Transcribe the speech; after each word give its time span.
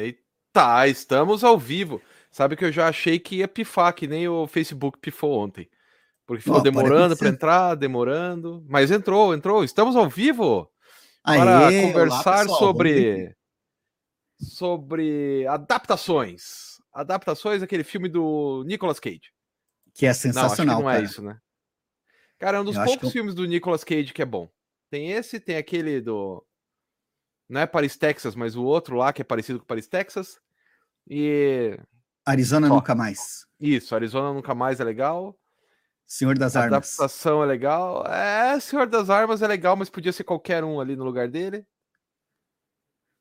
Eita, 0.00 0.88
estamos 0.88 1.44
ao 1.44 1.58
vivo. 1.58 2.00
Sabe 2.30 2.56
que 2.56 2.64
eu 2.64 2.72
já 2.72 2.88
achei 2.88 3.18
que 3.18 3.36
ia 3.36 3.48
pifar, 3.48 3.94
que 3.94 4.06
nem 4.06 4.28
o 4.28 4.46
Facebook 4.46 4.98
pifou 4.98 5.38
ontem. 5.38 5.68
Porque 6.26 6.42
ficou 6.42 6.60
oh, 6.60 6.62
demorando 6.62 7.16
para 7.16 7.28
entrar, 7.28 7.74
demorando. 7.74 8.64
Mas 8.68 8.90
entrou, 8.90 9.34
entrou. 9.34 9.64
Estamos 9.64 9.96
ao 9.96 10.08
vivo 10.08 10.70
para 11.24 11.66
Aê, 11.66 11.82
conversar 11.82 12.46
olá, 12.46 12.58
sobre 12.58 13.36
sobre 14.38 15.46
adaptações. 15.46 16.78
Adaptações 16.92 17.60
daquele 17.60 17.84
filme 17.84 18.08
do 18.08 18.64
Nicolas 18.64 19.00
Cage. 19.00 19.32
Que 19.92 20.06
é 20.06 20.12
sensacional. 20.12 20.76
Não, 20.76 20.82
não 20.84 20.90
é 20.90 21.02
isso, 21.02 21.20
né? 21.20 21.38
Cara, 22.38 22.58
é 22.58 22.60
um 22.60 22.64
dos 22.64 22.76
eu 22.76 22.84
poucos 22.84 23.12
filmes 23.12 23.34
do 23.34 23.44
Nicolas 23.44 23.84
Cage 23.84 24.14
que 24.14 24.22
é 24.22 24.26
bom. 24.26 24.48
Tem 24.88 25.10
esse, 25.10 25.38
tem 25.38 25.56
aquele 25.56 26.00
do 26.00 26.44
não 27.50 27.60
é 27.60 27.66
Paris, 27.66 27.96
Texas, 27.96 28.36
mas 28.36 28.54
o 28.54 28.62
outro 28.62 28.96
lá 28.96 29.12
que 29.12 29.22
é 29.22 29.24
parecido 29.24 29.58
com 29.58 29.66
Paris, 29.66 29.88
Texas. 29.88 30.40
E. 31.08 31.76
Arizona 32.24 32.68
Só. 32.68 32.74
Nunca 32.74 32.94
Mais. 32.94 33.44
Isso, 33.58 33.92
Arizona 33.92 34.32
Nunca 34.32 34.54
Mais 34.54 34.78
é 34.78 34.84
legal. 34.84 35.36
Senhor 36.06 36.38
das 36.38 36.54
a 36.54 36.62
Armas. 36.62 36.76
Adaptação 36.76 37.42
é 37.42 37.46
legal. 37.46 38.06
É, 38.06 38.58
Senhor 38.60 38.86
das 38.86 39.10
Armas 39.10 39.42
é 39.42 39.48
legal, 39.48 39.74
mas 39.74 39.90
podia 39.90 40.12
ser 40.12 40.22
qualquer 40.22 40.62
um 40.62 40.80
ali 40.80 40.94
no 40.94 41.04
lugar 41.04 41.28
dele. 41.28 41.66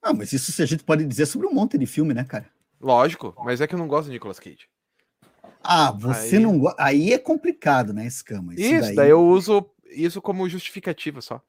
Ah, 0.01 0.13
mas 0.13 0.31
isso 0.31 0.61
a 0.61 0.65
gente 0.65 0.83
pode 0.83 1.05
dizer 1.05 1.25
sobre 1.25 1.47
um 1.47 1.53
monte 1.53 1.77
de 1.77 1.87
filme, 1.87 2.13
né, 2.13 2.23
cara? 2.23 2.49
Lógico, 2.79 3.35
mas 3.43 3.61
é 3.61 3.67
que 3.67 3.73
eu 3.73 3.79
não 3.79 3.87
gosto 3.87 4.07
do 4.07 4.11
Nicolas 4.11 4.39
Cage. 4.39 4.69
Ah, 5.63 5.91
você 5.91 6.37
aí... 6.37 6.41
não 6.41 6.57
gosta. 6.57 6.81
Aí 6.81 7.13
é 7.13 7.17
complicado, 7.17 7.93
né, 7.93 8.05
Escama? 8.05 8.53
Isso, 8.53 8.61
isso 8.61 8.81
daí... 8.81 8.95
daí 8.95 9.09
eu 9.09 9.25
uso 9.27 9.69
isso 9.89 10.21
como 10.21 10.47
justificativa 10.47 11.19
só. 11.19 11.41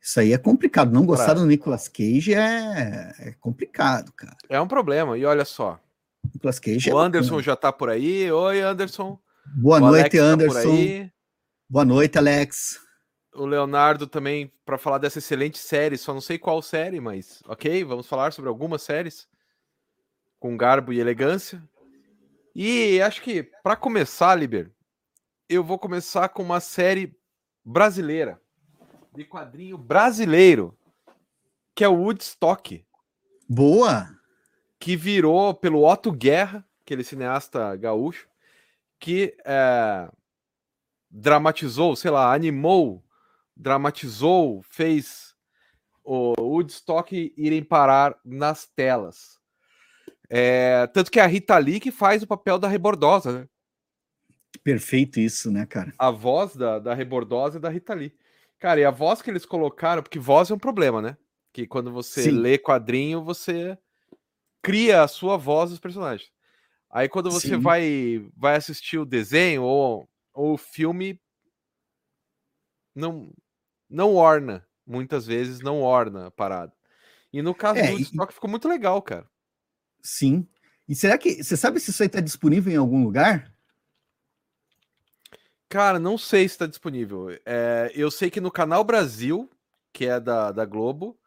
Isso 0.00 0.20
aí 0.20 0.32
é 0.32 0.38
complicado. 0.38 0.92
Não 0.92 1.04
gostar 1.04 1.34
do 1.34 1.44
Nicolas 1.44 1.88
Cage 1.88 2.34
é, 2.34 3.12
é 3.18 3.32
complicado, 3.40 4.12
cara. 4.12 4.36
É 4.48 4.60
um 4.60 4.68
problema. 4.68 5.18
E 5.18 5.24
olha 5.24 5.44
só. 5.44 5.78
Nicolas 6.32 6.58
Cage 6.58 6.92
o 6.92 6.98
é 6.98 7.04
Anderson 7.04 7.28
bacana. 7.30 7.42
já 7.42 7.56
tá 7.56 7.72
por 7.72 7.90
aí. 7.90 8.30
Oi, 8.30 8.60
Anderson. 8.60 9.18
Boa 9.54 9.78
o 9.78 9.80
noite, 9.80 10.18
Alex 10.18 10.18
Anderson. 10.18 10.76
Tá 10.76 11.12
Boa 11.68 11.84
noite, 11.84 12.18
Alex. 12.18 12.80
O 13.34 13.44
Leonardo 13.44 14.06
também 14.06 14.52
para 14.64 14.78
falar 14.78 14.98
dessa 14.98 15.18
excelente 15.18 15.58
série. 15.58 15.98
Só 15.98 16.14
não 16.14 16.20
sei 16.20 16.38
qual 16.38 16.62
série, 16.62 17.00
mas 17.00 17.42
ok. 17.46 17.84
Vamos 17.84 18.06
falar 18.06 18.32
sobre 18.32 18.48
algumas 18.48 18.82
séries 18.82 19.26
com 20.38 20.56
garbo 20.56 20.92
e 20.92 21.00
elegância. 21.00 21.62
E 22.54 23.00
acho 23.00 23.22
que 23.22 23.42
para 23.62 23.76
começar, 23.76 24.34
Liber, 24.34 24.70
eu 25.48 25.62
vou 25.62 25.78
começar 25.78 26.28
com 26.28 26.42
uma 26.42 26.60
série 26.60 27.16
brasileira 27.64 28.40
de 29.18 29.24
quadrinho 29.24 29.76
brasileiro, 29.76 30.78
que 31.74 31.82
é 31.82 31.88
o 31.88 32.02
Woodstock. 32.02 32.84
Boa! 33.48 34.08
Que 34.78 34.94
virou 34.94 35.52
pelo 35.52 35.84
Otto 35.84 36.12
Guerra, 36.12 36.64
aquele 36.82 37.02
cineasta 37.02 37.74
gaúcho, 37.74 38.28
que 39.00 39.36
é, 39.44 40.08
dramatizou, 41.10 41.96
sei 41.96 42.12
lá, 42.12 42.32
animou, 42.32 43.04
dramatizou, 43.56 44.62
fez 44.62 45.34
o 46.04 46.34
Woodstock 46.40 47.34
irem 47.36 47.64
parar 47.64 48.16
nas 48.24 48.66
telas. 48.66 49.40
É, 50.30 50.86
tanto 50.86 51.10
que 51.10 51.18
é 51.18 51.24
a 51.24 51.26
Rita 51.26 51.58
Lee 51.58 51.80
que 51.80 51.90
faz 51.90 52.22
o 52.22 52.26
papel 52.26 52.56
da 52.56 52.68
rebordosa, 52.68 53.40
né? 53.40 53.48
Perfeito 54.62 55.18
isso, 55.18 55.50
né, 55.50 55.66
cara? 55.66 55.92
A 55.98 56.10
voz 56.10 56.54
da, 56.54 56.78
da 56.78 56.94
rebordosa 56.94 57.58
é 57.58 57.60
da 57.60 57.68
Rita 57.68 57.94
Lee. 57.94 58.12
Cara, 58.58 58.80
e 58.80 58.84
a 58.84 58.90
voz 58.90 59.22
que 59.22 59.30
eles 59.30 59.46
colocaram, 59.46 60.02
porque 60.02 60.18
voz 60.18 60.50
é 60.50 60.54
um 60.54 60.58
problema, 60.58 61.00
né? 61.00 61.16
Que 61.52 61.66
quando 61.66 61.92
você 61.92 62.24
Sim. 62.24 62.30
lê 62.32 62.58
quadrinho, 62.58 63.22
você 63.22 63.78
cria 64.62 65.02
a 65.02 65.08
sua 65.08 65.36
voz 65.36 65.70
dos 65.70 65.78
personagens. 65.78 66.30
Aí 66.90 67.08
quando 67.08 67.30
você 67.30 67.56
vai 67.56 68.26
vai 68.36 68.56
assistir 68.56 68.98
o 68.98 69.04
desenho 69.04 69.62
ou, 69.62 70.08
ou 70.32 70.54
o 70.54 70.58
filme, 70.58 71.20
não 72.94 73.32
não 73.88 74.14
orna, 74.14 74.66
muitas 74.86 75.26
vezes 75.26 75.60
não 75.60 75.82
orna 75.82 76.26
a 76.26 76.30
parada. 76.30 76.72
E 77.32 77.42
no 77.42 77.54
caso 77.54 77.78
é, 77.78 77.86
do 77.88 77.92
Woodstock 77.92 78.32
e... 78.32 78.34
ficou 78.34 78.50
muito 78.50 78.68
legal, 78.68 79.00
cara. 79.02 79.28
Sim. 80.02 80.46
E 80.88 80.94
será 80.94 81.18
que 81.18 81.42
você 81.42 81.56
sabe 81.56 81.78
se 81.78 81.90
isso 81.90 82.02
aí 82.02 82.08
tá 82.08 82.20
disponível 82.20 82.72
em 82.72 82.76
algum 82.76 83.04
lugar? 83.04 83.54
Cara, 85.68 85.98
não 85.98 86.16
sei 86.16 86.48
se 86.48 86.54
está 86.54 86.66
disponível. 86.66 87.28
É, 87.44 87.92
eu 87.94 88.10
sei 88.10 88.30
que 88.30 88.40
no 88.40 88.50
Canal 88.50 88.82
Brasil, 88.82 89.50
que 89.92 90.06
é 90.06 90.18
da, 90.18 90.50
da 90.50 90.64
Globo, 90.64 91.18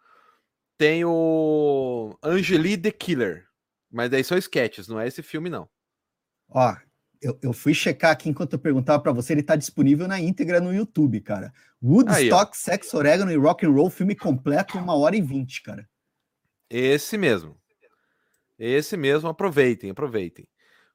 tem 0.77 1.05
o 1.05 2.17
Angeli 2.23 2.75
the 2.75 2.91
Killer. 2.91 3.45
Mas 3.91 4.09
daí 4.09 4.23
são 4.23 4.37
sketches, 4.37 4.87
não 4.87 4.99
é 4.99 5.07
esse 5.07 5.21
filme, 5.21 5.49
não. 5.49 5.69
Ó, 6.49 6.75
eu, 7.21 7.37
eu 7.43 7.53
fui 7.53 7.73
checar 7.73 8.11
aqui 8.11 8.29
enquanto 8.29 8.53
eu 8.53 8.59
perguntava 8.59 9.01
para 9.03 9.11
você, 9.11 9.33
ele 9.33 9.41
está 9.41 9.55
disponível 9.55 10.07
na 10.07 10.19
íntegra 10.19 10.59
no 10.59 10.73
YouTube, 10.73 11.21
cara. 11.21 11.53
Woodstock, 11.83 12.51
Aí, 12.53 12.59
Sex, 12.59 12.93
Oregano 12.93 13.31
e 13.31 13.35
Rock 13.35 13.65
and 13.65 13.71
Roll, 13.71 13.89
filme 13.89 14.15
completo, 14.15 14.77
uma 14.77 14.95
hora 14.95 15.15
e 15.15 15.21
vinte, 15.21 15.61
cara. 15.61 15.87
Esse 16.69 17.17
mesmo. 17.17 17.59
Esse 18.57 18.97
mesmo, 18.97 19.29
aproveitem, 19.29 19.91
aproveitem. 19.91 20.47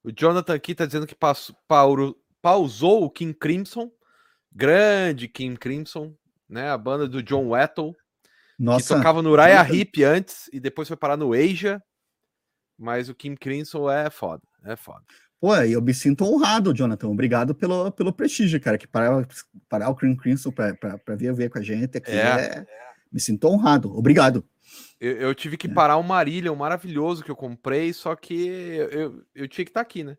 O 0.02 0.10
Jonathan 0.10 0.54
aqui 0.54 0.72
está 0.72 0.86
dizendo 0.86 1.06
que 1.06 1.16
Paulo, 1.68 2.16
pausou 2.46 3.02
o 3.02 3.10
King 3.10 3.34
Crimson, 3.34 3.90
grande 4.52 5.26
King 5.26 5.58
Crimson, 5.58 6.14
né? 6.48 6.70
A 6.70 6.78
banda 6.78 7.08
do 7.08 7.20
John 7.20 7.48
Wettel, 7.48 7.92
Nossa, 8.56 8.86
que 8.86 8.94
tocava 8.94 9.20
no 9.20 9.30
Uriah 9.32 9.68
Heep 9.68 10.04
antes 10.04 10.48
e 10.52 10.60
depois 10.60 10.86
foi 10.86 10.96
parar 10.96 11.16
no 11.16 11.32
Asia. 11.32 11.82
Mas 12.78 13.08
o 13.08 13.16
King 13.16 13.36
Crimson 13.36 13.90
é 13.90 14.08
foda, 14.10 14.44
é 14.64 14.76
foda. 14.76 15.02
Pô, 15.40 15.56
eu 15.56 15.82
me 15.82 15.92
sinto 15.92 16.24
honrado, 16.24 16.72
Jonathan. 16.72 17.08
Obrigado 17.08 17.52
pelo, 17.52 17.90
pelo 17.90 18.12
prestígio, 18.12 18.60
cara. 18.60 18.78
Que 18.78 18.86
parar, 18.86 19.26
parar 19.68 19.88
o 19.88 19.96
King 19.96 20.16
Crimson 20.16 20.52
para 20.52 21.16
vir 21.16 21.34
ver 21.34 21.50
com 21.50 21.58
a 21.58 21.62
gente 21.62 21.98
aqui 21.98 22.12
é. 22.12 22.60
é... 22.60 22.66
Me 23.10 23.18
sinto 23.18 23.48
honrado. 23.48 23.92
Obrigado. 23.92 24.44
Eu, 25.00 25.16
eu 25.16 25.34
tive 25.34 25.56
que 25.56 25.66
é. 25.66 25.74
parar 25.74 25.96
um 25.96 26.04
Marillion 26.04 26.54
maravilhoso 26.54 27.24
que 27.24 27.30
eu 27.30 27.36
comprei, 27.36 27.92
só 27.92 28.14
que 28.14 28.46
eu, 28.46 28.88
eu, 28.90 29.22
eu 29.34 29.48
tinha 29.48 29.64
que 29.64 29.70
estar 29.70 29.80
tá 29.80 29.82
aqui, 29.82 30.04
né? 30.04 30.16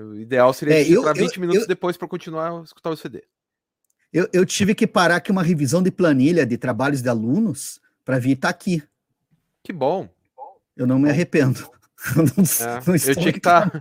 O 0.00 0.18
ideal 0.18 0.52
seria 0.52 0.74
é, 0.74 0.82
eu, 0.82 1.02
20 1.02 1.34
eu, 1.34 1.40
minutos 1.40 1.62
eu, 1.62 1.68
depois 1.68 1.96
para 1.96 2.08
continuar 2.08 2.50
a 2.50 2.62
escutar 2.62 2.90
o 2.90 2.96
CD. 2.96 3.24
Eu, 4.12 4.28
eu 4.32 4.44
tive 4.44 4.74
que 4.74 4.86
parar 4.86 5.16
aqui 5.16 5.30
uma 5.30 5.42
revisão 5.42 5.82
de 5.82 5.90
planilha 5.90 6.46
de 6.46 6.58
trabalhos 6.58 7.02
de 7.02 7.08
alunos 7.08 7.80
para 8.04 8.18
vir 8.18 8.32
estar 8.32 8.48
tá 8.48 8.50
aqui. 8.50 8.82
Que 9.62 9.72
bom. 9.72 10.08
Eu 10.76 10.86
não 10.86 10.98
me 10.98 11.10
arrependo. 11.10 11.60
Eu, 12.14 12.22
não, 12.22 12.44
é, 12.44 12.86
não 12.86 12.94
eu 12.94 13.16
tinha 13.16 13.32
que 13.32 13.38
estar. 13.38 13.70
Tá, 13.70 13.80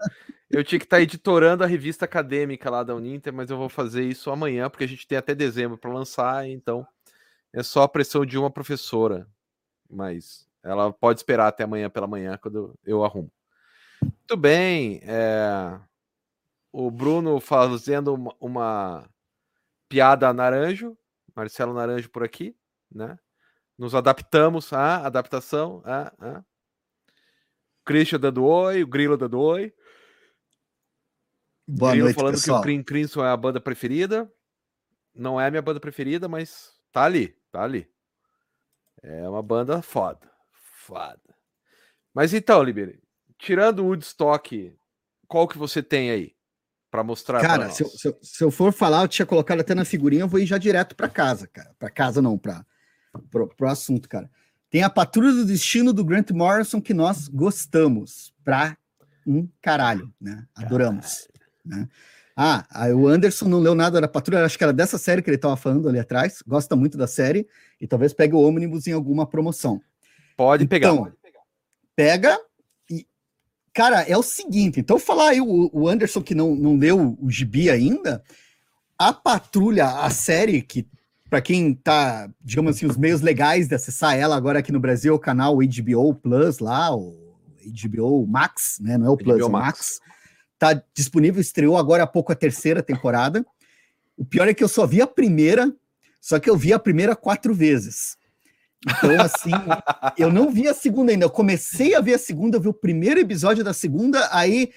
estar 0.49 0.85
tá 0.87 1.01
editorando 1.01 1.63
a 1.63 1.67
revista 1.67 2.05
acadêmica 2.05 2.69
lá 2.69 2.81
da 2.81 2.95
Uninter, 2.95 3.31
mas 3.33 3.49
eu 3.49 3.57
vou 3.57 3.67
fazer 3.67 4.03
isso 4.05 4.31
amanhã, 4.31 4.69
porque 4.69 4.85
a 4.85 4.87
gente 4.87 5.05
tem 5.05 5.17
até 5.17 5.35
dezembro 5.35 5.77
para 5.77 5.91
lançar, 5.91 6.47
então 6.47 6.87
é 7.51 7.61
só 7.61 7.83
a 7.83 7.89
pressão 7.89 8.25
de 8.25 8.37
uma 8.37 8.49
professora. 8.49 9.27
Mas 9.89 10.47
ela 10.63 10.93
pode 10.93 11.19
esperar 11.19 11.47
até 11.47 11.65
amanhã 11.65 11.89
pela 11.89 12.07
manhã, 12.07 12.37
quando 12.41 12.73
eu 12.85 13.03
arrumo. 13.03 13.29
Muito 14.01 14.37
bem. 14.37 15.01
É 15.03 15.77
o 16.77 16.91
Bruno 16.91 17.39
fazendo 17.39 18.13
uma, 18.13 18.35
uma 18.37 19.09
piada 19.87 20.33
naranjo, 20.33 20.97
Marcelo 21.33 21.73
Naranjo 21.73 22.09
por 22.09 22.21
aqui, 22.21 22.53
né? 22.91 23.17
Nos 23.77 23.95
adaptamos 23.95 24.73
à 24.73 25.05
adaptação. 25.05 25.81
À, 25.85 26.13
à. 26.19 26.43
Christian 27.85 28.19
dando 28.19 28.43
oi, 28.43 28.83
o 28.83 28.87
Grilo 28.87 29.15
dando 29.15 29.39
oi. 29.39 29.73
Boa 31.65 31.91
Grilo 31.91 32.07
noite, 32.07 32.15
falando 32.17 32.33
pessoal. 32.33 32.57
que 32.57 32.61
o 32.61 32.63
Cream 32.63 32.83
Crimson 32.83 33.23
é 33.23 33.29
a 33.29 33.37
banda 33.37 33.61
preferida. 33.61 34.29
Não 35.13 35.39
é 35.39 35.47
a 35.47 35.51
minha 35.51 35.61
banda 35.61 35.79
preferida, 35.79 36.27
mas 36.27 36.77
tá 36.91 37.03
ali, 37.03 37.37
tá 37.53 37.63
ali. 37.63 37.89
É 39.01 39.29
uma 39.29 39.41
banda 39.41 39.81
foda. 39.81 40.29
Foda. 40.51 41.37
Mas 42.13 42.33
então, 42.33 42.61
Liberi, 42.61 43.01
tirando 43.37 43.79
o 43.79 43.85
Woodstock, 43.85 44.77
qual 45.25 45.47
que 45.47 45.57
você 45.57 45.81
tem 45.81 46.11
aí? 46.11 46.35
Para 46.95 47.03
mostrar 47.03 47.41
Cara, 47.41 47.69
se 47.69 47.83
eu, 47.83 47.89
se, 47.89 48.07
eu, 48.07 48.17
se 48.21 48.43
eu, 48.45 48.49
for 48.49 48.71
falar, 48.71 49.01
eu 49.01 49.07
tinha 49.09 49.25
colocado 49.25 49.59
até 49.59 49.75
na 49.75 49.83
figurinha, 49.83 50.21
eu 50.21 50.29
vou 50.29 50.39
ir 50.39 50.45
já 50.45 50.57
direto 50.57 50.95
para 50.95 51.09
casa, 51.09 51.45
cara. 51.45 51.69
Para 51.77 51.89
casa 51.89 52.21
não, 52.21 52.37
para 52.37 52.65
pro, 53.29 53.49
pro 53.49 53.67
assunto, 53.67 54.07
cara. 54.07 54.29
Tem 54.69 54.81
a 54.81 54.89
Patrulha 54.89 55.33
do 55.33 55.45
Destino 55.45 55.91
do 55.91 56.05
Grant 56.05 56.31
Morrison 56.31 56.79
que 56.79 56.93
nós 56.93 57.27
gostamos 57.27 58.33
pra 58.45 58.77
um 59.27 59.45
caralho, 59.61 60.09
né? 60.21 60.45
Adoramos, 60.55 61.27
né? 61.65 61.85
Ah, 62.33 62.65
o 62.95 63.07
Anderson 63.07 63.49
não 63.49 63.59
leu 63.59 63.75
nada 63.75 63.99
da 63.99 64.07
Patrulha, 64.07 64.45
acho 64.45 64.57
que 64.57 64.63
era 64.63 64.73
dessa 64.73 64.97
série 64.97 65.21
que 65.21 65.29
ele 65.29 65.35
estava 65.35 65.57
falando 65.57 65.89
ali 65.89 65.99
atrás, 65.99 66.41
gosta 66.47 66.77
muito 66.77 66.97
da 66.97 67.07
série 67.07 67.45
e 67.79 67.87
talvez 67.87 68.13
pegue 68.13 68.35
o 68.35 68.41
ônibus 68.41 68.87
em 68.87 68.93
alguma 68.93 69.25
promoção. 69.25 69.81
Pode 70.37 70.65
pegar. 70.65 70.93
Então, 70.93 71.11
pega 71.93 72.39
Cara, 73.75 74.03
é 74.03 74.17
o 74.17 74.23
seguinte, 74.23 74.79
então 74.79 74.97
falar 74.97 75.31
aí 75.31 75.41
o, 75.41 75.69
o 75.73 75.89
Anderson 75.89 76.21
que 76.21 76.33
não, 76.33 76.55
não 76.55 76.77
leu 76.77 77.17
o 77.19 77.29
gibi 77.29 77.69
ainda, 77.69 78.23
a 78.97 79.11
Patrulha, 79.11 79.85
a 79.85 80.09
série 80.09 80.61
que 80.61 80.87
para 81.29 81.41
quem 81.41 81.73
tá, 81.73 82.29
digamos 82.41 82.73
assim, 82.73 82.85
os 82.85 82.95
meios 82.95 83.19
legais 83.19 83.67
de 83.67 83.75
acessar 83.75 84.15
ela 84.15 84.37
agora 84.37 84.59
aqui 84.59 84.71
no 84.71 84.79
Brasil, 84.79 85.13
o 85.13 85.19
canal 85.19 85.57
HBO 85.57 86.15
Plus 86.15 86.59
lá, 86.59 86.95
o 86.95 87.35
HBO 87.65 88.25
Max, 88.25 88.77
né? 88.79 88.97
Não 88.97 89.07
é 89.07 89.09
o 89.09 89.17
Plus, 89.17 89.41
é 89.41 89.43
o 89.43 89.49
Max. 89.49 89.65
Max. 89.67 89.99
Tá 90.57 90.81
disponível, 90.93 91.41
estreou 91.41 91.77
agora 91.77 92.03
há 92.03 92.07
pouco 92.07 92.31
a 92.31 92.35
terceira 92.35 92.81
temporada. 92.81 93.45
O 94.15 94.23
pior 94.23 94.47
é 94.47 94.53
que 94.53 94.63
eu 94.63 94.69
só 94.69 94.87
vi 94.87 95.01
a 95.01 95.07
primeira, 95.07 95.69
só 96.21 96.39
que 96.39 96.49
eu 96.49 96.55
vi 96.55 96.71
a 96.71 96.79
primeira 96.79 97.13
quatro 97.13 97.53
vezes. 97.53 98.15
Então, 98.85 99.21
assim, 99.21 99.51
eu 100.17 100.31
não 100.31 100.51
vi 100.51 100.67
a 100.67 100.73
segunda 100.73 101.11
ainda. 101.11 101.25
Eu 101.25 101.29
comecei 101.29 101.95
a 101.95 102.01
ver 102.01 102.13
a 102.13 102.19
segunda, 102.19 102.57
eu 102.57 102.61
vi 102.61 102.67
o 102.67 102.73
primeiro 102.73 103.19
episódio 103.19 103.63
da 103.63 103.73
segunda, 103.73 104.29
aí. 104.31 104.71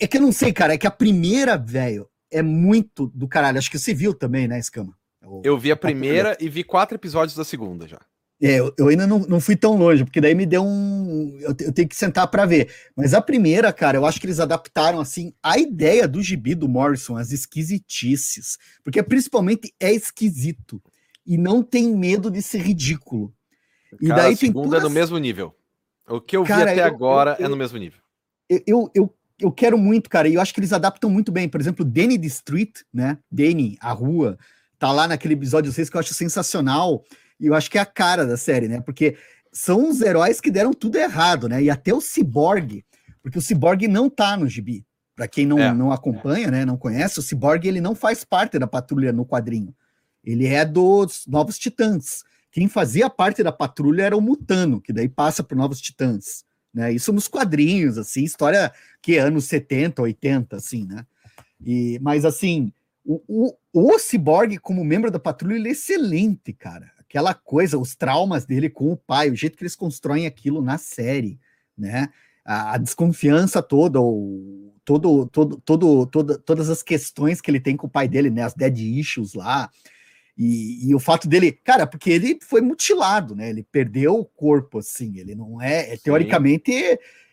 É 0.00 0.06
que 0.06 0.16
eu 0.16 0.20
não 0.20 0.30
sei, 0.30 0.52
cara, 0.52 0.74
é 0.74 0.78
que 0.78 0.86
a 0.86 0.92
primeira, 0.92 1.56
velho, 1.56 2.08
é 2.30 2.40
muito 2.40 3.10
do 3.14 3.26
caralho. 3.26 3.58
Acho 3.58 3.70
que 3.70 3.78
você 3.78 3.92
viu 3.92 4.14
também, 4.14 4.46
né, 4.46 4.58
Escama? 4.58 4.96
Eu 5.42 5.58
vi 5.58 5.72
a 5.72 5.76
primeira 5.76 6.36
e 6.40 6.48
vi 6.48 6.62
quatro 6.62 6.96
episódios 6.96 7.36
da 7.36 7.44
segunda 7.44 7.86
já. 7.86 7.98
É, 8.40 8.60
eu, 8.60 8.72
eu 8.78 8.88
ainda 8.88 9.06
não, 9.06 9.18
não 9.20 9.40
fui 9.40 9.56
tão 9.56 9.76
longe, 9.76 10.04
porque 10.04 10.20
daí 10.20 10.34
me 10.34 10.46
deu 10.46 10.64
um. 10.64 11.36
Eu, 11.40 11.48
eu 11.60 11.72
tenho 11.72 11.88
que 11.88 11.96
sentar 11.96 12.28
para 12.28 12.46
ver. 12.46 12.72
Mas 12.94 13.12
a 13.12 13.20
primeira, 13.20 13.72
cara, 13.72 13.96
eu 13.98 14.06
acho 14.06 14.20
que 14.20 14.26
eles 14.26 14.38
adaptaram 14.38 15.00
assim 15.00 15.32
a 15.42 15.58
ideia 15.58 16.06
do 16.06 16.22
gibi 16.22 16.54
do 16.54 16.68
Morrison, 16.68 17.16
as 17.16 17.32
esquisitices. 17.32 18.56
Porque 18.84 19.02
principalmente 19.02 19.74
é 19.80 19.92
esquisito. 19.92 20.80
E 21.26 21.36
não 21.36 21.62
tem 21.62 21.94
medo 21.94 22.30
de 22.30 22.40
ser 22.40 22.58
ridículo. 22.58 23.34
E 24.00 24.08
cara, 24.08 24.22
daí 24.22 24.34
a 24.34 24.36
segunda 24.36 24.68
todas... 24.68 24.80
é 24.80 24.84
no 24.84 24.90
mesmo 24.90 25.18
nível. 25.18 25.54
O 26.08 26.20
que 26.20 26.36
eu 26.36 26.44
cara, 26.44 26.66
vi 26.66 26.80
até 26.80 26.82
eu, 26.82 26.94
agora 26.94 27.36
eu, 27.38 27.46
é 27.46 27.48
no 27.48 27.56
mesmo 27.56 27.78
nível. 27.78 28.00
Eu, 28.66 28.90
eu, 28.94 29.14
eu 29.40 29.52
quero 29.52 29.76
muito, 29.76 30.08
cara, 30.08 30.28
e 30.28 30.34
eu 30.34 30.40
acho 30.40 30.54
que 30.54 30.60
eles 30.60 30.72
adaptam 30.72 31.10
muito 31.10 31.30
bem. 31.30 31.48
Por 31.48 31.60
exemplo, 31.60 31.84
Danny 31.84 32.18
the 32.18 32.26
Street, 32.26 32.80
né? 32.92 33.18
Danny, 33.30 33.76
a 33.80 33.92
rua 33.92 34.38
tá 34.78 34.90
lá 34.92 35.06
naquele 35.06 35.34
episódio 35.34 35.72
6 35.72 35.90
que 35.90 35.96
eu 35.96 36.00
acho 36.00 36.14
sensacional. 36.14 37.04
E 37.38 37.46
eu 37.46 37.54
acho 37.54 37.70
que 37.70 37.78
é 37.78 37.80
a 37.80 37.86
cara 37.86 38.26
da 38.26 38.36
série, 38.36 38.68
né? 38.68 38.80
Porque 38.80 39.16
são 39.52 39.88
os 39.88 40.00
heróis 40.00 40.40
que 40.40 40.50
deram 40.50 40.72
tudo 40.72 40.96
errado, 40.96 41.48
né? 41.48 41.62
E 41.62 41.70
até 41.70 41.92
o 41.92 42.00
Cyborg, 42.00 42.84
porque 43.22 43.38
o 43.38 43.42
Cyborg 43.42 43.86
não 43.86 44.08
tá 44.08 44.36
no 44.36 44.48
gibi. 44.48 44.84
Para 45.14 45.26
quem 45.26 45.44
não, 45.44 45.58
é. 45.58 45.74
não 45.74 45.90
acompanha, 45.90 46.48
né, 46.48 46.64
não 46.64 46.76
conhece, 46.76 47.18
o 47.18 47.22
Cyborg 47.22 47.66
ele 47.66 47.80
não 47.80 47.92
faz 47.92 48.22
parte 48.22 48.56
da 48.56 48.68
patrulha 48.68 49.12
no 49.12 49.26
quadrinho. 49.26 49.74
Ele 50.22 50.46
é 50.46 50.64
dos 50.64 51.24
Novos 51.26 51.58
Titãs. 51.58 52.22
Quem 52.50 52.68
fazia 52.68 53.10
parte 53.10 53.42
da 53.42 53.52
patrulha 53.52 54.02
era 54.02 54.16
o 54.16 54.20
Mutano, 54.20 54.80
que 54.80 54.92
daí 54.92 55.08
passa 55.08 55.42
para 55.42 55.56
Novos 55.56 55.80
Titãs. 55.80 56.44
Né? 56.72 56.92
Isso 56.92 57.12
nos 57.12 57.28
quadrinhos, 57.28 57.98
assim, 57.98 58.24
história 58.24 58.72
que 59.02 59.16
é 59.16 59.20
anos 59.20 59.44
70, 59.46 60.02
80, 60.02 60.56
assim, 60.56 60.86
né? 60.86 61.04
E, 61.60 61.98
mas 62.00 62.24
assim, 62.24 62.72
o, 63.04 63.22
o, 63.26 63.56
o 63.72 63.98
Cyborg, 63.98 64.58
como 64.58 64.84
membro 64.84 65.10
da 65.10 65.18
patrulha, 65.18 65.56
ele 65.56 65.68
é 65.68 65.72
excelente, 65.72 66.52
cara. 66.52 66.92
Aquela 66.98 67.32
coisa, 67.34 67.78
os 67.78 67.96
traumas 67.96 68.44
dele 68.44 68.68
com 68.68 68.92
o 68.92 68.96
pai, 68.96 69.30
o 69.30 69.36
jeito 69.36 69.56
que 69.56 69.64
eles 69.64 69.74
constroem 69.74 70.26
aquilo 70.26 70.60
na 70.60 70.76
série, 70.76 71.40
né? 71.76 72.10
A, 72.44 72.74
a 72.74 72.78
desconfiança 72.78 73.62
toda, 73.62 74.00
o, 74.00 74.72
todo, 74.84 75.26
todo, 75.26 75.60
todo, 75.64 76.06
todo, 76.06 76.38
todas 76.38 76.68
as 76.68 76.82
questões 76.82 77.40
que 77.40 77.50
ele 77.50 77.60
tem 77.60 77.76
com 77.76 77.86
o 77.86 77.90
pai 77.90 78.06
dele, 78.08 78.30
né? 78.30 78.42
As 78.42 78.54
dead 78.54 78.78
issues 78.78 79.34
lá. 79.34 79.70
E, 80.38 80.88
e, 80.88 80.94
o 80.94 81.00
fato 81.00 81.26
dele, 81.26 81.50
cara, 81.50 81.84
porque 81.84 82.10
ele 82.10 82.38
foi 82.40 82.60
mutilado, 82.60 83.34
né? 83.34 83.50
Ele 83.50 83.64
perdeu 83.64 84.14
o 84.14 84.24
corpo, 84.24 84.78
assim. 84.78 85.18
Ele 85.18 85.34
não 85.34 85.60
é, 85.60 85.94
é 85.94 85.96
teoricamente, 85.96 86.70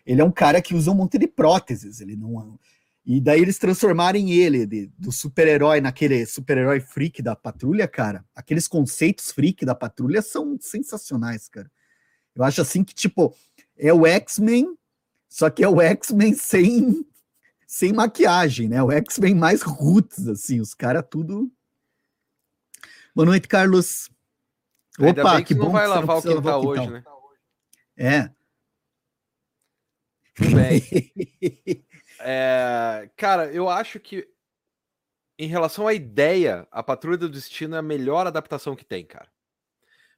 ele 0.04 0.22
é 0.22 0.24
um 0.24 0.31
cara 0.31 0.60
que 0.60 0.74
usa 0.74 0.90
um 0.90 0.96
monte 0.96 1.19
de 1.19 1.28
próteses. 1.28 2.02
Ele 2.02 2.16
não 2.16 2.57
e 3.06 3.22
daí 3.22 3.40
eles 3.40 3.60
transformarem 3.60 4.31
ele 4.31 4.66
de, 4.66 4.92
do 4.98 5.12
super-herói 5.12 5.80
naquele 5.80 6.25
super-herói 6.25 6.80
freak 6.80 7.22
da 7.22 7.36
patrulha, 7.36 7.88
cara. 7.88 8.25
Aqueles 8.36 8.68
conceitos 8.68 9.31
freak 9.31 9.63
da 9.63 9.75
patrulha 9.75 10.24
são 10.24 10.58
sensacionais, 10.60 11.48
cara. 11.48 11.69
Eu 12.36 12.44
acho 12.44 12.62
assim 12.62 12.84
que, 12.84 12.96
tipo, 12.96 13.36
é 13.78 13.94
o 13.94 14.08
X-Men, 14.08 14.75
só 15.30 15.51
que 15.51 15.63
é 15.63 15.69
o 15.69 15.80
X-Men 15.80 16.34
sem, 16.34 17.06
sem 17.68 17.94
maquiagem, 17.94 18.68
né? 18.68 18.81
O 18.81 18.92
X-Men 18.92 19.36
mais 19.36 19.62
roots, 19.62 20.28
assim, 20.28 20.60
os 20.60 20.74
caras 20.74 21.06
tudo. 21.08 21.51
Boa 23.16 23.28
noite, 23.28 23.48
Carlos. 23.48 24.10
Opa, 25.00 25.38
que, 25.38 25.46
que 25.46 25.56
bom. 25.56 25.66
Não 25.66 25.72
vai 25.72 25.88
lavar 25.88 26.18
o 26.18 26.22
quintal 26.22 26.66
hoje, 26.66 26.90
né? 26.90 27.04
É. 27.98 28.30
Bem. 30.40 31.86
É, 32.28 33.10
cara, 33.18 33.52
eu 33.52 33.70
acho 33.70 34.00
que 34.00 34.26
em 35.38 35.48
relação 35.48 35.86
à 35.86 35.94
ideia, 35.94 36.66
a 36.72 36.82
Patrulha 36.82 37.18
do 37.18 37.30
Destino 37.30 37.76
é 37.76 37.80
a 37.80 37.84
melhor 37.84 38.26
adaptação 38.26 38.74
que 38.74 38.86
tem, 38.86 39.06
cara. 39.06 39.30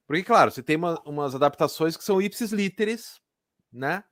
Porque, 0.05 0.23
claro, 0.23 0.51
você 0.51 0.61
tem 0.61 0.75
uma, 0.75 1.01
umas 1.01 1.33
adaptações 1.33 1.97
que 1.97 2.03
são 2.03 2.21
ipsis 2.21 2.51
literis, 2.51 3.19
né? 3.73 4.03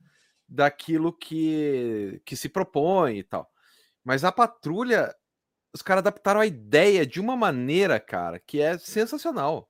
Daquilo 0.50 1.14
que, 1.14 2.20
que 2.26 2.36
se 2.36 2.50
propõe 2.50 3.20
e 3.20 3.24
tal. 3.24 3.50
Mas 4.04 4.24
a 4.24 4.32
Patrulha, 4.32 5.16
os 5.76 5.82
caras 5.82 6.00
adaptaram 6.00 6.40
a 6.40 6.46
ideia 6.46 7.06
de 7.06 7.20
uma 7.20 7.36
maneira, 7.36 8.00
cara, 8.00 8.40
que 8.40 8.62
é 8.62 8.78
sensacional. 8.78 9.70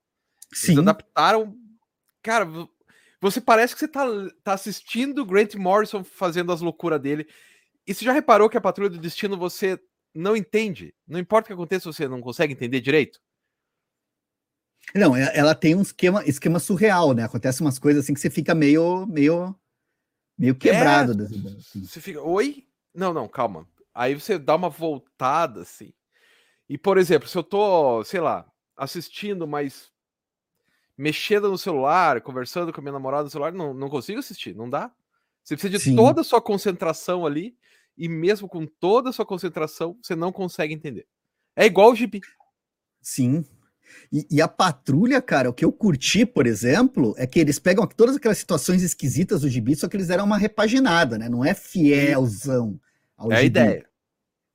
Sim. 0.53 0.73
Eles 0.73 0.83
adaptaram. 0.83 1.57
Cara, 2.21 2.45
você 3.19 3.41
parece 3.41 3.73
que 3.73 3.79
você 3.79 3.87
tá, 3.87 4.05
tá 4.43 4.53
assistindo 4.53 5.23
o 5.23 5.25
Grant 5.25 5.55
Morrison 5.55 6.03
fazendo 6.03 6.51
as 6.51 6.61
loucuras 6.61 7.01
dele. 7.01 7.27
E 7.87 7.93
você 7.93 8.05
já 8.05 8.13
reparou 8.13 8.47
que 8.47 8.55
a 8.55 8.61
Patrulha 8.61 8.91
do 8.91 8.99
Destino 8.99 9.35
você 9.35 9.79
não 10.13 10.37
entende? 10.37 10.93
Não 11.07 11.19
importa 11.19 11.45
o 11.45 11.47
que 11.47 11.53
aconteça, 11.53 11.91
você 11.91 12.07
não 12.07 12.21
consegue 12.21 12.53
entender 12.53 12.81
direito? 12.81 13.19
Não, 14.93 15.15
é, 15.15 15.35
ela 15.35 15.55
tem 15.55 15.73
um 15.73 15.81
esquema, 15.81 16.23
esquema 16.27 16.59
surreal, 16.59 17.15
né? 17.15 17.23
Acontece 17.23 17.61
umas 17.61 17.79
coisas 17.79 18.03
assim 18.03 18.13
que 18.13 18.19
você 18.19 18.29
fica 18.29 18.53
meio, 18.53 19.07
meio, 19.07 19.55
meio 20.37 20.53
quebrado. 20.53 21.19
É, 21.19 21.25
assim. 21.25 21.83
Você 21.83 21.99
fica, 21.99 22.21
oi? 22.21 22.67
Não, 22.93 23.11
não, 23.11 23.27
calma. 23.27 23.67
Aí 23.95 24.13
você 24.13 24.37
dá 24.37 24.55
uma 24.57 24.69
voltada 24.69 25.61
assim. 25.61 25.93
E, 26.67 26.77
por 26.77 26.97
exemplo, 26.97 27.29
se 27.29 27.37
eu 27.37 27.43
tô, 27.43 28.03
sei 28.03 28.19
lá, 28.19 28.45
assistindo, 28.75 29.47
mas 29.47 29.89
mexendo 30.97 31.49
no 31.49 31.57
celular, 31.57 32.19
conversando 32.19 32.73
com 32.73 32.81
a 32.81 32.83
minha 32.83 32.91
namorada 32.91 33.23
no 33.23 33.29
celular, 33.29 33.53
não, 33.53 33.73
não 33.73 33.89
consigo 33.89 34.19
assistir, 34.19 34.53
não 34.53 34.69
dá. 34.69 34.91
Você 35.43 35.55
precisa 35.55 35.77
de 35.77 35.79
Sim. 35.79 35.95
toda 35.95 36.21
a 36.21 36.23
sua 36.23 36.41
concentração 36.41 37.25
ali 37.25 37.55
e 37.97 38.09
mesmo 38.09 38.49
com 38.49 38.65
toda 38.65 39.11
a 39.11 39.13
sua 39.13 39.25
concentração, 39.25 39.97
você 40.01 40.15
não 40.15 40.31
consegue 40.31 40.73
entender. 40.73 41.07
É 41.55 41.65
igual 41.65 41.91
o 41.91 41.95
gibi. 41.95 42.19
Sim. 43.01 43.45
E, 44.11 44.27
e, 44.29 44.41
a 44.41 44.47
patrulha, 44.47 45.21
cara, 45.21 45.49
o 45.49 45.53
que 45.53 45.63
eu 45.63 45.71
curti, 45.71 46.25
por 46.25 46.47
exemplo, 46.47 47.13
é 47.17 47.25
que 47.25 47.39
eles 47.39 47.59
pegam 47.59 47.87
todas 47.87 48.17
aquelas 48.17 48.37
situações 48.37 48.81
esquisitas 48.81 49.41
do 49.41 49.49
gibi, 49.49 49.75
só 49.75 49.87
que 49.87 49.95
eles 49.95 50.07
deram 50.07 50.25
uma 50.25 50.37
repaginada, 50.37 51.17
né? 51.17 51.29
Não 51.29 51.45
é 51.45 51.53
fielzão 51.53 52.79
ao 53.17 53.31
É 53.31 53.41
gibi, 53.41 53.59
a 53.59 53.63
ideia. 53.63 53.85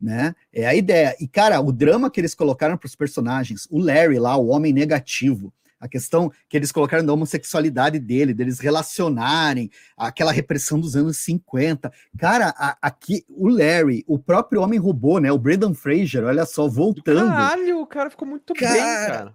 Né? 0.00 0.34
É 0.52 0.66
a 0.66 0.74
ideia. 0.74 1.16
E, 1.20 1.28
cara, 1.28 1.60
o 1.60 1.70
drama 1.70 2.10
que 2.10 2.20
eles 2.20 2.34
colocaram 2.34 2.76
para 2.76 2.86
os 2.86 2.94
personagens, 2.94 3.66
o 3.70 3.78
Larry 3.78 4.18
lá, 4.18 4.36
o 4.36 4.48
homem 4.48 4.72
negativo, 4.72 5.52
a 5.80 5.88
questão 5.88 6.30
que 6.48 6.56
eles 6.56 6.70
colocaram 6.70 7.04
da 7.04 7.12
homossexualidade 7.12 7.98
dele, 7.98 8.34
deles 8.34 8.58
relacionarem, 8.58 9.70
aquela 9.96 10.30
repressão 10.30 10.78
dos 10.78 10.94
anos 10.94 11.16
50. 11.18 11.90
Cara, 12.18 12.54
a, 12.56 12.76
aqui 12.82 13.24
o 13.28 13.48
Larry, 13.48 14.04
o 14.06 14.18
próprio 14.18 14.60
homem 14.60 14.78
robô, 14.78 15.18
né? 15.18 15.32
O 15.32 15.38
Brendan 15.38 15.72
Fraser, 15.72 16.24
olha 16.24 16.44
só, 16.44 16.68
voltando. 16.68 17.28
Caralho, 17.28 17.80
o 17.80 17.86
cara 17.86 18.10
ficou 18.10 18.28
muito 18.28 18.52
cara, 18.52 18.72
bem, 18.72 18.82
cara. 18.82 19.34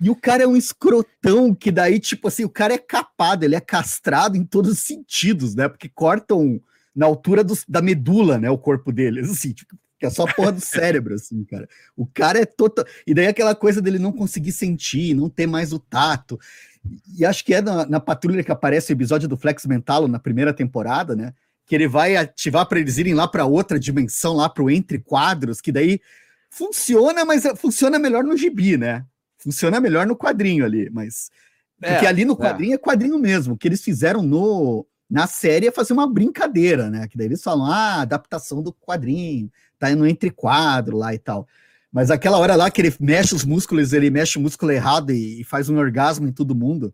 E 0.00 0.10
o 0.10 0.16
cara 0.16 0.42
é 0.42 0.46
um 0.46 0.56
escrotão 0.56 1.54
que 1.54 1.70
daí, 1.70 1.98
tipo 1.98 2.28
assim, 2.28 2.44
o 2.44 2.50
cara 2.50 2.74
é 2.74 2.78
capado, 2.78 3.44
ele 3.44 3.54
é 3.54 3.60
castrado 3.60 4.36
em 4.36 4.44
todos 4.44 4.72
os 4.72 4.78
sentidos, 4.80 5.54
né? 5.54 5.68
Porque 5.68 5.88
cortam 5.88 6.60
na 6.96 7.04
altura 7.04 7.44
do, 7.44 7.54
da 7.68 7.82
medula, 7.82 8.38
né? 8.38 8.48
O 8.50 8.56
corpo 8.56 8.90
dele, 8.90 9.20
assim, 9.20 9.52
tipo, 9.52 9.76
que 9.98 10.06
é 10.06 10.10
só 10.10 10.24
a 10.24 10.32
porra 10.32 10.52
do 10.52 10.60
cérebro, 10.64 11.14
assim, 11.14 11.44
cara. 11.44 11.68
O 11.94 12.06
cara 12.06 12.40
é 12.40 12.46
total. 12.46 12.86
E 13.06 13.12
daí 13.12 13.26
aquela 13.26 13.54
coisa 13.54 13.82
dele 13.82 13.98
não 13.98 14.10
conseguir 14.10 14.52
sentir, 14.52 15.14
não 15.14 15.28
ter 15.28 15.46
mais 15.46 15.72
o 15.72 15.78
tato. 15.78 16.40
E 17.16 17.24
acho 17.24 17.44
que 17.44 17.52
é 17.52 17.60
na, 17.60 17.84
na 17.84 18.00
patrulha 18.00 18.42
que 18.42 18.50
aparece 18.50 18.92
o 18.92 18.94
episódio 18.94 19.28
do 19.28 19.36
Flex 19.36 19.66
Mentalo 19.66 20.08
na 20.08 20.18
primeira 20.18 20.54
temporada, 20.54 21.14
né? 21.14 21.34
Que 21.66 21.74
ele 21.74 21.86
vai 21.86 22.16
ativar 22.16 22.66
para 22.66 22.78
eles 22.80 22.96
irem 22.96 23.12
lá 23.14 23.28
para 23.28 23.44
outra 23.44 23.78
dimensão, 23.78 24.34
lá 24.34 24.48
para 24.48 24.62
o 24.62 24.70
entre 24.70 24.98
quadros, 24.98 25.60
que 25.60 25.72
daí 25.72 26.00
funciona, 26.48 27.24
mas 27.24 27.44
funciona 27.56 27.98
melhor 27.98 28.24
no 28.24 28.36
gibi, 28.36 28.78
né? 28.78 29.04
Funciona 29.36 29.80
melhor 29.80 30.06
no 30.06 30.16
quadrinho 30.16 30.64
ali, 30.64 30.88
mas. 30.90 31.30
Porque 31.78 32.06
é, 32.06 32.08
ali 32.08 32.24
no 32.24 32.32
é. 32.34 32.36
quadrinho 32.36 32.72
é. 32.72 32.74
é 32.76 32.78
quadrinho 32.78 33.18
mesmo. 33.18 33.54
O 33.54 33.58
que 33.58 33.68
eles 33.68 33.82
fizeram 33.82 34.22
no, 34.22 34.86
na 35.08 35.26
série 35.26 35.68
é 35.68 35.72
fazer 35.72 35.92
uma 35.92 36.06
brincadeira, 36.06 36.90
né? 36.90 37.06
Que 37.08 37.16
daí 37.16 37.26
eles 37.26 37.42
falam, 37.42 37.66
ah, 37.66 38.02
adaptação 38.02 38.62
do 38.62 38.72
quadrinho 38.72 39.50
tá 39.78 39.94
no 39.94 40.06
entrequadro 40.06 40.96
lá 40.96 41.14
e 41.14 41.18
tal. 41.18 41.46
Mas 41.92 42.10
aquela 42.10 42.38
hora 42.38 42.56
lá 42.56 42.70
que 42.70 42.80
ele 42.80 42.94
mexe 43.00 43.34
os 43.34 43.44
músculos, 43.44 43.92
ele 43.92 44.10
mexe 44.10 44.38
o 44.38 44.40
músculo 44.40 44.72
errado 44.72 45.12
e, 45.12 45.40
e 45.40 45.44
faz 45.44 45.68
um 45.68 45.78
orgasmo 45.78 46.26
em 46.26 46.32
todo 46.32 46.54
mundo. 46.54 46.92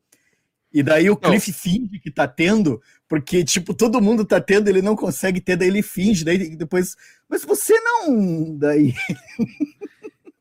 E 0.73 0.83
daí 0.83 1.11
o 1.11 1.17
Cliff 1.17 1.51
não. 1.51 1.59
finge 1.59 1.99
que 1.99 2.11
tá 2.11 2.27
tendo, 2.27 2.81
porque, 3.07 3.45
tipo, 3.45 3.75
todo 3.75 4.01
mundo 4.01 4.25
tá 4.25 4.41
tendo, 4.41 4.69
ele 4.69 4.81
não 4.81 4.97
consegue 4.97 5.41
ter, 5.41 5.57
daí 5.57 5.69
ele 5.69 5.83
finge, 5.83 6.25
daí 6.25 6.57
depois. 6.57 6.97
Mas 7.29 7.45
você 7.45 7.79
não. 7.81 8.57
Daí. 8.57 8.95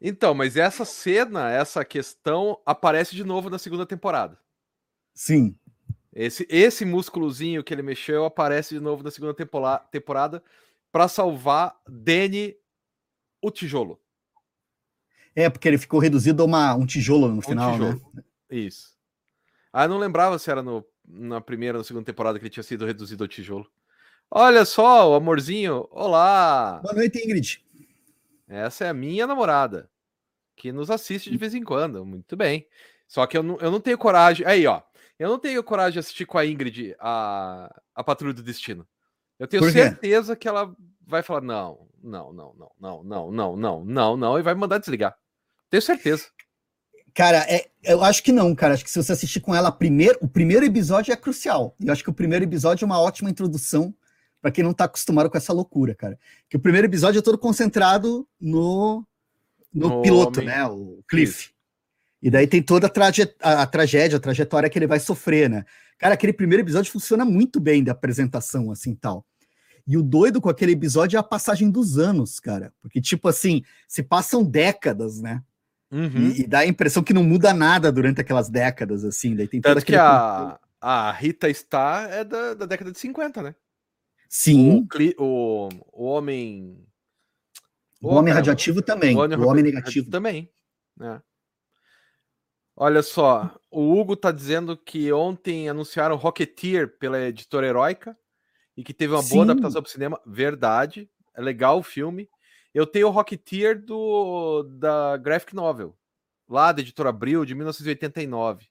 Então, 0.04 0.34
mas 0.34 0.58
essa 0.58 0.84
cena, 0.84 1.52
essa 1.52 1.86
questão 1.86 2.60
aparece 2.66 3.16
de 3.16 3.24
novo 3.24 3.52
na 3.52 3.60
segunda 3.60 3.86
temporada. 3.86 4.36
Sim. 5.14 5.56
Esse, 6.14 6.46
esse 6.50 6.84
músculozinho 6.84 7.64
que 7.64 7.74
ele 7.74 7.82
mexeu 7.82 8.26
aparece 8.26 8.76
de 8.76 8.82
novo 8.82 9.04
na 9.04 9.12
segunda 9.12 9.34
temporada 9.34 10.44
para 10.92 11.08
salvar 11.08 11.80
Danny 11.88 12.58
o 13.42 13.50
tijolo. 13.50 14.00
É, 15.34 15.50
porque 15.50 15.68
ele 15.68 15.78
ficou 15.78 16.00
reduzido 16.00 16.44
a 16.44 16.46
uma, 16.46 16.76
um 16.76 16.86
tijolo 16.86 17.30
no 17.30 17.38
um 17.38 17.42
final, 17.42 17.78
né? 17.78 17.94
tijolo. 17.94 18.12
né? 18.14 18.24
Isso. 18.50 18.92
Ah, 19.72 19.86
eu 19.86 19.90
não 19.90 19.98
lembrava 19.98 20.38
se 20.38 20.52
era 20.52 20.62
no, 20.62 20.86
na 21.08 21.40
primeira 21.40 21.78
ou 21.78 21.80
na 21.80 21.88
segunda 21.88 22.06
temporada 22.06 22.38
que 22.38 22.44
ele 22.44 22.50
tinha 22.50 22.64
sido 22.64 22.86
reduzido 22.86 23.24
ao 23.24 23.28
tijolo. 23.28 23.66
Olha 24.30 24.66
só, 24.66 25.10
o 25.10 25.16
amorzinho. 25.16 25.88
Olá! 25.92 26.82
Boa 26.84 26.94
noite, 26.94 27.24
Ingrid. 27.24 27.64
Essa 28.48 28.86
é 28.86 28.90
a 28.90 28.94
minha 28.94 29.26
namorada, 29.26 29.90
que 30.58 30.74
nos 30.74 30.92
assiste 30.92 31.30
de 31.30 31.38
vez 31.38 31.56
em 31.56 31.64
quando. 31.64 32.06
Muito 32.06 32.36
bem. 32.36 32.68
Só 33.08 33.26
que 33.26 33.38
eu 33.38 33.44
não, 33.44 33.58
eu 33.60 33.72
não 33.72 33.80
tenho 33.80 33.98
coragem. 33.98 34.46
Aí, 34.46 34.68
ó. 34.68 34.82
Eu 35.22 35.30
não 35.30 35.38
tenho 35.38 35.64
coragem 35.64 35.94
de 35.94 36.00
assistir 36.00 36.26
com 36.26 36.36
a 36.36 36.46
Ingrid 36.48 36.96
a, 37.00 37.72
a 37.94 38.04
Patrulha 38.04 38.34
do 38.34 38.42
Destino. 38.42 38.88
Eu 39.38 39.48
tenho 39.48 39.72
certeza 39.72 40.36
que 40.36 40.48
ela 40.48 40.76
vai 41.06 41.22
falar: 41.22 41.42
não, 41.42 41.88
não, 42.02 42.34
não, 42.34 42.56
não, 42.58 42.72
não, 42.80 43.04
não, 43.04 43.32
não, 43.32 43.56
não, 43.56 43.86
não, 43.86 44.18
não, 44.18 44.40
e 44.40 44.42
vai 44.42 44.56
me 44.56 44.62
mandar 44.62 44.80
desligar. 44.80 45.16
Tenho 45.70 45.80
certeza. 45.80 46.26
Cara, 47.14 47.38
é, 47.48 47.70
eu 47.84 48.04
acho 48.04 48.24
que 48.24 48.32
não, 48.32 48.56
cara. 48.56 48.74
Acho 48.74 48.84
que 48.84 48.90
se 48.90 48.98
você 48.98 49.12
assistir 49.12 49.42
com 49.42 49.54
ela 49.54 49.72
primeiro, 49.72 50.18
o 50.22 50.28
primeiro 50.28 50.66
episódio 50.66 51.14
é 51.14 51.16
crucial. 51.16 51.76
Eu 51.80 51.94
acho 51.94 52.04
que 52.04 52.10
o 52.10 52.14
primeiro 52.14 52.44
episódio 52.44 52.84
é 52.84 52.88
uma 52.88 53.00
ótima 53.00 53.30
introdução 53.30 53.94
para 54.42 54.50
quem 54.50 54.64
não 54.64 54.74
tá 54.74 54.86
acostumado 54.86 55.30
com 55.30 55.38
essa 55.38 55.54
loucura, 55.54 55.94
cara. 55.94 56.18
Que 56.50 56.58
o 56.58 56.60
primeiro 56.60 56.88
episódio 56.88 57.20
é 57.20 57.22
todo 57.22 57.38
concentrado 57.38 58.28
no, 58.40 59.06
no, 59.72 60.02
piloto, 60.02 60.40
homem. 60.40 60.52
né? 60.52 60.66
O 60.66 61.04
Cliff. 61.08 61.51
E 62.22 62.30
daí 62.30 62.46
tem 62.46 62.62
toda 62.62 62.88
a, 62.88 62.90
trage 62.90 63.24
a, 63.42 63.64
a, 63.64 63.66
tragédia, 63.66 64.18
a 64.18 64.22
trajetória 64.22 64.70
que 64.70 64.78
ele 64.78 64.88
vai 64.88 65.00
sofrer, 65.00 65.50
né? 65.50 65.66
Cara, 65.98 66.14
aquele 66.14 66.34
primeiro 66.34 66.64
episódio 66.64 66.92
funciona 66.92 67.26
muito 67.26 67.60
bem 67.60 67.84
da 67.84 67.92
apresentação, 67.92 68.72
assim, 68.72 68.94
tal. 68.94 69.26
E 69.88 69.98
o 69.98 70.04
doido 70.04 70.40
com 70.40 70.50
aquele 70.50 70.74
episódio 70.74 71.18
é 71.18 71.20
a 71.20 71.24
passagem 71.24 71.70
dos 71.70 71.98
anos, 71.98 72.40
cara. 72.40 72.72
Porque, 72.82 73.02
tipo 73.02 73.28
assim, 73.28 73.64
se 73.88 74.04
passam 74.04 74.44
décadas, 74.44 75.20
né? 75.20 75.42
Uhum. 75.92 76.30
E, 76.30 76.42
e, 76.42 76.48
dá 76.48 76.60
a 76.60 76.66
impressão 76.66 77.04
que 77.04 77.14
não 77.14 77.24
muda 77.24 77.54
nada 77.54 77.92
durante 77.92 78.22
aquelas 78.22 78.50
décadas, 78.50 79.04
assim. 79.04 79.36
Daí 79.36 79.48
tem 79.48 79.60
Tanto 79.60 79.86
que 79.86 79.96
a, 79.96 80.60
a 80.80 81.12
Rita 81.12 81.50
está 81.50 82.08
é 82.10 82.24
da, 82.24 82.54
da 82.54 82.66
década 82.66 82.92
de 82.92 83.00
50, 83.00 83.42
né? 83.42 83.56
Sim. 84.30 84.88
O, 85.20 85.24
o, 85.24 85.70
o 85.92 86.06
homem. 86.06 86.78
O, 88.02 88.10
o 88.10 88.16
homem 88.16 88.34
radioativo 88.34 88.82
também. 88.82 89.16
O 89.16 89.20
homem, 89.20 89.38
o 89.38 89.48
homem 89.48 89.64
negativo 89.64 90.10
também. 90.10 90.50
Né? 90.98 91.22
Olha 92.76 93.04
só, 93.04 93.54
o 93.70 93.94
Hugo 93.94 94.16
tá 94.16 94.32
dizendo 94.32 94.78
que 94.78 95.12
ontem 95.12 95.70
anunciaram 95.70 96.16
Rocketeer 96.16 96.98
pela 96.98 97.20
editora 97.20 97.68
Heróica 97.68 98.18
e 98.76 98.84
que 98.84 98.94
teve 98.94 99.14
uma 99.14 99.22
Sim. 99.22 99.36
boa 99.36 99.44
adaptação 99.44 99.82
para 99.82 99.90
o 99.90 99.92
cinema. 99.92 100.22
Verdade, 100.26 101.10
é 101.36 101.42
legal 101.42 101.80
o 101.80 101.84
filme. 101.84 102.30
Eu 102.74 102.88
tenho 102.88 103.08
o 103.08 103.12
Rocketeer 103.12 103.84
do, 103.84 104.64
da 104.64 105.18
Graphic 105.18 105.54
Novel, 105.54 105.96
lá 106.48 106.72
da 106.72 106.82
editora 106.82 107.10
Abril, 107.10 107.46
de 107.46 107.54
1989. 107.54 108.66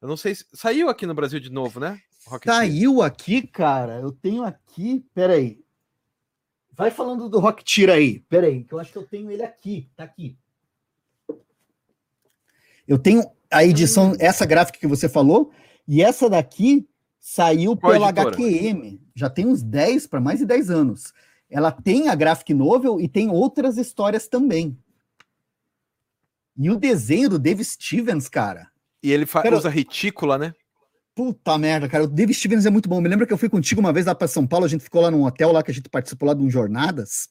Eu 0.00 0.08
não 0.08 0.16
sei 0.16 0.34
se. 0.36 0.46
Saiu 0.52 0.88
aqui 0.88 1.04
no 1.04 1.14
Brasil 1.14 1.40
de 1.40 1.50
novo, 1.50 1.80
né? 1.80 2.00
Rocketeer. 2.26 2.56
Saiu 2.56 3.02
aqui, 3.02 3.46
cara. 3.46 4.00
Eu 4.00 4.12
tenho 4.12 4.44
aqui. 4.44 5.04
Peraí. 5.12 5.64
Vai 6.72 6.92
falando 6.92 7.28
do 7.28 7.40
Rocketeer 7.40 7.90
aí. 7.90 8.20
Peraí, 8.20 8.62
que 8.62 8.72
eu 8.72 8.78
acho 8.78 8.92
que 8.92 8.98
eu 8.98 9.06
tenho 9.06 9.30
ele 9.30 9.42
aqui. 9.42 9.90
Tá 9.96 10.04
aqui. 10.04 10.38
Eu 12.88 12.98
tenho 12.98 13.22
a 13.50 13.64
edição, 13.64 14.12
hum. 14.12 14.16
essa 14.18 14.44
gráfica 14.44 14.80
que 14.80 14.86
você 14.86 15.08
falou, 15.08 15.52
e 15.86 16.02
essa 16.02 16.28
daqui 16.28 16.88
saiu 17.20 17.76
Qual 17.76 17.92
pela 17.92 18.08
editora? 18.08 18.30
HQM. 18.30 19.00
Já 19.14 19.30
tem 19.30 19.46
uns 19.46 19.62
10 19.62 20.08
para 20.08 20.20
mais 20.20 20.40
de 20.40 20.46
10 20.46 20.70
anos 20.70 21.12
ela 21.50 21.72
tem 21.72 22.08
a 22.08 22.14
graphic 22.14 22.52
novel 22.52 23.00
e 23.00 23.08
tem 23.08 23.30
outras 23.30 23.78
histórias 23.78 24.28
também. 24.28 24.76
E 26.56 26.70
o 26.70 26.76
desenho 26.76 27.30
do 27.30 27.38
Dave 27.38 27.64
Stevens, 27.64 28.28
cara. 28.28 28.68
E 29.02 29.12
ele 29.12 29.24
cara, 29.24 29.56
usa 29.56 29.68
retícula, 29.68 30.36
né? 30.36 30.52
Puta 31.14 31.56
merda, 31.56 31.88
cara. 31.88 32.04
O 32.04 32.08
Dave 32.08 32.34
Stevens 32.34 32.66
é 32.66 32.70
muito 32.70 32.88
bom. 32.88 33.00
Me 33.00 33.08
lembra 33.08 33.26
que 33.26 33.32
eu 33.32 33.38
fui 33.38 33.48
contigo 33.48 33.80
uma 33.80 33.92
vez 33.92 34.06
lá 34.06 34.14
para 34.14 34.28
São 34.28 34.46
Paulo, 34.46 34.66
a 34.66 34.68
gente 34.68 34.84
ficou 34.84 35.00
lá 35.00 35.10
num 35.10 35.24
hotel 35.24 35.52
lá 35.52 35.62
que 35.62 35.70
a 35.70 35.74
gente 35.74 35.88
participou 35.88 36.28
lá 36.28 36.34
de 36.34 36.42
um 36.42 36.50
Jornadas. 36.50 37.28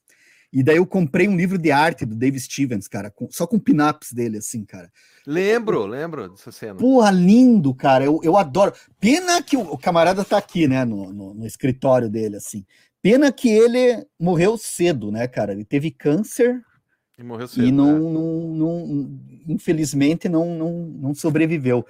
E 0.52 0.64
daí 0.64 0.78
eu 0.78 0.86
comprei 0.86 1.28
um 1.28 1.36
livro 1.36 1.58
de 1.58 1.72
arte 1.72 2.06
do 2.06 2.16
Dave 2.16 2.40
Stevens, 2.40 2.88
cara, 2.88 3.12
com, 3.12 3.28
só 3.30 3.46
com 3.46 3.60
pin-ups 3.60 4.14
dele, 4.14 4.38
assim, 4.38 4.64
cara. 4.64 4.90
Lembro, 5.26 5.86
lembro 5.86 6.30
dessa 6.30 6.52
cena. 6.52 6.76
Porra, 6.76 7.12
lindo, 7.12 7.74
cara. 7.74 8.06
Eu, 8.06 8.22
eu 8.24 8.38
adoro. 8.38 8.74
Pena 9.00 9.42
que 9.42 9.58
o, 9.58 9.62
o 9.62 9.78
camarada 9.78 10.24
tá 10.24 10.38
aqui, 10.38 10.68
né, 10.68 10.86
no, 10.86 11.12
no, 11.12 11.34
no 11.34 11.46
escritório 11.46 12.10
dele, 12.10 12.38
assim. 12.38 12.66
Pena 13.02 13.32
que 13.32 13.50
ele 13.50 14.06
morreu 14.20 14.58
cedo, 14.58 15.12
né, 15.12 15.28
cara? 15.28 15.52
Ele 15.52 15.66
teve 15.66 15.92
câncer 15.92 16.64
e 17.18 17.24
morreu 17.24 17.48
cedo. 17.48 17.66
E 17.66 17.72
não, 17.72 17.94
né? 17.94 18.00
não, 18.00 18.48
não, 18.56 19.20
infelizmente 19.48 20.30
não, 20.30 20.56
não, 20.56 20.72
não 20.72 21.16
sobreviveu. 21.16 21.86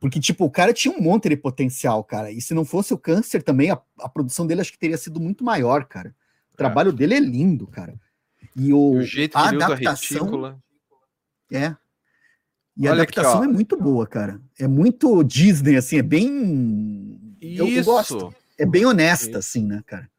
Porque, 0.00 0.20
tipo, 0.20 0.44
o 0.44 0.50
cara 0.50 0.72
tinha 0.72 0.94
um 0.94 1.00
monte 1.00 1.28
de 1.28 1.36
potencial, 1.36 2.02
cara. 2.04 2.30
E 2.30 2.40
se 2.40 2.52
não 2.52 2.64
fosse 2.64 2.92
o 2.92 2.98
câncer 2.98 3.42
também, 3.42 3.70
a, 3.70 3.80
a 4.00 4.08
produção 4.08 4.46
dele 4.46 4.60
acho 4.60 4.72
que 4.72 4.78
teria 4.78 4.98
sido 4.98 5.20
muito 5.20 5.44
maior, 5.44 5.86
cara. 5.86 6.14
O 6.56 6.62
é. 6.62 6.64
trabalho 6.64 6.92
dele 6.92 7.14
é 7.14 7.20
lindo, 7.20 7.66
cara. 7.66 7.94
E 8.56 8.72
o, 8.72 8.92
o 8.92 9.02
jeito 9.02 9.36
a 9.36 9.48
adaptação, 9.50 10.18
retícula. 10.20 10.58
É. 11.52 11.76
E 12.76 12.88
Olha 12.88 12.90
a 12.90 12.92
adaptação 12.94 13.42
aqui, 13.42 13.48
é 13.50 13.52
muito 13.52 13.76
boa, 13.76 14.06
cara. 14.06 14.40
É 14.58 14.66
muito 14.66 15.22
Disney, 15.22 15.76
assim, 15.76 15.98
é 15.98 16.02
bem. 16.02 17.36
Isso. 17.40 17.62
Eu, 17.62 17.68
eu 17.68 17.84
gosto. 17.84 18.34
É 18.58 18.64
bem 18.64 18.86
honesta, 18.86 19.28
Isso. 19.30 19.38
assim, 19.38 19.66
né, 19.66 19.82
cara? 19.86 20.10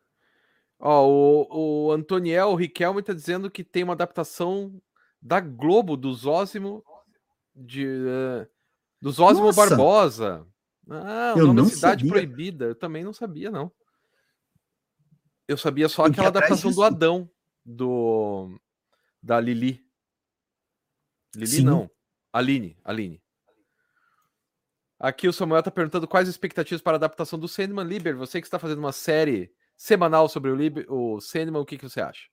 Ó, 0.79 1.07
o, 1.07 1.87
o 1.87 1.91
Antoniel, 1.91 2.49
o 2.49 2.55
Riquelme 2.55 3.01
tá 3.01 3.13
dizendo 3.13 3.49
que 3.49 3.63
tem 3.63 3.83
uma 3.83 3.93
adaptação 3.93 4.79
da 5.19 5.39
Globo, 5.39 5.97
do 5.97 6.13
Zósimo 6.13 6.83
de, 7.55 7.87
uh, 7.87 8.47
do 9.01 9.11
Zósimo. 9.11 9.51
Barbosa. 9.51 10.45
Ah, 10.89 11.33
o 11.35 11.39
eu 11.39 11.53
nome 11.53 11.69
Cidade 11.69 12.07
sabia. 12.07 12.11
Proibida. 12.11 12.65
Eu 12.65 12.75
também 12.75 13.03
não 13.03 13.11
sabia, 13.11 13.49
não. 13.49 13.71
Eu 15.47 15.57
sabia 15.57 15.87
só 15.87 16.05
aquela 16.05 16.27
adaptação 16.27 16.71
do 16.71 16.83
Adão, 16.83 17.29
do 17.65 18.59
da 19.21 19.39
Lili. 19.39 19.83
Lili 21.35 21.47
Sim. 21.47 21.63
não. 21.63 21.89
Aline, 22.33 22.77
Aline. 22.83 23.21
Aqui 24.99 25.27
o 25.27 25.33
Samuel 25.33 25.61
tá 25.61 25.71
perguntando 25.71 26.07
quais 26.07 26.27
expectativas 26.27 26.81
para 26.81 26.93
a 26.93 26.97
adaptação 26.97 27.37
do 27.37 27.47
Sandman 27.47 27.85
Liber. 27.85 28.17
Você 28.17 28.41
que 28.41 28.47
está 28.47 28.57
fazendo 28.57 28.79
uma 28.79 28.91
série 28.91 29.51
semanal 29.77 30.27
sobre 30.27 30.49
o, 30.49 30.55
Lib, 30.55 30.85
o 30.89 31.21
Sandman, 31.21 31.61
o 31.61 31.65
que, 31.65 31.77
que 31.77 31.87
você 31.87 32.01
acha? 32.01 32.23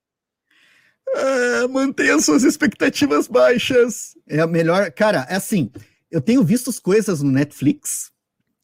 Ah, 1.15 1.69
mantenha 1.69 2.19
suas 2.19 2.43
expectativas 2.43 3.29
baixas. 3.29 4.17
É 4.27 4.41
a 4.41 4.47
melhor. 4.47 4.91
Cara, 4.93 5.27
é 5.29 5.37
assim. 5.37 5.71
Eu 6.11 6.21
tenho 6.21 6.43
visto 6.43 6.71
as 6.71 6.79
coisas 6.79 7.23
no 7.23 7.31
Netflix, 7.31 8.11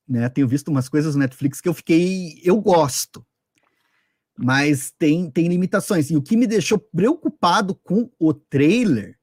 né? 0.08 0.28
Tenho 0.28 0.48
visto 0.48 0.68
umas 0.68 0.88
coisas 0.88 1.14
no 1.14 1.20
Netflix 1.20 1.60
que 1.60 1.68
eu 1.68 1.74
fiquei. 1.74 2.40
Eu 2.42 2.58
gosto. 2.60 3.24
Mas 4.42 4.92
tem, 4.98 5.30
tem 5.30 5.48
limitações. 5.48 6.10
E 6.10 6.16
o 6.16 6.22
que 6.22 6.36
me 6.36 6.46
deixou 6.46 6.78
preocupado 6.78 7.74
com 7.74 8.10
o 8.18 8.32
trailer 8.32 9.18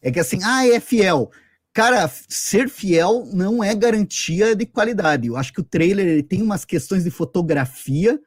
é 0.00 0.10
que 0.10 0.20
assim, 0.20 0.38
ah, 0.44 0.66
é 0.66 0.78
fiel. 0.78 1.30
Cara, 1.72 2.10
ser 2.28 2.68
fiel 2.68 3.26
não 3.32 3.62
é 3.62 3.74
garantia 3.74 4.54
de 4.54 4.66
qualidade. 4.66 5.26
Eu 5.26 5.36
acho 5.36 5.52
que 5.52 5.60
o 5.60 5.64
trailer 5.64 6.06
ele 6.06 6.22
tem 6.22 6.42
umas 6.42 6.64
questões 6.64 7.04
de 7.04 7.10
fotografia 7.10 8.20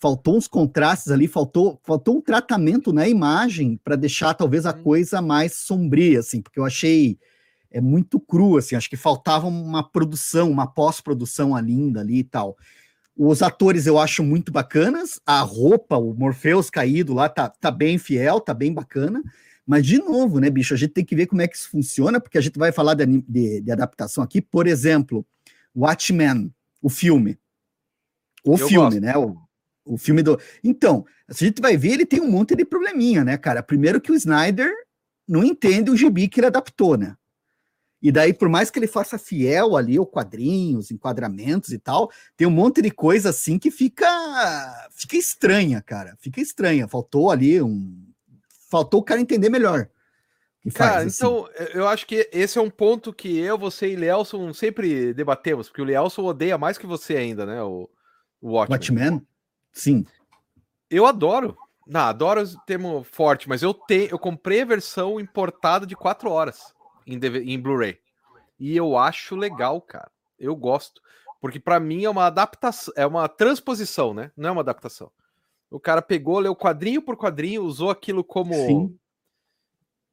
faltou 0.00 0.36
uns 0.36 0.48
contrastes 0.48 1.12
ali, 1.12 1.28
faltou, 1.28 1.78
faltou 1.84 2.16
um 2.16 2.20
tratamento 2.22 2.90
na 2.90 3.06
imagem 3.06 3.78
para 3.84 3.96
deixar 3.96 4.32
talvez 4.32 4.64
a 4.64 4.72
coisa 4.72 5.20
mais 5.20 5.52
sombria, 5.52 6.20
assim, 6.20 6.40
porque 6.40 6.58
eu 6.58 6.64
achei 6.64 7.18
é 7.70 7.80
muito 7.80 8.18
cru, 8.18 8.56
assim, 8.56 8.74
acho 8.74 8.90
que 8.90 8.96
faltava 8.96 9.46
uma 9.46 9.88
produção, 9.88 10.50
uma 10.50 10.66
pós-produção 10.66 11.56
linda 11.58 12.00
ali 12.00 12.18
e 12.18 12.24
tal. 12.24 12.56
Os 13.22 13.42
atores 13.42 13.86
eu 13.86 13.98
acho 13.98 14.24
muito 14.24 14.50
bacanas, 14.50 15.20
a 15.26 15.42
roupa, 15.42 15.98
o 15.98 16.14
Morpheus 16.14 16.70
caído 16.70 17.12
lá 17.12 17.28
tá, 17.28 17.50
tá 17.50 17.70
bem 17.70 17.98
fiel, 17.98 18.40
tá 18.40 18.54
bem 18.54 18.72
bacana, 18.72 19.22
mas 19.66 19.84
de 19.84 19.98
novo, 19.98 20.40
né, 20.40 20.48
bicho, 20.48 20.72
a 20.72 20.76
gente 20.78 20.94
tem 20.94 21.04
que 21.04 21.14
ver 21.14 21.26
como 21.26 21.42
é 21.42 21.46
que 21.46 21.54
isso 21.54 21.68
funciona, 21.68 22.18
porque 22.18 22.38
a 22.38 22.40
gente 22.40 22.58
vai 22.58 22.72
falar 22.72 22.94
de, 22.94 23.04
de, 23.28 23.60
de 23.60 23.70
adaptação 23.70 24.24
aqui, 24.24 24.40
por 24.40 24.66
exemplo, 24.66 25.22
Watchmen, 25.76 26.50
o 26.80 26.88
filme. 26.88 27.38
O 28.42 28.54
eu 28.54 28.66
filme, 28.66 28.98
gosto. 28.98 29.00
né? 29.02 29.14
O, 29.18 29.36
o 29.84 29.98
filme 29.98 30.22
do. 30.22 30.40
Então, 30.64 31.04
a 31.28 31.34
gente 31.34 31.60
vai 31.60 31.76
ver, 31.76 31.92
ele 31.92 32.06
tem 32.06 32.22
um 32.22 32.30
monte 32.30 32.56
de 32.56 32.64
probleminha, 32.64 33.22
né, 33.22 33.36
cara? 33.36 33.62
Primeiro 33.62 34.00
que 34.00 34.10
o 34.10 34.14
Snyder 34.14 34.72
não 35.28 35.44
entende 35.44 35.90
o 35.90 35.96
gibi 35.96 36.26
que 36.26 36.40
ele 36.40 36.46
adaptou, 36.46 36.96
né? 36.96 37.14
E 38.02 38.10
daí, 38.10 38.32
por 38.32 38.48
mais 38.48 38.70
que 38.70 38.78
ele 38.78 38.86
faça 38.86 39.18
fiel 39.18 39.76
ali 39.76 39.98
ao 39.98 40.06
quadrinhos, 40.06 40.90
enquadramentos 40.90 41.70
e 41.70 41.78
tal, 41.78 42.10
tem 42.36 42.46
um 42.46 42.50
monte 42.50 42.80
de 42.80 42.90
coisa 42.90 43.28
assim 43.28 43.58
que 43.58 43.70
fica 43.70 44.88
fica 44.92 45.16
estranha, 45.16 45.82
cara. 45.82 46.16
Fica 46.18 46.40
estranha. 46.40 46.88
Faltou 46.88 47.30
ali 47.30 47.60
um 47.60 48.06
faltou 48.70 49.00
o 49.00 49.04
cara 49.04 49.20
entender 49.20 49.50
melhor. 49.50 49.88
Cara, 50.74 50.92
faz, 50.92 51.06
assim. 51.06 51.16
então, 51.16 51.48
eu 51.74 51.88
acho 51.88 52.06
que 52.06 52.28
esse 52.32 52.58
é 52.58 52.62
um 52.62 52.70
ponto 52.70 53.12
que 53.12 53.38
eu, 53.38 53.58
você 53.58 53.88
e 53.88 53.96
Lielson 53.96 54.52
sempre 54.52 55.12
debatemos, 55.12 55.68
porque 55.68 55.82
o 55.82 55.86
Lielson 55.86 56.22
odeia 56.22 56.56
mais 56.56 56.78
que 56.78 56.86
você 56.86 57.16
ainda, 57.16 57.44
né? 57.44 57.62
O, 57.62 57.88
o 58.40 58.52
Watchmen. 58.52 58.76
Watchmen? 58.76 59.26
Sim. 59.72 60.06
Eu 60.90 61.06
adoro. 61.06 61.56
Não, 61.86 62.00
adoro 62.00 62.42
o 62.42 62.60
termo 62.66 63.04
forte, 63.04 63.48
mas 63.48 63.62
eu 63.62 63.74
tenho, 63.74 64.10
eu 64.10 64.18
comprei 64.18 64.62
a 64.62 64.66
versão 64.66 65.18
importada 65.18 65.86
de 65.86 65.96
4 65.96 66.30
horas 66.30 66.74
em, 67.14 67.52
em 67.52 67.58
Blu-ray. 67.58 67.98
E 68.58 68.76
eu 68.76 68.96
acho 68.96 69.36
legal, 69.36 69.80
cara. 69.80 70.10
Eu 70.38 70.54
gosto. 70.54 71.00
Porque 71.40 71.58
para 71.58 71.80
mim 71.80 72.04
é 72.04 72.10
uma 72.10 72.26
adaptação, 72.26 72.92
é 72.96 73.06
uma 73.06 73.26
transposição, 73.28 74.12
né? 74.12 74.30
Não 74.36 74.50
é 74.50 74.52
uma 74.52 74.60
adaptação. 74.60 75.10
O 75.70 75.80
cara 75.80 76.02
pegou, 76.02 76.38
leu 76.38 76.54
quadrinho 76.54 77.00
por 77.00 77.16
quadrinho, 77.16 77.62
usou 77.62 77.90
aquilo 77.90 78.22
como. 78.22 78.54
Sim. 78.54 78.98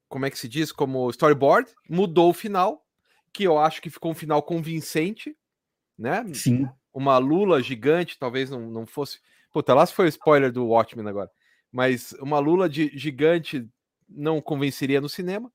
Como 0.07 0.25
é 0.25 0.29
que 0.29 0.39
se 0.39 0.47
diz? 0.47 0.71
Como 0.71 1.09
storyboard, 1.09 1.69
mudou 1.89 2.29
o 2.29 2.33
final, 2.33 2.85
que 3.33 3.43
eu 3.43 3.57
acho 3.59 3.81
que 3.81 3.89
ficou 3.89 4.11
um 4.11 4.15
final 4.15 4.41
convincente, 4.41 5.35
né? 5.97 6.23
Sim. 6.33 6.69
Uma 6.93 7.17
lula 7.17 7.61
gigante, 7.61 8.17
talvez 8.17 8.49
não, 8.49 8.61
não 8.61 8.85
fosse. 8.85 9.19
Puta, 9.51 9.73
lá 9.73 9.85
se 9.85 9.93
foi 9.93 10.05
o 10.05 10.09
spoiler 10.09 10.51
do 10.51 10.67
Watchmen 10.67 11.07
agora. 11.07 11.29
Mas 11.69 12.13
uma 12.13 12.39
lula 12.39 12.69
de, 12.69 12.89
gigante 12.97 13.67
não 14.07 14.41
convenceria 14.41 15.01
no 15.01 15.09
cinema. 15.09 15.51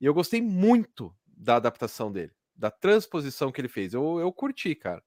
E 0.00 0.06
eu 0.06 0.14
gostei 0.14 0.40
muito 0.40 1.14
da 1.26 1.56
adaptação 1.56 2.10
dele 2.10 2.32
da 2.56 2.70
transposição 2.70 3.50
que 3.50 3.60
ele 3.60 3.68
fez. 3.68 3.92
Eu, 3.92 4.18
eu 4.20 4.32
curti, 4.32 4.74
cara. 4.74 5.02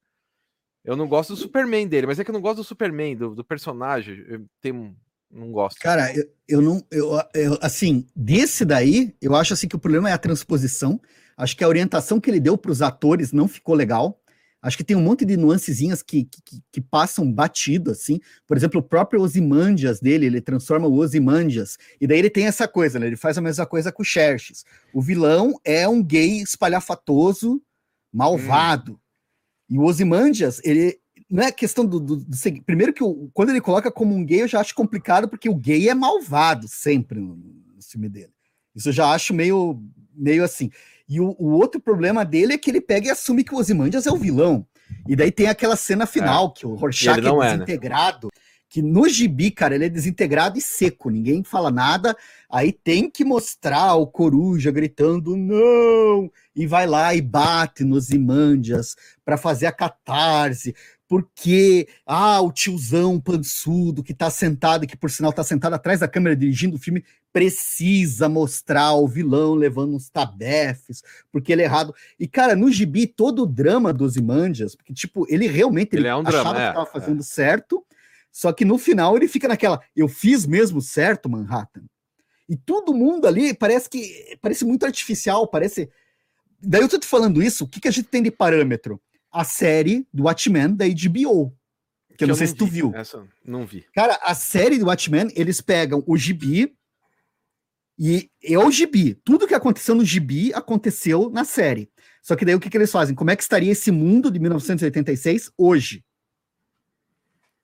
Eu 0.83 0.95
não 0.95 1.07
gosto 1.07 1.33
do 1.33 1.37
Superman 1.37 1.87
dele, 1.87 2.07
mas 2.07 2.19
é 2.19 2.23
que 2.23 2.29
eu 2.29 2.33
não 2.33 2.41
gosto 2.41 2.57
do 2.57 2.63
Superman, 2.63 3.15
do, 3.15 3.35
do 3.35 3.43
personagem. 3.43 4.23
Eu 4.27 4.45
tenho, 4.61 4.95
não 5.29 5.51
gosto. 5.51 5.79
Cara, 5.79 6.15
eu, 6.15 6.23
eu 6.47 6.61
não. 6.61 6.81
Eu, 6.89 7.11
eu, 7.33 7.57
assim, 7.61 8.05
desse 8.15 8.63
daí, 8.63 9.13
eu 9.21 9.35
acho 9.35 9.53
assim 9.53 9.67
que 9.67 9.75
o 9.75 9.79
problema 9.79 10.09
é 10.09 10.13
a 10.13 10.17
transposição. 10.17 10.99
Acho 11.35 11.55
que 11.57 11.63
a 11.63 11.67
orientação 11.67 12.19
que 12.19 12.29
ele 12.29 12.39
deu 12.39 12.57
para 12.57 12.71
os 12.71 12.81
atores 12.81 13.31
não 13.31 13.47
ficou 13.47 13.75
legal. 13.75 14.21
Acho 14.67 14.75
que 14.75 14.83
tem 14.83 14.97
um 14.97 15.01
monte 15.01 15.23
de 15.23 15.37
nuancezinhas 15.37 16.03
que, 16.03 16.25
que, 16.25 16.61
que, 16.73 16.81
passam 16.81 17.31
batido, 17.31 17.89
assim. 17.89 18.19
Por 18.45 18.57
exemplo, 18.57 18.81
o 18.81 18.83
próprio 18.83 19.21
Osimandias 19.21 20.01
dele, 20.01 20.25
ele 20.25 20.41
transforma 20.41 20.89
o 20.89 20.95
Osimandias. 20.95 21.77
E 22.01 22.05
daí 22.05 22.19
ele 22.19 22.29
tem 22.29 22.47
essa 22.47 22.67
coisa, 22.67 22.99
né? 22.99 23.07
Ele 23.07 23.15
faz 23.15 23.37
a 23.37 23.41
mesma 23.41 23.65
coisa 23.65 23.93
com 23.93 24.01
o 24.01 24.05
Xerxes. 24.05 24.65
O 24.93 25.01
vilão 25.01 25.57
é 25.63 25.87
um 25.87 26.03
gay 26.03 26.41
espalhafatoso, 26.41 27.61
malvado. 28.11 28.91
Hum. 28.91 28.97
E 29.69 29.79
o 29.79 29.83
Osimandias, 29.83 30.59
ele. 30.65 30.99
Não 31.29 31.43
é 31.43 31.51
questão 31.51 31.85
do. 31.85 31.97
do, 31.97 32.17
do 32.17 32.63
primeiro 32.65 32.91
que 32.91 33.05
o, 33.05 33.29
quando 33.33 33.51
ele 33.51 33.61
coloca 33.61 33.89
como 33.89 34.13
um 34.13 34.25
gay, 34.25 34.41
eu 34.41 34.49
já 34.49 34.59
acho 34.59 34.75
complicado, 34.75 35.29
porque 35.29 35.47
o 35.47 35.55
gay 35.55 35.87
é 35.87 35.93
malvado 35.93 36.67
sempre 36.67 37.21
no, 37.21 37.37
no 37.37 37.81
filme 37.81 38.09
dele. 38.09 38.33
Isso 38.75 38.89
eu 38.89 38.93
já 38.93 39.13
acho 39.13 39.33
meio, 39.33 39.81
meio 40.13 40.43
assim. 40.43 40.69
E 41.07 41.21
o, 41.21 41.35
o, 41.39 41.51
outro 41.51 41.79
problema 41.79 42.25
dele 42.25 42.53
é 42.53 42.57
que 42.57 42.69
ele 42.69 42.81
pega 42.81 43.07
e 43.07 43.09
assume 43.09 43.43
que 43.43 43.53
o 43.53 43.57
Ozymandias 43.57 44.05
é 44.05 44.11
o 44.11 44.17
vilão. 44.17 44.65
E 45.07 45.15
daí 45.15 45.31
tem 45.31 45.47
aquela 45.47 45.75
cena 45.75 46.05
final, 46.05 46.53
é. 46.55 46.59
que 46.59 46.67
o 46.67 46.75
Rorschach 46.75 47.19
é, 47.19 47.29
é 47.29 47.51
desintegrado. 47.51 48.27
né? 48.27 48.41
Que 48.69 48.81
no 48.81 49.07
gibi, 49.07 49.49
cara, 49.49 49.75
ele 49.75 49.85
é 49.85 49.89
desintegrado 49.89 50.57
e 50.57 50.61
seco, 50.61 51.09
ninguém 51.09 51.41
fala 51.41 51.71
nada. 51.71 52.15
Aí 52.49 52.73
tem 52.73 53.09
que 53.09 53.23
mostrar 53.23 53.95
o 53.95 54.05
Coruja 54.05 54.69
gritando 54.71 55.37
não! 55.37 56.29
E 56.53 56.67
vai 56.67 56.85
lá 56.85 57.15
e 57.15 57.21
bate 57.21 57.85
nos 57.85 58.09
Imandias 58.09 58.95
para 59.23 59.37
fazer 59.37 59.67
a 59.67 59.71
catarse 59.71 60.75
porque 61.07 61.87
ah, 62.05 62.41
o 62.41 62.51
tiozão 62.51 63.19
pançudo 63.19 64.03
que 64.03 64.13
tá 64.13 64.29
sentado, 64.29 64.85
que 64.85 64.97
por 64.97 65.09
sinal 65.09 65.31
tá 65.31 65.43
sentado 65.43 65.73
atrás 65.73 66.01
da 66.01 66.07
câmera 66.07 66.35
dirigindo 66.35 66.75
o 66.75 66.79
filme, 66.79 67.03
precisa 67.31 68.27
mostrar 68.27 68.93
o 68.93 69.07
vilão 69.07 69.53
levando 69.53 69.95
uns 69.95 70.09
tabefes, 70.09 71.01
porque 71.31 71.51
ele 71.51 71.61
é 71.61 71.65
errado. 71.65 71.93
E, 72.19 72.27
cara, 72.27 72.55
no 72.55 72.71
gibi, 72.71 73.07
todo 73.07 73.43
o 73.43 73.45
drama 73.45 73.93
dos 73.93 74.17
Imandias, 74.17 74.75
porque, 74.75 74.93
tipo, 74.93 75.25
ele 75.29 75.47
realmente 75.47 75.93
ele, 75.93 76.01
ele 76.01 76.07
é 76.09 76.15
um 76.15 76.27
achava 76.27 76.31
drama, 76.31 76.55
que 76.55 76.61
é, 76.61 76.73
tava 76.73 76.85
fazendo 76.85 77.19
é. 77.21 77.23
certo, 77.23 77.85
só 78.31 78.51
que 78.51 78.65
no 78.65 78.77
final 78.77 79.15
ele 79.15 79.27
fica 79.27 79.47
naquela, 79.47 79.81
eu 79.95 80.07
fiz 80.07 80.45
mesmo 80.45 80.81
certo, 80.81 81.29
Manhattan. 81.29 81.83
E 82.49 82.55
todo 82.55 82.93
mundo 82.93 83.27
ali 83.27 83.53
parece 83.53 83.89
que 83.89 84.37
parece 84.41 84.63
muito 84.63 84.85
artificial, 84.85 85.47
parece. 85.47 85.89
Daí 86.61 86.81
eu 86.81 86.89
tô 86.89 86.97
te 86.97 87.05
falando 87.05 87.41
isso, 87.41 87.65
o 87.65 87.67
que, 87.67 87.79
que 87.79 87.87
a 87.87 87.91
gente 87.91 88.07
tem 88.07 88.23
de 88.23 88.31
parâmetro? 88.31 89.01
A 89.31 89.43
série 89.43 90.07
do 90.13 90.23
Watchmen 90.23 90.75
da 90.75 90.85
HBO. 90.85 91.53
Que, 92.09 92.17
que 92.17 92.23
eu 92.23 92.27
não 92.27 92.35
sei 92.35 92.47
se 92.47 92.55
tu 92.55 92.65
vi. 92.65 92.71
viu. 92.71 92.91
Essa 92.95 93.27
não 93.45 93.65
vi. 93.65 93.85
Cara, 93.93 94.19
a 94.23 94.33
série 94.33 94.79
do 94.79 94.85
Watchmen, 94.85 95.31
eles 95.35 95.61
pegam 95.61 96.03
o 96.07 96.17
gibi 96.17 96.75
e 97.97 98.29
é 98.43 98.57
o 98.57 98.69
gibi. 98.69 99.15
Tudo 99.15 99.47
que 99.47 99.55
aconteceu 99.55 99.95
no 99.95 100.05
gibi 100.05 100.53
aconteceu 100.53 101.29
na 101.29 101.43
série. 101.43 101.89
Só 102.21 102.35
que 102.35 102.45
daí 102.45 102.55
o 102.55 102.59
que, 102.59 102.69
que 102.69 102.77
eles 102.77 102.91
fazem? 102.91 103.15
Como 103.15 103.31
é 103.31 103.35
que 103.35 103.41
estaria 103.41 103.71
esse 103.71 103.91
mundo 103.91 104.29
de 104.29 104.39
1986 104.39 105.51
hoje? 105.57 106.03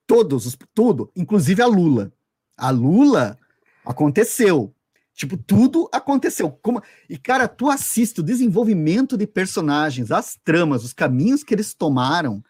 Todos, 0.08 0.58
tudo, 0.74 1.12
inclusive 1.16 1.62
a 1.62 1.66
Lula. 1.68 2.12
A 2.58 2.70
Lula 2.70 3.38
aconteceu. 3.86 4.73
Tipo, 5.14 5.38
tudo 5.38 5.88
aconteceu. 5.92 6.50
Como... 6.50 6.82
E, 7.08 7.18
cara, 7.18 7.48
tu 7.48 7.70
assiste 7.70 8.20
o 8.20 8.24
desenvolvimento 8.24 9.16
de 9.16 9.28
personagens, 9.28 10.12
as 10.12 10.36
tramas, 10.44 10.84
os 10.84 10.94
caminhos 10.94 11.44
que 11.44 11.54
eles 11.54 11.74
tomaram. 11.74 12.44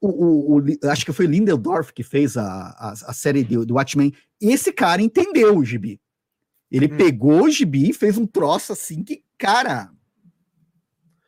O, 0.00 0.08
o, 0.08 0.60
o 0.60 0.90
acho 0.90 1.06
que 1.06 1.12
foi 1.12 1.26
Lindeldorf 1.26 1.92
que 1.92 2.02
fez 2.02 2.36
a, 2.36 2.44
a, 2.44 2.90
a 2.90 3.12
série 3.12 3.44
do, 3.44 3.64
do 3.64 3.74
Watchmen. 3.74 4.12
Esse 4.40 4.72
cara 4.72 5.00
entendeu 5.00 5.56
o 5.56 5.64
gibi. 5.64 6.00
Ele 6.70 6.86
hum. 6.86 6.96
pegou 6.96 7.44
o 7.44 7.50
gibi 7.50 7.90
e 7.90 7.94
fez 7.94 8.18
um 8.18 8.26
troço 8.26 8.72
assim 8.72 9.04
que, 9.04 9.22
cara. 9.38 9.90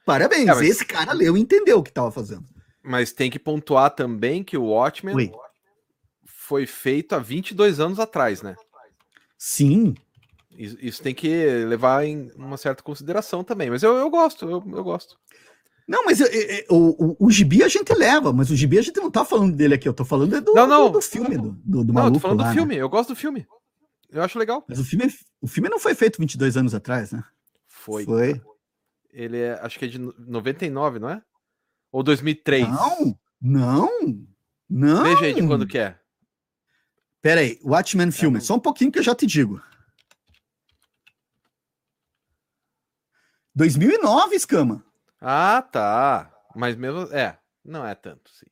Parabéns. 0.05 0.49
É, 0.49 0.55
mas... 0.55 0.69
Esse 0.69 0.85
cara 0.85 1.13
leu 1.13 1.37
e 1.37 1.41
entendeu 1.41 1.79
o 1.79 1.83
que 1.83 1.91
estava 1.91 2.11
fazendo. 2.11 2.45
Mas 2.83 3.13
tem 3.13 3.31
que 3.31 3.39
pontuar 3.39 3.91
também 3.91 4.43
que 4.43 4.57
o 4.57 4.65
Watchmen 4.65 5.15
Oi. 5.15 5.33
foi 6.25 6.67
feito 6.67 7.15
há 7.15 7.19
22 7.19 7.79
anos 7.79 8.01
atrás, 8.01 8.43
né? 8.43 8.57
Sim, 9.39 9.95
isso 10.59 11.03
tem 11.03 11.15
que 11.15 11.65
levar 11.65 12.05
em 12.05 12.31
uma 12.37 12.57
certa 12.57 12.83
consideração 12.83 13.45
também. 13.45 13.71
Mas 13.71 13.83
eu, 13.83 13.95
eu 13.97 14.11
gosto, 14.11 14.45
eu, 14.49 14.65
eu 14.75 14.85
gosto. 14.85 15.19
Não, 15.87 16.05
mas 16.05 16.21
eu, 16.21 16.27
eu, 16.27 16.65
o, 16.71 17.13
o, 17.13 17.27
o 17.27 17.31
gibi 17.31 17.63
a 17.63 17.69
gente 17.69 17.93
leva, 17.95 18.33
mas 18.33 18.51
o 18.51 18.57
gibi 18.57 18.79
a 18.79 18.83
gente 18.83 18.97
não 18.97 19.11
tá 19.11 19.25
falando 19.25 19.55
dele 19.55 19.75
aqui, 19.75 19.89
eu 19.89 19.95
tô 19.95 20.05
falando 20.05 20.35
é 20.35 20.41
do, 20.41 20.53
não, 20.53 20.67
não. 20.67 20.87
do, 20.87 20.95
do 20.95 21.01
filme, 21.01 21.37
do, 21.37 21.53
do, 21.65 21.85
do 21.85 21.93
maluco. 21.93 21.95
Não, 21.95 22.07
eu 22.07 22.13
tô 22.13 22.21
falando 22.21 22.41
lá, 22.41 22.49
do 22.49 22.55
filme, 22.55 22.75
né? 22.75 22.83
eu 22.83 22.89
gosto 22.89 23.11
do 23.11 23.17
filme. 23.17 23.47
Eu 24.11 24.23
acho 24.23 24.39
legal. 24.39 24.65
Mas 24.69 24.81
o 24.81 24.85
filme, 24.85 25.13
o 25.41 25.47
filme 25.47 25.69
não 25.69 25.79
foi 25.79 25.95
feito 25.95 26.19
22 26.19 26.57
anos 26.57 26.75
atrás, 26.75 27.13
né? 27.13 27.23
Foi. 27.69 28.05
Foi. 28.05 28.41
Ele 29.13 29.39
é, 29.39 29.59
acho 29.63 29.79
que 29.79 29.85
é 29.85 29.89
de 29.89 29.99
99, 29.99 30.99
não 30.99 31.09
é? 31.09 31.23
Ou 31.93 32.03
2003? 32.03 32.69
Não, 32.69 33.19
não, 33.41 33.91
não. 34.69 35.03
Veja 35.05 35.27
aí 35.27 35.35
de 35.35 35.47
quando 35.47 35.67
que 35.67 35.79
é. 35.79 35.97
Pera 37.23 37.41
aí, 37.41 37.59
Watchmen 37.65 38.11
filme, 38.11 38.39
é, 38.39 38.41
só 38.41 38.55
um 38.55 38.61
pouquinho 38.61 38.91
que 38.91 38.99
eu 38.99 39.03
já 39.03 39.15
te 39.15 39.27
digo. 39.27 39.61
2009, 43.57 44.37
Escama. 44.37 44.85
Ah, 45.19 45.63
tá. 45.63 46.31
Mas 46.55 46.77
mesmo. 46.77 47.09
É, 47.11 47.39
não 47.65 47.87
é 47.87 47.95
tanto, 47.95 48.31
sim. 48.31 48.47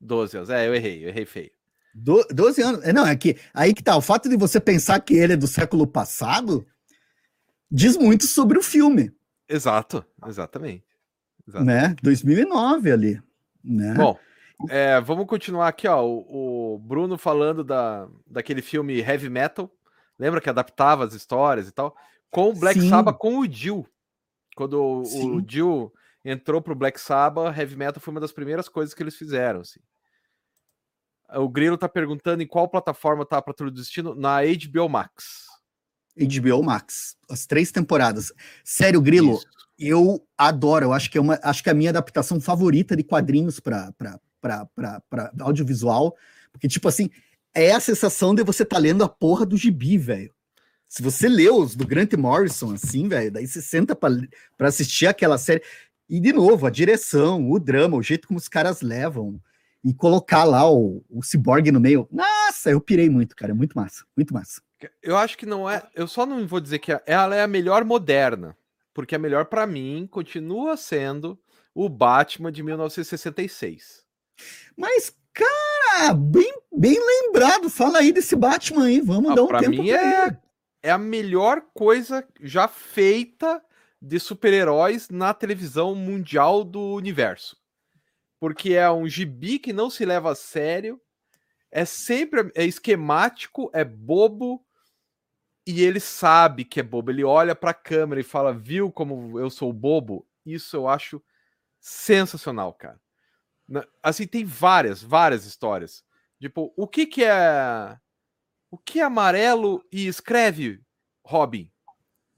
12 0.00 0.36
anos. 0.36 0.50
É, 0.50 0.68
eu 0.68 0.74
errei, 0.74 1.04
eu 1.04 1.08
errei 1.08 1.26
feio. 1.26 1.50
Do, 1.92 2.24
12 2.30 2.62
anos. 2.62 2.84
É, 2.84 2.92
não, 2.92 3.04
é 3.04 3.16
que 3.16 3.36
aí 3.52 3.74
que 3.74 3.82
tá. 3.82 3.96
O 3.96 4.00
fato 4.00 4.28
de 4.28 4.36
você 4.36 4.60
pensar 4.60 5.00
que 5.00 5.14
ele 5.14 5.32
é 5.32 5.36
do 5.36 5.48
século 5.48 5.84
passado 5.84 6.64
diz 7.68 7.96
muito 7.96 8.24
sobre 8.26 8.56
o 8.56 8.62
filme. 8.62 9.12
Exato, 9.48 10.04
exatamente. 10.24 10.84
exatamente. 11.46 11.88
Né? 11.88 11.96
2009 12.00 12.92
ali. 12.92 13.22
Né? 13.64 13.94
Bom, 13.94 14.16
é, 14.68 15.00
vamos 15.00 15.26
continuar 15.26 15.66
aqui, 15.66 15.88
ó. 15.88 16.04
O, 16.04 16.74
o, 16.74 16.78
Bruno 16.78 17.18
falando 17.18 17.64
da, 17.64 18.06
daquele 18.24 18.62
filme 18.62 19.00
Heavy 19.00 19.28
Metal. 19.28 19.68
Lembra 20.16 20.40
que 20.40 20.48
adaptava 20.48 21.04
as 21.04 21.14
histórias 21.14 21.66
e 21.66 21.72
tal? 21.72 21.96
Com 22.30 22.50
o 22.50 22.54
Black 22.54 22.80
Sabbath 22.88 23.18
com 23.18 23.38
o 23.38 23.50
Jill. 23.50 23.84
Quando 24.56 24.74
o, 24.74 25.02
o 25.02 25.44
Jill 25.46 25.92
entrou 26.24 26.60
pro 26.60 26.74
Black 26.74 27.00
Sabbath, 27.00 27.56
Heavy 27.56 27.76
Metal 27.76 28.00
foi 28.00 28.12
uma 28.12 28.20
das 28.20 28.32
primeiras 28.32 28.68
coisas 28.68 28.94
que 28.94 29.02
eles 29.02 29.16
fizeram. 29.16 29.60
Assim. 29.60 29.80
O 31.34 31.48
Grilo 31.48 31.78
tá 31.78 31.88
perguntando 31.88 32.42
em 32.42 32.46
qual 32.46 32.68
plataforma 32.68 33.24
tá 33.24 33.40
para 33.40 33.54
Tudo 33.54 33.70
Destino? 33.70 34.14
Na 34.14 34.40
HBO 34.42 34.88
Max. 34.88 35.46
HBO 36.16 36.62
Max, 36.62 37.16
as 37.30 37.46
três 37.46 37.70
temporadas. 37.70 38.32
Sério, 38.64 39.00
Grilo, 39.00 39.34
Isso. 39.34 39.46
eu 39.78 40.26
adoro. 40.36 40.86
Eu 40.86 40.92
acho 40.92 41.10
que 41.10 41.16
é 41.16 41.20
uma, 41.20 41.38
acho 41.42 41.62
que 41.62 41.68
é 41.68 41.72
a 41.72 41.74
minha 41.74 41.90
adaptação 41.90 42.40
favorita 42.40 42.96
de 42.96 43.04
quadrinhos 43.04 43.60
para 43.60 43.92
audiovisual, 45.40 46.16
porque 46.52 46.68
tipo 46.68 46.88
assim 46.88 47.10
é 47.54 47.72
a 47.72 47.80
sensação 47.80 48.34
de 48.34 48.44
você 48.44 48.64
tá 48.64 48.78
lendo 48.78 49.02
a 49.04 49.08
porra 49.08 49.46
do 49.46 49.56
gibi, 49.56 49.96
velho. 49.96 50.34
Se 50.90 51.02
você 51.02 51.28
leu 51.28 51.54
os 51.54 51.76
do 51.76 51.86
Grant 51.86 52.14
Morrison, 52.14 52.74
assim, 52.74 53.06
velho, 53.06 53.30
daí 53.30 53.46
você 53.46 53.62
senta 53.62 53.94
para 53.94 54.18
assistir 54.58 55.06
aquela 55.06 55.38
série. 55.38 55.62
E, 56.08 56.18
de 56.18 56.32
novo, 56.32 56.66
a 56.66 56.70
direção, 56.70 57.48
o 57.48 57.60
drama, 57.60 57.96
o 57.96 58.02
jeito 58.02 58.26
como 58.26 58.38
os 58.38 58.48
caras 58.48 58.82
levam. 58.82 59.40
E 59.84 59.94
colocar 59.94 60.42
lá 60.42 60.68
o, 60.68 61.02
o 61.08 61.22
Cyborg 61.22 61.70
no 61.70 61.78
meio. 61.78 62.08
Nossa, 62.10 62.72
eu 62.72 62.80
pirei 62.80 63.08
muito, 63.08 63.36
cara. 63.36 63.52
É 63.52 63.54
muito 63.54 63.74
massa, 63.74 64.04
muito 64.16 64.34
massa. 64.34 64.60
Eu 65.00 65.16
acho 65.16 65.38
que 65.38 65.46
não 65.46 65.70
é. 65.70 65.80
Eu 65.94 66.08
só 66.08 66.26
não 66.26 66.44
vou 66.44 66.58
dizer 66.58 66.80
que 66.80 66.90
ela 67.06 67.36
é 67.36 67.42
a 67.42 67.48
melhor 67.48 67.84
moderna, 67.84 68.56
porque 68.92 69.14
a 69.14 69.18
melhor 69.18 69.44
para 69.44 69.68
mim 69.68 70.08
continua 70.10 70.76
sendo 70.76 71.38
o 71.72 71.88
Batman 71.88 72.50
de 72.50 72.64
1966. 72.64 74.04
Mas, 74.76 75.14
cara, 75.32 76.14
bem, 76.14 76.52
bem 76.76 76.98
lembrado. 76.98 77.70
Fala 77.70 78.00
aí 78.00 78.10
desse 78.12 78.34
Batman 78.34 78.86
aí. 78.86 79.00
Vamos 79.00 79.30
ah, 79.30 79.34
dar 79.36 79.44
um 79.44 79.46
pra 79.46 79.60
tempo 79.60 79.70
mim 79.70 79.88
pra 79.88 79.96
é, 79.96 80.26
ele. 80.26 80.49
É 80.82 80.90
a 80.90 80.98
melhor 80.98 81.62
coisa 81.74 82.26
já 82.40 82.66
feita 82.68 83.62
de 84.00 84.18
super-heróis 84.18 85.08
na 85.10 85.34
televisão 85.34 85.94
mundial 85.94 86.64
do 86.64 86.94
universo. 86.94 87.56
Porque 88.38 88.72
é 88.72 88.90
um 88.90 89.06
gibi 89.06 89.58
que 89.58 89.72
não 89.72 89.90
se 89.90 90.04
leva 90.04 90.32
a 90.32 90.34
sério, 90.34 91.00
é 91.70 91.84
sempre 91.84 92.50
é 92.54 92.64
esquemático, 92.64 93.70
é 93.74 93.84
bobo, 93.84 94.64
e 95.66 95.82
ele 95.82 96.00
sabe 96.00 96.64
que 96.64 96.80
é 96.80 96.82
bobo. 96.82 97.10
Ele 97.10 97.22
olha 97.22 97.54
para 97.54 97.70
a 97.70 97.74
câmera 97.74 98.20
e 98.20 98.24
fala: 98.24 98.52
Viu 98.52 98.90
como 98.90 99.38
eu 99.38 99.50
sou 99.50 99.72
bobo? 99.72 100.26
Isso 100.44 100.76
eu 100.76 100.88
acho 100.88 101.22
sensacional, 101.78 102.72
cara. 102.74 103.00
Assim, 104.02 104.26
tem 104.26 104.44
várias, 104.44 105.02
várias 105.02 105.44
histórias. 105.44 106.02
Tipo, 106.40 106.72
o 106.76 106.88
que 106.88 107.06
que 107.06 107.24
é. 107.24 107.98
O 108.70 108.78
que 108.78 109.00
é 109.00 109.02
amarelo 109.02 109.84
e 109.90 110.06
escreve 110.06 110.80
Robin? 111.24 111.70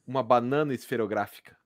Uma 0.06 0.22
banana 0.22 0.74
esferográfica. 0.74 1.56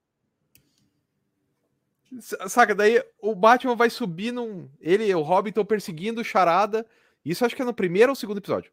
Saca, 2.48 2.74
daí 2.74 3.02
o 3.20 3.34
Batman 3.34 3.74
vai 3.74 3.90
subir 3.90 4.32
num. 4.32 4.68
Ele 4.80 5.06
e 5.06 5.14
o 5.14 5.22
Robin 5.22 5.50
estão 5.50 5.64
perseguindo 5.64 6.20
o 6.20 6.24
Charada. 6.24 6.86
Isso 7.24 7.44
acho 7.44 7.54
que 7.54 7.62
é 7.62 7.64
no 7.64 7.74
primeiro 7.74 8.10
ou 8.10 8.16
segundo 8.16 8.38
episódio 8.38 8.70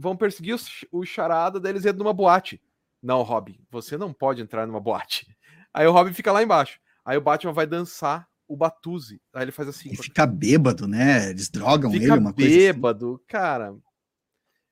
vão 0.00 0.16
perseguir 0.16 0.54
o, 0.54 0.98
o 0.98 1.04
charada, 1.04 1.60
daí 1.60 1.72
eles 1.72 1.84
entram 1.84 1.98
numa 1.98 2.14
boate. 2.14 2.60
Não, 3.02 3.22
Robin, 3.22 3.58
você 3.70 3.96
não 3.96 4.12
pode 4.12 4.40
entrar 4.40 4.66
numa 4.66 4.80
boate. 4.80 5.26
Aí 5.72 5.86
o 5.86 5.92
Robin 5.92 6.12
fica 6.12 6.32
lá 6.32 6.42
embaixo. 6.42 6.80
Aí 7.04 7.16
o 7.16 7.20
Batman 7.20 7.52
vai 7.52 7.66
dançar 7.66 8.28
o 8.48 8.56
Batuze. 8.56 9.20
Aí 9.32 9.44
ele 9.44 9.52
faz 9.52 9.68
assim. 9.68 9.90
Ele 9.90 9.96
fica 9.96 10.26
bêbado, 10.26 10.88
né? 10.88 11.30
Eles 11.30 11.48
drogam 11.48 11.94
ele, 11.94 12.10
uma 12.10 12.32
coisa. 12.32 12.50
Assim. 12.50 12.58
bêbado, 12.58 13.14
assim. 13.14 13.24
cara. 13.28 13.76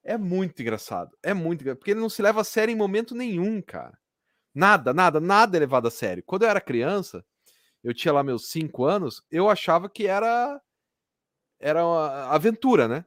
É 0.09 0.17
muito 0.17 0.63
engraçado. 0.63 1.15
É 1.23 1.35
muito 1.35 1.61
engraçado. 1.61 1.81
Porque 1.81 1.91
ele 1.91 2.01
não 2.01 2.09
se 2.09 2.23
leva 2.23 2.41
a 2.41 2.45
sério 2.45 2.73
em 2.73 2.77
momento 2.77 3.15
nenhum, 3.15 3.61
cara. 3.61 3.99
Nada, 4.55 4.95
nada, 4.95 5.21
nada 5.21 5.59
é 5.59 5.61
levado 5.61 5.87
a 5.87 5.91
sério. 5.91 6.23
Quando 6.25 6.45
eu 6.45 6.49
era 6.49 6.63
criança, 6.63 7.23
eu 7.85 7.93
tinha 7.93 8.15
lá 8.15 8.23
meus 8.23 8.49
cinco 8.49 8.87
anos, 8.87 9.23
eu 9.31 9.51
achava 9.51 9.87
que 9.87 10.07
era. 10.07 10.59
Era 11.61 11.85
uma 11.85 12.29
aventura, 12.31 12.89
né? 12.89 13.05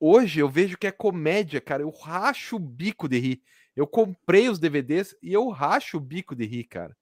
Hoje 0.00 0.40
eu 0.40 0.48
vejo 0.48 0.76
que 0.76 0.88
é 0.88 0.90
comédia, 0.90 1.60
cara. 1.60 1.82
Eu 1.84 1.90
racho 1.90 2.56
o 2.56 2.58
bico 2.58 3.08
de 3.08 3.20
rir. 3.20 3.42
Eu 3.76 3.86
comprei 3.86 4.48
os 4.48 4.58
DVDs 4.58 5.14
e 5.22 5.32
eu 5.32 5.48
racho 5.50 5.98
o 5.98 6.00
bico 6.00 6.34
de 6.34 6.46
rir, 6.46 6.64
cara. 6.64 6.96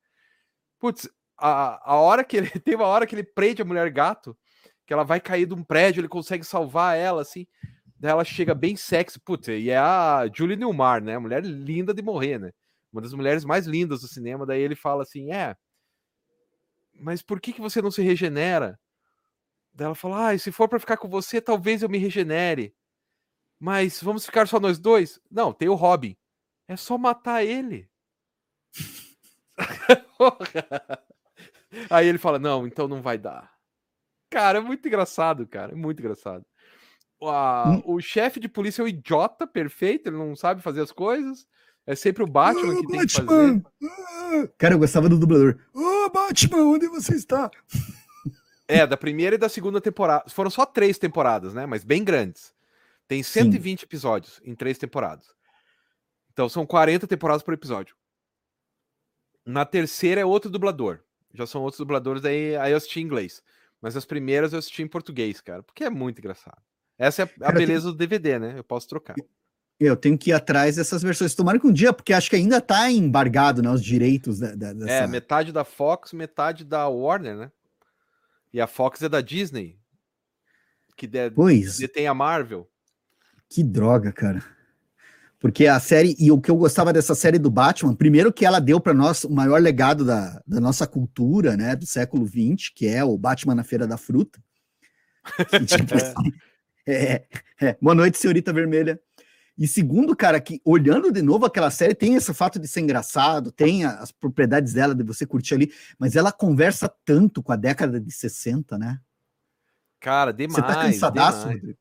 Putz, 0.78 1.08
a, 1.38 1.92
a 1.92 1.96
hora 1.96 2.22
que 2.22 2.36
ele. 2.36 2.50
Tem 2.60 2.74
uma 2.74 2.86
hora 2.86 3.06
que 3.06 3.14
ele 3.14 3.24
prende 3.24 3.62
a 3.62 3.64
mulher 3.64 3.88
gato, 3.90 4.36
que 4.86 4.92
ela 4.92 5.04
vai 5.04 5.22
cair 5.22 5.46
de 5.46 5.54
um 5.54 5.64
prédio, 5.64 6.02
ele 6.02 6.08
consegue 6.08 6.44
salvar 6.44 6.98
ela, 6.98 7.22
assim. 7.22 7.46
Daí 7.98 8.12
ela 8.12 8.24
chega 8.24 8.54
bem 8.54 8.76
sexy. 8.76 9.18
Putz, 9.20 9.48
e 9.48 9.70
é 9.70 9.78
a 9.78 10.28
Julie 10.32 10.56
Newmar, 10.56 11.02
né? 11.02 11.18
Mulher 11.18 11.44
linda 11.44 11.92
de 11.92 12.02
morrer, 12.02 12.38
né? 12.38 12.52
Uma 12.92 13.02
das 13.02 13.12
mulheres 13.12 13.44
mais 13.44 13.66
lindas 13.66 14.02
do 14.02 14.08
cinema. 14.08 14.46
Daí 14.46 14.60
ele 14.60 14.76
fala 14.76 15.02
assim: 15.02 15.32
é. 15.32 15.56
Mas 16.94 17.22
por 17.22 17.40
que, 17.40 17.52
que 17.52 17.60
você 17.60 17.82
não 17.82 17.90
se 17.90 18.02
regenera? 18.02 18.78
Daí 19.72 19.86
ela 19.86 19.94
fala: 19.94 20.30
ah, 20.30 20.38
se 20.38 20.52
for 20.52 20.68
para 20.68 20.80
ficar 20.80 20.96
com 20.96 21.08
você, 21.08 21.40
talvez 21.40 21.82
eu 21.82 21.88
me 21.88 21.98
regenere. 21.98 22.74
Mas 23.58 24.02
vamos 24.02 24.24
ficar 24.24 24.46
só 24.46 24.60
nós 24.60 24.78
dois? 24.78 25.20
Não, 25.30 25.52
tem 25.52 25.68
o 25.68 25.74
Robin. 25.74 26.16
É 26.68 26.76
só 26.76 26.96
matar 26.96 27.44
ele. 27.44 27.90
Aí 31.90 32.06
ele 32.06 32.18
fala: 32.18 32.38
Não, 32.38 32.66
então 32.66 32.86
não 32.86 33.02
vai 33.02 33.18
dar. 33.18 33.52
Cara, 34.30 34.58
é 34.58 34.60
muito 34.60 34.86
engraçado, 34.86 35.46
cara. 35.46 35.72
É 35.72 35.74
muito 35.74 36.00
engraçado. 36.00 36.44
Hum? 37.20 37.82
O 37.84 38.00
chefe 38.00 38.38
de 38.38 38.48
polícia 38.48 38.82
é 38.82 38.84
um 38.84 38.88
idiota 38.88 39.46
perfeito, 39.46 40.08
ele 40.08 40.16
não 40.16 40.36
sabe 40.36 40.62
fazer 40.62 40.80
as 40.80 40.92
coisas. 40.92 41.46
É 41.86 41.94
sempre 41.94 42.22
o 42.22 42.26
Batman 42.26 42.74
oh, 42.74 42.86
que 42.86 42.96
Batman. 42.96 42.98
tem 42.98 43.06
que 43.06 43.22
fazer. 43.22 43.62
Ah! 43.82 44.48
Cara, 44.58 44.74
eu 44.74 44.78
gostava 44.78 45.08
do 45.08 45.18
dublador. 45.18 45.58
Ô, 45.72 45.80
oh, 45.80 46.10
Batman, 46.10 46.64
onde 46.64 46.86
você 46.86 47.14
está? 47.14 47.50
É, 48.68 48.86
da 48.86 48.98
primeira 48.98 49.36
e 49.36 49.38
da 49.38 49.48
segunda 49.48 49.80
temporada. 49.80 50.28
Foram 50.28 50.50
só 50.50 50.66
três 50.66 50.98
temporadas, 50.98 51.54
né? 51.54 51.64
Mas 51.64 51.84
bem 51.84 52.04
grandes. 52.04 52.52
Tem 53.08 53.22
120 53.22 53.80
Sim. 53.80 53.84
episódios 53.86 54.38
em 54.44 54.54
três 54.54 54.76
temporadas. 54.76 55.34
Então 56.30 56.46
são 56.46 56.66
40 56.66 57.06
temporadas 57.06 57.42
por 57.42 57.54
episódio. 57.54 57.96
Na 59.46 59.64
terceira 59.64 60.20
é 60.20 60.24
outro 60.26 60.50
dublador. 60.50 61.00
Já 61.32 61.46
são 61.46 61.62
outros 61.62 61.78
dubladores, 61.78 62.24
aí, 62.26 62.54
aí 62.56 62.72
eu 62.72 62.76
assisti 62.76 63.00
em 63.00 63.04
inglês. 63.04 63.42
Mas 63.80 63.96
as 63.96 64.04
primeiras 64.04 64.52
eu 64.52 64.58
assisti 64.58 64.82
em 64.82 64.88
português, 64.88 65.40
cara, 65.40 65.62
porque 65.62 65.84
é 65.84 65.90
muito 65.90 66.18
engraçado. 66.18 66.60
Essa 66.98 67.22
é 67.22 67.30
a 67.40 67.52
beleza 67.52 67.86
do 67.86 67.96
DVD, 67.96 68.38
né? 68.38 68.54
Eu 68.56 68.64
posso 68.64 68.88
trocar. 68.88 69.14
Eu 69.78 69.96
tenho 69.96 70.18
que 70.18 70.30
ir 70.30 70.32
atrás 70.32 70.74
dessas 70.74 71.02
versões. 71.02 71.34
Tomara 71.34 71.60
que 71.60 71.66
um 71.66 71.72
dia, 71.72 71.92
porque 71.92 72.12
acho 72.12 72.28
que 72.28 72.34
ainda 72.34 72.60
tá 72.60 72.90
embargado, 72.90 73.62
né? 73.62 73.70
Os 73.70 73.82
direitos 73.82 74.40
da, 74.40 74.54
da, 74.54 74.72
dessa... 74.72 74.90
É, 74.90 75.06
metade 75.06 75.52
da 75.52 75.64
Fox, 75.64 76.12
metade 76.12 76.64
da 76.64 76.88
Warner, 76.88 77.36
né? 77.36 77.52
E 78.52 78.60
a 78.60 78.66
Fox 78.66 79.00
é 79.02 79.08
da 79.08 79.20
Disney. 79.20 79.78
Que 80.96 81.06
de... 81.06 81.30
pois. 81.30 81.78
detém 81.78 82.08
a 82.08 82.14
Marvel. 82.14 82.68
Que 83.48 83.62
droga, 83.62 84.10
cara. 84.10 84.42
Porque 85.38 85.68
a 85.68 85.78
série, 85.78 86.16
e 86.18 86.32
o 86.32 86.40
que 86.40 86.50
eu 86.50 86.56
gostava 86.56 86.92
dessa 86.92 87.14
série 87.14 87.38
do 87.38 87.50
Batman, 87.50 87.94
primeiro 87.94 88.32
que 88.32 88.44
ela 88.44 88.58
deu 88.58 88.80
para 88.80 88.92
nós 88.92 89.22
o 89.22 89.30
maior 89.30 89.62
legado 89.62 90.04
da, 90.04 90.42
da 90.44 90.60
nossa 90.60 90.84
cultura, 90.84 91.56
né, 91.56 91.76
do 91.76 91.86
século 91.86 92.26
XX, 92.26 92.70
que 92.74 92.88
é 92.88 93.04
o 93.04 93.16
Batman 93.16 93.54
na 93.54 93.62
Feira 93.62 93.86
da 93.86 93.96
Fruta. 93.96 94.42
E, 95.52 95.64
tipo, 95.64 95.94
assim, 95.94 96.32
é, 96.90 97.26
é, 97.60 97.76
boa 97.80 97.94
noite, 97.94 98.16
senhorita 98.16 98.52
vermelha. 98.52 98.98
E 99.58 99.66
segundo, 99.66 100.16
cara, 100.16 100.40
que 100.40 100.62
olhando 100.64 101.12
de 101.12 101.20
novo 101.20 101.44
aquela 101.44 101.70
série, 101.70 101.94
tem 101.94 102.14
esse 102.14 102.32
fato 102.32 102.58
de 102.58 102.66
ser 102.66 102.80
engraçado, 102.80 103.52
tem 103.52 103.84
as 103.84 104.10
propriedades 104.10 104.72
dela 104.72 104.94
de 104.94 105.02
você 105.02 105.26
curtir 105.26 105.54
ali, 105.54 105.72
mas 105.98 106.16
ela 106.16 106.32
conversa 106.32 106.88
tanto 107.04 107.42
com 107.42 107.52
a 107.52 107.56
década 107.56 108.00
de 108.00 108.10
60, 108.10 108.78
né? 108.78 109.00
Cara, 110.00 110.32
demais. 110.32 110.54
Você 110.54 110.62
tá 110.62 110.82
cansadaço, 110.82 111.40
demais. 111.40 111.60
Rodrigo? 111.60 111.78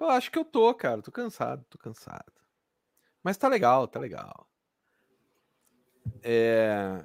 Eu 0.00 0.10
acho 0.10 0.30
que 0.32 0.38
eu 0.38 0.44
tô, 0.44 0.74
cara. 0.74 1.00
Tô 1.00 1.12
cansado, 1.12 1.64
tô 1.70 1.78
cansado. 1.78 2.32
Mas 3.22 3.36
tá 3.36 3.46
legal, 3.46 3.86
tá 3.86 4.00
legal. 4.00 4.48
É... 6.22 7.04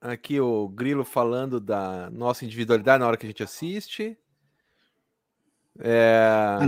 Aqui 0.00 0.40
o 0.40 0.68
Grilo 0.68 1.04
falando 1.04 1.60
da 1.60 2.10
nossa 2.10 2.46
individualidade 2.46 3.00
na 3.00 3.06
hora 3.06 3.16
que 3.16 3.26
a 3.26 3.28
gente 3.28 3.42
assiste. 3.42 4.18
É... 5.80 6.58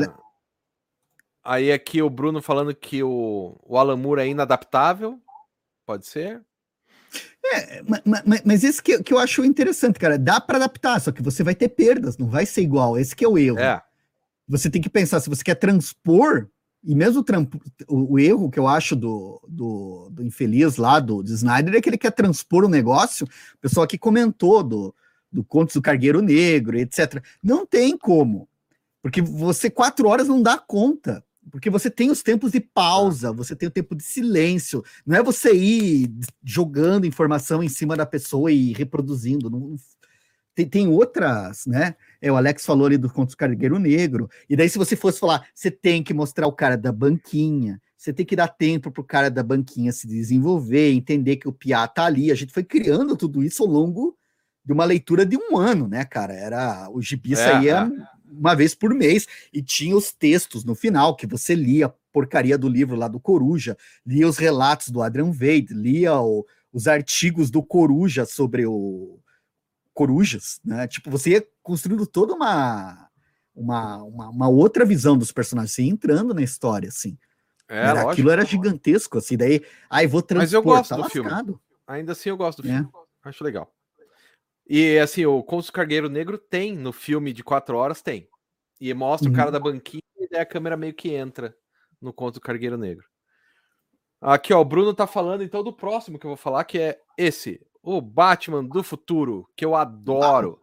Aí 1.44 1.70
aqui 1.70 2.02
o 2.02 2.10
Bruno 2.10 2.42
falando 2.42 2.74
que 2.74 3.02
o, 3.02 3.56
o 3.62 3.78
Alan 3.78 3.96
Moore 3.96 4.22
é 4.22 4.28
inadaptável. 4.28 5.20
Pode 5.84 6.06
ser? 6.06 6.42
É, 7.44 7.82
mas, 7.82 8.42
mas 8.44 8.64
esse 8.64 8.82
que, 8.82 9.00
que 9.02 9.14
eu 9.14 9.18
acho 9.18 9.44
interessante, 9.44 9.98
cara. 9.98 10.18
Dá 10.18 10.40
para 10.40 10.56
adaptar, 10.56 11.00
só 11.00 11.12
que 11.12 11.22
você 11.22 11.44
vai 11.44 11.54
ter 11.54 11.68
perdas, 11.68 12.18
não 12.18 12.26
vai 12.26 12.44
ser 12.44 12.62
igual. 12.62 12.98
Esse 12.98 13.14
que 13.14 13.24
é 13.24 13.28
o 13.28 13.38
erro. 13.38 13.60
É 13.60 13.80
você 14.48 14.70
tem 14.70 14.80
que 14.80 14.88
pensar, 14.88 15.20
se 15.20 15.28
você 15.28 15.42
quer 15.42 15.56
transpor, 15.56 16.48
e 16.84 16.94
mesmo 16.94 17.24
o, 17.88 18.14
o, 18.14 18.18
erro 18.18 18.50
que 18.50 18.58
eu 18.58 18.68
acho 18.68 18.94
do, 18.94 19.40
do, 19.48 20.08
do, 20.12 20.22
infeliz 20.22 20.76
lá, 20.76 21.00
do, 21.00 21.22
do 21.22 21.32
Snyder, 21.32 21.74
é 21.74 21.80
que 21.80 21.88
ele 21.88 21.98
quer 21.98 22.12
transpor 22.12 22.62
o 22.62 22.66
um 22.66 22.70
negócio, 22.70 23.26
o 23.26 23.58
pessoal 23.60 23.84
aqui 23.84 23.98
comentou 23.98 24.62
do, 24.62 24.94
do 25.32 25.42
Contos 25.42 25.74
do 25.74 25.82
Cargueiro 25.82 26.22
Negro, 26.22 26.78
etc. 26.78 27.22
Não 27.42 27.66
tem 27.66 27.98
como, 27.98 28.48
porque 29.06 29.22
você 29.22 29.70
quatro 29.70 30.08
horas 30.08 30.26
não 30.26 30.42
dá 30.42 30.58
conta, 30.58 31.24
porque 31.52 31.70
você 31.70 31.88
tem 31.88 32.10
os 32.10 32.24
tempos 32.24 32.50
de 32.50 32.58
pausa, 32.58 33.32
você 33.32 33.54
tem 33.54 33.68
o 33.68 33.70
tempo 33.70 33.94
de 33.94 34.02
silêncio, 34.02 34.82
não 35.06 35.16
é 35.16 35.22
você 35.22 35.54
ir 35.54 36.10
jogando 36.42 37.06
informação 37.06 37.62
em 37.62 37.68
cima 37.68 37.96
da 37.96 38.04
pessoa 38.04 38.50
e 38.50 38.72
reproduzindo, 38.72 39.48
não, 39.48 39.76
tem, 40.56 40.66
tem 40.66 40.88
outras, 40.88 41.66
né? 41.66 41.94
É, 42.20 42.32
o 42.32 42.36
Alex 42.36 42.66
falou 42.66 42.88
ali 42.88 42.98
do 42.98 43.08
Contos 43.08 43.36
do 43.36 43.38
Cargueiro 43.38 43.78
Negro. 43.78 44.28
E 44.50 44.56
daí, 44.56 44.68
se 44.68 44.76
você 44.76 44.96
fosse 44.96 45.20
falar, 45.20 45.46
você 45.54 45.70
tem 45.70 46.02
que 46.02 46.12
mostrar 46.12 46.48
o 46.48 46.52
cara 46.52 46.76
da 46.76 46.90
banquinha, 46.90 47.80
você 47.96 48.12
tem 48.12 48.26
que 48.26 48.34
dar 48.34 48.48
tempo 48.48 48.90
para 48.90 49.02
o 49.02 49.04
cara 49.04 49.30
da 49.30 49.44
banquinha 49.44 49.92
se 49.92 50.08
desenvolver, 50.08 50.90
entender 50.90 51.36
que 51.36 51.46
o 51.46 51.52
Piá 51.52 51.86
tá 51.86 52.06
ali. 52.06 52.32
A 52.32 52.34
gente 52.34 52.52
foi 52.52 52.64
criando 52.64 53.16
tudo 53.16 53.40
isso 53.44 53.62
ao 53.62 53.68
longo 53.68 54.18
de 54.64 54.72
uma 54.72 54.84
leitura 54.84 55.24
de 55.24 55.36
um 55.36 55.56
ano, 55.56 55.86
né, 55.86 56.04
cara? 56.04 56.34
Era 56.34 56.90
o 56.90 57.00
gibi 57.00 57.34
é, 57.34 57.36
saía 57.36 57.88
é. 57.88 58.15
Uma 58.28 58.54
vez 58.54 58.74
por 58.74 58.94
mês 58.94 59.26
e 59.52 59.62
tinha 59.62 59.96
os 59.96 60.12
textos 60.12 60.64
no 60.64 60.74
final 60.74 61.16
que 61.16 61.26
você 61.26 61.54
lia 61.54 61.92
porcaria 62.12 62.56
do 62.56 62.68
livro 62.68 62.96
lá 62.96 63.08
do 63.08 63.20
Coruja, 63.20 63.76
lia 64.04 64.26
os 64.26 64.38
relatos 64.38 64.88
do 64.88 65.02
Adrian 65.02 65.30
Vade, 65.30 65.74
lia 65.74 66.18
o, 66.18 66.46
os 66.72 66.88
artigos 66.88 67.50
do 67.50 67.62
Coruja 67.62 68.24
sobre 68.24 68.66
o 68.66 69.18
corujas, 69.92 70.60
né? 70.62 70.86
Tipo, 70.86 71.10
você 71.10 71.30
ia 71.30 71.48
construindo 71.62 72.06
toda 72.06 72.34
uma, 72.34 73.08
uma, 73.54 74.02
uma, 74.02 74.28
uma 74.28 74.48
outra 74.48 74.84
visão 74.84 75.16
dos 75.16 75.32
personagens, 75.32 75.72
você 75.72 75.82
ia 75.82 75.90
entrando 75.90 76.34
na 76.34 76.42
história, 76.42 76.90
assim. 76.90 77.16
É, 77.66 77.78
era, 77.78 78.10
aquilo 78.10 78.30
era 78.30 78.44
gigantesco, 78.44 79.16
assim, 79.16 79.36
daí, 79.36 79.64
aí 79.88 80.06
vou 80.06 80.20
transportar. 80.20 80.42
Mas 80.44 80.52
eu 80.52 80.62
gosto 80.62 80.88
tá 80.90 80.96
do 80.96 81.02
lascado. 81.02 81.44
filme. 81.46 81.60
Ainda 81.86 82.12
assim 82.12 82.28
eu 82.28 82.36
gosto 82.36 82.60
do 82.60 82.68
é. 82.68 82.72
filme. 82.72 82.90
Acho 83.24 83.42
legal. 83.42 83.72
E 84.68 84.98
assim, 84.98 85.24
o 85.24 85.42
Consul 85.42 85.72
Cargueiro 85.72 86.08
Negro 86.08 86.38
tem 86.38 86.76
no 86.76 86.92
filme 86.92 87.32
de 87.32 87.44
quatro 87.44 87.76
horas, 87.76 88.02
tem. 88.02 88.28
E 88.80 88.92
mostra 88.92 89.28
uhum. 89.28 89.34
o 89.34 89.36
cara 89.36 89.50
da 89.50 89.60
banquinha 89.60 90.02
e 90.18 90.28
daí 90.28 90.40
a 90.40 90.46
câmera 90.46 90.76
meio 90.76 90.94
que 90.94 91.14
entra 91.14 91.56
no 92.00 92.12
Conto 92.12 92.34
do 92.34 92.40
Cargueiro 92.40 92.76
Negro. 92.76 93.06
Aqui, 94.20 94.52
ó, 94.52 94.60
o 94.60 94.64
Bruno 94.64 94.92
tá 94.94 95.06
falando 95.06 95.44
então 95.44 95.62
do 95.62 95.72
próximo 95.72 96.18
que 96.18 96.26
eu 96.26 96.30
vou 96.30 96.36
falar, 96.36 96.64
que 96.64 96.78
é 96.78 96.98
esse, 97.16 97.60
o 97.82 98.00
Batman 98.00 98.64
do 98.64 98.82
futuro, 98.82 99.48
que 99.56 99.64
eu 99.64 99.74
adoro. 99.74 100.60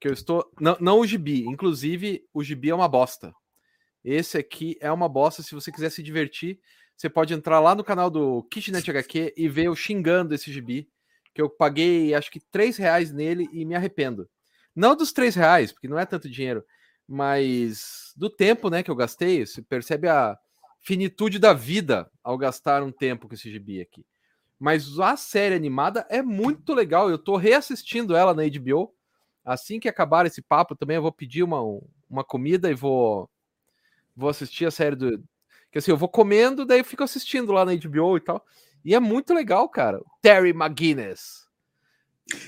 Que 0.00 0.08
eu 0.08 0.12
estou. 0.12 0.50
Não, 0.58 0.76
não 0.80 1.00
o 1.00 1.06
gibi, 1.06 1.44
inclusive 1.46 2.24
o 2.32 2.42
gibi 2.42 2.70
é 2.70 2.74
uma 2.74 2.88
bosta. 2.88 3.32
Esse 4.02 4.38
aqui 4.38 4.76
é 4.80 4.90
uma 4.90 5.08
bosta. 5.08 5.42
Se 5.42 5.54
você 5.54 5.70
quiser 5.70 5.90
se 5.90 6.02
divertir, 6.02 6.58
você 6.96 7.08
pode 7.08 7.34
entrar 7.34 7.60
lá 7.60 7.74
no 7.74 7.84
canal 7.84 8.10
do 8.10 8.42
Kitnet 8.44 8.90
HQ 8.90 9.34
e 9.36 9.48
ver 9.48 9.64
eu 9.64 9.76
xingando 9.76 10.34
esse 10.34 10.50
gibi. 10.50 10.88
Que 11.34 11.42
eu 11.42 11.48
paguei 11.48 12.14
acho 12.14 12.30
que 12.30 12.40
3 12.40 12.76
reais 12.76 13.12
nele 13.12 13.48
e 13.52 13.64
me 13.64 13.74
arrependo. 13.74 14.28
Não 14.74 14.96
dos 14.96 15.12
3 15.12 15.34
reais, 15.34 15.72
porque 15.72 15.88
não 15.88 15.98
é 15.98 16.06
tanto 16.06 16.28
dinheiro, 16.28 16.64
mas 17.06 18.12
do 18.16 18.30
tempo 18.30 18.70
né, 18.70 18.82
que 18.82 18.90
eu 18.90 18.96
gastei. 18.96 19.44
Você 19.44 19.62
percebe 19.62 20.08
a 20.08 20.38
finitude 20.80 21.38
da 21.38 21.52
vida 21.52 22.10
ao 22.22 22.38
gastar 22.38 22.82
um 22.82 22.92
tempo 22.92 23.28
com 23.28 23.34
esse 23.34 23.50
gibi 23.50 23.80
aqui. 23.80 24.04
Mas 24.58 24.98
a 24.98 25.16
série 25.16 25.54
animada 25.54 26.06
é 26.10 26.22
muito 26.22 26.74
legal. 26.74 27.10
Eu 27.10 27.18
tô 27.18 27.36
reassistindo 27.36 28.14
ela 28.14 28.34
na 28.34 28.42
HBO. 28.42 28.94
Assim 29.44 29.80
que 29.80 29.88
acabar 29.88 30.26
esse 30.26 30.42
papo 30.42 30.76
também, 30.76 30.96
eu 30.96 31.02
vou 31.02 31.12
pedir 31.12 31.42
uma, 31.42 31.60
uma 32.08 32.22
comida 32.22 32.70
e 32.70 32.74
vou 32.74 33.28
vou 34.14 34.28
assistir 34.28 34.66
a 34.66 34.70
série 34.70 34.96
do. 34.96 35.24
Que 35.72 35.78
assim, 35.78 35.90
eu 35.90 35.96
vou 35.96 36.08
comendo, 36.08 36.66
daí 36.66 36.80
eu 36.80 36.84
fico 36.84 37.02
assistindo 37.02 37.52
lá 37.52 37.64
na 37.64 37.74
HBO 37.74 38.16
e 38.16 38.20
tal. 38.20 38.44
E 38.84 38.94
é 38.94 39.00
muito 39.00 39.34
legal, 39.34 39.68
cara. 39.68 40.00
Terry 40.22 40.50
McGuinness. 40.50 41.48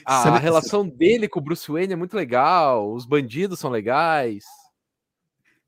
A, 0.04 0.22
Sabe, 0.22 0.38
relação 0.38 0.88
dele 0.88 1.28
com 1.28 1.40
o 1.40 1.42
Bruce 1.42 1.70
Wayne 1.70 1.92
é 1.92 1.96
muito 1.96 2.16
legal. 2.16 2.92
Os 2.92 3.04
bandidos 3.04 3.58
são 3.58 3.70
legais. 3.70 4.44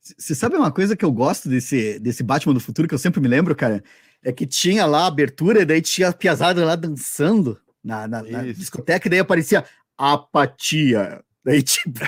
Você 0.01 0.35
sabe 0.35 0.57
uma 0.57 0.71
coisa 0.71 0.97
que 0.97 1.05
eu 1.05 1.11
gosto 1.11 1.49
desse, 1.49 1.99
desse 1.99 2.23
Batman 2.23 2.55
do 2.55 2.61
futuro, 2.61 2.87
que 2.87 2.95
eu 2.95 2.99
sempre 2.99 3.21
me 3.21 3.29
lembro, 3.29 3.57
cara? 3.57 3.83
É 4.23 4.33
que 4.33 4.47
tinha 4.47 4.85
lá 4.85 5.05
a 5.05 5.07
abertura, 5.07 5.63
e 5.63 5.65
daí 5.65 5.81
tinha 5.81 6.09
a 6.09 6.13
piazada 6.13 6.65
lá 6.65 6.77
dançando 6.77 7.59
na, 7.83 8.07
na, 8.07 8.23
na 8.23 8.43
discoteca, 8.43 9.09
e 9.09 9.11
daí 9.11 9.21
aparecia 9.21 9.65
apatia. 9.97 11.23
Daí, 11.43 11.63
tipo. 11.65 12.01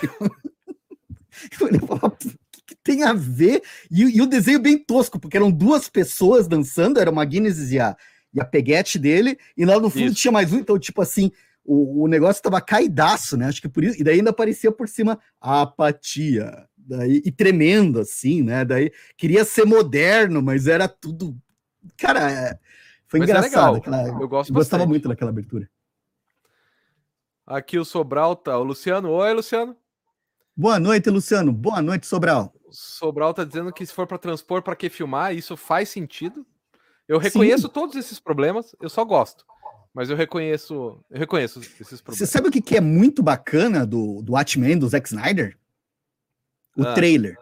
eu 1.53 1.59
falei, 1.59 1.81
que 2.67 2.75
tem 2.83 3.03
a 3.05 3.13
ver? 3.13 3.63
E, 3.91 4.03
e, 4.03 4.21
o 4.21 4.27
desenho 4.27 4.61
bem 4.61 4.77
tosco, 4.77 5.19
porque 5.19 5.37
eram 5.37 5.51
duas 5.51 5.89
pessoas 5.89 6.47
dançando, 6.47 6.99
era 6.99 7.11
uma 7.11 7.25
Guinness 7.25 7.71
e 7.71 7.79
a, 7.79 7.97
e 8.37 8.41
a 8.41 8.45
peguete 8.45 8.99
dele, 8.99 9.39
e 9.57 9.65
lá 9.65 9.81
no 9.81 9.89
fundo 9.89 10.05
isso. 10.05 10.17
tinha 10.17 10.31
mais 10.31 10.53
um, 10.53 10.59
então, 10.59 10.79
tipo 10.79 11.01
assim, 11.01 11.33
o, 11.65 12.05
o 12.05 12.07
negócio 12.07 12.43
tava 12.43 12.61
caidaço, 12.61 13.35
né? 13.35 13.47
Acho 13.47 13.63
que 13.63 13.69
por 13.69 13.83
isso, 13.83 13.99
e 13.99 14.05
daí 14.05 14.19
ainda 14.19 14.29
aparecia 14.29 14.71
por 14.71 14.87
cima 14.87 15.19
a 15.41 15.63
apatia. 15.63 16.69
Daí, 16.77 17.23
e 17.25 17.33
tremendo, 17.33 17.99
assim, 17.99 18.43
né? 18.43 18.63
Daí 18.63 18.93
queria 19.17 19.43
ser 19.43 19.65
moderno, 19.65 20.43
mas 20.43 20.67
era 20.67 20.87
tudo. 20.87 21.35
Cara, 21.97 22.31
é, 22.31 22.59
foi 23.07 23.21
mas 23.21 23.31
é 23.31 23.33
engraçado. 23.33 23.77
É 23.77 23.79
aquela... 23.79 24.09
Eu 24.09 24.29
gosto 24.29 24.53
gostava 24.53 24.87
muito 24.87 25.09
daquela 25.09 25.31
abertura. 25.31 25.69
Aqui 27.47 27.79
o 27.79 27.85
Sobral 27.87 28.37
tá. 28.37 28.59
O 28.59 28.65
Luciano. 28.65 29.11
Oi, 29.11 29.33
Luciano. 29.33 29.75
Boa 30.55 30.79
noite, 30.79 31.09
Luciano. 31.09 31.53
Boa 31.53 31.81
noite, 31.81 32.07
Sobral. 32.07 32.53
Sobral 32.71 33.33
tá 33.33 33.45
dizendo 33.45 33.73
que 33.73 33.87
se 33.87 33.95
for 33.95 34.07
para 34.07 34.19
transpor, 34.19 34.63
para 34.63 34.77
que 34.77 34.91
filmar? 34.91 35.35
Isso 35.35 35.57
faz 35.57 35.89
sentido. 35.89 36.47
Eu 37.09 37.19
reconheço 37.19 37.69
Sim. 37.69 37.73
todos 37.73 37.97
esses 37.97 38.19
problemas, 38.19 38.75
eu 38.81 38.89
só 38.89 39.05
gosto. 39.05 39.45
Mas 39.95 40.11
eu 40.11 40.17
reconheço, 40.17 41.03
eu 41.11 41.19
reconheço 41.19 41.61
esses 41.61 42.01
problemas. 42.01 42.19
Você 42.19 42.27
sabe 42.27 42.49
o 42.49 42.51
que, 42.51 42.77
é 42.77 42.81
muito 42.81 43.23
bacana 43.23 43.87
do, 43.87 44.21
do 44.23 44.33
Watchmen, 44.33 44.79
do 44.79 44.89
Zack 44.89 45.09
Snyder? 45.09 45.57
O 46.77 46.83
ah. 46.83 46.95
trailer. 46.95 47.37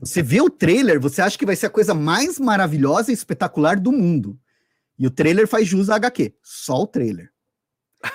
Você 0.00 0.22
vê 0.22 0.40
o 0.40 0.50
trailer, 0.50 1.00
você 1.00 1.20
acha 1.20 1.38
que 1.38 1.46
vai 1.46 1.54
ser 1.56 1.66
a 1.66 1.70
coisa 1.70 1.94
mais 1.94 2.38
maravilhosa 2.38 3.10
e 3.10 3.14
espetacular 3.14 3.78
do 3.78 3.92
mundo. 3.92 4.38
E 4.98 5.06
o 5.06 5.10
trailer 5.10 5.46
faz 5.46 5.66
jus 5.66 5.90
à 5.90 5.96
HQ. 5.96 6.34
Só 6.42 6.82
o 6.82 6.86
trailer. 6.86 7.32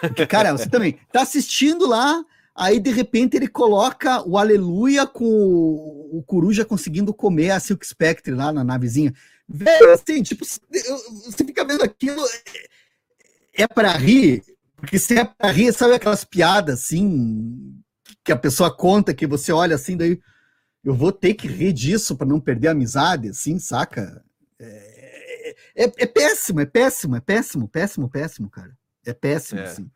Porque, 0.02 0.26
cara, 0.26 0.52
você 0.52 0.68
também 0.70 1.00
tá 1.12 1.22
assistindo 1.22 1.88
lá, 1.88 2.24
Aí, 2.58 2.80
de 2.80 2.90
repente, 2.90 3.36
ele 3.36 3.50
coloca 3.50 4.26
o 4.26 4.38
Aleluia 4.38 5.06
com 5.06 5.26
o, 5.26 6.20
o 6.20 6.24
Coruja 6.24 6.64
conseguindo 6.64 7.14
comer 7.14 7.52
a 7.52 7.60
Silk 7.60 7.86
Spectre 7.86 8.34
lá 8.34 8.54
na 8.54 8.64
navezinha. 8.64 9.14
Velho, 9.48 9.92
assim, 9.92 10.24
tipo, 10.24 10.44
você 10.44 11.44
fica 11.46 11.64
vendo 11.64 11.84
aquilo. 11.84 12.24
É, 13.54 13.64
é 13.64 13.68
para 13.68 13.92
rir, 13.92 14.44
porque 14.76 15.00
se 15.00 15.18
é 15.18 15.24
para 15.24 15.52
rir, 15.52 15.72
sabe 15.74 15.94
aquelas 15.94 16.24
piadas 16.24 16.82
assim, 16.82 17.80
que 18.24 18.32
a 18.32 18.36
pessoa 18.36 18.76
conta, 18.76 19.14
que 19.14 19.28
você 19.28 19.52
olha 19.52 19.76
assim, 19.76 19.96
daí 19.96 20.20
eu 20.84 20.94
vou 20.94 21.12
ter 21.12 21.34
que 21.34 21.48
rir 21.48 21.74
disso 21.74 22.16
para 22.16 22.28
não 22.28 22.40
perder 22.40 22.70
a 22.70 22.72
amizade, 22.72 23.30
assim, 23.30 23.58
saca? 23.58 24.24
É, 24.60 25.56
é, 25.76 25.84
é, 25.98 26.06
péssimo, 26.06 26.60
é 26.60 26.66
péssimo, 26.66 27.16
é 27.16 27.20
péssimo, 27.20 27.68
péssimo, 27.68 28.10
péssimo, 28.10 28.50
cara. 28.50 28.78
É 29.06 29.14
péssimo, 29.14 29.60
é. 29.60 29.64
assim. 29.64 29.90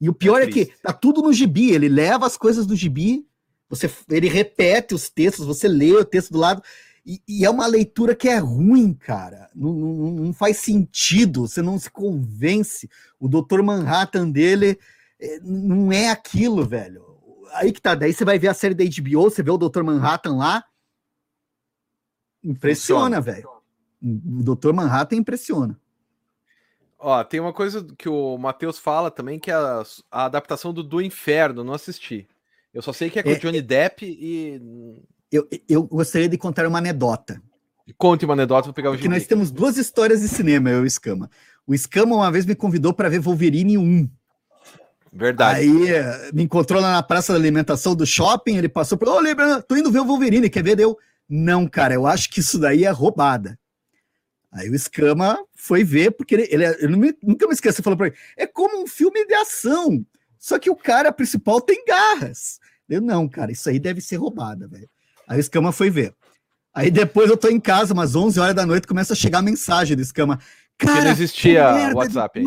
E 0.00 0.08
o 0.08 0.14
pior 0.14 0.40
é, 0.40 0.44
é, 0.44 0.48
que 0.48 0.66
tá 0.82 0.92
tudo 0.92 1.22
no 1.22 1.32
gibi, 1.32 1.72
ele 1.72 1.88
leva 1.88 2.26
as 2.26 2.36
coisas 2.36 2.66
do 2.66 2.76
gibi, 2.76 3.26
você, 3.68 3.90
ele 4.10 4.28
repete 4.28 4.94
os 4.94 5.08
textos, 5.08 5.46
você 5.46 5.66
lê 5.68 5.92
o 5.92 6.04
texto 6.04 6.32
do 6.32 6.38
lado, 6.38 6.62
e, 7.04 7.22
e 7.28 7.44
é 7.44 7.50
uma 7.50 7.66
leitura 7.66 8.14
que 8.14 8.28
é 8.28 8.38
ruim, 8.38 8.94
cara. 8.94 9.50
Não, 9.54 9.72
não, 9.72 10.10
não, 10.12 10.32
faz 10.32 10.56
sentido, 10.58 11.46
você 11.46 11.60
não 11.60 11.78
se 11.78 11.90
convence. 11.90 12.88
O 13.20 13.28
Dr. 13.28 13.62
Manhattan 13.62 14.30
dele 14.30 14.78
é, 15.20 15.38
não 15.40 15.92
é 15.92 16.10
aquilo, 16.10 16.64
velho. 16.64 17.04
Aí 17.52 17.72
que 17.72 17.80
tá, 17.80 17.94
daí 17.94 18.12
você 18.12 18.24
vai 18.24 18.38
ver 18.38 18.48
a 18.48 18.54
série 18.54 18.74
da 18.74 18.84
HBO, 18.84 19.24
você 19.24 19.42
vê 19.42 19.50
o 19.50 19.58
Dr. 19.58 19.82
Manhattan 19.82 20.36
lá. 20.36 20.64
Impressiona, 22.42 23.20
velho. 23.20 23.50
O 24.02 24.54
Dr. 24.54 24.72
Manhattan 24.72 25.16
impressiona. 25.16 25.78
Ó, 26.98 27.22
tem 27.22 27.38
uma 27.38 27.52
coisa 27.52 27.86
que 27.98 28.08
o 28.08 28.38
Matheus 28.38 28.78
fala 28.78 29.10
também, 29.10 29.38
que 29.38 29.50
é 29.50 29.54
a, 29.54 29.82
a, 30.10 30.24
adaptação 30.24 30.72
do 30.72 30.82
Do 30.82 31.02
Inferno, 31.02 31.62
não 31.62 31.74
assisti. 31.74 32.26
Eu 32.72 32.80
só 32.80 32.94
sei 32.94 33.10
que 33.10 33.18
é 33.18 33.22
com 33.22 33.28
é, 33.28 33.34
Johnny 33.34 33.60
Depp 33.60 34.06
e. 34.06 35.02
Eu, 35.34 35.48
eu 35.68 35.82
gostaria 35.82 36.28
de 36.28 36.38
contar 36.38 36.64
uma 36.64 36.78
anedota. 36.78 37.42
Conte 37.98 38.24
uma 38.24 38.34
anedota, 38.34 38.66
vou 38.66 38.72
pegar 38.72 38.90
o 38.90 38.92
Porque 38.92 39.08
nós 39.08 39.26
temos 39.26 39.50
duas 39.50 39.76
histórias 39.76 40.20
de 40.20 40.28
cinema, 40.28 40.70
eu 40.70 40.78
e 40.78 40.82
o 40.82 40.86
Escama. 40.86 41.28
O 41.66 41.74
Escama 41.74 42.14
uma 42.14 42.30
vez 42.30 42.46
me 42.46 42.54
convidou 42.54 42.94
para 42.94 43.08
ver 43.08 43.18
Wolverine 43.18 43.76
1. 43.76 44.08
Verdade. 45.12 45.60
Aí 45.60 45.90
eh, 45.90 46.30
me 46.32 46.44
encontrou 46.44 46.80
lá 46.80 46.92
na 46.92 47.02
praça 47.02 47.32
da 47.32 47.38
alimentação 47.38 47.96
do 47.96 48.06
shopping, 48.06 48.56
ele 48.56 48.68
passou 48.68 48.96
por, 48.96 49.08
ô, 49.08 49.18
oh, 49.18 49.62
tô 49.62 49.76
indo 49.76 49.90
ver 49.90 50.00
o 50.00 50.04
Wolverine, 50.04 50.48
quer 50.48 50.62
ver? 50.62 50.76
Deu, 50.76 50.96
não, 51.28 51.66
cara, 51.66 51.94
eu 51.94 52.06
acho 52.06 52.30
que 52.30 52.38
isso 52.38 52.58
daí 52.58 52.84
é 52.84 52.90
roubada. 52.90 53.58
Aí 54.52 54.70
o 54.70 54.74
Escama 54.74 55.36
foi 55.56 55.82
ver, 55.82 56.12
porque 56.12 56.36
ele, 56.36 56.48
ele, 56.48 56.64
ele 56.64 56.96
me, 56.96 57.12
nunca 57.20 57.46
me 57.48 57.54
esqueci, 57.54 57.82
falou 57.82 57.96
para 57.96 58.06
ele, 58.06 58.16
é 58.36 58.46
como 58.46 58.80
um 58.80 58.86
filme 58.86 59.26
de 59.26 59.34
ação, 59.34 60.06
só 60.38 60.60
que 60.60 60.70
o 60.70 60.76
cara 60.76 61.12
principal 61.12 61.60
tem 61.60 61.84
garras. 61.84 62.60
Eu, 62.88 63.00
não, 63.00 63.28
cara, 63.28 63.50
isso 63.50 63.68
aí 63.68 63.80
deve 63.80 64.00
ser 64.00 64.16
roubada, 64.16 64.68
velho. 64.68 64.88
Aí 65.28 65.38
o 65.38 65.40
Escama 65.40 65.72
foi 65.72 65.90
ver. 65.90 66.14
Aí 66.74 66.90
depois 66.90 67.30
eu 67.30 67.36
tô 67.36 67.48
em 67.48 67.60
casa, 67.60 67.94
umas 67.94 68.16
11 68.16 68.40
horas 68.40 68.54
da 68.54 68.66
noite, 68.66 68.86
começa 68.86 69.12
a 69.12 69.16
chegar 69.16 69.38
a 69.38 69.42
mensagem 69.42 69.96
do 69.96 70.02
Escama. 70.02 70.38
Cara, 70.76 70.98
que 70.98 71.04
não 71.04 71.10
existia 71.12 71.92
WhatsApp. 71.94 72.42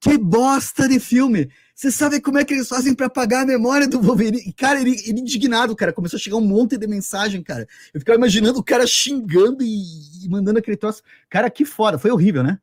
Que 0.00 0.18
bosta 0.18 0.88
de 0.88 1.00
filme! 1.00 1.50
Você 1.74 1.90
sabe 1.90 2.20
como 2.20 2.38
é 2.38 2.44
que 2.44 2.54
eles 2.54 2.68
fazem 2.68 2.94
para 2.94 3.06
apagar 3.06 3.42
a 3.42 3.46
memória 3.46 3.88
do 3.88 4.00
Wolverine? 4.00 4.52
Cara, 4.52 4.80
ele, 4.80 4.96
ele 5.06 5.20
indignado, 5.20 5.74
cara. 5.74 5.92
Começou 5.92 6.16
a 6.18 6.20
chegar 6.20 6.36
um 6.36 6.46
monte 6.46 6.78
de 6.78 6.86
mensagem, 6.86 7.42
cara. 7.42 7.66
Eu 7.92 8.00
ficava 8.00 8.16
imaginando 8.16 8.58
o 8.58 8.62
cara 8.62 8.86
xingando 8.86 9.62
e, 9.62 10.24
e 10.24 10.28
mandando 10.28 10.58
aquele 10.58 10.76
troço. 10.76 11.02
Cara, 11.28 11.50
que 11.50 11.64
foda. 11.64 11.98
Foi 11.98 12.10
horrível, 12.10 12.42
né? 12.42 12.58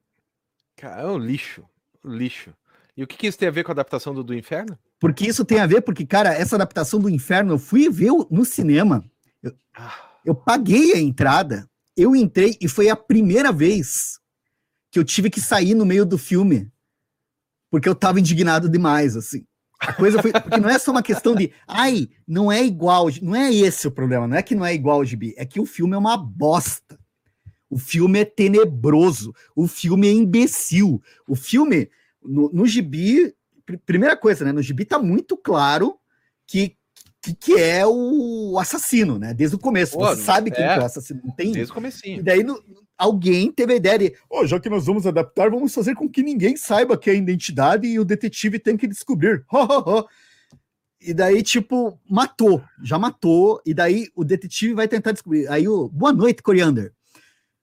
Cara, 0.77 1.01
é 1.01 1.07
um 1.07 1.17
lixo. 1.17 1.63
Um 2.05 2.13
lixo. 2.13 2.53
E 2.95 3.03
o 3.03 3.07
que, 3.07 3.17
que 3.17 3.27
isso 3.27 3.37
tem 3.37 3.47
a 3.49 3.51
ver 3.51 3.63
com 3.63 3.71
a 3.71 3.73
adaptação 3.73 4.13
do, 4.13 4.23
do 4.23 4.33
Inferno? 4.33 4.77
Porque 4.99 5.27
isso 5.27 5.43
tem 5.43 5.59
a 5.59 5.65
ver, 5.65 5.81
porque, 5.81 6.05
cara, 6.05 6.33
essa 6.33 6.55
adaptação 6.55 6.99
do 6.99 7.09
Inferno, 7.09 7.53
eu 7.53 7.59
fui 7.59 7.89
ver 7.89 8.11
no 8.29 8.45
cinema. 8.45 9.03
Eu, 9.41 9.53
ah. 9.75 10.11
eu 10.25 10.35
paguei 10.35 10.93
a 10.93 10.99
entrada, 10.99 11.69
eu 11.95 12.15
entrei 12.15 12.57
e 12.61 12.67
foi 12.67 12.89
a 12.89 12.95
primeira 12.95 13.51
vez 13.51 14.19
que 14.91 14.99
eu 14.99 15.03
tive 15.03 15.29
que 15.29 15.39
sair 15.39 15.73
no 15.73 15.85
meio 15.85 16.05
do 16.05 16.17
filme 16.17 16.71
porque 17.71 17.87
eu 17.87 17.95
tava 17.95 18.19
indignado 18.19 18.67
demais, 18.67 19.15
assim. 19.15 19.45
A 19.79 19.93
coisa 19.93 20.21
foi. 20.21 20.31
Porque 20.33 20.59
não 20.59 20.69
é 20.69 20.77
só 20.77 20.91
uma 20.91 21.01
questão 21.01 21.33
de. 21.33 21.51
Ai, 21.65 22.09
não 22.27 22.51
é 22.51 22.63
igual. 22.63 23.07
Não 23.21 23.33
é 23.33 23.51
esse 23.51 23.87
o 23.87 23.91
problema. 23.91 24.27
Não 24.27 24.35
é 24.35 24.43
que 24.43 24.53
não 24.53 24.65
é 24.65 24.75
igual 24.75 24.97
ao 24.97 25.05
gibi. 25.05 25.33
É 25.37 25.45
que 25.45 25.59
o 25.59 25.65
filme 25.65 25.95
é 25.95 25.97
uma 25.97 26.17
bosta. 26.17 26.99
O 27.69 27.79
filme 27.79 28.19
é 28.19 28.25
tenebroso. 28.25 29.33
O 29.55 29.67
filme 29.67 30.09
é 30.09 30.11
imbecil. 30.11 31.01
O 31.25 31.33
filme, 31.33 31.89
no, 32.21 32.51
no 32.51 32.67
gibi. 32.67 33.33
Primeira 33.85 34.17
coisa, 34.17 34.43
né? 34.43 34.51
No 34.51 34.61
gibi 34.61 34.83
tá 34.83 34.99
muito 34.99 35.37
claro 35.37 35.97
que 36.45 36.75
que, 37.21 37.33
que 37.33 37.53
é 37.53 37.85
o 37.85 38.57
assassino, 38.59 39.19
né? 39.19 39.33
Desde 39.33 39.55
o 39.55 39.59
começo. 39.59 39.97
Pô, 39.97 40.07
você 40.07 40.23
sabe 40.23 40.49
quem 40.49 40.63
é, 40.63 40.75
é 40.75 40.79
o 40.79 40.85
assassino. 40.85 41.21
Não 41.23 41.31
tem. 41.31 41.51
Desde 41.51 41.71
o 41.71 41.75
comecinho. 41.75 42.19
E 42.19 42.23
daí 42.23 42.43
no, 42.43 42.61
alguém 42.97 43.51
teve 43.51 43.73
a 43.73 43.75
ideia 43.75 43.99
de, 43.99 44.15
oh, 44.29 44.45
já 44.45 44.59
que 44.59 44.69
nós 44.69 44.85
vamos 44.85 45.05
adaptar, 45.05 45.49
vamos 45.49 45.73
fazer 45.73 45.95
com 45.95 46.09
que 46.09 46.23
ninguém 46.23 46.57
saiba 46.57 46.97
que 46.97 47.09
é 47.09 47.13
a 47.13 47.15
identidade 47.15 47.87
e 47.87 47.99
o 47.99 48.05
detetive 48.05 48.57
tem 48.57 48.75
que 48.75 48.87
descobrir. 48.87 49.45
e 50.99 51.13
daí, 51.13 51.43
tipo, 51.43 51.99
matou, 52.09 52.63
já 52.83 52.97
matou, 52.97 53.61
e 53.65 53.73
daí 53.73 54.07
o 54.15 54.23
detetive 54.23 54.73
vai 54.73 54.87
tentar 54.87 55.11
descobrir. 55.11 55.47
Aí 55.47 55.67
o. 55.67 55.89
Boa 55.89 56.11
noite, 56.11 56.41
Coriander. 56.41 56.91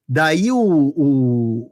Daí 0.09 0.53
o, 0.53 0.59
o, 0.59 1.71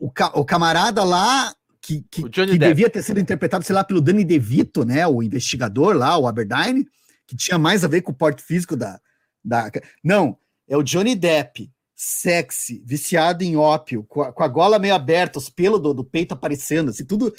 o, 0.00 0.12
o 0.34 0.44
camarada 0.44 1.04
lá 1.04 1.54
que, 1.84 2.02
que, 2.10 2.30
que 2.30 2.58
devia 2.58 2.88
ter 2.88 3.02
sido 3.02 3.20
interpretado, 3.20 3.62
sei 3.62 3.74
lá, 3.74 3.84
pelo 3.84 4.00
Danny 4.00 4.24
DeVito, 4.24 4.86
né? 4.86 5.06
O 5.06 5.22
investigador 5.22 5.94
lá, 5.94 6.16
o 6.16 6.26
Aberdine, 6.26 6.88
que 7.26 7.36
tinha 7.36 7.58
mais 7.58 7.84
a 7.84 7.88
ver 7.88 8.00
com 8.00 8.10
o 8.10 8.14
porte 8.14 8.42
físico 8.42 8.74
da. 8.74 8.98
da... 9.44 9.70
Não, 10.02 10.38
é 10.66 10.78
o 10.78 10.82
Johnny 10.82 11.14
Depp, 11.14 11.70
sexy, 11.94 12.82
viciado 12.86 13.44
em 13.44 13.54
ópio, 13.54 14.02
com 14.04 14.22
a, 14.22 14.32
com 14.32 14.42
a 14.42 14.48
gola 14.48 14.78
meio 14.78 14.94
aberta, 14.94 15.38
os 15.38 15.50
pelos 15.50 15.78
do, 15.78 15.92
do, 15.92 16.02
peito 16.02 16.32
aparecendo, 16.32 16.88
assim, 16.88 17.04
tudo. 17.04 17.34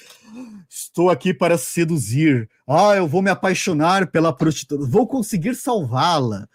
Estou 0.69 1.10
aqui 1.10 1.34
para 1.34 1.58
seduzir. 1.58 2.47
Ah, 2.67 2.95
eu 2.95 3.08
vou 3.08 3.23
me 3.23 3.31
apaixonar 3.31 4.12
pela 4.12 4.31
prostituta. 4.31 4.86
Vou 4.86 5.08
conseguir 5.08 5.55
salvá-la. 5.55 6.47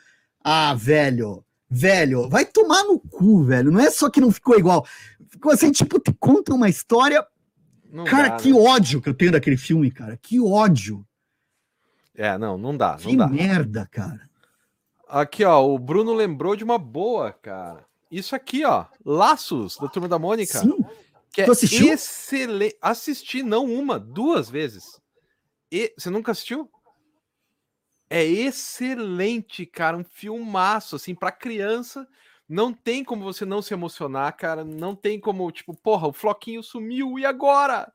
Ah, 0.44 0.74
velho. 0.74 1.44
Velho, 1.68 2.28
vai 2.28 2.44
tomar 2.44 2.84
no 2.84 3.00
cu, 3.00 3.44
velho. 3.44 3.72
Não 3.72 3.80
é 3.80 3.90
só 3.90 4.08
que 4.08 4.20
não 4.20 4.30
ficou 4.30 4.56
igual. 4.56 4.86
Ficou 5.28 5.50
assim, 5.50 5.72
tipo, 5.72 5.98
te 5.98 6.12
conta 6.12 6.54
uma 6.54 6.68
história 6.68 7.24
não 7.90 8.04
cara, 8.04 8.30
dá, 8.30 8.36
que 8.36 8.52
né? 8.52 8.58
ódio 8.58 9.00
que 9.02 9.08
eu 9.08 9.14
tenho 9.14 9.32
daquele 9.32 9.56
filme, 9.56 9.90
cara. 9.90 10.16
Que 10.16 10.40
ódio. 10.40 11.06
É, 12.14 12.36
não, 12.38 12.56
não 12.56 12.76
dá. 12.76 12.96
Que 12.96 13.08
não 13.08 13.16
dá. 13.16 13.28
merda, 13.28 13.88
cara. 13.90 14.28
Aqui, 15.08 15.44
ó, 15.44 15.66
o 15.66 15.78
Bruno 15.78 16.12
lembrou 16.12 16.54
de 16.54 16.62
uma 16.62 16.78
boa, 16.78 17.32
cara. 17.32 17.84
Isso 18.10 18.34
aqui, 18.34 18.64
ó, 18.64 18.86
Laços, 19.04 19.76
da 19.76 19.88
Turma 19.88 20.08
da 20.08 20.18
Mônica. 20.18 20.58
Sim. 20.58 20.84
Que 21.32 21.44
tu 21.44 21.50
é 21.50 21.52
assistiu? 21.52 21.92
excelente. 21.92 22.76
Assisti, 22.80 23.42
não 23.42 23.64
uma, 23.64 23.98
duas 23.98 24.50
vezes. 24.50 25.00
E... 25.70 25.92
Você 25.96 26.10
nunca 26.10 26.32
assistiu? 26.32 26.68
É 28.08 28.24
excelente, 28.24 29.64
cara. 29.64 29.96
Um 29.96 30.04
filmaço, 30.04 30.96
assim, 30.96 31.14
para 31.14 31.30
criança. 31.30 32.06
Não 32.50 32.72
tem 32.72 33.04
como 33.04 33.22
você 33.22 33.44
não 33.44 33.62
se 33.62 33.72
emocionar, 33.72 34.36
cara. 34.36 34.64
Não 34.64 34.92
tem 34.96 35.20
como, 35.20 35.48
tipo, 35.52 35.72
porra, 35.72 36.08
o 36.08 36.12
Floquinho 36.12 36.64
sumiu 36.64 37.16
e 37.16 37.24
agora? 37.24 37.92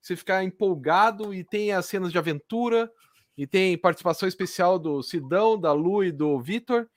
Você 0.00 0.16
ficar 0.16 0.42
empolgado 0.42 1.34
e 1.34 1.44
tem 1.44 1.72
as 1.72 1.84
cenas 1.84 2.10
de 2.10 2.16
aventura 2.16 2.90
e 3.36 3.46
tem 3.46 3.76
participação 3.76 4.26
especial 4.26 4.78
do 4.78 5.02
Sidão, 5.02 5.60
da 5.60 5.74
Lu 5.74 6.02
e 6.02 6.10
do 6.10 6.40
Vitor. 6.40 6.88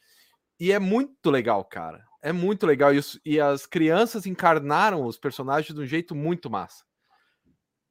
E 0.58 0.72
é 0.72 0.80
muito 0.80 1.30
legal, 1.30 1.66
cara. 1.66 2.06
É 2.22 2.32
muito 2.32 2.66
legal. 2.66 2.94
E, 2.94 3.00
os, 3.00 3.20
e 3.26 3.38
as 3.38 3.66
crianças 3.66 4.26
encarnaram 4.26 5.06
os 5.06 5.18
personagens 5.18 5.76
de 5.76 5.82
um 5.82 5.86
jeito 5.86 6.16
muito 6.16 6.50
massa. 6.50 6.86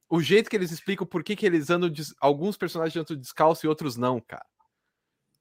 O 0.09 0.21
jeito 0.21 0.49
que 0.49 0.55
eles 0.55 0.71
explicam 0.71 1.05
por 1.05 1.23
que, 1.23 1.35
que 1.35 1.45
eles 1.45 1.69
andam. 1.69 1.93
Alguns 2.19 2.57
personagens 2.57 2.97
andam 2.97 3.15
descalço 3.15 3.63
e 3.63 3.69
outros 3.69 3.95
não, 3.95 4.19
cara. 4.19 4.45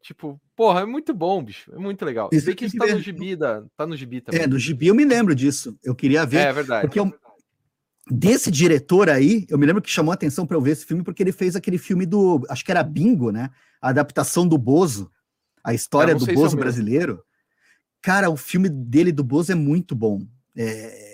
Tipo, 0.02 0.40
porra, 0.56 0.80
é 0.80 0.84
muito 0.84 1.14
bom, 1.14 1.42
bicho. 1.42 1.72
É 1.72 1.78
muito 1.78 2.04
legal. 2.04 2.28
Isso 2.32 2.46
Sei 2.46 2.54
que 2.54 2.64
isso 2.64 2.76
tá 2.76 2.86
no 2.86 3.00
gibi, 3.00 3.36
da, 3.36 3.62
tá 3.76 3.86
no 3.86 3.96
gibi 3.96 4.20
também. 4.20 4.40
É, 4.40 4.46
no 4.46 4.58
gibi 4.58 4.88
eu 4.88 4.94
me 4.94 5.04
lembro 5.04 5.34
disso. 5.34 5.78
Eu 5.82 5.94
queria 5.94 6.26
ver. 6.26 6.38
É, 6.38 6.52
verdade. 6.52 6.82
Porque 6.82 6.98
eu, 6.98 7.12
desse 8.10 8.50
diretor 8.50 9.08
aí, 9.08 9.46
eu 9.48 9.56
me 9.56 9.64
lembro 9.64 9.80
que 9.80 9.88
chamou 9.88 10.10
a 10.10 10.14
atenção 10.14 10.44
para 10.44 10.56
eu 10.56 10.60
ver 10.60 10.72
esse 10.72 10.84
filme 10.84 11.04
porque 11.04 11.22
ele 11.22 11.30
fez 11.32 11.54
aquele 11.54 11.78
filme 11.78 12.04
do, 12.04 12.44
acho 12.48 12.64
que 12.64 12.72
era 12.72 12.82
Bingo, 12.82 13.30
né? 13.30 13.48
A 13.80 13.90
adaptação 13.90 14.46
do 14.46 14.58
Bozo, 14.58 15.10
a 15.62 15.72
história 15.72 16.14
do 16.14 16.26
Bozo 16.26 16.56
é 16.56 16.60
brasileiro. 16.60 17.22
Cara, 18.02 18.28
o 18.28 18.36
filme 18.36 18.68
dele 18.68 19.12
do 19.12 19.22
Bozo 19.22 19.52
é 19.52 19.54
muito 19.54 19.94
bom. 19.94 20.26
É, 20.56 21.11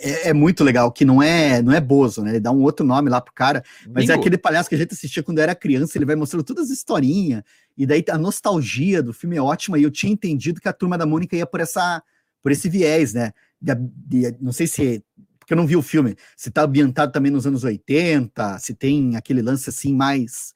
é, 0.00 0.28
é, 0.28 0.32
muito 0.32 0.64
legal, 0.64 0.90
que 0.90 1.04
não 1.04 1.22
é 1.22 1.62
não 1.62 1.72
é 1.72 1.80
Bozo, 1.80 2.22
né? 2.22 2.30
Ele 2.30 2.40
dá 2.40 2.50
um 2.50 2.62
outro 2.62 2.84
nome 2.84 3.10
lá 3.10 3.20
pro 3.20 3.32
cara, 3.32 3.62
mas 3.88 4.04
é 4.04 4.06
Bingo. 4.06 4.12
é 4.12 4.14
aquele 4.14 4.38
palhaço 4.38 4.68
que 4.68 4.74
a 4.74 4.78
gente 4.78 4.92
assistia 4.92 5.22
quando 5.22 5.38
era 5.38 5.54
criança, 5.54 5.96
ele 5.96 6.04
vai 6.04 6.16
mostrando 6.16 6.44
todas 6.44 6.66
as 6.66 6.70
historinhas, 6.70 7.42
e 7.76 7.86
daí 7.86 8.04
a 8.10 8.18
nostalgia 8.18 9.02
do 9.02 9.12
filme 9.12 9.36
é 9.36 9.42
ótima, 9.42 9.78
e 9.78 9.82
eu 9.82 9.90
tinha 9.90 10.12
entendido 10.12 10.60
que 10.60 10.68
a 10.68 10.72
turma 10.72 10.96
da 10.96 11.06
Mônica 11.06 11.36
ia 11.36 11.46
por 11.46 11.60
essa 11.60 12.02
por 12.42 12.50
esse 12.50 12.68
viés, 12.68 13.14
né? 13.14 13.32
De, 13.60 13.74
de, 13.74 14.36
não 14.40 14.52
sei 14.52 14.66
se 14.66 15.04
porque 15.38 15.52
eu 15.52 15.56
não 15.56 15.66
vi 15.66 15.76
o 15.76 15.82
filme, 15.82 16.16
se 16.36 16.50
tá 16.50 16.62
ambientado 16.62 17.12
também 17.12 17.30
nos 17.30 17.46
anos 17.46 17.64
80, 17.64 18.58
se 18.58 18.74
tem 18.74 19.16
aquele 19.16 19.42
lance 19.42 19.68
assim 19.68 19.94
mais 19.94 20.54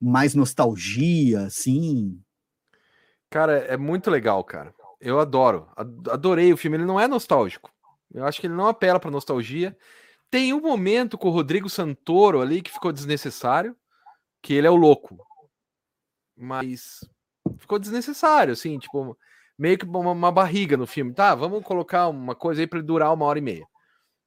mais 0.00 0.34
nostalgia, 0.34 1.46
assim. 1.46 2.20
Cara, 3.30 3.58
é 3.58 3.76
muito 3.76 4.10
legal, 4.10 4.44
cara. 4.44 4.72
Eu 5.00 5.18
adoro. 5.18 5.68
Adorei 6.10 6.52
o 6.52 6.56
filme. 6.56 6.76
Ele 6.76 6.84
não 6.84 7.00
é 7.00 7.08
nostálgico. 7.08 7.73
Eu 8.14 8.24
acho 8.24 8.40
que 8.40 8.46
ele 8.46 8.54
não 8.54 8.68
apela 8.68 9.00
para 9.00 9.10
nostalgia. 9.10 9.76
Tem 10.30 10.52
um 10.52 10.60
momento 10.60 11.18
com 11.18 11.28
o 11.28 11.32
Rodrigo 11.32 11.68
Santoro 11.68 12.40
ali 12.40 12.62
que 12.62 12.72
ficou 12.72 12.92
desnecessário, 12.92 13.76
que 14.40 14.54
ele 14.54 14.66
é 14.66 14.70
o 14.70 14.76
louco. 14.76 15.18
Mas 16.36 17.00
ficou 17.58 17.78
desnecessário, 17.78 18.52
assim, 18.52 18.78
tipo, 18.78 19.16
meio 19.58 19.78
que 19.78 19.84
uma, 19.84 20.12
uma 20.12 20.32
barriga 20.32 20.76
no 20.76 20.86
filme. 20.86 21.12
Tá, 21.12 21.34
vamos 21.34 21.62
colocar 21.64 22.08
uma 22.08 22.34
coisa 22.34 22.60
aí 22.60 22.66
para 22.66 22.78
ele 22.78 22.86
durar 22.86 23.12
uma 23.12 23.24
hora 23.24 23.38
e 23.38 23.42
meia. 23.42 23.66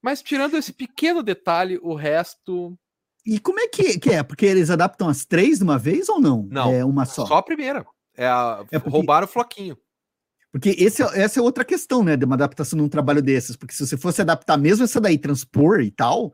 Mas 0.02 0.21
tirando 0.21 0.56
esse 0.56 0.73
pequeno 0.73 1.23
detalhe, 1.23 1.80
o 1.82 1.93
resto. 1.93 2.78
E 3.26 3.39
como 3.39 3.60
é 3.60 3.67
que, 3.67 4.00
que 4.00 4.12
é? 4.12 4.23
Porque 4.23 4.45
eles 4.45 4.69
adaptam 4.69 5.10
as 5.10 5.26
três 5.26 5.58
de 5.58 5.63
uma 5.63 5.78
vez 5.78 6.08
ou 6.08 6.19
não? 6.19 6.47
Não. 6.50 6.71
É 6.71 6.86
uma 6.86 7.06
só. 7.06 7.26
Só 7.26 7.36
a 7.38 7.43
primeira. 7.43 7.86
É, 8.15 8.28
a... 8.28 8.63
é 8.71 8.80
porque... 8.80 8.89
roubar 8.89 9.23
o 9.23 9.28
floquinho. 9.28 9.78
Porque 10.51 10.69
esse, 10.77 11.03
é, 11.03 11.21
essa 11.21 11.39
é 11.39 11.43
outra 11.43 11.65
questão, 11.65 12.03
né, 12.03 12.15
de 12.15 12.25
uma 12.25 12.36
adaptação 12.36 12.77
num 12.77 12.89
trabalho 12.89 13.21
desses. 13.21 13.55
Porque 13.55 13.73
se 13.73 13.86
você 13.86 13.97
fosse 13.97 14.21
adaptar 14.21 14.57
mesmo 14.57 14.86
essa 14.86 14.99
daí, 14.99 15.17
transpor 15.17 15.81
e 15.81 15.91
tal, 15.91 16.33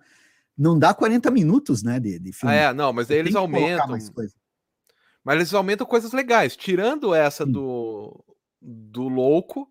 não 0.58 0.78
dá 0.78 0.94
40 0.94 1.32
minutos, 1.32 1.84
né, 1.84 2.00
de, 2.00 2.20
de 2.20 2.32
filme. 2.32 2.56
Ah, 2.56 2.58
é, 2.58 2.74
não, 2.74 2.94
mas 2.94 3.10
aí 3.10 3.18
eles 3.18 3.36
aumentam. 3.36 3.98
Mas 5.24 5.36
eles 5.36 5.54
aumentam 5.54 5.88
coisas 5.88 6.12
legais. 6.12 6.56
Tirando 6.56 7.14
essa 7.14 7.46
do, 7.46 8.24
do 8.62 9.08
louco, 9.08 9.70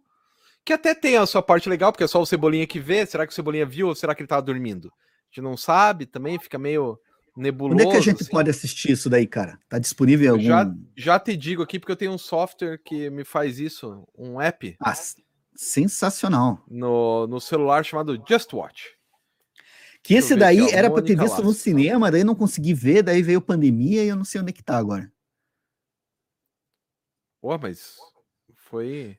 que 0.64 0.72
até 0.72 0.94
tem 0.94 1.16
a 1.16 1.26
sua 1.26 1.42
parte 1.42 1.68
legal, 1.68 1.92
porque 1.92 2.04
é 2.04 2.08
só 2.08 2.20
o 2.20 2.26
Cebolinha 2.26 2.66
que 2.66 2.80
vê. 2.80 3.04
Será 3.04 3.26
que 3.26 3.32
o 3.32 3.34
Cebolinha 3.34 3.66
viu 3.66 3.88
ou 3.88 3.94
será 3.94 4.14
que 4.14 4.22
ele 4.22 4.28
tava 4.28 4.42
dormindo? 4.42 4.88
A 4.88 5.34
gente 5.34 5.44
não 5.44 5.56
sabe 5.56 6.06
também, 6.06 6.38
fica 6.38 6.58
meio 6.58 6.98
nebuloso. 7.36 7.74
Onde 7.74 7.88
é 7.88 7.90
que 7.90 7.96
a 7.96 8.00
gente 8.00 8.22
assim. 8.22 8.30
pode 8.30 8.50
assistir 8.50 8.92
isso 8.92 9.08
daí, 9.08 9.26
cara? 9.26 9.58
Tá 9.68 9.78
disponível 9.78 10.26
em 10.26 10.30
algum... 10.30 10.44
Já, 10.44 10.74
já 10.96 11.20
te 11.20 11.36
digo 11.36 11.62
aqui, 11.62 11.78
porque 11.78 11.92
eu 11.92 11.96
tenho 11.96 12.12
um 12.12 12.18
software 12.18 12.78
que 12.78 13.10
me 13.10 13.24
faz 13.24 13.58
isso, 13.58 14.06
um 14.16 14.40
app. 14.40 14.76
Ah, 14.80 14.94
sensacional. 15.54 16.62
No, 16.68 17.26
no 17.26 17.40
celular 17.40 17.84
chamado 17.84 18.22
Just 18.28 18.52
Watch. 18.52 18.96
Que 20.02 20.14
esse 20.14 20.34
daí 20.34 20.68
era 20.72 20.90
para 20.90 21.02
ter 21.02 21.16
visto 21.16 21.42
no 21.42 21.52
cinema, 21.52 22.10
daí 22.10 22.24
não 22.24 22.34
consegui 22.34 22.74
ver, 22.74 23.02
daí 23.02 23.22
veio 23.22 23.40
pandemia 23.40 24.02
e 24.02 24.08
eu 24.08 24.16
não 24.16 24.24
sei 24.24 24.40
onde 24.40 24.50
é 24.50 24.52
que 24.52 24.62
tá 24.62 24.76
agora. 24.76 25.10
Pô, 27.40 27.56
mas 27.56 27.96
foi. 28.56 29.16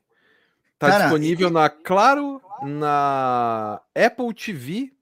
Tá 0.78 0.88
Cara, 0.88 1.04
disponível 1.04 1.48
na 1.50 1.70
Claro, 1.70 2.40
na 2.62 3.80
Apple 3.94 4.34
TV 4.34 4.93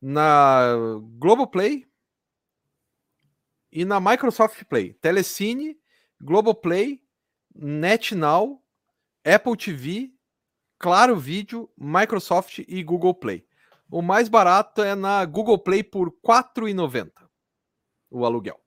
na 0.00 0.74
Globoplay 1.18 1.86
e 3.70 3.84
na 3.84 4.00
Microsoft 4.00 4.64
Play. 4.64 4.94
Telecine, 4.94 5.76
Globoplay, 6.20 7.02
NetNow, 7.54 8.62
Apple 9.24 9.56
TV, 9.56 10.12
Claro 10.78 11.16
Vídeo, 11.16 11.70
Microsoft 11.76 12.60
e 12.66 12.82
Google 12.82 13.14
Play. 13.14 13.46
O 13.90 14.02
mais 14.02 14.28
barato 14.28 14.82
é 14.82 14.94
na 14.94 15.24
Google 15.24 15.58
Play 15.58 15.82
por 15.82 16.08
R$ 16.08 16.14
4,90 16.24 17.10
o 18.10 18.24
aluguel. 18.24 18.60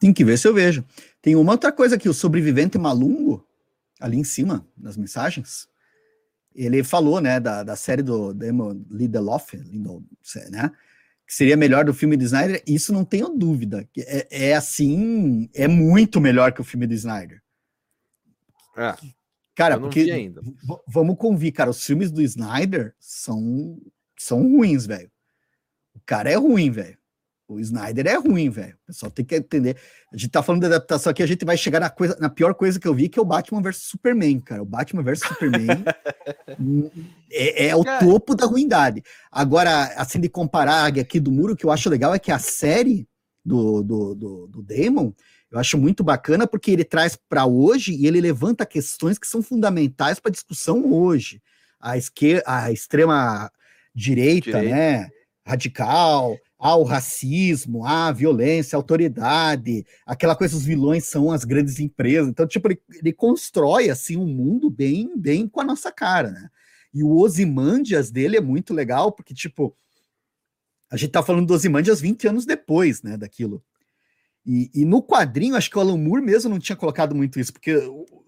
Tem 0.00 0.12
que 0.12 0.24
ver 0.24 0.36
se 0.36 0.48
eu 0.48 0.54
vejo. 0.54 0.84
Tem 1.20 1.36
uma 1.36 1.52
outra 1.52 1.72
coisa 1.72 1.94
aqui, 1.94 2.08
o 2.08 2.14
sobrevivente 2.14 2.76
malungo, 2.76 3.46
ali 4.00 4.18
em 4.18 4.24
cima, 4.24 4.66
nas 4.76 4.96
mensagens 4.96 5.68
ele 6.54 6.82
falou, 6.82 7.20
né, 7.20 7.40
da, 7.40 7.62
da 7.62 7.76
série 7.76 8.02
do 8.02 8.32
Damon 8.32 8.84
Lindelof, 8.90 9.54
né, 10.50 10.70
que 11.26 11.34
seria 11.34 11.56
melhor 11.56 11.84
do 11.84 11.94
filme 11.94 12.16
do 12.16 12.24
Snyder, 12.24 12.62
isso 12.66 12.92
não 12.92 13.04
tenho 13.04 13.28
dúvida, 13.28 13.88
é, 13.96 14.48
é 14.50 14.54
assim, 14.54 15.48
é 15.54 15.66
muito 15.66 16.20
melhor 16.20 16.52
que 16.52 16.60
o 16.60 16.64
filme 16.64 16.86
do 16.86 16.94
Snyder. 16.94 17.42
É, 18.76 18.94
cara, 19.54 19.78
porque 19.78 20.00
ainda. 20.10 20.40
vamos 20.86 21.16
convir, 21.16 21.52
cara, 21.52 21.70
os 21.70 21.84
filmes 21.84 22.10
do 22.10 22.22
Snyder 22.22 22.94
são, 22.98 23.78
são 24.18 24.42
ruins, 24.42 24.86
velho. 24.86 25.10
O 25.94 26.00
cara 26.04 26.30
é 26.30 26.36
ruim, 26.36 26.70
velho. 26.70 26.98
O 27.52 27.60
Snyder 27.60 28.06
é 28.06 28.16
ruim, 28.16 28.50
velho. 28.50 28.74
O 28.84 28.86
pessoal 28.86 29.10
tem 29.10 29.24
que 29.24 29.34
entender. 29.34 29.76
A 30.12 30.16
gente 30.16 30.30
tá 30.30 30.42
falando 30.42 30.62
da 30.62 30.68
adaptação 30.68 31.10
aqui, 31.10 31.22
a 31.22 31.26
gente 31.26 31.44
vai 31.44 31.56
chegar 31.56 31.80
na, 31.80 31.90
coisa, 31.90 32.16
na 32.20 32.28
pior 32.28 32.54
coisa 32.54 32.78
que 32.78 32.86
eu 32.86 32.94
vi, 32.94 33.08
que 33.08 33.18
é 33.18 33.22
o 33.22 33.24
Batman 33.24 33.62
vs 33.62 33.76
Superman, 33.76 34.40
cara. 34.40 34.62
O 34.62 34.66
Batman 34.66 35.02
vs 35.02 35.20
Superman 35.20 35.84
é, 37.30 37.68
é, 37.68 37.76
o 37.76 37.84
cara. 37.84 38.04
topo 38.04 38.34
da 38.34 38.46
ruindade. 38.46 39.02
Agora, 39.30 39.84
assim, 39.96 40.20
de 40.20 40.28
comparar 40.28 40.86
aqui 40.86 41.20
do 41.20 41.32
muro, 41.32 41.54
o 41.54 41.56
que 41.56 41.66
eu 41.66 41.70
acho 41.70 41.88
legal 41.88 42.14
é 42.14 42.18
que 42.18 42.32
a 42.32 42.38
série 42.38 43.06
do, 43.44 43.82
do, 43.82 44.14
do, 44.14 44.46
do 44.46 44.62
Damon, 44.62 45.12
eu 45.50 45.58
acho 45.58 45.76
muito 45.76 46.02
bacana 46.02 46.46
porque 46.46 46.70
ele 46.70 46.84
traz 46.84 47.16
para 47.28 47.44
hoje 47.44 47.92
e 47.92 48.06
ele 48.06 48.20
levanta 48.20 48.64
questões 48.64 49.18
que 49.18 49.26
são 49.26 49.42
fundamentais 49.42 50.18
para 50.18 50.30
discussão 50.30 50.92
hoje. 50.92 51.42
A, 51.78 51.98
esquerda, 51.98 52.42
a 52.46 52.72
extrema 52.72 53.50
direita, 53.94 54.52
direita, 54.52 54.74
né? 54.74 55.10
Radical, 55.44 56.38
ao 56.62 56.84
racismo, 56.84 57.84
à 57.84 58.12
violência, 58.12 58.76
à 58.76 58.78
autoridade, 58.78 59.84
aquela 60.06 60.36
coisa, 60.36 60.56
os 60.56 60.64
vilões 60.64 61.06
são 61.06 61.32
as 61.32 61.44
grandes 61.44 61.80
empresas. 61.80 62.28
Então, 62.28 62.46
tipo, 62.46 62.68
ele, 62.68 62.80
ele 63.00 63.12
constrói 63.12 63.90
assim 63.90 64.16
um 64.16 64.28
mundo 64.28 64.70
bem, 64.70 65.18
bem 65.18 65.48
com 65.48 65.60
a 65.60 65.64
nossa 65.64 65.90
cara, 65.90 66.30
né? 66.30 66.48
E 66.94 67.02
o 67.02 67.16
Osimandias 67.16 68.12
dele 68.12 68.36
é 68.36 68.40
muito 68.40 68.72
legal, 68.72 69.10
porque, 69.10 69.34
tipo, 69.34 69.76
a 70.88 70.96
gente 70.96 71.10
tá 71.10 71.20
falando 71.20 71.48
do 71.48 71.54
Osimandias 71.54 72.00
20 72.00 72.28
anos 72.28 72.46
depois, 72.46 73.02
né, 73.02 73.16
daquilo. 73.16 73.60
E, 74.46 74.70
e, 74.72 74.84
no 74.84 75.02
quadrinho, 75.02 75.56
acho 75.56 75.68
que 75.68 75.78
o 75.78 75.80
Alan 75.80 75.96
Moore 75.96 76.22
mesmo 76.22 76.48
não 76.48 76.60
tinha 76.60 76.76
colocado 76.76 77.12
muito 77.12 77.40
isso, 77.40 77.52
porque 77.52 77.74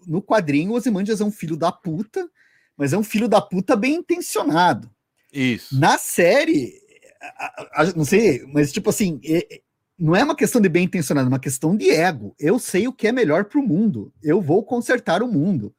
no 0.05 0.21
quadrinho 0.21 0.71
o 0.71 0.75
Osimandias 0.75 1.21
é 1.21 1.23
um 1.23 1.31
filho 1.31 1.55
da 1.55 1.71
puta, 1.71 2.29
mas 2.75 2.91
é 2.91 2.97
um 2.97 3.03
filho 3.03 3.29
da 3.29 3.39
puta 3.39 3.77
bem 3.77 3.95
intencionado. 3.95 4.91
Isso. 5.31 5.79
Na 5.79 5.97
série, 5.97 6.73
a, 7.37 7.81
a, 7.81 7.93
não 7.95 8.05
sei, 8.05 8.45
mas 8.47 8.71
tipo 8.71 8.89
assim, 8.89 9.19
é, 9.25 9.61
não 9.97 10.15
é 10.15 10.23
uma 10.23 10.35
questão 10.35 10.61
de 10.61 10.69
bem 10.69 10.85
intencionado, 10.85 11.27
é 11.27 11.29
uma 11.29 11.39
questão 11.39 11.75
de 11.75 11.89
ego. 11.89 12.35
Eu 12.39 12.59
sei 12.59 12.87
o 12.87 12.93
que 12.93 13.07
é 13.07 13.11
melhor 13.11 13.45
para 13.45 13.59
o 13.59 13.67
mundo. 13.67 14.13
Eu 14.21 14.41
vou 14.41 14.63
consertar 14.63 15.23
o 15.23 15.27
mundo. 15.27 15.73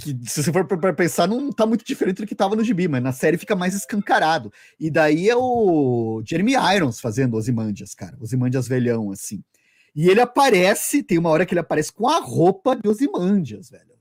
Que, 0.00 0.16
se 0.28 0.42
você 0.42 0.52
for 0.52 0.64
para 0.64 0.92
pensar, 0.92 1.26
não 1.26 1.50
tá 1.50 1.66
muito 1.66 1.84
diferente 1.84 2.18
do 2.18 2.26
que 2.26 2.34
tava 2.34 2.54
no 2.54 2.64
gibi, 2.64 2.86
mas 2.88 3.02
na 3.02 3.12
série 3.12 3.36
fica 3.36 3.56
mais 3.56 3.74
escancarado. 3.74 4.52
E 4.78 4.90
daí 4.90 5.28
é 5.28 5.36
o 5.36 6.22
Jeremy 6.24 6.54
Irons 6.74 7.00
fazendo 7.00 7.36
Osimandias, 7.36 7.94
cara. 7.94 8.16
Osimandias 8.20 8.68
velhão, 8.68 9.10
assim. 9.10 9.42
E 9.94 10.08
ele 10.08 10.20
aparece, 10.20 11.02
tem 11.02 11.18
uma 11.18 11.30
hora 11.30 11.44
que 11.44 11.52
ele 11.52 11.60
aparece 11.60 11.92
com 11.92 12.08
a 12.08 12.20
roupa 12.20 12.76
de 12.76 12.88
Osimandias, 12.88 13.70
velho. 13.70 13.96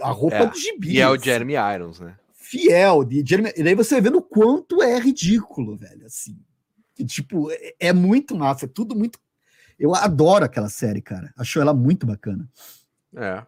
A 0.00 0.10
roupa 0.10 0.36
é, 0.36 0.46
do 0.46 0.58
gibi. 0.58 0.94
E 0.94 1.00
é 1.00 1.08
o 1.08 1.16
Jeremy 1.16 1.54
Irons, 1.54 2.00
né? 2.00 2.16
Fiel. 2.52 3.04
De 3.04 3.24
Jeremy... 3.26 3.52
E 3.56 3.62
daí 3.62 3.74
você 3.74 4.00
vê 4.00 4.10
o 4.10 4.20
quanto 4.20 4.82
é 4.82 4.98
ridículo, 4.98 5.76
velho, 5.76 6.04
assim. 6.04 6.38
Que, 6.94 7.04
tipo, 7.04 7.50
é, 7.50 7.74
é 7.80 7.92
muito 7.92 8.36
massa, 8.36 8.66
é 8.66 8.68
tudo 8.68 8.94
muito. 8.94 9.18
Eu 9.78 9.94
adoro 9.94 10.44
aquela 10.44 10.68
série, 10.68 11.00
cara. 11.00 11.32
Acho 11.36 11.60
ela 11.60 11.72
muito 11.72 12.06
bacana. 12.06 12.46
É. 13.16 13.44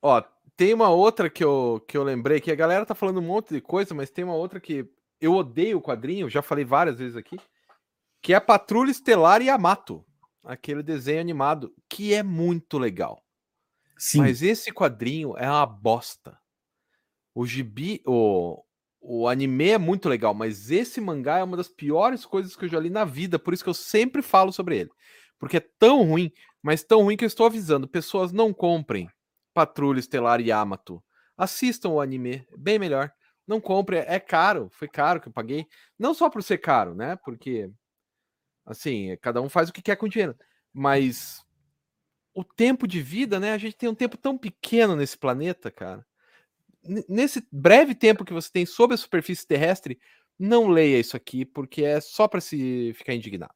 Ó, 0.00 0.22
tem 0.56 0.72
uma 0.72 0.88
outra 0.88 1.28
que 1.28 1.44
eu, 1.44 1.84
que 1.86 1.96
eu 1.96 2.02
lembrei 2.02 2.40
que 2.40 2.50
a 2.50 2.56
galera 2.56 2.86
tá 2.86 2.94
falando 2.94 3.18
um 3.18 3.26
monte 3.26 3.52
de 3.52 3.60
coisa, 3.60 3.94
mas 3.94 4.10
tem 4.10 4.24
uma 4.24 4.34
outra 4.34 4.58
que 4.58 4.88
eu 5.20 5.34
odeio 5.34 5.78
o 5.78 5.82
quadrinho, 5.82 6.30
já 6.30 6.42
falei 6.42 6.64
várias 6.64 6.98
vezes 6.98 7.16
aqui, 7.16 7.38
que 8.22 8.32
é 8.32 8.36
a 8.36 8.40
Patrulha 8.40 8.90
Estelar 8.90 9.42
Yamato, 9.42 10.04
aquele 10.42 10.82
desenho 10.82 11.20
animado, 11.20 11.74
que 11.88 12.14
é 12.14 12.22
muito 12.22 12.78
legal. 12.78 13.22
Sim. 13.98 14.18
Mas 14.18 14.42
esse 14.42 14.72
quadrinho 14.72 15.36
é 15.36 15.48
uma 15.48 15.66
bosta. 15.66 16.38
O 17.34 17.44
gibi, 17.46 18.00
o, 18.06 18.62
o 19.00 19.28
anime 19.28 19.70
é 19.70 19.78
muito 19.78 20.08
legal, 20.08 20.32
mas 20.32 20.70
esse 20.70 21.00
mangá 21.00 21.38
é 21.38 21.44
uma 21.44 21.56
das 21.56 21.68
piores 21.68 22.24
coisas 22.24 22.56
que 22.56 22.64
eu 22.64 22.68
já 22.68 22.80
li 22.80 22.90
na 22.90 23.04
vida, 23.04 23.38
por 23.38 23.52
isso 23.52 23.64
que 23.64 23.70
eu 23.70 23.74
sempre 23.74 24.22
falo 24.22 24.52
sobre 24.52 24.78
ele. 24.78 24.90
Porque 25.38 25.58
é 25.58 25.68
tão 25.78 26.04
ruim, 26.04 26.32
mas 26.62 26.84
tão 26.84 27.02
ruim 27.02 27.16
que 27.16 27.24
eu 27.24 27.28
estou 27.28 27.46
avisando, 27.46 27.88
pessoas 27.88 28.32
não 28.32 28.52
comprem 28.52 29.08
Patrulha 29.52 30.00
Estelar 30.00 30.40
Yamato. 30.40 31.02
Assistam 31.36 31.90
o 31.90 32.00
anime, 32.00 32.46
bem 32.56 32.78
melhor. 32.78 33.12
Não 33.46 33.60
compre, 33.60 33.98
é 33.98 34.18
caro, 34.18 34.68
foi 34.72 34.88
caro 34.88 35.20
que 35.20 35.28
eu 35.28 35.32
paguei. 35.32 35.66
Não 35.98 36.14
só 36.14 36.30
por 36.30 36.42
ser 36.42 36.58
caro, 36.58 36.94
né? 36.94 37.16
Porque, 37.16 37.70
assim, 38.64 39.16
cada 39.20 39.42
um 39.42 39.48
faz 39.48 39.68
o 39.68 39.72
que 39.72 39.82
quer 39.82 39.96
com 39.96 40.08
dinheiro. 40.08 40.34
Mas 40.72 41.44
o 42.34 42.42
tempo 42.42 42.88
de 42.88 43.02
vida, 43.02 43.38
né? 43.38 43.52
A 43.52 43.58
gente 43.58 43.76
tem 43.76 43.88
um 43.88 43.94
tempo 43.94 44.16
tão 44.16 44.36
pequeno 44.36 44.96
nesse 44.96 45.18
planeta, 45.18 45.70
cara. 45.70 46.04
Nesse 47.08 47.46
breve 47.50 47.94
tempo 47.94 48.24
que 48.24 48.32
você 48.32 48.50
tem 48.50 48.66
sobre 48.66 48.94
a 48.94 48.98
superfície 48.98 49.46
terrestre, 49.46 49.98
não 50.38 50.68
leia 50.68 50.98
isso 50.98 51.16
aqui, 51.16 51.44
porque 51.44 51.84
é 51.84 52.00
só 52.00 52.28
para 52.28 52.40
se 52.40 52.92
ficar 52.94 53.14
indignado. 53.14 53.54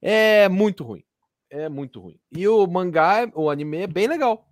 É 0.00 0.48
muito 0.48 0.84
ruim. 0.84 1.04
É 1.48 1.68
muito 1.68 2.00
ruim. 2.00 2.18
E 2.30 2.46
o 2.46 2.66
mangá, 2.66 3.30
o 3.34 3.50
anime 3.50 3.78
é 3.78 3.86
bem 3.86 4.06
legal. 4.06 4.48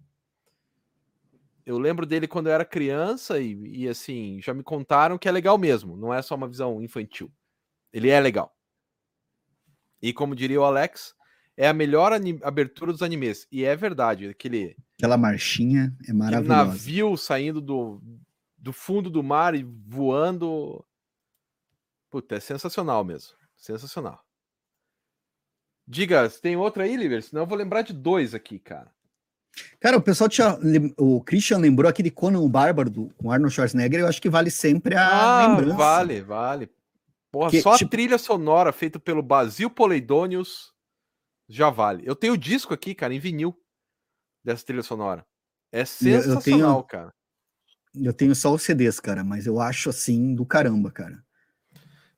Eu 1.64 1.79
lembro 1.79 2.07
dele 2.07 2.27
quando 2.27 2.49
eu 2.49 2.53
era 2.55 2.64
criança 2.64 3.39
e, 3.39 3.83
e, 3.83 3.89
assim, 3.89 4.41
já 4.43 4.55
me 4.55 4.62
contaram 4.62 5.19
que 5.19 5.29
é 5.29 5.33
legal 5.33 5.59
mesmo, 5.59 5.97
não 5.97 6.12
é 6.12 6.23
só 6.23 6.35
uma 6.35 6.49
visão 6.49 6.83
infantil. 6.83 7.31
Ele 7.93 8.09
é 8.09 8.19
legal. 8.19 8.57
E 10.01 10.12
como 10.12 10.35
diria 10.35 10.61
o 10.61 10.64
Alex, 10.64 11.14
é 11.59 11.67
a 11.67 11.73
melhor 11.73 12.13
abertura 12.45 12.93
dos 12.93 13.03
animes. 13.03 13.49
E 13.51 13.65
é 13.65 13.75
verdade, 13.75 14.29
aquele. 14.29 14.77
Aquela 14.97 15.19
marchinha 15.19 15.93
é 16.09 16.13
maravilhosa. 16.13 16.65
navio 16.65 17.17
saindo 17.17 17.61
do, 17.61 18.01
do 18.57 18.73
fundo 18.73 19.11
do 19.11 19.25
mar 19.25 19.57
e 19.57 19.65
voando. 19.65 20.85
Puta, 22.09 22.37
é 22.37 22.41
sensacional 22.41 23.05
mesmo. 23.05 23.33
Sensacional. 23.57 24.25
Diga, 25.87 26.31
tem 26.31 26.57
outra 26.57 26.85
aí, 26.85 26.97
Liver? 26.97 27.25
Senão 27.25 27.43
eu 27.43 27.47
vou 27.47 27.59
lembrar 27.59 27.83
de 27.83 27.93
dois 27.93 28.35
aqui, 28.35 28.61
cara. 28.61 28.93
Cara, 29.81 29.97
o 29.97 30.03
pessoal 30.03 30.29
tinha. 30.29 30.57
O 30.97 31.21
Christian 31.25 31.59
lembrou 31.59 31.91
aqui 31.91 32.05
de 32.05 32.11
Conan 32.11 32.39
o 32.39 32.49
Bárbaro 32.49 32.89
do, 32.89 33.09
com 33.17 33.33
Arnold 33.33 33.53
Schwarzenegger. 33.53 34.01
Eu 34.01 34.07
acho 34.07 34.23
que 34.23 34.31
vale 34.31 34.51
sempre 34.51 34.95
a 34.95 35.09
ah, 35.09 35.49
lembrança. 35.49 35.77
Vale, 35.77 36.21
vale. 36.21 36.71
Porra, 37.33 37.51
que, 37.51 37.61
só 37.61 37.77
tipo... 37.77 37.89
a 37.89 37.91
trilha 37.91 38.19
sonora 38.19 38.73
feita 38.73 39.01
pelo 39.01 39.23
Basil 39.23 39.69
Poleidonius 39.69 40.73
já 41.49 41.71
vale. 41.71 42.03
Eu 42.07 42.15
tenho 42.15 42.35
o 42.35 42.39
disco 42.39 42.75
aqui, 42.75 42.95
cara, 42.95 43.15
em 43.15 43.19
vinil 43.19 43.59
dessa 44.45 44.65
trilha 44.65 44.83
sonora. 44.83 45.27
É 45.73 45.85
sensacional, 45.85 46.37
eu 46.37 46.43
tenho, 46.43 46.83
cara. 46.85 47.15
Eu 47.95 48.13
tenho 48.13 48.35
só 48.35 48.53
os 48.53 48.63
CDs, 48.63 49.01
cara, 49.01 49.25
mas 49.25 49.47
eu 49.47 49.61
acho 49.61 49.91
assim 49.91 50.35
do 50.35 50.45
caramba, 50.45 50.91
cara. 50.91 51.25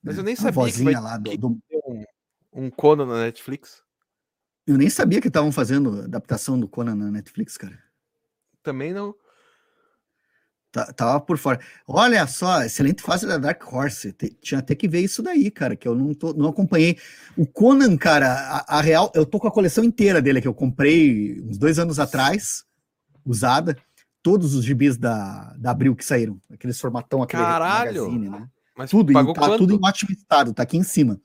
Mas 0.03 0.17
eu 0.17 0.25
nem 0.25 0.35
sabia 0.35 0.73
que 0.73 0.83
vai 0.83 0.95
lá 0.95 1.17
do, 1.17 1.37
do... 1.37 1.49
Um, 1.87 2.05
um 2.53 2.71
Conan 2.71 3.07
na 3.07 3.25
Netflix. 3.25 3.83
Eu 4.67 4.77
nem 4.77 4.91
sabia 4.91 5.21
que 5.21 5.29
estavam 5.29 5.53
fazendo 5.53 6.03
adaptação 6.03 6.59
do 6.59 6.69
Conan 6.69 6.95
na 6.95 7.11
Netflix, 7.11 7.57
cara. 7.57 7.83
Também 8.63 8.93
não. 8.93 9.15
Tá, 10.73 10.93
tava 10.93 11.21
por 11.21 11.37
fora. 11.37 11.59
Olha 11.87 12.27
só, 12.29 12.63
excelente 12.63 13.03
fase 13.03 13.27
da 13.27 13.39
Dark 13.39 13.61
Horse. 13.73 14.15
tinha 14.41 14.61
até 14.61 14.75
que 14.75 14.87
ver 14.87 15.01
isso 15.01 15.21
daí, 15.21 15.51
cara, 15.51 15.75
que 15.75 15.87
eu 15.87 15.97
não, 15.97 16.15
tô, 16.15 16.33
não 16.33 16.49
acompanhei. 16.49 16.97
O 17.37 17.45
Conan, 17.45 17.97
cara, 17.97 18.33
a, 18.33 18.79
a, 18.79 18.81
real, 18.81 19.11
eu 19.15 19.27
tô 19.27 19.41
com 19.41 19.49
a 19.49 19.53
coleção 19.53 19.83
inteira 19.83 20.23
dele 20.23 20.41
que 20.41 20.47
eu 20.47 20.55
comprei 20.55 21.41
uns 21.41 21.59
dois 21.59 21.79
anos 21.79 21.99
atrás, 21.99 22.65
usada. 23.25 23.77
Todos 24.23 24.55
os 24.55 24.65
gibis 24.65 24.97
da, 24.97 25.55
da 25.59 25.71
Abril 25.71 25.97
que 25.97 26.05
saíram, 26.05 26.39
aqueles 26.53 26.79
formatão, 26.79 27.23
aquele 27.23 27.43
Caralho! 27.43 28.03
Magazine, 28.05 28.29
né? 28.29 28.49
Mas 28.77 28.91
tudo, 28.91 29.11
e 29.11 29.35
tá 29.35 29.57
tudo 29.57 29.75
em 29.75 29.81
ótimo 29.83 30.13
estado, 30.13 30.55
tá 30.55 30.63
aqui 30.63 30.77
em 30.77 30.83
cima. 30.83 31.21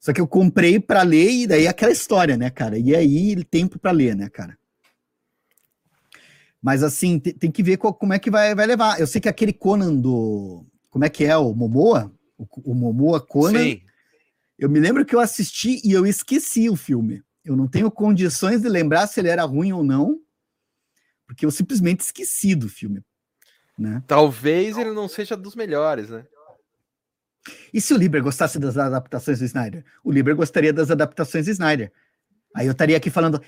Só 0.00 0.12
que 0.12 0.20
eu 0.20 0.26
comprei 0.26 0.80
para 0.80 1.02
ler 1.02 1.30
e 1.30 1.46
daí 1.46 1.66
é 1.66 1.68
aquela 1.68 1.92
história, 1.92 2.36
né, 2.36 2.50
cara? 2.50 2.76
E 2.76 2.96
aí 2.96 3.44
tempo 3.44 3.78
para 3.78 3.92
ler, 3.92 4.16
né, 4.16 4.28
cara? 4.28 4.58
Mas 6.62 6.82
assim, 6.84 7.18
tem, 7.18 7.50
que 7.50 7.62
ver 7.62 7.76
qual, 7.76 7.92
como 7.92 8.12
é 8.12 8.18
que 8.18 8.30
vai, 8.30 8.54
vai 8.54 8.66
levar. 8.66 9.00
Eu 9.00 9.06
sei 9.06 9.20
que 9.20 9.28
aquele 9.28 9.52
Conan 9.52 9.94
do. 9.94 10.64
Como 10.90 11.04
é 11.04 11.08
que 11.08 11.24
é? 11.24 11.36
O 11.36 11.52
Momoa? 11.52 12.12
O, 12.38 12.46
o 12.70 12.74
Momoa 12.74 13.20
Conan. 13.20 13.58
Sim. 13.58 13.82
Eu 14.56 14.70
me 14.70 14.78
lembro 14.78 15.04
que 15.04 15.14
eu 15.14 15.18
assisti 15.18 15.80
e 15.84 15.92
eu 15.92 16.06
esqueci 16.06 16.70
o 16.70 16.76
filme. 16.76 17.20
Eu 17.44 17.56
não 17.56 17.66
tenho 17.66 17.90
condições 17.90 18.62
de 18.62 18.68
lembrar 18.68 19.08
se 19.08 19.18
ele 19.18 19.28
era 19.28 19.42
ruim 19.42 19.72
ou 19.72 19.82
não, 19.82 20.20
porque 21.26 21.44
eu 21.44 21.50
simplesmente 21.50 22.00
esqueci 22.00 22.54
do 22.54 22.68
filme. 22.68 23.02
Né? 23.76 24.00
Talvez 24.06 24.78
ele 24.78 24.92
não 24.92 25.08
seja 25.08 25.36
dos 25.36 25.56
melhores, 25.56 26.10
né? 26.10 26.24
E 27.74 27.80
se 27.80 27.92
o 27.92 27.96
Liber 27.96 28.22
gostasse 28.22 28.58
das 28.60 28.76
adaptações 28.78 29.40
do 29.40 29.44
Snyder? 29.44 29.84
O 30.04 30.12
Liber 30.12 30.36
gostaria 30.36 30.72
das 30.72 30.92
adaptações 30.92 31.46
do 31.46 31.50
Snyder. 31.50 31.90
Aí 32.54 32.66
eu 32.66 32.72
estaria 32.72 32.96
aqui 32.96 33.10
falando: 33.10 33.42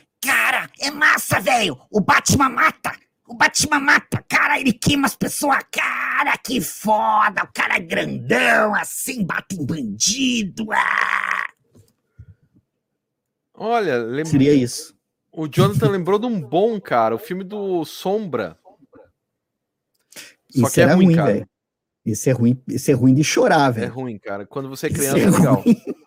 é 0.85 0.91
massa, 0.91 1.41
velho! 1.41 1.79
O 1.91 2.01
Batman 2.01 2.51
mata! 2.51 2.93
O 3.27 3.35
Batman 3.35 3.81
mata! 3.81 4.25
Cara, 4.29 4.61
ele 4.61 4.73
queima 4.73 5.07
as 5.07 5.17
pessoas! 5.17 5.59
Cara, 5.71 6.37
que 6.39 6.61
foda! 6.61 7.43
O 7.45 7.53
cara 7.53 7.77
é 7.77 7.81
grandão, 7.81 8.75
assim, 8.75 9.25
bate 9.25 9.57
em 9.57 9.65
bandido! 9.65 10.73
Ah! 10.73 11.49
Olha, 13.55 13.99
lembra... 13.99 14.27
seria 14.27 14.53
isso. 14.53 14.95
O 15.33 15.49
Jonathan 15.49 15.91
lembrou 15.91 16.19
de 16.19 16.27
um 16.27 16.41
bom, 16.41 16.81
cara, 16.81 17.15
o 17.15 17.19
filme 17.19 17.45
do 17.45 17.85
Sombra. 17.85 18.59
Só 20.51 20.67
isso 20.67 20.73
que 20.73 20.81
é 20.81 20.87
ruim, 20.87 21.07
ruim 21.07 21.17
cara. 21.17 21.49
Esse 22.05 22.31
é 22.31 22.33
ruim, 22.33 22.63
esse 22.69 22.93
é 22.93 22.95
ruim 22.95 23.15
de 23.15 23.25
chorar, 23.25 23.71
velho. 23.71 23.87
É 23.87 23.89
ruim, 23.89 24.19
cara. 24.19 24.47
Quando 24.47 24.69
você 24.69 24.87
é 24.89 24.91
criança, 24.91 25.19
é, 25.19 25.31
legal. 25.31 25.65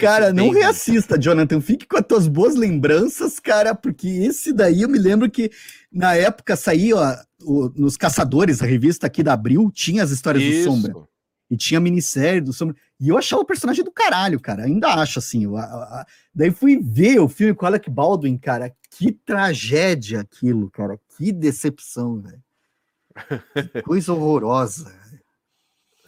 cara, 0.00 0.32
não 0.32 0.50
reassista, 0.50 1.18
Jonathan. 1.20 1.60
Fique 1.60 1.86
com 1.86 1.96
as 1.96 2.06
tuas 2.06 2.28
boas 2.28 2.54
lembranças, 2.54 3.38
cara, 3.38 3.74
porque 3.74 4.08
esse 4.08 4.52
daí 4.52 4.82
eu 4.82 4.88
me 4.88 4.98
lembro 4.98 5.30
que 5.30 5.50
na 5.92 6.14
época 6.14 6.56
saía 6.56 6.96
ó, 6.96 7.16
o, 7.42 7.72
nos 7.74 7.96
Caçadores, 7.96 8.62
a 8.62 8.66
revista 8.66 9.06
aqui 9.06 9.22
da 9.22 9.32
Abril, 9.32 9.70
tinha 9.72 10.02
as 10.02 10.10
histórias 10.10 10.42
Isso. 10.42 10.68
do 10.68 10.74
Sombra. 10.74 11.08
E 11.50 11.56
tinha 11.56 11.80
minissérie 11.80 12.40
do 12.40 12.52
Sombra. 12.52 12.76
E 12.98 13.08
eu 13.08 13.18
achava 13.18 13.42
o 13.42 13.46
personagem 13.46 13.84
do 13.84 13.90
caralho, 13.90 14.38
cara. 14.38 14.64
Ainda 14.64 14.88
acho, 14.94 15.18
assim. 15.18 15.44
Eu, 15.44 15.56
a, 15.56 15.62
a, 15.62 16.06
daí 16.34 16.50
fui 16.50 16.78
ver 16.80 17.18
o 17.18 17.28
filme 17.28 17.54
com 17.54 17.66
Alec 17.66 17.90
Baldwin, 17.90 18.38
cara. 18.38 18.72
Que 18.90 19.10
tragédia 19.10 20.20
aquilo, 20.20 20.70
cara. 20.70 20.98
Que 21.16 21.32
decepção, 21.32 22.20
velho. 22.20 22.42
Que 23.72 23.82
coisa 23.82 24.12
horrorosa. 24.12 24.99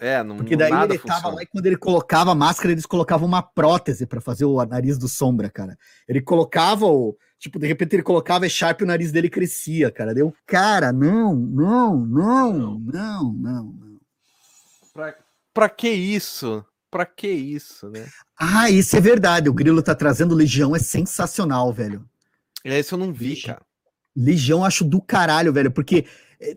É, 0.03 0.21
não, 0.25 0.37
Porque 0.37 0.57
daí 0.57 0.73
ele 0.73 0.99
funciona. 0.99 1.23
tava 1.23 1.35
lá 1.37 1.43
e 1.45 1.47
quando 1.47 1.65
ele 1.65 1.77
colocava 1.77 2.33
a 2.33 2.35
máscara, 2.35 2.73
eles 2.73 2.87
colocavam 2.87 3.25
uma 3.25 3.41
prótese 3.41 4.05
para 4.05 4.21
fazer 4.21 4.45
o 4.45 4.65
nariz 4.67 4.99
do 4.99 5.07
sombra, 5.07 5.49
cara. 5.49 5.79
Ele 6.09 6.21
colocava 6.21 6.87
o. 6.87 7.17
Tipo, 7.39 7.57
de 7.57 7.69
repente 7.69 7.95
ele 7.95 8.03
colocava 8.03 8.49
Sharp 8.49 8.81
e 8.81 8.85
o 8.85 8.87
nariz 8.89 9.13
dele 9.13 9.31
crescia, 9.31 9.93
cara. 9.93 10.13
Deu, 10.13 10.35
cara, 10.45 10.93
não, 10.93 11.37
não, 11.37 11.97
não, 12.05 12.53
não, 12.53 12.81
não, 12.81 13.33
não. 13.33 13.75
Pra, 14.93 15.15
pra 15.55 15.69
que 15.69 15.89
isso? 15.89 16.65
Pra 16.91 17.07
que 17.07 17.29
isso, 17.29 17.89
né? 17.89 18.05
Ah, 18.37 18.69
isso 18.69 18.97
é 18.97 19.01
verdade. 19.01 19.49
O 19.49 19.55
Grilo 19.55 19.85
tá 19.85 19.95
trazendo 19.95 20.35
Legião, 20.35 20.75
é 20.75 20.81
sensacional, 20.81 21.73
velho. 21.73 22.05
É, 22.65 22.81
isso 22.81 22.97
eu 22.97 22.99
não 22.99 23.13
vi, 23.13 23.41
cara. 23.41 23.63
Legião 24.17 24.65
acho 24.65 24.85
do 24.85 25.01
caralho, 25.01 25.53
velho, 25.53 25.71
porque 25.71 26.07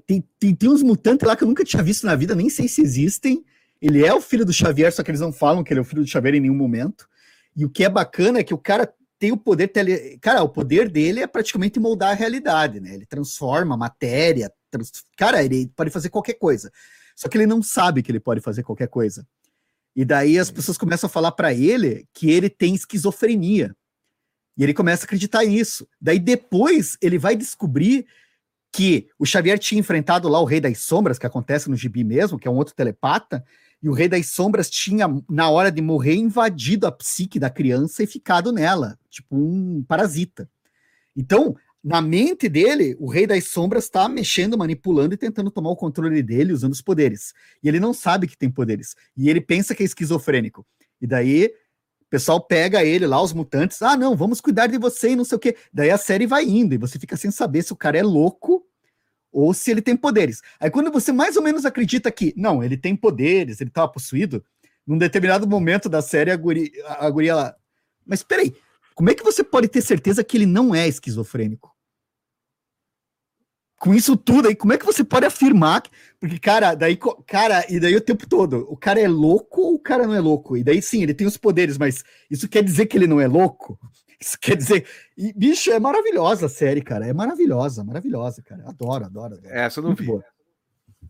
tem, 0.06 0.24
tem, 0.40 0.56
tem 0.56 0.70
uns 0.70 0.82
mutantes 0.82 1.28
lá 1.28 1.36
que 1.36 1.44
eu 1.44 1.48
nunca 1.48 1.64
tinha 1.64 1.84
visto 1.84 2.06
na 2.06 2.16
vida, 2.16 2.36
nem 2.36 2.50
sei 2.50 2.68
se 2.68 2.82
existem. 2.82 3.44
Ele 3.82 4.06
é 4.06 4.14
o 4.14 4.22
filho 4.22 4.46
do 4.46 4.54
Xavier, 4.54 4.92
só 4.92 5.04
que 5.04 5.12
eles 5.12 5.22
não 5.22 5.32
falam 5.32 5.64
que 5.64 5.72
ele 5.72 5.80
é 5.80 5.82
o 5.82 5.86
filho 5.86 6.02
do 6.02 6.08
Xavier 6.08 6.36
em 6.36 6.40
nenhum 6.40 6.56
momento. 6.56 7.08
E 7.56 7.64
o 7.66 7.70
que 7.70 7.84
é 7.84 7.90
bacana 7.90 8.40
é 8.40 8.44
que 8.44 8.54
o 8.54 8.58
cara 8.58 8.92
tem 9.18 9.32
o 9.32 9.38
poder 9.38 9.68
tele... 9.70 10.18
Cara, 10.20 10.44
o 10.44 10.50
poder 10.50 10.90
dele 10.90 11.22
é 11.22 11.28
praticamente 11.28 11.80
moldar 11.80 12.12
a 12.12 12.16
realidade, 12.16 12.80
né? 12.80 12.96
Ele 12.96 13.06
transforma 13.06 13.78
matéria. 13.78 14.52
Trans... 14.70 14.92
Cara, 15.16 15.44
ele 15.44 15.72
pode 15.76 15.90
fazer 15.90 16.10
qualquer 16.10 16.34
coisa. 16.34 16.72
Só 17.16 17.30
que 17.30 17.38
ele 17.38 17.48
não 17.48 17.64
sabe 17.64 18.04
que 18.04 18.12
ele 18.12 18.20
pode 18.20 18.42
fazer 18.42 18.64
qualquer 18.64 18.88
coisa. 18.88 19.26
E 19.96 20.04
daí 20.04 20.38
as 20.38 20.52
pessoas 20.52 20.78
começam 20.78 21.08
a 21.08 21.10
falar 21.10 21.32
para 21.32 21.54
ele 21.54 22.06
que 22.14 22.30
ele 22.30 22.50
tem 22.50 22.76
esquizofrenia. 22.76 23.76
E 24.58 24.64
ele 24.64 24.74
começa 24.74 25.04
a 25.04 25.06
acreditar 25.06 25.46
nisso. 25.46 25.88
Daí 26.00 26.20
depois 26.20 26.98
ele 27.02 27.18
vai 27.18 27.36
descobrir 27.36 28.06
que 28.76 29.08
o 29.18 29.26
Xavier 29.26 29.58
tinha 29.58 29.80
enfrentado 29.80 30.28
lá 30.28 30.38
o 30.42 30.44
Rei 30.44 30.60
das 30.60 30.80
Sombras, 30.80 31.18
que 31.18 31.26
acontece 31.26 31.70
no 31.70 31.78
gibi 31.78 32.04
mesmo, 32.04 32.38
que 32.38 32.46
é 32.46 32.52
um 32.52 32.58
outro 32.58 32.76
telepata, 32.76 33.42
e 33.82 33.88
o 33.88 33.94
Rei 33.94 34.10
das 34.10 34.28
Sombras 34.28 34.70
tinha, 34.70 35.08
na 35.30 35.50
hora 35.50 35.72
de 35.72 35.82
morrer, 35.82 36.16
invadido 36.16 36.86
a 36.86 36.92
psique 36.92 37.40
da 37.40 37.50
criança 37.50 38.04
e 38.04 38.08
ficado 38.08 38.52
nela, 38.52 39.00
tipo 39.10 39.38
um 39.38 39.82
parasita. 39.88 40.50
Então, 41.16 41.56
na 41.82 42.02
mente 42.02 42.50
dele, 42.50 42.98
o 43.00 43.08
Rei 43.08 43.26
das 43.26 43.46
Sombras 43.46 43.86
está 43.86 44.10
mexendo, 44.10 44.58
manipulando 44.58 45.14
e 45.14 45.18
tentando 45.18 45.50
tomar 45.50 45.70
o 45.70 45.76
controle 45.78 46.22
dele 46.22 46.52
usando 46.52 46.74
os 46.74 46.82
poderes. 46.82 47.34
E 47.64 47.70
ele 47.70 47.80
não 47.80 47.94
sabe 47.94 48.28
que 48.28 48.38
tem 48.38 48.52
poderes. 48.52 48.94
E 49.16 49.30
ele 49.30 49.40
pensa 49.40 49.74
que 49.74 49.84
é 49.84 49.86
esquizofrênico. 49.86 50.66
E 51.00 51.08
daí, 51.08 51.54
pessoal 52.16 52.40
pega 52.40 52.82
ele 52.82 53.06
lá, 53.06 53.22
os 53.22 53.34
mutantes. 53.34 53.82
Ah, 53.82 53.98
não, 53.98 54.16
vamos 54.16 54.40
cuidar 54.40 54.68
de 54.68 54.78
você 54.78 55.10
e 55.10 55.16
não 55.18 55.26
sei 55.26 55.36
o 55.36 55.40
quê. 55.40 55.58
Daí 55.74 55.92
a 55.92 55.98
série 55.98 56.26
vai 56.26 56.46
indo 56.46 56.74
e 56.74 56.78
você 56.78 56.98
fica 56.98 57.18
sem 57.18 57.30
saber 57.30 57.62
se 57.62 57.74
o 57.74 57.76
cara 57.76 57.98
é 57.98 58.04
louco 58.04 58.66
ou 59.34 59.54
se 59.54 59.70
ele 59.70 59.82
tem 59.82 59.98
poderes. 59.98 60.42
Aí 60.58 60.72
quando 60.72 60.90
você 60.90 61.12
mais 61.12 61.36
ou 61.36 61.44
menos 61.44 61.66
acredita 61.66 62.10
que, 62.10 62.34
não, 62.38 62.64
ele 62.64 62.78
tem 62.78 62.96
poderes, 62.96 63.60
ele 63.60 63.70
estava 63.70 63.92
possuído, 63.92 64.42
num 64.88 64.98
determinado 64.98 65.46
momento 65.46 65.90
da 65.90 66.02
série, 66.02 66.32
a 66.32 66.38
guria, 66.38 66.72
a 66.88 67.10
guria 67.10 67.36
lá. 67.36 67.56
Mas 68.06 68.24
peraí, 68.24 68.56
como 68.94 69.10
é 69.10 69.14
que 69.14 69.24
você 69.24 69.44
pode 69.44 69.68
ter 69.68 69.82
certeza 69.82 70.24
que 70.24 70.38
ele 70.38 70.46
não 70.46 70.74
é 70.74 70.88
esquizofrênico? 70.88 71.75
Com 73.86 73.94
isso 73.94 74.18
tudo 74.18 74.48
aí, 74.48 74.56
como 74.56 74.74
é 74.74 74.80
que 74.80 74.86
você 74.86 75.04
pode 75.04 75.28
afirmar? 75.28 75.80
Que, 75.80 75.92
porque, 76.20 76.40
cara, 76.40 76.74
daí, 76.74 76.98
cara, 77.28 77.64
e 77.70 77.80
daí 77.80 77.96
o 77.96 78.02
tempo 78.02 78.28
todo, 78.28 78.66
o 78.68 78.76
cara 78.76 79.00
é 79.00 79.08
louco 79.08 79.62
ou 79.62 79.76
o 79.76 79.80
cara 79.80 80.08
não 80.08 80.16
é 80.16 80.20
louco? 80.20 80.58
E 80.58 80.64
daí 80.64 80.82
sim, 80.82 81.04
ele 81.04 81.14
tem 81.14 81.28
os 81.28 81.38
poderes, 81.38 81.78
mas 81.78 82.04
isso 82.28 82.50
quer 82.50 82.64
dizer 82.64 82.88
que 82.88 82.98
ele 82.98 83.06
não 83.06 83.22
é 83.22 83.28
louco? 83.28 83.80
Isso 84.20 84.40
quer 84.40 84.56
dizer. 84.56 84.88
E, 85.16 85.34
bicho, 85.34 85.70
é 85.70 85.78
maravilhosa 85.78 86.46
a 86.46 86.50
série, 86.50 86.82
cara. 86.82 87.06
É 87.06 87.12
maravilhosa, 87.12 87.84
maravilhosa, 87.84 88.42
cara. 88.42 88.64
Adoro, 88.66 89.06
adoro. 89.06 89.36
adoro. 89.36 89.42
Essa 89.44 89.82
eu 89.82 89.84
não 89.84 89.90
Muito 89.90 90.00
vi. 90.00 90.08
Boa. 90.08 90.24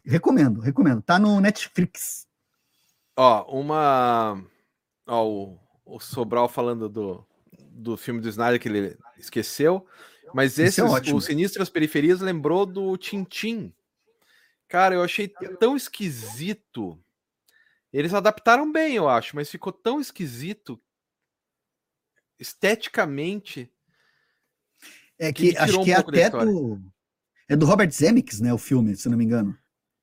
Recomendo, 0.04 0.60
recomendo. 0.60 1.04
Tá 1.04 1.20
no 1.20 1.40
Netflix. 1.40 2.28
Ó, 3.16 3.62
uma. 3.62 4.44
Ó, 5.08 5.24
o, 5.24 5.60
o 5.86 6.00
Sobral 6.00 6.50
falando 6.50 6.90
do, 6.90 7.24
do 7.72 7.96
filme 7.96 8.20
do 8.20 8.28
Snyder 8.28 8.60
que 8.60 8.68
ele 8.68 8.98
esqueceu. 9.20 9.86
Mas 10.34 10.60
esse, 10.60 10.82
é 10.82 10.84
o 10.84 11.22
Sinistras 11.22 11.70
Periferias, 11.70 12.20
lembrou 12.20 12.66
do 12.66 12.98
Tintim. 12.98 13.74
Cara, 14.68 14.96
eu 14.96 15.04
achei 15.04 15.28
tão 15.60 15.76
esquisito. 15.76 17.00
Eles 17.94 18.14
adaptaram 18.14 18.72
bem, 18.72 18.96
eu 18.96 19.08
acho, 19.08 19.36
mas 19.36 19.50
ficou 19.50 19.72
tão 19.72 20.02
esquisito 20.02 20.82
esteticamente. 22.40 23.72
É 25.18 25.32
que, 25.32 25.54
que 25.54 25.58
acho 25.58 25.84
que 25.84 25.92
um 25.92 25.94
é 25.94 25.98
até 25.98 26.30
do. 26.30 26.82
É 27.48 27.56
do 27.56 27.66
Robert 27.66 27.92
Zemeckis, 27.92 28.42
né? 28.42 28.54
O 28.54 28.58
filme, 28.58 28.96
se 28.96 29.08
não 29.08 29.18
me 29.18 29.24
engano. 29.24 29.58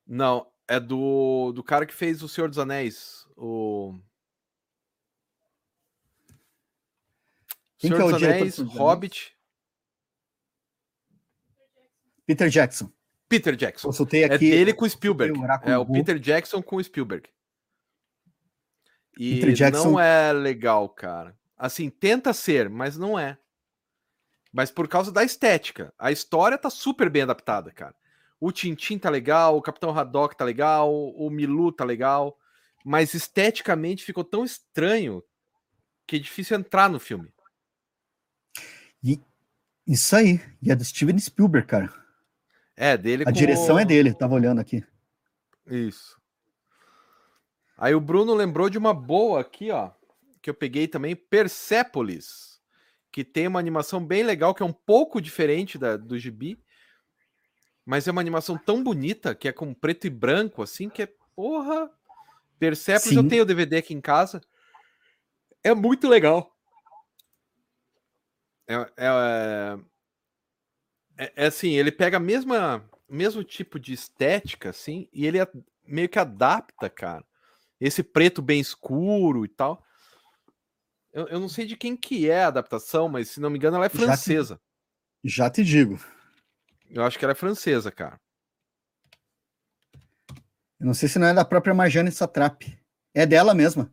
Não, 0.06 0.46
é 0.68 0.78
do, 0.78 1.52
do 1.52 1.62
cara 1.62 1.84
que 1.84 1.94
fez 1.94 2.22
O 2.22 2.28
Senhor 2.28 2.48
dos 2.48 2.58
Anéis. 2.58 3.26
O. 3.36 3.98
Quem 7.78 7.90
Senhor 7.90 7.96
que 7.96 8.02
é 8.02 8.04
o 8.04 8.12
dos 8.12 8.22
Anéis, 8.22 8.58
Hobbit. 8.58 9.36
Peter 12.26 12.48
Jackson. 12.48 12.90
Peter 13.28 13.56
Jackson. 13.56 13.88
Consultei 13.88 14.24
aqui. 14.24 14.34
É 14.34 14.38
dele 14.56 14.74
com 14.74 14.88
Spielberg. 14.88 15.38
É 15.62 15.78
o 15.78 15.86
Peter 15.86 16.18
Jackson 16.18 16.62
com 16.62 16.82
Spielberg. 16.82 17.28
E 19.18 19.36
Peter 19.36 19.52
Jackson... 19.52 19.92
não 19.92 20.00
é 20.00 20.32
legal, 20.32 20.88
cara. 20.88 21.36
Assim, 21.56 21.88
tenta 21.88 22.32
ser, 22.32 22.68
mas 22.68 22.96
não 22.96 23.18
é. 23.18 23.38
Mas 24.52 24.70
por 24.70 24.86
causa 24.86 25.10
da 25.10 25.24
estética. 25.24 25.94
A 25.98 26.12
história 26.12 26.58
tá 26.58 26.68
super 26.68 27.08
bem 27.08 27.22
adaptada, 27.22 27.72
cara. 27.72 27.94
O 28.38 28.50
Tintin 28.52 28.98
tá 28.98 29.08
legal, 29.08 29.56
o 29.56 29.62
Capitão 29.62 29.96
Haddock 29.96 30.36
tá 30.36 30.44
legal, 30.44 30.92
o 30.92 31.30
Milu 31.30 31.72
tá 31.72 31.84
legal. 31.84 32.36
Mas 32.84 33.14
esteticamente 33.14 34.04
ficou 34.04 34.24
tão 34.24 34.44
estranho 34.44 35.22
que 36.06 36.16
é 36.16 36.18
difícil 36.18 36.58
entrar 36.58 36.90
no 36.90 36.98
filme. 36.98 37.32
E 39.02 39.20
isso 39.86 40.14
aí. 40.16 40.40
E 40.60 40.70
é 40.70 40.76
do 40.76 40.84
Steven 40.84 41.18
Spielberg, 41.18 41.66
cara. 41.66 42.01
É, 42.76 42.96
dele 42.96 43.24
A 43.26 43.30
direção 43.30 43.78
é 43.78 43.84
dele, 43.84 44.14
tava 44.14 44.34
olhando 44.34 44.60
aqui. 44.60 44.84
Isso. 45.66 46.20
Aí 47.76 47.94
o 47.94 48.00
Bruno 48.00 48.34
lembrou 48.34 48.70
de 48.70 48.78
uma 48.78 48.94
boa 48.94 49.40
aqui, 49.40 49.70
ó 49.70 49.90
que 50.42 50.50
eu 50.50 50.54
peguei 50.54 50.88
também, 50.88 51.14
Persepolis, 51.14 52.60
que 53.12 53.22
tem 53.24 53.46
uma 53.46 53.60
animação 53.60 54.04
bem 54.04 54.24
legal, 54.24 54.52
que 54.52 54.62
é 54.62 54.66
um 54.66 54.72
pouco 54.72 55.20
diferente 55.20 55.78
da, 55.78 55.96
do 55.96 56.18
gibi, 56.18 56.60
mas 57.86 58.08
é 58.08 58.10
uma 58.10 58.20
animação 58.20 58.58
tão 58.58 58.82
bonita, 58.82 59.34
que 59.34 59.46
é 59.46 59.52
com 59.52 59.72
preto 59.72 60.06
e 60.08 60.10
branco, 60.10 60.60
assim, 60.60 60.90
que 60.90 61.02
é, 61.02 61.08
porra... 61.34 61.88
Persepolis, 62.58 63.08
Sim. 63.08 63.16
eu 63.16 63.28
tenho 63.28 63.42
o 63.42 63.46
DVD 63.46 63.78
aqui 63.78 63.92
em 63.92 64.00
casa, 64.00 64.40
é 65.64 65.74
muito 65.74 66.06
legal. 66.06 66.56
É, 68.68 68.74
é, 68.96 69.78
é, 71.22 71.32
é 71.36 71.46
assim, 71.46 71.70
ele 71.70 71.92
pega 71.92 72.16
a 72.16 72.20
mesma 72.20 72.84
mesmo 73.08 73.44
tipo 73.44 73.78
de 73.78 73.92
estética, 73.92 74.70
assim, 74.70 75.06
e 75.12 75.26
ele 75.26 75.38
meio 75.86 76.08
que 76.08 76.18
adapta, 76.18 76.88
cara. 76.88 77.24
Esse 77.78 78.02
preto 78.02 78.40
bem 78.40 78.58
escuro 78.58 79.44
e 79.44 79.48
tal. 79.48 79.84
Eu, 81.12 81.28
eu, 81.28 81.38
não 81.38 81.48
sei 81.48 81.66
de 81.66 81.76
quem 81.76 81.94
que 81.94 82.30
é 82.30 82.44
a 82.44 82.48
adaptação, 82.48 83.08
mas 83.08 83.28
se 83.28 83.38
não 83.38 83.50
me 83.50 83.58
engano 83.58 83.76
ela 83.76 83.84
é 83.84 83.90
francesa. 83.90 84.58
Já 85.22 85.50
te, 85.50 85.62
já 85.62 85.64
te 85.64 85.64
digo. 85.64 86.00
Eu 86.88 87.04
acho 87.04 87.18
que 87.18 87.24
ela 87.24 87.32
é 87.32 87.36
francesa, 87.36 87.90
cara. 87.90 88.18
Eu 90.80 90.86
não 90.86 90.94
sei 90.94 91.08
se 91.08 91.18
não 91.18 91.26
é 91.26 91.34
da 91.34 91.44
própria 91.44 91.74
Marjane 91.74 92.10
Satrap. 92.10 92.62
É 93.14 93.26
dela 93.26 93.54
mesma. 93.54 93.92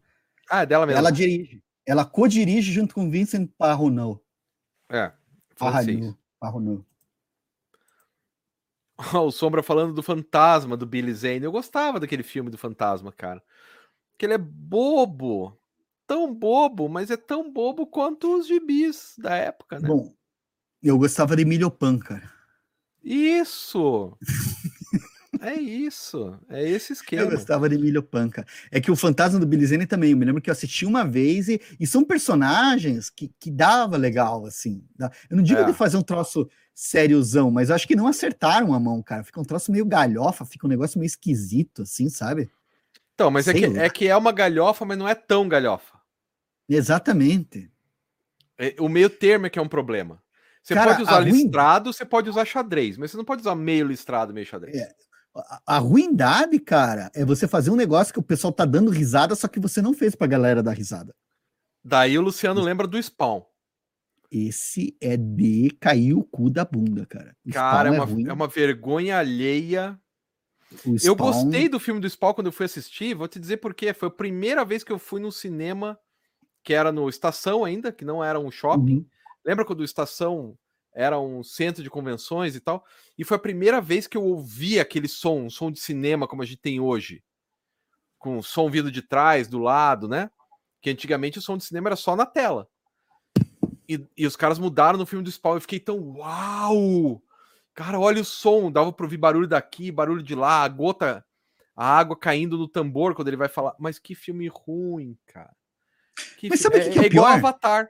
Ah, 0.50 0.62
é 0.62 0.66
dela 0.66 0.86
mesma. 0.86 1.00
Ela 1.00 1.12
dirige. 1.12 1.62
Ela 1.86 2.06
co-dirige 2.06 2.72
junto 2.72 2.96
com 2.96 3.10
Vincent 3.10 3.52
Parronot. 3.58 4.22
É, 4.90 5.12
francês. 5.56 6.16
o 9.26 9.32
Sombra 9.32 9.64
falando 9.64 9.94
do 9.94 10.04
fantasma 10.04 10.78
do 10.78 10.86
Billy 10.86 11.14
Zane. 11.14 11.44
Eu 11.44 11.52
gostava 11.52 12.00
daquele 12.00 12.24
filme 12.24 12.50
do 12.50 12.58
fantasma, 12.58 13.12
cara. 13.12 13.42
Que 14.18 14.26
ele 14.26 14.34
é 14.34 14.38
bobo 14.38 15.60
tão 16.10 16.34
bobo, 16.34 16.90
mas 16.90 17.12
é 17.12 17.18
tão 17.18 17.54
bobo 17.54 17.86
quanto 17.86 18.40
os 18.40 18.48
gibis 18.48 19.14
da 19.20 19.36
época, 19.36 19.80
né? 19.80 19.88
Bom, 19.88 20.12
eu 20.82 20.98
gostava 20.98 21.36
de 21.36 21.44
Emilio 21.44 21.70
Pan, 21.70 22.00
cara. 22.00 22.34
Isso! 23.04 24.18
é 25.40 25.54
isso, 25.54 26.36
é 26.50 26.68
esse 26.68 26.94
esquema. 26.94 27.22
Eu 27.22 27.30
gostava 27.30 27.70
de 27.70 27.76
Emilio 27.76 28.02
Pan, 28.02 28.28
cara. 28.28 28.48
É 28.72 28.82
que 28.82 28.90
o 28.90 28.96
Fantasma 28.96 29.40
do 29.40 29.46
Billy 29.46 29.68
Zane 29.68 29.86
também, 29.86 30.10
eu 30.10 30.18
me 30.18 30.26
lembro 30.26 30.42
que 30.42 30.50
eu 30.50 30.52
assisti 30.52 30.84
uma 30.84 31.06
vez 31.06 31.48
e, 31.48 31.62
e 31.80 31.86
são 31.86 32.04
personagens 32.04 33.12
que, 33.12 33.32
que 33.40 33.52
dava 33.52 33.96
legal, 33.96 34.48
assim. 34.48 34.84
Eu 35.30 35.38
não 35.38 35.44
digo 35.44 35.62
é. 35.62 35.66
de 35.66 35.74
fazer 35.74 35.98
um 35.98 36.02
troço 36.02 36.50
sériozão, 36.80 37.52
mas 37.52 37.70
acho 37.70 37.86
que 37.86 37.96
não 37.96 38.08
acertaram 38.08 38.74
a 38.74 38.80
mão, 38.80 39.04
cara. 39.04 39.22
Fica 39.22 39.38
um 39.42 39.44
troço 39.44 39.70
meio 39.70 39.84
galhofa, 39.84 40.46
fica 40.46 40.66
um 40.66 40.70
negócio 40.70 40.98
meio 40.98 41.08
esquisito, 41.08 41.82
assim, 41.82 42.08
sabe? 42.08 42.50
Então, 43.14 43.30
mas 43.30 43.50
é 43.50 43.54
que, 43.54 43.66
é 43.66 43.90
que 43.90 44.08
é 44.08 44.16
uma 44.16 44.32
galhofa, 44.32 44.86
mas 44.86 44.98
não 44.98 45.06
é 45.06 45.14
tão 45.14 45.50
galhofa. 45.50 46.00
Exatamente. 46.70 47.70
É, 48.58 48.76
o 48.80 48.88
meio 48.88 49.10
termo 49.10 49.46
é 49.46 49.50
que 49.50 49.60
é 49.60 49.62
um 49.62 49.68
problema. 49.68 50.24
Você 50.64 50.74
Cara, 50.74 50.92
pode 50.92 51.04
usar 51.04 51.20
listrado, 51.20 51.92
você 51.92 52.06
pode 52.06 52.30
usar 52.30 52.46
xadrez, 52.46 52.98
mas 52.98 53.12
você 53.12 53.18
não 53.18 53.26
pode 53.26 53.42
usar 53.42 53.56
meio 53.56 53.86
listrado, 53.86 54.34
meio 54.34 54.46
xadrez. 54.46 54.78
É. 54.78 54.90
A, 55.36 55.62
a 55.76 55.78
ruindade, 55.80 56.58
cara, 56.60 57.12
é 57.14 57.26
você 57.26 57.46
fazer 57.46 57.72
um 57.72 57.76
negócio 57.76 58.14
que 58.14 58.20
o 58.20 58.24
pessoal 58.24 58.54
tá 58.54 58.64
dando 58.64 58.90
risada, 58.90 59.36
só 59.36 59.50
que 59.50 59.60
você 59.60 59.82
não 59.82 59.94
fez 59.94 60.16
pra 60.16 60.28
galera 60.28 60.64
dar 60.64 60.78
risada. 60.78 61.14
Daí 61.84 62.18
o 62.18 62.22
Luciano 62.22 62.62
lembra 62.62 62.88
do 62.88 62.98
Spawn. 63.02 63.42
Esse 64.32 64.96
é 65.02 65.18
de 65.18 65.72
cair 65.80 66.14
o 66.14 66.24
cu 66.24 66.50
da 66.50 66.64
bunda, 66.64 67.06
cara. 67.06 67.36
O 67.46 67.52
cara, 67.52 67.90
é, 67.90 67.98
é 67.98 68.02
uma, 68.02 68.30
é, 68.30 68.34
uma, 68.34 68.48
vergonha 68.48 69.18
alheia. 69.18 70.00
Eu 71.04 71.16
gostei 71.16 71.68
do 71.68 71.80
filme 71.80 72.00
do 72.00 72.08
Spawn 72.08 72.36
quando 72.36 72.48
eu 72.48 72.54
fui 72.54 72.66
assistir. 72.66 73.16
Vou 73.16 73.28
te 73.28 73.40
dizer 73.40 73.58
por 73.58 73.74
quê. 73.74 73.92
Foi 73.92 74.08
a 74.08 74.12
primeira 74.12 74.64
vez 74.64 74.84
que 74.84 74.92
eu 74.92 75.00
fui 75.00 75.20
no 75.20 75.32
cinema, 75.32 76.00
que 76.64 76.76
era 76.76 76.92
no 76.92 77.10
Estação 77.10 77.66
ainda, 77.66 77.92
que 77.92 78.06
não 78.06 78.24
era 78.24 78.40
um 78.40 78.52
shopping. 78.52 78.98
Uhum. 78.98 79.06
Lembra 79.44 79.66
quando 79.66 79.80
o 79.80 79.86
Estação 79.86 80.56
era 80.94 81.20
um 81.20 81.44
centro 81.44 81.82
de 81.82 81.90
convenções 81.90 82.56
e 82.56 82.60
tal? 82.60 82.86
E 83.18 83.24
foi 83.24 83.38
a 83.38 83.42
primeira 83.42 83.82
vez 83.82 84.06
que 84.06 84.18
eu 84.18 84.24
ouvi 84.24 84.80
aquele 84.80 85.08
som, 85.08 85.42
um 85.42 85.50
som 85.50 85.72
de 85.72 85.80
cinema 85.80 86.28
como 86.28 86.44
a 86.44 86.46
gente 86.46 86.62
tem 86.62 86.80
hoje. 86.80 87.24
Com 88.20 88.42
som 88.44 88.70
vindo 88.70 88.92
de 88.92 89.02
trás, 89.02 89.48
do 89.48 89.58
lado, 89.58 90.08
né? 90.08 90.30
Que 90.82 90.92
antigamente 90.92 91.40
o 91.40 91.42
som 91.42 91.58
de 91.58 91.64
cinema 91.64 91.90
era 91.90 91.96
só 91.96 92.16
na 92.16 92.28
tela. 92.28 92.70
E, 93.90 94.08
e 94.16 94.28
os 94.28 94.36
caras 94.36 94.60
mudaram 94.60 95.00
no 95.00 95.06
filme 95.06 95.26
do 95.26 95.32
Spawn. 95.32 95.56
Eu 95.56 95.62
fiquei 95.62 95.80
tão 95.80 95.98
uau! 96.18 97.24
Cara, 97.74 98.00
olha 98.00 98.22
o 98.22 98.26
som. 98.26 98.72
Dava 98.72 98.94
pra 98.94 99.06
ouvir 99.06 99.18
barulho 99.18 99.48
daqui, 99.48 99.92
barulho 99.92 100.22
de 100.22 100.36
lá, 100.36 100.64
a 100.64 100.68
gota, 100.68 101.26
a 101.76 101.98
água 101.98 102.16
caindo 102.16 102.56
no 102.56 102.68
tambor 102.68 103.16
quando 103.16 103.30
ele 103.30 103.38
vai 103.38 103.50
falar. 103.50 103.76
Mas 103.80 103.98
que 103.98 104.14
filme 104.14 104.48
ruim, 104.48 105.18
cara. 105.26 105.56
Que 106.38 106.50
mas 106.50 106.60
sabe 106.60 106.78
o 106.78 106.84
que, 106.84 106.90
que 106.92 107.00
é, 107.00 107.04
é, 107.04 107.06
igual 107.08 107.26
Avatar. 107.26 107.90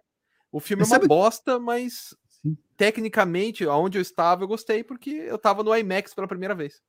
O 0.51 0.61
filme 0.61 0.81
mas 0.81 0.89
é 0.89 0.93
uma 0.93 0.99
sabe... 1.01 1.07
bosta, 1.07 1.59
mas 1.59 2.15
Sim. 2.41 2.57
tecnicamente, 2.77 3.65
aonde 3.65 3.97
eu 3.97 4.01
estava, 4.01 4.43
eu 4.43 4.47
gostei, 4.47 4.83
porque 4.83 5.09
eu 5.09 5.35
estava 5.35 5.63
no 5.63 5.75
IMAX 5.75 6.13
pela 6.13 6.27
primeira 6.27 6.55
vez. 6.55 6.81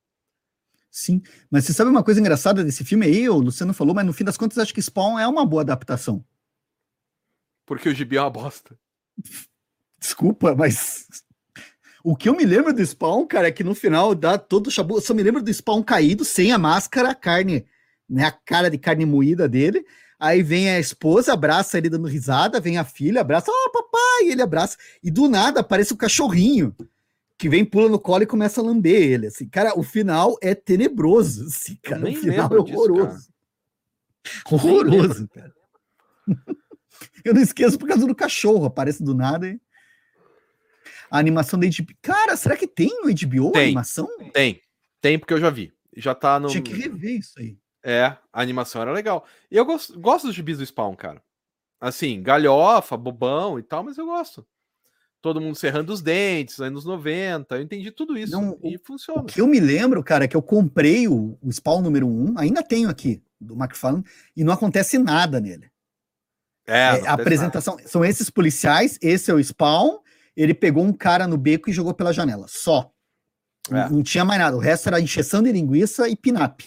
Sim, 0.91 1.23
mas 1.51 1.65
você 1.65 1.73
sabe 1.73 1.91
uma 1.91 2.03
coisa 2.03 2.21
engraçada 2.21 2.65
desse 2.65 2.85
filme 2.85 3.07
aí, 3.07 3.29
o 3.29 3.39
Luciano 3.39 3.73
falou, 3.73 3.95
mas 3.95 4.05
no 4.05 4.13
fim 4.13 4.25
das 4.25 4.37
contas 4.37 4.59
acho 4.59 4.75
que 4.75 4.83
Spawn 4.83 5.19
é 5.19 5.29
uma 5.29 5.47
boa 5.47 5.63
adaptação. 5.63 6.25
Porque 7.65 7.89
o 7.89 7.95
gibi 7.95 8.17
é 8.17 8.21
uma 8.21 8.31
bosta. 8.31 8.77
Desculpa, 9.99 10.55
mas 10.55 11.07
o 12.03 12.17
que 12.17 12.29
eu 12.29 12.35
me 12.35 12.45
lembro 12.45 12.73
do 12.73 12.85
Spawn, 12.85 13.27
cara, 13.27 13.49
é 13.49 13.53
que 13.53 13.63
no 13.63 13.75
final 13.75 14.15
dá 14.15 14.39
todo 14.39 14.69
o 14.69 14.71
chabu. 14.71 14.97
Eu 14.97 15.01
só 15.01 15.13
me 15.13 15.23
lembro 15.23 15.43
do 15.43 15.53
Spawn 15.53 15.83
caído, 15.83 16.25
sem 16.25 16.53
a 16.53 16.59
máscara, 16.59 17.11
a 17.11 17.15
carne, 17.15 17.67
né? 18.09 18.25
A 18.25 18.33
cara 18.33 18.71
de 18.71 18.79
carne 18.79 19.05
moída 19.05 19.49
dele. 19.49 19.85
Aí 20.19 20.43
vem 20.43 20.71
a 20.71 20.79
esposa, 20.79 21.33
abraça 21.33 21.79
ele 21.79 21.89
dando 21.89 22.07
risada, 22.07 22.61
vem 22.61 22.77
a 22.77 22.85
filha, 22.85 23.23
abraça, 23.23 23.51
ó, 23.51 23.55
oh, 23.55 23.71
papai, 23.71 24.31
ele 24.31 24.43
abraça. 24.43 24.77
E 25.03 25.11
do 25.11 25.29
nada 25.29 25.61
aparece 25.61 25.95
o 25.95 25.97
cachorrinho 25.97 26.75
que 27.39 27.49
vem, 27.49 27.65
pula 27.65 27.89
no 27.89 27.99
colo 27.99 28.23
e 28.23 28.27
começa 28.27 28.61
a 28.61 28.65
lamber 28.65 29.01
ele. 29.01 29.29
Assim, 29.29 29.49
cara, 29.49 29.79
o 29.79 29.83
final 29.83 30.37
é 30.43 30.55
tenebroso. 30.55 31.47
Assim, 31.47 31.75
cara, 31.83 32.07
o 32.07 32.15
final 32.15 32.53
é 32.53 32.59
horroroso. 32.59 33.17
Disso. 33.17 34.45
Horroroso, 34.51 35.29
cara. 35.29 35.55
Eu 37.25 37.35
não 37.35 37.43
esqueço 37.43 37.79
por 37.79 37.89
causa 37.89 38.07
do 38.07 38.15
cachorro, 38.15 38.67
aparece 38.67 39.03
do 39.03 39.15
nada. 39.15 39.49
E... 39.49 39.61
A 41.11 41.19
animação 41.19 41.59
da 41.59 41.67
HBO. 41.67 41.95
Cara, 42.01 42.37
será 42.37 42.57
que 42.57 42.67
tem 42.67 42.89
no 43.03 43.09
HBO 43.09 43.53
tem, 43.53 43.61
a 43.61 43.65
animação? 43.65 44.09
Tem, 44.33 44.61
tem, 45.01 45.19
porque 45.19 45.35
eu 45.35 45.41
já 45.41 45.51
vi. 45.51 45.73
Já 45.97 46.15
tá 46.15 46.39
no. 46.39 46.49
Tinha 46.49 46.63
que 46.63 46.73
rever 46.73 47.19
isso 47.19 47.39
aí. 47.39 47.59
É, 47.83 48.05
a 48.33 48.43
animação 48.43 48.83
era 48.83 48.93
legal. 48.93 49.25
E 49.51 49.57
eu 49.57 49.65
gosto, 49.65 49.99
gosto 49.99 50.27
dos 50.27 50.37
gibis 50.37 50.59
do 50.59 50.67
Spawn, 50.67 50.95
cara. 50.95 51.23
Assim, 51.81 52.23
galhofa, 52.23 52.97
bobão 52.97 53.59
e 53.59 53.63
tal, 53.63 53.83
mas 53.83 53.97
eu 53.97 54.07
gosto. 54.07 54.47
Todo 55.23 55.41
mundo 55.41 55.55
serrando 55.55 55.93
os 55.93 56.01
dentes, 56.01 56.61
anos 56.61 56.85
90, 56.85 57.57
eu 57.57 57.63
entendi 57.63 57.91
tudo 57.91 58.17
isso 58.17 58.33
Não, 58.33 58.59
e 58.63 58.79
funciona. 58.79 59.21
O 59.21 59.25
que 59.25 59.41
eu 59.41 59.47
me 59.47 59.61
lembro, 59.61 60.03
cara, 60.03 60.25
é 60.25 60.29
que 60.29 60.37
eu 60.37 60.43
comprei 60.43 61.09
o, 61.09 61.39
o 61.43 61.53
Spawn 61.53 61.83
número 61.83 62.07
1, 62.07 62.39
ainda 62.39 62.63
tenho 62.63 62.89
aqui, 62.89 63.23
do 63.39 63.55
McFarlane, 63.55 64.05
e 64.35 64.43
não 64.43 64.53
acontece 64.53 64.99
nada 64.99 65.39
nele. 65.39 65.71
É, 66.67 66.79
é 66.79 67.09
a 67.09 67.13
apresentação 67.13 67.77
nada. 67.77 67.89
são 67.89 68.05
esses 68.05 68.31
policiais, 68.31 68.99
esse 69.03 69.31
é 69.31 69.35
o 69.35 69.43
Spawn, 69.43 69.99
ele 70.37 70.55
pegou 70.55 70.85
um 70.85 70.93
cara 70.93 71.27
no 71.27 71.37
beco 71.37 71.69
e 71.69 71.73
jogou 71.73 71.95
pela 71.95 72.13
janela, 72.13 72.47
só. 72.49 72.91
É. 73.69 73.75
Não, 73.75 73.91
não, 73.91 74.03
tinha 74.03 74.25
mais 74.25 74.41
nada, 74.41 74.57
o 74.57 74.61
resto 74.61 74.89
era 74.89 75.01
encheção 75.01 75.43
de 75.43 75.53
linguiça 75.53 76.09
e 76.09 76.17
pinap. 76.17 76.61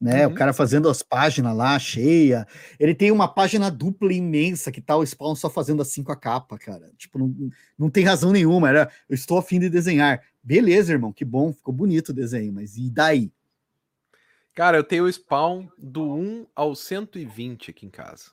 Né, 0.00 0.26
uhum. 0.26 0.32
O 0.32 0.34
cara 0.34 0.52
fazendo 0.52 0.88
as 0.88 1.00
páginas 1.00 1.56
lá, 1.56 1.78
cheia. 1.78 2.44
Ele 2.76 2.92
tem 2.92 3.12
uma 3.12 3.32
página 3.32 3.70
dupla 3.70 4.12
imensa 4.12 4.72
que 4.72 4.80
tá 4.80 4.96
o 4.96 5.06
Spawn 5.06 5.36
só 5.36 5.48
fazendo 5.48 5.80
assim 5.80 6.02
com 6.02 6.10
a 6.10 6.16
capa, 6.16 6.58
cara. 6.58 6.90
Tipo, 6.98 7.20
não, 7.20 7.50
não 7.78 7.88
tem 7.88 8.02
razão 8.02 8.32
nenhuma. 8.32 8.68
Era, 8.68 8.90
eu 9.08 9.14
estou 9.14 9.38
afim 9.38 9.60
de 9.60 9.70
desenhar. 9.70 10.20
Beleza, 10.42 10.90
irmão, 10.90 11.12
que 11.12 11.24
bom, 11.24 11.52
ficou 11.52 11.72
bonito 11.72 12.08
o 12.08 12.12
desenho, 12.12 12.52
mas 12.52 12.76
e 12.76 12.90
daí? 12.90 13.32
Cara, 14.54 14.76
eu 14.76 14.82
tenho 14.82 15.04
o 15.04 15.12
Spawn 15.12 15.68
do 15.78 16.02
1 16.02 16.46
ao 16.52 16.74
120 16.74 17.70
aqui 17.70 17.86
em 17.86 17.90
casa. 17.90 18.32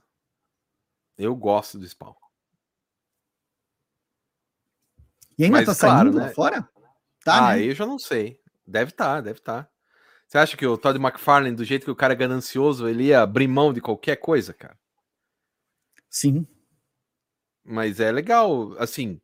Eu 1.20 1.36
gosto 1.36 1.78
do 1.78 1.86
Spawn. 1.86 2.16
E 5.38 5.44
ainda 5.44 5.58
Mas, 5.58 5.66
tá 5.66 5.74
saindo 5.74 6.14
claro, 6.14 6.28
né? 6.28 6.34
fora? 6.34 6.70
Tá, 7.24 7.50
ah, 7.50 7.56
né? 7.58 7.66
eu 7.66 7.76
já 7.76 7.86
não 7.86 8.00
sei. 8.00 8.40
Deve 8.66 8.92
estar, 8.92 9.16
tá, 9.16 9.22
deve 9.22 9.40
estar. 9.40 9.64
Tá. 9.64 9.70
Você 10.26 10.38
acha 10.38 10.56
que 10.56 10.66
o 10.66 10.78
Todd 10.78 10.98
McFarlane, 10.98 11.56
do 11.56 11.66
jeito 11.66 11.84
que 11.84 11.92
o 11.92 11.96
cara 11.96 12.14
é 12.14 12.16
ganancioso, 12.16 12.88
ele 12.88 13.06
ia 13.06 13.22
abrir 13.22 13.48
mão 13.48 13.74
de 13.74 13.82
qualquer 13.82 14.16
coisa, 14.16 14.54
cara? 14.54 14.80
Sim. 16.10 16.48
Mas 17.66 18.00
é 18.00 18.12
legal, 18.12 18.74
assim, 18.80 19.20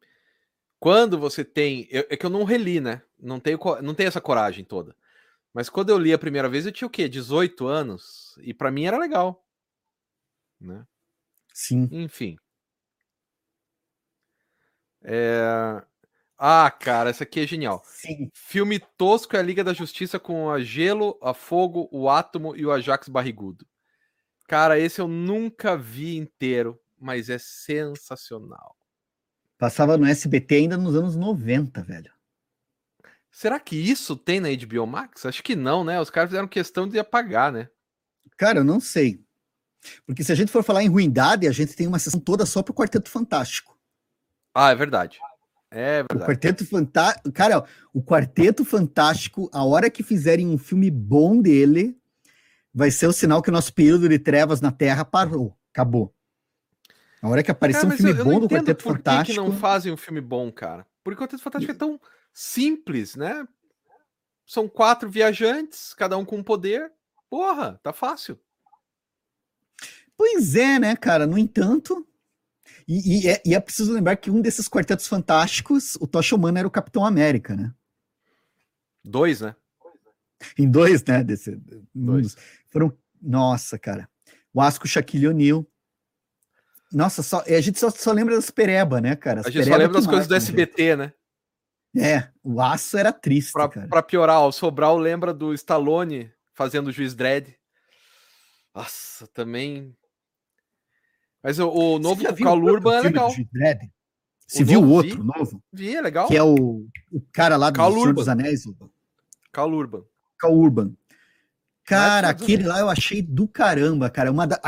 quando 0.79 1.17
você 1.17 1.45
tem. 1.45 1.87
Eu, 1.89 2.05
é 2.09 2.17
que 2.17 2.25
eu 2.25 2.29
não 2.29 2.43
reli, 2.43 2.81
né? 2.81 3.01
Não 3.17 3.39
tenho, 3.39 3.57
não 3.81 3.95
tenho 3.95 4.07
essa 4.07 4.19
coragem 4.19 4.65
toda. 4.65 4.95
Mas 5.53 5.69
quando 5.69 5.91
eu 5.91 5.97
li 5.97 6.11
a 6.11 6.19
primeira 6.19 6.49
vez, 6.49 6.65
eu 6.65 6.71
tinha 6.71 6.87
o 6.87 6.91
quê? 6.91 7.07
18 7.07 7.65
anos. 7.65 8.37
E 8.41 8.53
para 8.53 8.69
mim 8.69 8.85
era 8.85 8.97
legal. 8.97 9.45
Né? 10.59 10.85
Sim. 11.55 11.87
Enfim. 11.89 12.35
É... 15.01 15.81
Ah, 16.37 16.69
cara, 16.69 17.09
essa 17.09 17.23
aqui 17.23 17.39
é 17.39 17.47
genial. 17.47 17.81
Sim. 17.85 18.29
Filme 18.33 18.77
tosco 18.97 19.37
é 19.37 19.39
a 19.39 19.41
Liga 19.41 19.63
da 19.63 19.73
Justiça 19.73 20.19
com 20.19 20.49
a 20.49 20.61
Gelo, 20.61 21.17
a 21.21 21.33
Fogo, 21.33 21.87
o 21.93 22.09
Átomo 22.09 22.57
e 22.57 22.65
o 22.65 22.73
Ajax 22.73 23.07
Barrigudo. 23.07 23.65
Cara, 24.49 24.77
esse 24.77 24.99
eu 24.99 25.07
nunca 25.07 25.77
vi 25.77 26.17
inteiro, 26.17 26.77
mas 26.99 27.29
é 27.29 27.37
sensacional. 27.37 28.75
Passava 29.57 29.97
no 29.97 30.05
SBT 30.05 30.55
ainda 30.55 30.77
nos 30.77 30.93
anos 30.93 31.15
90, 31.15 31.81
velho. 31.83 32.11
Será 33.31 33.61
que 33.61 33.77
isso 33.77 34.17
tem 34.17 34.41
na 34.41 34.49
HBO 34.49 34.85
Max? 34.85 35.25
Acho 35.25 35.41
que 35.41 35.55
não, 35.55 35.85
né? 35.85 36.01
Os 36.01 36.09
caras 36.09 36.31
fizeram 36.31 36.49
questão 36.49 36.85
de 36.85 36.99
apagar, 36.99 37.53
né? 37.53 37.69
Cara, 38.37 38.59
eu 38.59 38.63
não 38.65 38.81
sei. 38.81 39.25
Porque 40.05 40.23
se 40.23 40.31
a 40.31 40.36
gente 40.36 40.51
for 40.51 40.63
falar 40.63 40.83
em 40.83 40.89
ruindade, 40.89 41.47
a 41.47 41.51
gente 41.51 41.75
tem 41.75 41.88
uma 41.88 41.99
sessão 41.99 42.19
toda 42.19 42.45
só 42.45 42.61
pro 42.61 42.73
Quarteto 42.73 43.09
Fantástico. 43.09 43.77
Ah, 44.53 44.71
é 44.71 44.75
verdade. 44.75 45.19
É 45.71 46.03
verdade. 46.03 46.23
O 46.23 46.25
Quarteto 46.25 46.65
Fantástico. 46.65 47.31
Cara, 47.31 47.65
o 47.93 48.01
Quarteto 48.01 48.63
Fantástico, 48.63 49.49
a 49.53 49.63
hora 49.63 49.89
que 49.89 50.03
fizerem 50.03 50.47
um 50.47 50.57
filme 50.57 50.89
bom 50.89 51.41
dele, 51.41 51.97
vai 52.73 52.91
ser 52.91 53.07
o 53.07 53.13
sinal 53.13 53.41
que 53.41 53.49
o 53.49 53.53
nosso 53.53 53.73
período 53.73 54.07
de 54.07 54.19
trevas 54.19 54.61
na 54.61 54.71
Terra 54.71 55.03
parou. 55.03 55.57
Acabou. 55.73 56.13
A 57.21 57.27
hora 57.27 57.41
que 57.41 57.51
aparecer 57.51 57.81
cara, 57.81 57.93
um 57.93 57.97
filme 57.97 58.13
bom 58.13 58.39
do 58.39 58.47
Quarteto 58.47 58.83
por 58.83 58.93
Fantástico. 58.97 59.36
Por 59.36 59.45
que 59.45 59.51
não 59.51 59.59
fazem 59.59 59.91
um 59.91 59.97
filme 59.97 60.21
bom, 60.21 60.51
cara? 60.51 60.86
Porque 61.03 61.19
o 61.19 61.23
Quarteto 61.23 61.43
Fantástico 61.43 61.71
é 61.71 61.75
tão 61.75 61.99
simples, 62.33 63.15
né? 63.15 63.47
São 64.45 64.69
quatro 64.69 65.09
viajantes, 65.09 65.93
cada 65.93 66.17
um 66.17 66.23
com 66.23 66.38
um 66.38 66.43
poder. 66.43 66.91
Porra, 67.29 67.79
tá 67.81 67.91
fácil. 67.91 68.39
Pois 70.18 70.55
é, 70.55 70.80
né, 70.80 70.95
cara? 70.95 71.28
No 71.28 71.38
entanto, 71.38 72.07
e, 72.88 73.26
e, 73.26 73.30
é, 73.30 73.41
e, 73.45 73.55
é, 73.55 73.59
preciso 73.59 73.93
lembrar 73.93 74.16
que 74.16 74.30
um 74.30 74.41
desses 74.41 74.68
quartetos 74.68 75.07
fantásticos, 75.07 75.95
o 75.95 76.07
Tocha 76.07 76.36
Humana 76.36 76.59
era 76.59 76.68
o 76.68 76.72
Capitão 76.72 77.05
América, 77.05 77.55
né? 77.55 77.74
Dois, 79.03 79.41
né? 79.41 79.55
Em 80.57 80.70
dois, 80.70 81.03
né? 81.03 81.24
Desse, 81.24 81.59
dois. 81.93 82.36
Foram. 82.68 82.95
Nossa, 83.22 83.80
cara. 83.80 84.07
O 84.53 84.61
Asco 84.61 84.88
Shaquille 84.88 85.28
O'Neal. 85.28 85.66
Nossa, 86.91 87.24
só, 87.24 87.43
a 87.45 87.61
gente 87.61 87.80
só, 87.80 87.89
só 87.89 88.11
lembra 88.11 88.36
das 88.36 88.51
Pereba, 88.51 89.01
né, 89.01 89.16
cara? 89.16 89.41
As 89.41 89.47
a 89.47 89.49
gente 89.49 89.66
só 89.66 89.76
lembra 89.76 89.93
das 89.93 90.07
coisas 90.07 90.28
do 90.28 90.36
SBT, 90.36 90.95
né? 90.95 91.13
É, 91.97 92.30
o 92.43 92.61
Aço 92.61 92.97
era 92.97 93.11
triste, 93.11 93.53
pra, 93.53 93.70
cara. 93.70 93.88
Pra 93.88 94.03
piorar, 94.03 94.41
o 94.41 94.51
Sobral 94.51 94.97
lembra 94.97 95.34
do 95.34 95.53
Stallone 95.53 96.32
fazendo 96.53 96.88
o 96.88 96.91
Juiz 96.91 97.16
Dredd. 97.16 97.55
Nossa, 98.74 99.28
também 99.28 99.95
mas 101.45 101.59
o, 101.59 101.69
o 101.69 101.99
novo 101.99 102.23
Cal 102.35 102.57
Urban 102.57 102.95
é 102.95 103.01
legal. 103.01 103.31
Você 104.47 104.63
o 104.63 104.65
viu 104.65 104.81
o 104.81 104.89
outro 104.89 105.21
vi, 105.21 105.27
novo? 105.27 105.63
Vi, 105.71 105.95
é 105.95 106.01
legal. 106.01 106.27
Que 106.27 106.35
é 106.35 106.41
o, 106.41 106.87
o 107.11 107.21
cara 107.31 107.55
lá 107.55 107.69
do 107.69 107.75
Cal 107.75 107.91
Senhor 107.91 108.13
dos 108.15 108.27
Anéis. 108.27 108.63
Cal 109.53 109.71
Urban. 109.71 110.01
Cal 110.39 110.57
Urban. 110.57 110.95
Cara, 111.85 112.29
aquele 112.29 112.63
lá 112.63 112.79
eu 112.79 112.89
achei 112.89 113.21
do 113.21 113.47
caramba, 113.47 114.09
cara. 114.09 114.31
Uma 114.31 114.47
da, 114.47 114.59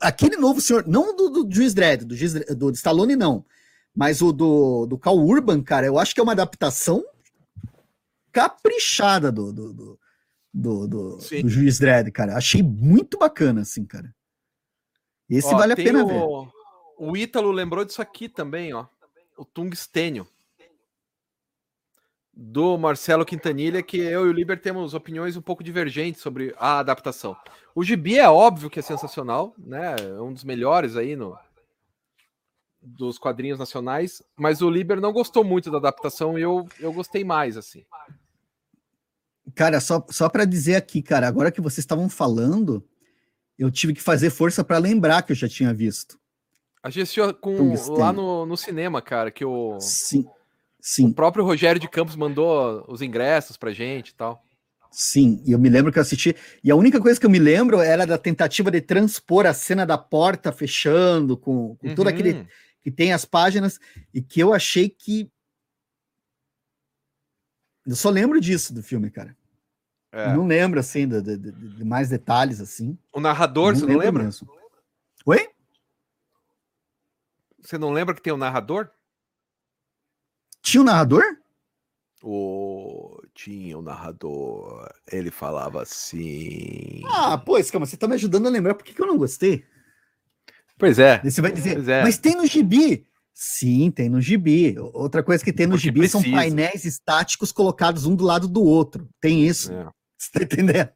aquele 0.00 0.38
novo 0.38 0.58
senhor, 0.58 0.88
não 0.88 1.14
do, 1.14 1.44
do 1.44 1.54
Juiz 1.54 1.74
Dredd, 1.74 2.06
do, 2.06 2.16
Juiz, 2.16 2.32
do, 2.32 2.70
do 2.70 2.76
Stallone, 2.76 3.14
não. 3.14 3.44
Mas 3.94 4.22
o 4.22 4.32
do, 4.32 4.86
do 4.86 4.96
Cal 4.96 5.18
Urban, 5.18 5.62
cara, 5.62 5.84
eu 5.84 5.98
acho 5.98 6.14
que 6.14 6.20
é 6.20 6.22
uma 6.22 6.32
adaptação 6.32 7.04
caprichada 8.32 9.30
do, 9.30 9.52
do, 9.52 9.74
do, 9.74 10.00
do, 10.54 10.88
do, 10.88 11.16
do 11.18 11.48
Juiz 11.50 11.78
Dredd, 11.78 12.10
cara. 12.10 12.38
Achei 12.38 12.62
muito 12.62 13.18
bacana, 13.18 13.60
assim, 13.60 13.84
cara. 13.84 14.14
Esse 15.32 15.54
ó, 15.54 15.56
vale 15.56 15.72
a 15.72 15.76
pena 15.76 16.04
o, 16.04 16.06
ver. 16.06 16.50
O 16.98 17.16
Ítalo 17.16 17.50
lembrou 17.50 17.84
disso 17.84 18.02
aqui 18.02 18.28
também, 18.28 18.74
ó. 18.74 18.86
O 19.36 19.44
Tungstênio 19.44 20.26
do 22.34 22.76
Marcelo 22.78 23.24
Quintanilha, 23.24 23.82
que 23.82 23.98
eu 23.98 24.26
e 24.26 24.30
o 24.30 24.32
Liber 24.32 24.60
temos 24.60 24.94
opiniões 24.94 25.36
um 25.36 25.42
pouco 25.42 25.62
divergentes 25.62 26.20
sobre 26.20 26.54
a 26.58 26.78
adaptação. 26.78 27.36
O 27.74 27.82
Gibi 27.82 28.18
é 28.18 28.28
óbvio 28.28 28.70
que 28.70 28.78
é 28.78 28.82
sensacional, 28.82 29.54
né? 29.58 29.96
É 29.98 30.20
um 30.20 30.32
dos 30.32 30.44
melhores 30.44 30.96
aí 30.96 31.16
no 31.16 31.38
dos 32.84 33.16
quadrinhos 33.16 33.60
nacionais, 33.60 34.22
mas 34.36 34.60
o 34.60 34.68
Liber 34.68 35.00
não 35.00 35.12
gostou 35.12 35.44
muito 35.44 35.70
da 35.70 35.78
adaptação 35.78 36.36
e 36.36 36.42
eu, 36.42 36.68
eu 36.80 36.92
gostei 36.92 37.22
mais, 37.22 37.56
assim. 37.56 37.84
Cara, 39.54 39.80
só, 39.80 40.04
só 40.10 40.28
para 40.28 40.44
dizer 40.44 40.74
aqui, 40.74 41.00
cara, 41.00 41.28
agora 41.28 41.52
que 41.52 41.60
vocês 41.60 41.78
estavam 41.78 42.08
falando, 42.08 42.84
eu 43.58 43.70
tive 43.70 43.94
que 43.94 44.02
fazer 44.02 44.30
força 44.30 44.64
para 44.64 44.78
lembrar 44.78 45.22
que 45.22 45.32
eu 45.32 45.36
já 45.36 45.48
tinha 45.48 45.72
visto. 45.72 46.18
A 46.82 46.90
gente 46.90 47.02
assistiu 47.02 47.32
com, 47.34 47.74
lá 47.96 48.12
no, 48.12 48.44
no 48.44 48.56
cinema, 48.56 49.00
cara, 49.00 49.30
que 49.30 49.44
o. 49.44 49.78
Sim 49.80 50.24
Sim. 50.82 51.10
O 51.10 51.14
próprio 51.14 51.44
Rogério 51.44 51.80
de 51.80 51.88
Campos 51.88 52.16
mandou 52.16 52.84
os 52.88 53.00
ingressos 53.00 53.56
pra 53.56 53.72
gente 53.72 54.08
e 54.08 54.14
tal. 54.14 54.44
Sim, 54.90 55.40
e 55.46 55.52
eu 55.52 55.58
me 55.58 55.70
lembro 55.70 55.92
que 55.92 55.98
eu 55.98 56.02
assisti. 56.02 56.34
E 56.62 56.72
a 56.72 56.76
única 56.76 57.00
coisa 57.00 57.18
que 57.18 57.24
eu 57.24 57.30
me 57.30 57.38
lembro 57.38 57.80
era 57.80 58.04
da 58.04 58.18
tentativa 58.18 58.68
de 58.68 58.80
transpor 58.80 59.46
a 59.46 59.54
cena 59.54 59.86
da 59.86 59.96
porta 59.96 60.50
fechando, 60.50 61.36
com, 61.36 61.76
com 61.76 61.86
uhum. 61.86 61.94
todo 61.94 62.08
aquele. 62.08 62.46
que 62.82 62.90
tem 62.90 63.12
as 63.12 63.24
páginas, 63.24 63.78
e 64.12 64.20
que 64.20 64.40
eu 64.40 64.52
achei 64.52 64.88
que. 64.88 65.30
Eu 67.86 67.94
só 67.94 68.10
lembro 68.10 68.40
disso 68.40 68.74
do 68.74 68.82
filme, 68.82 69.08
cara. 69.08 69.36
É. 70.12 70.34
Não 70.34 70.46
lembro, 70.46 70.78
assim, 70.78 71.08
de, 71.08 71.22
de, 71.22 71.38
de, 71.38 71.84
mais 71.84 72.10
detalhes, 72.10 72.60
assim. 72.60 72.98
O 73.10 73.18
narrador, 73.18 73.72
não 73.72 73.80
você 73.80 73.86
não 73.86 73.98
lembra? 73.98 74.24
Mesmo. 74.24 74.46
Oi? 75.24 75.48
Você 77.60 77.78
não 77.78 77.90
lembra 77.90 78.14
que 78.14 78.20
tem 78.20 78.32
o 78.32 78.36
um 78.36 78.38
narrador? 78.38 78.90
Tinha 80.60 80.82
um 80.82 80.84
narrador? 80.84 81.22
O... 82.22 83.20
Tinha 83.34 83.78
um 83.78 83.82
narrador. 83.82 84.88
Ele 85.10 85.30
falava 85.30 85.82
assim. 85.82 87.02
Ah, 87.06 87.38
pois, 87.38 87.70
calma, 87.70 87.86
você 87.86 87.96
tá 87.96 88.06
me 88.06 88.14
ajudando 88.14 88.46
a 88.46 88.50
lembrar 88.50 88.74
por 88.74 88.84
que, 88.84 88.92
que 88.92 89.00
eu 89.00 89.06
não 89.06 89.16
gostei. 89.16 89.64
Pois 90.78 90.98
é. 90.98 91.22
Você 91.22 91.40
vai 91.40 91.52
dizer, 91.52 91.88
é. 91.88 92.02
mas 92.02 92.18
tem 92.18 92.36
no 92.36 92.46
gibi. 92.46 93.06
Sim, 93.32 93.90
tem 93.90 94.08
no 94.08 94.20
gibi. 94.20 94.76
Outra 94.92 95.22
coisa 95.22 95.42
que 95.42 95.52
tem 95.52 95.66
no 95.66 95.72
Porque 95.72 95.84
gibi 95.84 96.00
precisa. 96.00 96.22
são 96.22 96.32
painéis 96.32 96.84
estáticos 96.84 97.50
colocados 97.50 98.04
um 98.04 98.14
do 98.14 98.24
lado 98.24 98.46
do 98.46 98.62
outro. 98.62 99.08
Tem 99.20 99.46
isso. 99.46 99.72
É. 99.72 99.88
Você 100.22 100.30
tá 100.30 100.44
entendendo? 100.44 100.88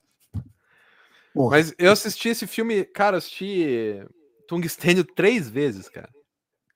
Porra. 1.34 1.56
Mas 1.56 1.74
eu 1.78 1.90
assisti 1.90 2.28
esse 2.28 2.46
filme, 2.46 2.84
cara, 2.84 3.16
assisti 3.16 4.06
Tungstênio 4.46 5.04
três 5.04 5.50
vezes, 5.50 5.88
cara. 5.88 6.08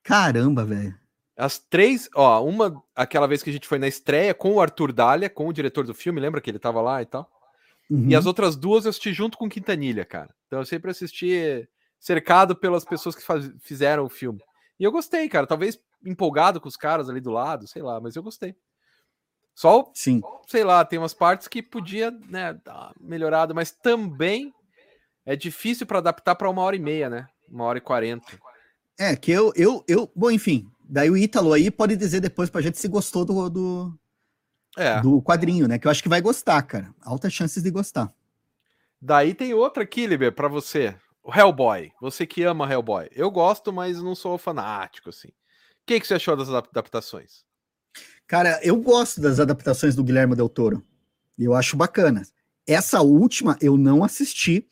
Caramba, 0.02 0.64
velho. 0.64 0.98
As 1.36 1.58
três, 1.58 2.10
ó, 2.14 2.44
uma, 2.44 2.82
aquela 2.94 3.28
vez 3.28 3.42
que 3.42 3.50
a 3.50 3.52
gente 3.52 3.68
foi 3.68 3.78
na 3.78 3.86
estreia 3.86 4.34
com 4.34 4.52
o 4.52 4.60
Arthur 4.60 4.92
Dália, 4.92 5.30
com 5.30 5.46
o 5.46 5.52
diretor 5.52 5.86
do 5.86 5.94
filme, 5.94 6.20
lembra 6.20 6.40
que 6.40 6.50
ele 6.50 6.58
tava 6.58 6.82
lá 6.82 7.00
e 7.00 7.06
tal? 7.06 7.30
Uhum. 7.88 8.08
E 8.08 8.16
as 8.16 8.26
outras 8.26 8.56
duas 8.56 8.84
eu 8.84 8.90
assisti 8.90 9.12
junto 9.12 9.38
com 9.38 9.48
Quintanilha, 9.48 10.04
cara. 10.04 10.34
Então 10.46 10.58
eu 10.58 10.66
sempre 10.66 10.90
assisti 10.90 11.68
cercado 11.98 12.56
pelas 12.56 12.84
pessoas 12.84 13.14
que 13.14 13.22
faz, 13.22 13.50
fizeram 13.60 14.04
o 14.04 14.10
filme. 14.10 14.40
E 14.78 14.84
eu 14.84 14.90
gostei, 14.90 15.28
cara. 15.28 15.46
Talvez 15.46 15.78
empolgado 16.04 16.60
com 16.60 16.68
os 16.68 16.76
caras 16.76 17.08
ali 17.08 17.20
do 17.20 17.30
lado, 17.30 17.68
sei 17.68 17.80
lá, 17.80 18.00
mas 18.00 18.16
eu 18.16 18.22
gostei. 18.22 18.56
Só, 19.60 19.90
Sim. 19.94 20.22
sei 20.46 20.64
lá, 20.64 20.84
tem 20.84 20.98
umas 20.98 21.12
partes 21.12 21.48
que 21.48 21.62
podia, 21.62 22.10
né, 22.10 22.54
dar 22.64 22.92
melhorado, 23.00 23.54
mas 23.54 23.70
também 23.70 24.54
é 25.26 25.36
difícil 25.36 25.86
para 25.86 25.98
adaptar 25.98 26.34
para 26.34 26.48
uma 26.48 26.62
hora 26.62 26.76
e 26.76 26.78
meia, 26.78 27.10
né? 27.10 27.26
Uma 27.48 27.64
hora 27.64 27.78
e 27.78 27.80
quarenta. 27.82 28.38
É, 28.98 29.14
que 29.16 29.30
eu, 29.30 29.52
eu, 29.56 29.84
eu, 29.86 30.10
bom, 30.14 30.30
enfim, 30.30 30.70
Daí 30.92 31.08
o 31.08 31.16
Ítalo 31.16 31.52
aí 31.52 31.70
pode 31.70 31.94
dizer 31.94 32.20
depois 32.20 32.50
pra 32.50 32.60
gente 32.60 32.76
se 32.76 32.88
gostou 32.88 33.24
do, 33.24 33.48
do, 33.48 33.98
é. 34.76 35.00
do 35.00 35.22
quadrinho, 35.22 35.68
né? 35.68 35.78
Que 35.78 35.86
eu 35.86 35.90
acho 35.90 36.02
que 36.02 36.08
vai 36.08 36.20
gostar, 36.20 36.60
cara. 36.62 36.92
Altas 37.00 37.32
chances 37.32 37.62
de 37.62 37.70
gostar. 37.70 38.12
Daí 39.00 39.32
tem 39.32 39.54
outra 39.54 39.84
aqui, 39.84 40.04
Liber, 40.04 40.32
pra 40.32 40.48
você. 40.48 40.96
O 41.22 41.32
Hellboy. 41.32 41.92
Você 42.00 42.26
que 42.26 42.42
ama 42.42 42.68
Hellboy. 42.68 43.08
Eu 43.12 43.30
gosto, 43.30 43.72
mas 43.72 44.02
não 44.02 44.16
sou 44.16 44.36
fanático, 44.36 45.10
assim. 45.10 45.28
O 45.28 45.32
que, 45.86 46.00
que 46.00 46.06
você 46.08 46.14
achou 46.14 46.36
das 46.36 46.48
adaptações? 46.48 47.44
Cara, 48.30 48.60
eu 48.62 48.76
gosto 48.76 49.20
das 49.20 49.40
adaptações 49.40 49.96
do 49.96 50.04
Guilherme 50.04 50.36
Del 50.36 50.48
Toro. 50.48 50.80
Eu 51.36 51.52
acho 51.52 51.76
bacana. 51.76 52.22
Essa 52.64 53.02
última 53.02 53.58
eu 53.60 53.76
não 53.76 54.04
assisti 54.04 54.68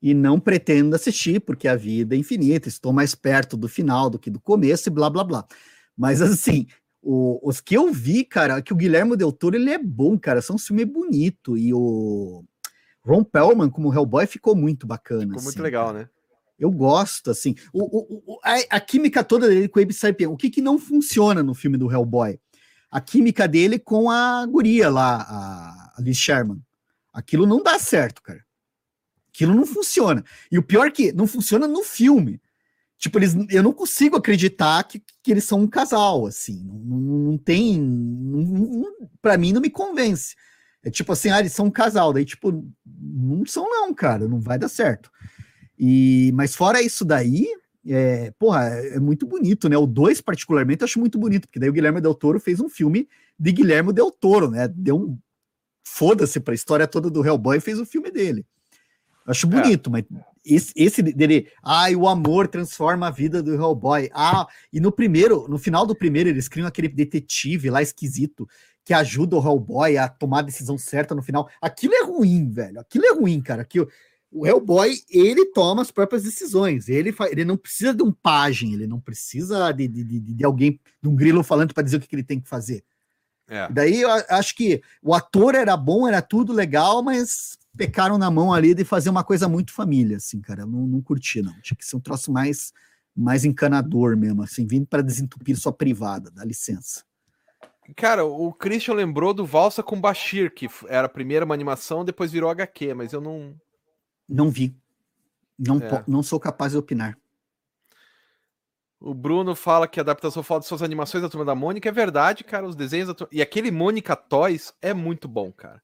e 0.00 0.14
não 0.14 0.40
pretendo 0.40 0.96
assistir, 0.96 1.38
porque 1.38 1.68
a 1.68 1.76
vida 1.76 2.14
é 2.14 2.18
infinita, 2.18 2.68
estou 2.68 2.90
mais 2.90 3.14
perto 3.14 3.54
do 3.54 3.68
final 3.68 4.08
do 4.08 4.18
que 4.18 4.30
do 4.30 4.40
começo 4.40 4.88
e 4.88 4.90
blá 4.90 5.10
blá 5.10 5.22
blá. 5.24 5.46
Mas 5.94 6.22
assim, 6.22 6.66
o, 7.02 7.38
os 7.46 7.60
que 7.60 7.76
eu 7.76 7.92
vi, 7.92 8.24
cara, 8.24 8.62
que 8.62 8.72
o 8.72 8.76
Guilherme 8.76 9.14
Del 9.14 9.30
Toro 9.30 9.56
ele 9.56 9.68
é 9.68 9.78
bom, 9.78 10.18
cara, 10.18 10.40
são 10.40 10.56
um 10.56 10.58
filme 10.58 10.86
bonito 10.86 11.54
e 11.54 11.74
o 11.74 12.42
Ron 13.04 13.24
Pellman 13.24 13.68
como 13.68 13.92
Hellboy 13.92 14.26
ficou 14.26 14.56
muito 14.56 14.86
bacana. 14.86 15.20
Ficou 15.20 15.36
assim, 15.36 15.44
muito 15.48 15.62
legal, 15.62 15.88
cara. 15.88 15.98
né? 15.98 16.08
Eu 16.58 16.70
gosto, 16.70 17.30
assim, 17.30 17.54
o, 17.74 17.82
o, 17.82 18.22
o 18.26 18.38
a, 18.42 18.76
a, 18.76 18.80
química 18.80 19.22
toda 19.22 19.48
dele 19.48 19.68
com 19.68 19.78
o 19.78 19.82
Abe 19.82 19.92
Sapien, 19.92 20.30
o 20.30 20.36
que 20.38 20.48
que 20.48 20.62
não 20.62 20.78
funciona 20.78 21.42
no 21.42 21.54
filme 21.54 21.76
do 21.76 21.92
Hellboy? 21.92 22.40
A 22.92 23.00
química 23.00 23.48
dele 23.48 23.78
com 23.78 24.10
a 24.10 24.44
guria 24.44 24.90
lá, 24.90 25.22
a, 25.22 25.94
Liz 25.98 26.18
Sherman. 26.18 26.62
Aquilo 27.10 27.46
não 27.46 27.62
dá 27.62 27.78
certo, 27.78 28.22
cara. 28.22 28.44
Aquilo 29.30 29.54
não 29.54 29.64
funciona. 29.64 30.22
E 30.50 30.58
o 30.58 30.62
pior 30.62 30.88
é 30.88 30.90
que 30.90 31.10
não 31.10 31.26
funciona 31.26 31.66
no 31.66 31.82
filme. 31.82 32.38
Tipo, 32.98 33.18
eles, 33.18 33.34
eu 33.48 33.62
não 33.62 33.72
consigo 33.72 34.16
acreditar 34.16 34.84
que, 34.84 35.02
que 35.22 35.30
eles 35.30 35.44
são 35.44 35.60
um 35.60 35.66
casal, 35.66 36.26
assim. 36.26 36.62
Não, 36.62 36.74
não, 36.74 37.18
não 37.30 37.38
tem. 37.38 37.80
Não, 37.80 38.84
para 39.22 39.38
mim, 39.38 39.52
não 39.52 39.60
me 39.62 39.70
convence. 39.70 40.36
É 40.84 40.90
tipo 40.90 41.12
assim, 41.12 41.30
ah, 41.30 41.40
eles 41.40 41.52
são 41.52 41.66
um 41.66 41.70
casal. 41.70 42.12
Daí, 42.12 42.26
tipo, 42.26 42.64
não 42.84 43.46
são, 43.46 43.64
não, 43.68 43.94
cara. 43.94 44.28
Não 44.28 44.38
vai 44.38 44.58
dar 44.58 44.68
certo. 44.68 45.10
E, 45.78 46.30
mas 46.34 46.54
fora 46.54 46.82
isso 46.82 47.04
daí, 47.04 47.48
é, 47.86 48.30
porra, 48.38 48.64
é, 48.68 48.98
muito 49.00 49.26
bonito, 49.26 49.68
né? 49.68 49.76
O 49.76 49.86
2, 49.86 50.20
particularmente, 50.20 50.82
eu 50.82 50.84
acho 50.84 51.00
muito 51.00 51.18
bonito, 51.18 51.48
porque 51.48 51.58
daí 51.58 51.68
o 51.68 51.72
Guilherme 51.72 52.00
Del 52.00 52.14
Toro 52.14 52.38
fez 52.38 52.60
um 52.60 52.68
filme 52.68 53.08
de 53.38 53.52
Guilherme 53.52 53.92
Del 53.92 54.10
Toro, 54.10 54.50
né? 54.50 54.68
Deu 54.68 54.96
um 54.96 55.18
foda-se 55.84 56.38
pra 56.40 56.54
história 56.54 56.86
toda 56.86 57.10
do 57.10 57.24
Hellboy 57.24 57.58
e 57.58 57.60
fez 57.60 57.78
o 57.78 57.86
filme 57.86 58.10
dele. 58.10 58.46
Acho 59.26 59.46
é. 59.46 59.50
bonito, 59.50 59.88
é. 59.88 59.92
mas 59.92 60.04
esse, 60.44 60.72
esse 60.76 61.02
dele, 61.02 61.48
ai, 61.62 61.94
o 61.94 62.08
amor 62.08 62.48
transforma 62.48 63.08
a 63.08 63.10
vida 63.10 63.42
do 63.42 63.54
Hellboy. 63.54 64.10
Ah, 64.12 64.46
e 64.72 64.80
no 64.80 64.90
primeiro, 64.90 65.46
no 65.48 65.58
final 65.58 65.86
do 65.86 65.94
primeiro, 65.94 66.28
eles 66.28 66.48
criam 66.48 66.66
aquele 66.66 66.88
detetive 66.88 67.70
lá 67.70 67.82
esquisito 67.82 68.48
que 68.84 68.92
ajuda 68.92 69.36
o 69.36 69.40
Hellboy 69.40 69.96
a 69.96 70.08
tomar 70.08 70.40
a 70.40 70.42
decisão 70.42 70.76
certa 70.76 71.14
no 71.14 71.22
final. 71.22 71.48
Aquilo 71.60 71.94
é 71.94 72.04
ruim, 72.04 72.50
velho. 72.50 72.80
Aquilo 72.80 73.06
é 73.06 73.12
ruim, 73.12 73.40
cara. 73.40 73.62
Aquilo, 73.62 73.88
o 74.32 74.46
Hellboy, 74.46 74.98
ele 75.10 75.46
toma 75.46 75.82
as 75.82 75.90
próprias 75.90 76.22
decisões. 76.22 76.88
Ele, 76.88 77.14
ele 77.30 77.44
não 77.44 77.56
precisa 77.56 77.92
de 77.92 78.02
um 78.02 78.10
pajem, 78.10 78.72
ele 78.72 78.86
não 78.86 78.98
precisa 78.98 79.70
de, 79.72 79.86
de, 79.86 80.02
de, 80.02 80.20
de 80.20 80.44
alguém, 80.44 80.80
de 81.02 81.08
um 81.08 81.14
grilo 81.14 81.44
falando 81.44 81.74
para 81.74 81.82
dizer 81.82 81.98
o 81.98 82.00
que, 82.00 82.08
que 82.08 82.16
ele 82.16 82.24
tem 82.24 82.40
que 82.40 82.48
fazer. 82.48 82.82
É. 83.48 83.68
Daí 83.70 84.00
eu 84.00 84.10
acho 84.30 84.54
que 84.56 84.82
o 85.02 85.14
ator 85.14 85.54
era 85.54 85.76
bom, 85.76 86.08
era 86.08 86.22
tudo 86.22 86.52
legal, 86.52 87.02
mas 87.02 87.58
pecaram 87.76 88.16
na 88.16 88.30
mão 88.30 88.52
ali 88.52 88.74
de 88.74 88.84
fazer 88.84 89.10
uma 89.10 89.22
coisa 89.22 89.48
muito 89.48 89.72
família, 89.72 90.16
assim, 90.16 90.40
cara. 90.40 90.62
Eu 90.62 90.66
não, 90.66 90.86
não 90.86 91.02
curti, 91.02 91.42
não. 91.42 91.52
Tinha 91.60 91.76
que 91.76 91.84
ser 91.84 91.96
um 91.96 92.00
troço 92.00 92.32
mais, 92.32 92.72
mais 93.14 93.44
encanador 93.44 94.16
mesmo, 94.16 94.42
assim, 94.42 94.66
vindo 94.66 94.86
para 94.86 95.02
desentupir 95.02 95.58
sua 95.58 95.72
privada, 95.72 96.30
dá 96.30 96.44
licença. 96.44 97.04
Cara, 97.96 98.24
o 98.24 98.52
Christian 98.52 98.94
lembrou 98.94 99.34
do 99.34 99.44
Valsa 99.44 99.82
com 99.82 100.00
Bashir, 100.00 100.54
que 100.54 100.68
era 100.88 101.06
a 101.06 101.10
primeira 101.10 101.44
uma 101.44 101.54
animação, 101.54 102.04
depois 102.04 102.30
virou 102.30 102.48
HQ, 102.48 102.94
mas 102.94 103.12
eu 103.12 103.20
não. 103.20 103.54
Não 104.32 104.50
vi. 104.50 104.74
Não, 105.58 105.78
é. 105.78 106.04
não 106.06 106.22
sou 106.22 106.40
capaz 106.40 106.72
de 106.72 106.78
opinar. 106.78 107.16
O 108.98 109.12
Bruno 109.14 109.54
fala 109.54 109.88
que 109.88 109.98
a 109.98 110.02
adaptação 110.02 110.42
falta 110.42 110.62
de 110.62 110.68
suas 110.68 110.82
animações 110.82 111.22
da 111.22 111.28
Turma 111.28 111.44
da 111.44 111.54
Mônica. 111.54 111.88
É 111.88 111.92
verdade, 111.92 112.44
cara. 112.44 112.66
Os 112.66 112.76
desenhos 112.76 113.08
da 113.08 113.14
Turma... 113.14 113.30
E 113.32 113.42
aquele 113.42 113.70
Mônica 113.70 114.14
Toys 114.14 114.72
é 114.80 114.94
muito 114.94 115.26
bom, 115.26 115.52
cara. 115.52 115.82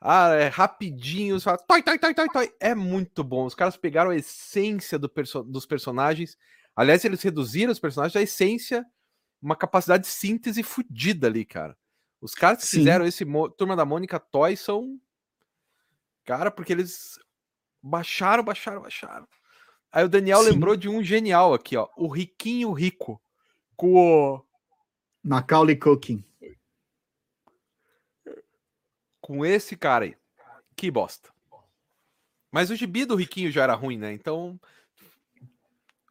Ah, 0.00 0.28
é 0.34 0.46
rapidinho, 0.46 1.40
fala, 1.40 1.58
toi, 1.58 1.82
toi, 1.82 1.98
toi, 1.98 2.14
toi, 2.14 2.28
toi. 2.28 2.52
É 2.60 2.72
muito 2.72 3.24
bom. 3.24 3.44
Os 3.44 3.54
caras 3.54 3.76
pegaram 3.76 4.10
a 4.10 4.16
essência 4.16 4.96
do 4.96 5.08
perso 5.08 5.42
dos 5.42 5.66
personagens. 5.66 6.38
Aliás, 6.76 7.04
eles 7.04 7.20
reduziram 7.20 7.72
os 7.72 7.80
personagens 7.80 8.14
à 8.14 8.22
essência, 8.22 8.86
uma 9.42 9.56
capacidade 9.56 10.04
de 10.04 10.08
síntese 10.08 10.62
fodida 10.62 11.26
ali, 11.26 11.44
cara. 11.44 11.76
Os 12.20 12.32
caras 12.32 12.60
que 12.60 12.66
Sim. 12.68 12.78
fizeram 12.78 13.04
esse 13.06 13.26
Turma 13.56 13.74
da 13.74 13.84
Mônica 13.84 14.20
Toy 14.20 14.56
são. 14.56 15.00
Cara, 16.28 16.50
porque 16.50 16.74
eles 16.74 17.18
baixaram, 17.82 18.44
baixaram, 18.44 18.82
baixaram. 18.82 19.26
Aí 19.90 20.04
o 20.04 20.10
Daniel 20.10 20.42
Sim. 20.42 20.50
lembrou 20.50 20.76
de 20.76 20.86
um 20.86 21.02
genial 21.02 21.54
aqui, 21.54 21.74
ó. 21.74 21.88
O 21.96 22.06
Riquinho 22.06 22.70
Rico. 22.70 23.18
Com 23.74 23.94
o. 23.94 24.44
Macaulay 25.24 25.74
Cooking. 25.74 26.22
Com 29.22 29.42
esse 29.42 29.74
cara 29.74 30.04
aí. 30.04 30.14
Que 30.76 30.90
bosta. 30.90 31.30
Mas 32.52 32.68
o 32.68 32.76
gibi 32.76 33.06
do 33.06 33.16
Riquinho 33.16 33.50
já 33.50 33.62
era 33.62 33.74
ruim, 33.74 33.96
né? 33.96 34.12
Então. 34.12 34.60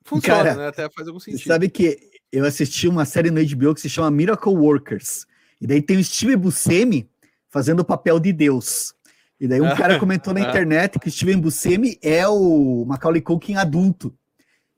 Funciona, 0.03 0.43
cara, 0.45 0.55
né? 0.55 0.67
Até 0.69 0.89
faz 0.89 1.07
algum 1.07 1.19
sentido. 1.19 1.47
Sabe 1.47 1.69
que 1.69 2.09
eu 2.31 2.43
assisti 2.43 2.87
uma 2.87 3.05
série 3.05 3.29
no 3.29 3.39
HBO 3.39 3.75
que 3.75 3.81
se 3.81 3.89
chama 3.89 4.09
Miracle 4.09 4.51
Workers. 4.51 5.27
E 5.61 5.67
daí 5.67 5.79
tem 5.79 5.99
o 5.99 6.03
Steve 6.03 6.35
Buscemi 6.35 7.07
fazendo 7.49 7.81
o 7.81 7.85
papel 7.85 8.19
de 8.19 8.33
Deus. 8.33 8.96
E 9.39 9.47
daí 9.47 9.61
um 9.61 9.75
cara 9.75 9.97
comentou 9.99 10.33
na 10.33 10.41
internet 10.41 10.99
que 10.99 11.07
o 11.07 11.11
Steven 11.11 11.39
Buscemi 11.39 11.97
é 12.01 12.27
o 12.27 12.85
Macaulay 12.85 13.21
Culkin 13.21 13.55
adulto. 13.55 14.17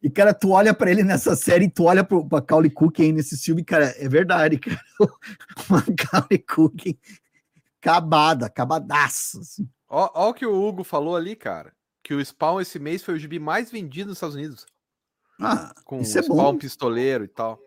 E, 0.02 0.10
cara, 0.10 0.34
tu 0.34 0.52
olha 0.52 0.74
para 0.74 0.90
ele 0.90 1.04
nessa 1.04 1.36
série, 1.36 1.70
tu 1.70 1.84
olha 1.84 2.04
pro 2.04 2.26
Macaulay 2.30 2.70
Culkin 2.70 3.04
aí 3.04 3.12
nesse 3.12 3.38
filme, 3.38 3.64
cara, 3.64 3.94
é 3.98 4.08
verdade, 4.08 4.58
cara. 4.58 4.80
O 5.00 5.74
Macaulay 5.74 6.40
Culkin, 6.40 6.98
acabada, 7.82 8.46
acabadaço. 8.46 9.42
Assim. 9.42 9.70
Ó, 9.90 10.10
ó 10.14 10.30
o 10.30 10.34
que 10.34 10.46
o 10.46 10.68
Hugo 10.68 10.84
falou 10.84 11.16
ali, 11.16 11.36
cara. 11.36 11.74
Que 12.02 12.14
o 12.14 12.26
Spawn 12.26 12.62
esse 12.62 12.80
mês 12.80 13.04
foi 13.04 13.16
o 13.16 13.20
gibi 13.20 13.40
mais 13.40 13.70
vendido 13.70 14.10
nos 14.10 14.18
Estados 14.18 14.36
Unidos. 14.36 14.66
Ah, 15.40 15.74
com 15.84 16.00
isso 16.00 16.16
o 16.16 16.20
é 16.20 16.24
Spawn 16.24 16.54
bom. 16.54 16.58
pistoleiro 16.58 17.26
e 17.26 17.28
tal. 17.28 17.60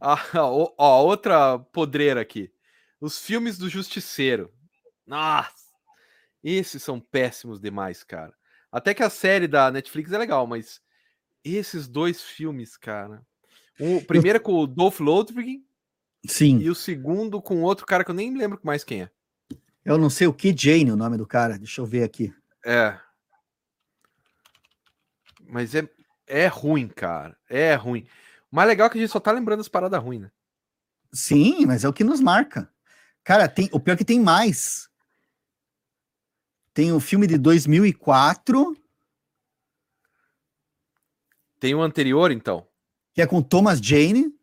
Ah, 0.00 0.18
ó, 0.34 0.72
ó, 0.76 1.04
outra 1.04 1.58
podreira 1.58 2.20
aqui. 2.20 2.50
Os 3.00 3.18
filmes 3.18 3.56
do 3.58 3.68
Justiceiro. 3.68 4.52
Nossa! 5.10 5.70
Esses 6.42 6.84
são 6.84 7.00
péssimos 7.00 7.60
demais, 7.60 8.04
cara. 8.04 8.32
Até 8.70 8.94
que 8.94 9.02
a 9.02 9.10
série 9.10 9.48
da 9.48 9.68
Netflix 9.68 10.12
é 10.12 10.16
legal, 10.16 10.46
mas 10.46 10.80
esses 11.44 11.88
dois 11.88 12.22
filmes, 12.22 12.76
cara. 12.76 13.20
O 13.78 14.00
primeiro 14.06 14.36
é 14.36 14.40
com 14.40 14.52
o 14.52 14.68
Dolph 14.68 15.00
Lundgren. 15.00 15.64
Sim. 16.24 16.58
E 16.60 16.70
o 16.70 16.76
segundo 16.76 17.42
com 17.42 17.60
outro 17.62 17.84
cara 17.84 18.04
que 18.04 18.10
eu 18.12 18.14
nem 18.14 18.36
lembro 18.36 18.60
mais 18.62 18.84
quem 18.84 19.02
é. 19.02 19.10
Eu 19.84 19.98
não 19.98 20.08
sei 20.08 20.28
o 20.28 20.32
que 20.32 20.56
Jane, 20.56 20.92
o 20.92 20.96
nome 20.96 21.16
do 21.16 21.26
cara. 21.26 21.58
Deixa 21.58 21.80
eu 21.80 21.86
ver 21.86 22.04
aqui. 22.04 22.32
É. 22.64 22.96
Mas 25.48 25.74
é, 25.74 25.88
é 26.28 26.46
ruim, 26.46 26.86
cara. 26.86 27.36
É 27.48 27.74
ruim. 27.74 28.06
O 28.52 28.54
mais 28.54 28.68
legal 28.68 28.86
é 28.86 28.90
que 28.90 28.98
a 28.98 29.00
gente 29.00 29.10
só 29.10 29.18
tá 29.18 29.32
lembrando 29.32 29.60
as 29.60 29.68
paradas 29.68 30.00
ruins, 30.00 30.20
né? 30.20 30.30
Sim, 31.12 31.66
mas 31.66 31.82
é 31.82 31.88
o 31.88 31.92
que 31.92 32.04
nos 32.04 32.20
marca. 32.20 32.70
Cara, 33.24 33.48
tem, 33.48 33.68
o 33.72 33.80
pior 33.80 33.94
é 33.94 33.96
que 33.96 34.04
tem 34.04 34.20
mais. 34.20 34.89
Tem 36.80 36.92
o 36.92 36.96
um 36.96 37.00
filme 37.00 37.26
de 37.26 37.36
2004. 37.36 38.74
Tem 41.60 41.74
o 41.74 41.80
um 41.80 41.82
anterior, 41.82 42.30
então? 42.30 42.66
Que 43.12 43.20
é 43.20 43.26
com 43.26 43.42
Thomas 43.42 43.78
Jane. 43.80 44.34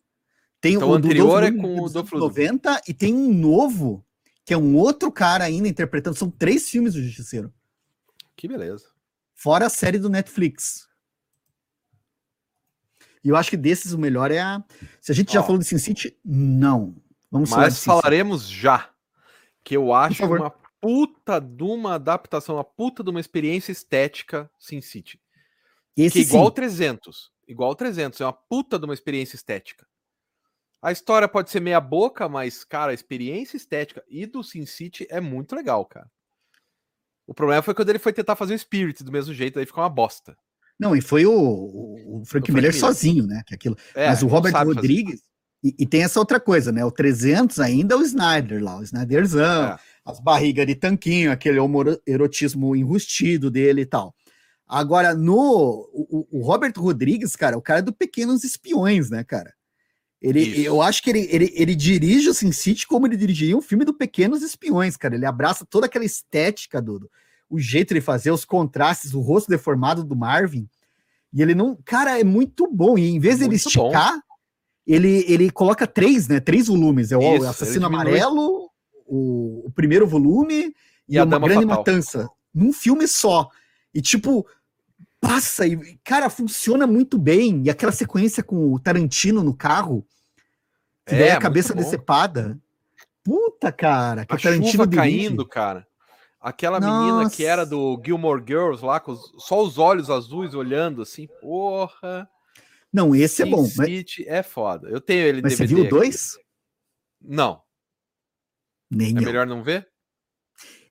Tem 0.61 0.75
então, 0.75 0.87
o 0.87 0.93
anterior 0.93 1.41
é 1.41 1.51
com 1.51 1.81
o 1.81 1.89
Dolph 1.89 2.11
90 2.11 2.83
e 2.87 2.93
tem 2.93 3.11
um 3.11 3.33
novo, 3.33 4.05
que 4.45 4.53
é 4.53 4.57
um 4.57 4.75
outro 4.75 5.11
cara 5.11 5.45
ainda 5.45 5.67
interpretando. 5.67 6.15
São 6.15 6.29
três 6.29 6.69
filmes 6.69 6.93
do 6.93 7.01
Justiceiro. 7.01 7.51
Que 8.35 8.47
beleza. 8.47 8.85
Fora 9.33 9.65
a 9.65 9.69
série 9.69 9.97
do 9.97 10.07
Netflix. 10.07 10.87
E 13.23 13.29
eu 13.29 13.35
acho 13.35 13.49
que 13.49 13.57
desses 13.57 13.93
o 13.93 13.97
melhor 13.97 14.29
é 14.29 14.41
a. 14.41 14.63
Se 15.01 15.11
a 15.11 15.15
gente 15.15 15.33
já 15.33 15.41
falou 15.41 15.57
de 15.57 15.65
Sin 15.65 15.79
City, 15.79 16.15
não. 16.23 16.95
Vamos 17.31 17.49
Mas 17.49 17.83
falaremos 17.83 18.47
já. 18.47 18.91
Que 19.63 19.75
eu 19.75 19.91
acho 19.91 20.23
uma 20.23 20.53
puta 20.81 21.39
de 21.39 21.63
uma 21.63 21.95
adaptação, 21.95 22.55
uma 22.55 22.63
puta 22.63 23.03
de 23.03 23.09
uma 23.09 23.19
experiência 23.19 23.71
estética 23.71 24.49
Sin 24.59 24.81
City. 24.81 25.19
Esse 25.95 26.13
que 26.13 26.19
é 26.19 26.21
igual 26.23 26.47
sim. 26.47 26.53
300. 26.53 27.31
Igual 27.47 27.75
300. 27.75 28.21
É 28.21 28.25
uma 28.25 28.33
puta 28.33 28.77
de 28.77 28.85
uma 28.85 28.93
experiência 28.93 29.35
estética. 29.35 29.87
A 30.81 30.91
história 30.91 31.27
pode 31.27 31.49
ser 31.49 31.59
meia 31.59 31.81
boca, 31.81 32.29
mas, 32.29 32.63
cara, 32.63 32.91
a 32.91 32.93
experiência 32.93 33.57
estética 33.57 34.03
e 34.07 34.25
do 34.25 34.43
Sin 34.43 34.65
City 34.65 35.07
é 35.09 35.19
muito 35.19 35.55
legal, 35.55 35.83
cara. 35.85 36.09
O 37.25 37.33
problema 37.33 37.61
foi 37.61 37.73
quando 37.73 37.89
ele 37.89 37.99
foi 37.99 38.13
tentar 38.13 38.35
fazer 38.35 38.53
o 38.53 38.59
Spirit 38.59 39.03
do 39.03 39.11
mesmo 39.11 39.33
jeito, 39.33 39.59
aí 39.59 39.65
ficou 39.65 39.83
uma 39.83 39.89
bosta. 39.89 40.37
Não, 40.79 40.95
e 40.95 41.01
foi 41.01 41.25
o, 41.25 41.33
o, 41.33 42.21
o 42.21 42.25
Frank, 42.25 42.51
Miller, 42.51 42.71
Miller 42.71 42.79
sozinho, 42.79 43.25
né? 43.25 43.41
Que 43.45 43.55
aquilo. 43.55 43.75
É, 43.95 44.07
Mas 44.07 44.21
o 44.21 44.27
Robert 44.27 44.53
Rodrigues. 44.53 45.21
E, 45.63 45.75
e, 45.79 45.87
tem 45.87 46.03
essa 46.03 46.19
outra 46.19 46.39
coisa, 46.39 46.71
né? 46.71 46.85
O 46.85 46.91
300 46.91 47.59
ainda 47.59 47.95
é 47.95 47.97
o 47.97 48.03
Snyder 48.03 48.63
lá, 48.63 48.77
o 48.77 48.83
Snyderzão, 48.83 49.73
é. 49.73 49.79
As 50.07 50.21
barrigas 50.21 50.65
de 50.65 50.73
tanquinho, 50.73 51.33
aquele 51.33 51.59
erotismo 52.07 52.73
enrustido 52.73 53.51
dele 53.51 53.81
e 53.81 53.85
tal. 53.85 54.15
Agora, 54.65 55.13
no. 55.13 55.89
O, 55.93 56.27
o, 56.31 56.41
Robert 56.41 56.71
Rodrigues, 56.77 57.35
cara, 57.35 57.57
o 57.57 57.61
cara 57.61 57.79
é 57.79 57.83
do 57.83 57.91
Pequenos 57.91 58.45
Espiões, 58.45 59.09
né, 59.09 59.25
cara? 59.25 59.53
Ele, 60.21 60.63
eu 60.63 60.81
acho 60.81 61.03
que 61.03 61.09
ele, 61.09 61.27
ele, 61.29 61.53
ele 61.53 61.75
dirige 61.75 62.29
o 62.29 62.33
Sin 62.33 62.51
City 62.53 62.87
como 62.87 63.05
ele 63.05 63.17
dirigiria 63.17 63.55
um 63.55 63.61
filme 63.61 63.83
do 63.83 63.93
Pequenos 63.93 64.41
Espiões, 64.41 64.95
cara. 64.95 65.13
Ele 65.13 65.25
abraça 65.25 65.65
toda 65.69 65.85
aquela 65.85 66.05
estética 66.05 66.81
do, 66.81 67.09
o 67.49 67.59
jeito 67.59 67.93
de 67.93 67.99
fazer, 67.99 68.31
os 68.31 68.45
contrastes, 68.45 69.13
o 69.13 69.19
rosto 69.19 69.49
deformado 69.49 70.05
do 70.05 70.15
Marvin. 70.15 70.69
E 71.33 71.41
ele 71.41 71.53
não. 71.53 71.77
Cara, 71.83 72.17
é 72.17 72.23
muito 72.23 72.65
bom. 72.71 72.97
E 72.97 73.09
em 73.09 73.19
vez 73.19 73.39
de 73.39 73.43
ele 73.43 73.55
esticar, 73.55 74.17
ele, 74.85 75.25
ele 75.27 75.51
coloca 75.51 75.85
três, 75.85 76.29
né? 76.29 76.39
Três 76.39 76.67
volumes. 76.67 77.11
É 77.11 77.17
o 77.17 77.35
Isso, 77.35 77.45
Assassino 77.45 77.85
Amarelo, 77.85 78.66
o, 79.07 79.67
o, 79.67 79.71
primeiro 79.71 80.05
volume 80.05 80.73
e, 81.07 81.15
e 81.15 81.17
a 81.17 81.23
Uma 81.23 81.39
Grande 81.39 81.65
Fatal. 81.65 81.77
Matança. 81.77 82.29
Num 82.53 82.73
filme 82.73 83.07
só. 83.07 83.49
E 83.93 84.01
tipo, 84.01 84.45
passa 85.19 85.65
e, 85.65 85.97
cara, 86.03 86.29
funciona 86.29 86.85
muito 86.85 87.17
bem. 87.17 87.63
E 87.65 87.69
aquela 87.69 87.91
sequência 87.91 88.43
com 88.43 88.73
o 88.73 88.79
Tarantino 88.79 89.43
no 89.43 89.53
carro, 89.53 90.05
que 91.05 91.15
é, 91.15 91.31
a 91.31 91.39
cabeça 91.39 91.73
decepada. 91.73 92.59
Puta, 93.23 93.71
cara. 93.71 94.25
Que 94.25 94.35
a 94.35 94.37
Tarantino 94.37 94.71
chuva 94.71 94.87
caindo, 94.87 95.45
cara. 95.45 95.87
Aquela 96.39 96.79
Nossa. 96.79 97.05
menina 97.05 97.29
que 97.29 97.43
era 97.43 97.65
do 97.65 98.01
Gilmore 98.05 98.43
Girls 98.45 98.85
lá, 98.85 98.99
com 98.99 99.11
os, 99.11 99.33
só 99.39 99.61
os 99.61 99.77
olhos 99.77 100.09
azuis 100.09 100.53
olhando 100.53 101.01
assim, 101.01 101.27
porra. 101.41 102.29
Não, 102.93 103.15
esse 103.15 103.43
Sin 103.43 103.43
é 103.43 103.45
bom. 103.51 103.65
City 103.65 104.23
mas... 104.25 104.33
é 104.33 104.43
foda. 104.43 104.87
Eu 104.87 105.01
tenho 105.01 105.21
ele 105.23 105.41
mas 105.41 105.57
DVD. 105.57 105.67
Você 105.67 105.75
viu 105.75 105.85
o 105.85 105.89
dois? 105.89 106.37
Não. 107.21 107.61
Nem 108.89 109.17
é 109.17 109.21
melhor 109.21 109.45
não 109.45 109.63
ver? 109.63 109.87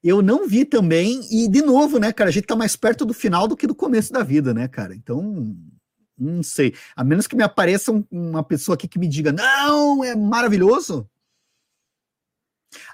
Eu 0.03 0.22
não 0.22 0.47
vi 0.47 0.64
também, 0.64 1.20
e 1.30 1.49
de 1.49 1.62
novo, 1.62 1.99
né, 1.99 2.12
cara, 2.12 2.30
a 2.30 2.32
gente 2.32 2.47
tá 2.47 2.55
mais 2.55 2.76
perto 2.76 3.05
do 3.05 3.12
final 3.12 3.49
do 3.49 3.57
que 3.57 3.66
do 3.66 3.74
começo 3.74 4.12
da 4.12 4.22
vida, 4.22 4.55
né, 4.55 4.68
cara? 4.68 4.94
Então, 4.94 5.57
não 6.16 6.42
sei. 6.42 6.74
A 6.94 7.03
menos 7.03 7.26
que 7.26 7.34
me 7.34 7.42
apareça 7.42 7.90
um, 7.90 8.05
uma 8.11 8.44
pessoa 8.44 8.74
aqui 8.74 8.86
que 8.86 8.99
me 8.99 9.09
diga, 9.09 9.32
não, 9.32 10.05
é 10.05 10.14
maravilhoso. 10.14 11.09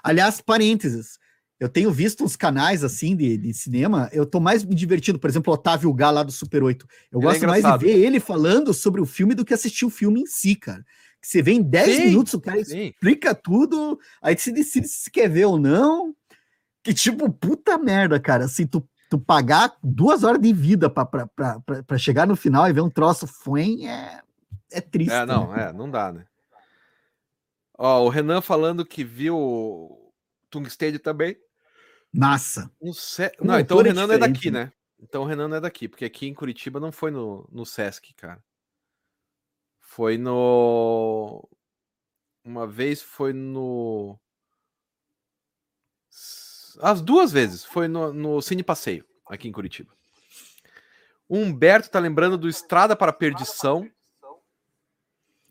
Aliás, 0.03 0.41
parênteses, 0.41 1.19
eu 1.59 1.69
tenho 1.69 1.91
visto 1.91 2.23
uns 2.23 2.35
canais 2.35 2.83
assim 2.83 3.15
de, 3.15 3.37
de, 3.37 3.53
cinema, 3.53 4.09
eu 4.11 4.25
tô 4.25 4.39
mais 4.39 4.63
me 4.63 4.75
divertindo, 4.75 5.19
por 5.19 5.29
exemplo, 5.29 5.51
o 5.51 5.55
Otávio 5.55 5.93
Gá 5.93 6.11
lá 6.11 6.23
do 6.23 6.31
Super 6.31 6.63
8. 6.63 6.85
Eu 7.11 7.19
ele 7.19 7.27
é 7.27 7.29
gosto 7.29 7.43
é 7.43 7.47
mais 7.47 7.63
de 7.63 7.77
ver 7.77 7.99
ele 7.99 8.19
falando 8.19 8.73
sobre 8.73 8.99
o 8.99 9.05
filme 9.05 9.35
do 9.35 9.45
que 9.45 9.53
assistir 9.53 9.85
o 9.85 9.89
filme 9.89 10.21
em 10.21 10.25
si, 10.25 10.55
cara. 10.55 10.83
Que 11.23 11.29
você 11.29 11.41
vê 11.41 11.53
em 11.53 11.61
10 11.61 11.95
sim, 11.95 12.05
minutos, 12.07 12.33
o 12.33 12.41
cara 12.41 12.61
sim. 12.65 12.87
explica 12.87 13.33
tudo, 13.33 13.97
aí 14.21 14.37
você 14.37 14.51
decide 14.51 14.89
se 14.89 15.09
quer 15.09 15.29
ver 15.29 15.45
ou 15.45 15.57
não. 15.57 16.13
Que 16.83 16.93
tipo, 16.93 17.31
puta 17.31 17.77
merda, 17.77 18.19
cara. 18.19 18.43
Assim, 18.43 18.67
tu, 18.67 18.85
tu 19.09 19.17
pagar 19.17 19.73
duas 19.81 20.25
horas 20.25 20.41
de 20.41 20.51
vida 20.51 20.89
para 20.89 21.97
chegar 21.97 22.27
no 22.27 22.35
final 22.35 22.67
e 22.67 22.73
ver 22.73 22.81
um 22.81 22.89
troço 22.89 23.25
foi 23.25 23.85
é, 23.85 24.21
é 24.69 24.81
triste. 24.81 25.13
É, 25.13 25.25
não, 25.25 25.49
né? 25.53 25.69
é, 25.69 25.71
não 25.71 25.89
dá, 25.89 26.11
né? 26.11 26.25
Ó, 27.77 28.03
o 28.03 28.09
Renan 28.09 28.41
falando 28.41 28.85
que 28.85 29.01
viu 29.05 29.97
Tungstênio 30.49 30.99
também. 30.99 31.37
Massa. 32.13 32.69
Se... 32.91 33.31
Não, 33.41 33.57
então 33.57 33.77
o 33.77 33.81
Renan 33.81 34.11
é 34.11 34.17
daqui, 34.17 34.51
né? 34.51 34.73
Então 35.01 35.23
o 35.23 35.25
Renan 35.25 35.47
não 35.47 35.57
é 35.57 35.61
daqui, 35.61 35.87
porque 35.87 36.03
aqui 36.03 36.27
em 36.27 36.33
Curitiba 36.33 36.81
não 36.81 36.91
foi 36.91 37.11
no, 37.11 37.47
no 37.49 37.65
Sesc, 37.65 38.13
cara. 38.13 38.43
Foi 39.95 40.17
no. 40.17 41.47
Uma 42.43 42.65
vez 42.65 42.99
foi 42.99 43.31
no. 43.31 44.19
As 46.81 46.99
duas 46.99 47.31
vezes 47.31 47.63
foi 47.63 47.87
no, 47.87 48.11
no 48.11 48.41
Cine 48.41 48.63
Passeio, 48.63 49.05
aqui 49.29 49.47
em 49.47 49.51
Curitiba. 49.51 49.93
O 51.29 51.37
Humberto 51.37 51.91
tá 51.91 51.99
lembrando 51.99 52.39
do 52.39 52.49
Estrada 52.49 52.95
para 52.95 53.11
a 53.11 53.13
Perdição. 53.13 53.87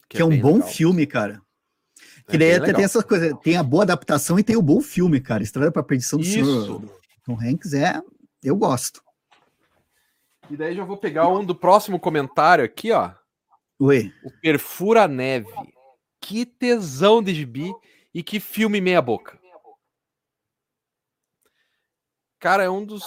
Que, 0.08 0.16
que 0.16 0.18
é, 0.18 0.22
é 0.22 0.24
um 0.24 0.40
bom 0.40 0.54
legal. 0.54 0.68
filme, 0.68 1.06
cara. 1.06 1.40
Que 2.26 2.34
é 2.34 2.38
daí 2.40 2.54
até 2.54 2.72
tem 2.72 2.84
essas 2.84 3.04
coisas, 3.04 3.32
tem 3.44 3.56
a 3.56 3.62
boa 3.62 3.84
adaptação 3.84 4.40
e 4.40 4.42
tem 4.42 4.56
o 4.56 4.62
bom 4.62 4.80
filme, 4.80 5.20
cara. 5.20 5.44
Estrada 5.44 5.70
para 5.70 5.84
Perdição 5.84 6.18
do 6.18 6.24
Isso. 6.24 6.34
Senhor 6.64 7.00
Tom 7.24 7.38
Hanks 7.40 7.74
é. 7.74 8.02
Eu 8.42 8.56
gosto. 8.56 9.00
E 10.50 10.56
daí 10.56 10.74
já 10.74 10.84
vou 10.84 10.96
pegar 10.96 11.28
um 11.28 11.44
do 11.44 11.54
próximo 11.54 12.00
comentário 12.00 12.64
aqui, 12.64 12.90
ó. 12.90 13.21
Oi. 13.82 14.14
O 14.22 14.30
Perfura 14.30 15.08
Neve. 15.08 15.50
Que 16.20 16.46
tesão 16.46 17.20
de 17.20 17.34
gibi 17.34 17.74
e 18.14 18.22
que 18.22 18.38
filme 18.38 18.80
meia 18.80 19.02
boca. 19.02 19.40
Cara, 22.38 22.62
é 22.62 22.70
um 22.70 22.84
dos. 22.84 23.04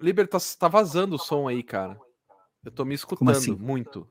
Liber, 0.00 0.28
tá, 0.28 0.38
tá 0.56 0.68
vazando 0.68 1.16
o 1.16 1.18
som 1.18 1.48
aí, 1.48 1.60
cara. 1.64 2.00
Eu 2.64 2.70
tô 2.70 2.84
me 2.84 2.94
escutando 2.94 3.30
assim? 3.30 3.56
muito. 3.56 4.08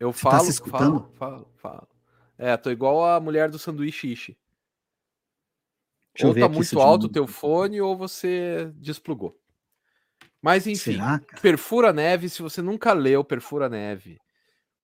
Eu 0.00 0.10
Você 0.10 0.22
tá 0.22 0.30
falo, 0.30 0.46
tá 0.46 0.70
falo, 0.70 1.12
falo, 1.12 1.52
falo. 1.56 1.88
É, 2.38 2.56
tô 2.56 2.70
igual 2.70 3.04
a 3.04 3.20
mulher 3.20 3.50
do 3.50 3.58
sanduíche 3.58 4.10
ishi. 4.10 4.38
ou 6.22 6.34
tá 6.34 6.48
muito 6.48 6.80
alto 6.80 7.04
o 7.04 7.12
teu 7.12 7.26
fone 7.26 7.78
ou 7.78 7.94
você 7.94 8.72
desplugou. 8.76 9.38
Mas 10.42 10.66
enfim, 10.66 10.94
Será, 10.94 11.20
Perfura 11.40 11.92
Neve, 11.92 12.28
se 12.28 12.42
você 12.42 12.60
nunca 12.60 12.92
leu 12.92 13.22
Perfura 13.22 13.68
Neve, 13.68 14.20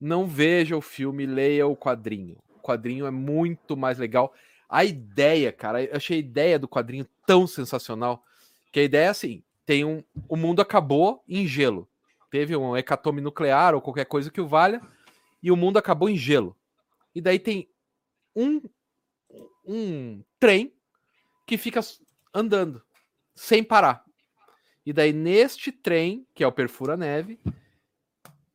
não 0.01 0.27
veja 0.27 0.77
o 0.77 0.81
filme, 0.81 1.27
leia 1.27 1.67
o 1.67 1.77
quadrinho. 1.77 2.39
O 2.57 2.61
quadrinho 2.61 3.07
é 3.07 3.11
muito 3.11 3.77
mais 3.77 3.99
legal. 3.99 4.33
A 4.69 4.85
ideia, 4.85 5.51
cara, 5.51 5.83
eu 5.83 5.97
achei 5.97 6.19
a 6.19 6.21
ideia 6.21 6.59
do 6.59 6.69
quadrinho 6.69 7.07
tão 7.27 7.47
sensacional. 7.47 8.23
Que 8.71 8.81
a 8.81 8.85
ideia 8.85 9.07
é 9.07 9.09
assim: 9.09 9.43
tem 9.67 9.85
um. 9.85 10.05
O 10.29 10.37
mundo 10.37 10.63
acabou 10.63 11.25
em 11.29 11.47
gelo. 11.47 11.89
Teve 12.31 12.55
um 12.55 12.77
hecatome 12.77 13.21
nuclear 13.21 13.75
ou 13.75 13.81
qualquer 13.81 14.05
coisa 14.05 14.31
que 14.31 14.41
o 14.41 14.47
valha, 14.47 14.81
e 15.43 15.51
o 15.51 15.57
mundo 15.57 15.79
acabou 15.79 16.09
em 16.09 16.17
gelo. 16.17 16.57
E 17.15 17.21
daí 17.21 17.39
tem 17.39 17.69
um, 18.37 18.61
um 19.65 20.23
trem 20.39 20.73
que 21.47 21.57
fica 21.57 21.81
andando 22.33 22.83
sem 23.35 23.65
parar. 23.65 24.05
E 24.89 24.93
daí, 24.95 25.13
neste 25.13 25.71
trem, 25.71 26.27
que 26.35 26.43
é 26.43 26.47
o 26.47 26.51
Perfura 26.51 26.97
Neve, 26.97 27.39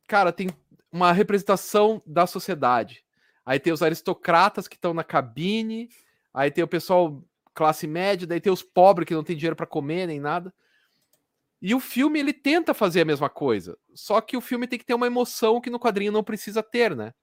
cara, 0.08 0.34
tem 0.34 0.50
uma 0.92 1.12
representação 1.12 2.02
da 2.08 2.26
sociedade. 2.26 3.06
Aí 3.46 3.60
tem 3.60 3.72
os 3.72 3.84
aristocratas 3.84 4.68
que 4.68 4.76
estão 4.76 4.96
na 4.96 5.04
cabine, 5.04 5.90
aí 6.34 6.50
tem 6.50 6.64
o 6.64 6.68
pessoal 6.68 7.24
classe 7.54 7.86
média, 7.86 8.26
daí 8.26 8.42
tem 8.42 8.52
os 8.52 8.64
pobres 8.64 9.06
que 9.08 9.14
não 9.14 9.24
tem 9.24 9.38
dinheiro 9.38 9.56
para 9.56 9.68
comer 9.68 10.08
nem 10.08 10.20
nada. 10.20 10.52
E 11.62 11.76
o 11.76 11.80
filme 11.80 12.20
ele 12.20 12.34
tenta 12.34 12.74
fazer 12.74 13.02
a 13.02 13.06
mesma 13.06 13.30
coisa, 13.30 13.78
só 13.94 14.20
que 14.20 14.36
o 14.36 14.42
filme 14.42 14.66
tem 14.66 14.80
que 14.80 14.86
ter 14.86 14.96
uma 14.96 15.06
emoção 15.06 15.62
que 15.62 15.70
no 15.70 15.80
quadrinho 15.80 16.12
não 16.12 16.24
precisa 16.24 16.64
ter, 16.64 16.96
né? 16.96 17.14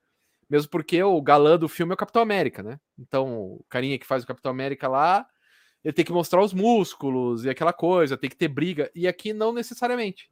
Mesmo 0.48 0.70
porque 0.70 1.02
o 1.02 1.20
galã 1.20 1.58
do 1.58 1.68
filme 1.68 1.90
é 1.90 1.94
o 1.94 1.98
Capitão 1.98 2.22
América, 2.22 2.62
né? 2.62 2.78
Então, 2.96 3.42
o 3.42 3.64
carinha 3.68 3.98
que 3.98 4.06
faz 4.06 4.22
o 4.22 4.26
Capitão 4.28 4.52
América 4.52 4.86
lá, 4.86 5.26
ele 5.82 5.94
tem 5.94 6.04
que 6.04 6.12
mostrar 6.12 6.42
os 6.42 6.52
músculos 6.52 7.44
e 7.44 7.50
aquela 7.50 7.72
coisa, 7.72 8.16
tem 8.16 8.28
que 8.28 8.36
ter 8.36 8.48
briga. 8.48 8.90
E 8.94 9.08
aqui 9.08 9.32
não 9.32 9.52
necessariamente. 9.52 10.30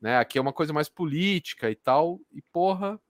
Né? 0.00 0.16
Aqui 0.18 0.38
é 0.38 0.40
uma 0.40 0.52
coisa 0.52 0.72
mais 0.72 0.88
política 0.88 1.70
e 1.70 1.74
tal. 1.74 2.20
E 2.32 2.40
porra. 2.40 3.00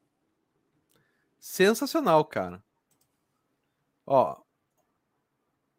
Sensacional, 1.39 2.25
cara. 2.25 2.63
Ó. 4.07 4.41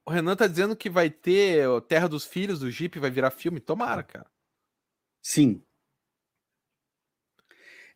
O 0.06 0.12
Renan 0.12 0.36
tá 0.36 0.48
dizendo 0.48 0.76
que 0.76 0.90
vai 0.90 1.10
ter 1.10 1.68
Terra 1.88 2.08
dos 2.08 2.26
Filhos 2.26 2.60
do 2.60 2.70
Jeep, 2.72 3.00
vai 3.00 3.10
virar 3.10 3.32
filme. 3.32 3.60
Tomara, 3.60 4.04
cara. 4.04 4.30
Sim. 5.22 5.64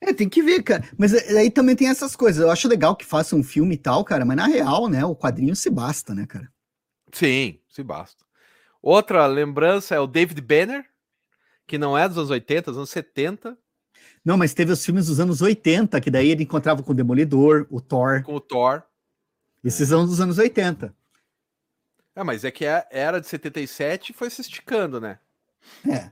É, 0.01 0.13
tem 0.13 0.27
que 0.27 0.41
ver, 0.41 0.63
cara. 0.63 0.83
Mas 0.97 1.13
aí 1.13 1.49
também 1.49 1.75
tem 1.75 1.87
essas 1.87 2.15
coisas. 2.15 2.43
Eu 2.43 2.51
acho 2.51 2.67
legal 2.67 2.95
que 2.95 3.05
faça 3.05 3.35
um 3.35 3.43
filme 3.43 3.75
e 3.75 3.77
tal, 3.77 4.03
cara, 4.03 4.25
mas 4.25 4.35
na 4.35 4.47
real, 4.47 4.89
né, 4.89 5.05
o 5.05 5.15
quadrinho 5.15 5.55
se 5.55 5.69
basta, 5.69 6.13
né, 6.13 6.25
cara? 6.25 6.51
Sim, 7.11 7.59
se 7.73 7.83
basta. 7.83 8.23
Outra 8.81 9.25
lembrança 9.25 9.95
é 9.95 9.99
o 9.99 10.05
David 10.05 10.39
Banner, 10.41 10.85
que 11.65 11.77
não 11.77 11.97
é 11.97 12.07
dos 12.07 12.17
anos 12.17 12.29
80, 12.29 12.71
dos 12.71 12.77
anos 12.77 12.89
70. 12.91 13.57
Não, 14.23 14.37
mas 14.37 14.53
teve 14.53 14.71
os 14.71 14.85
filmes 14.85 15.07
dos 15.07 15.19
anos 15.19 15.41
80, 15.41 15.99
que 15.99 16.11
daí 16.11 16.29
ele 16.29 16.43
encontrava 16.43 16.83
com 16.83 16.91
o 16.91 16.95
Demolidor, 16.95 17.65
o 17.69 17.81
Thor. 17.81 18.21
Com 18.23 18.35
o 18.35 18.39
Thor. 18.39 18.83
Esses 19.63 19.89
são 19.89 20.05
dos 20.05 20.21
anos 20.21 20.37
80. 20.37 20.93
É, 22.15 22.23
mas 22.23 22.43
é 22.43 22.51
que 22.51 22.65
a 22.65 22.85
era 22.91 23.19
de 23.19 23.27
77 23.27 24.13
foi 24.13 24.29
se 24.29 24.41
esticando, 24.41 25.01
né? 25.01 25.17
É. 25.89 26.11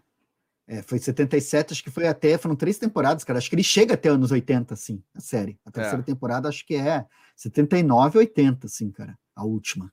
É, 0.68 0.82
foi 0.82 0.99
77, 0.99 1.74
acho 1.74 1.84
que 1.84 1.91
foi 1.91 2.07
até, 2.07 2.38
foram 2.38 2.55
três 2.55 2.78
temporadas, 2.78 3.26
cara. 3.26 3.38
Acho 3.38 3.49
que 3.49 3.55
ele 3.55 3.64
chega 3.64 3.93
até 3.93 4.07
anos 4.07 4.32
80, 4.32 4.74
assim, 4.74 5.03
a 5.14 5.20
série. 5.20 5.59
A 5.66 5.72
terceira 5.72 5.99
é. 5.99 6.03
temporada 6.03 6.47
acho 6.47 6.66
que 6.66 6.76
é 6.76 7.05
79, 7.36 8.20
80, 8.20 8.68
assim, 8.68 8.89
cara, 8.89 9.20
a 9.36 9.43
última. 9.43 9.91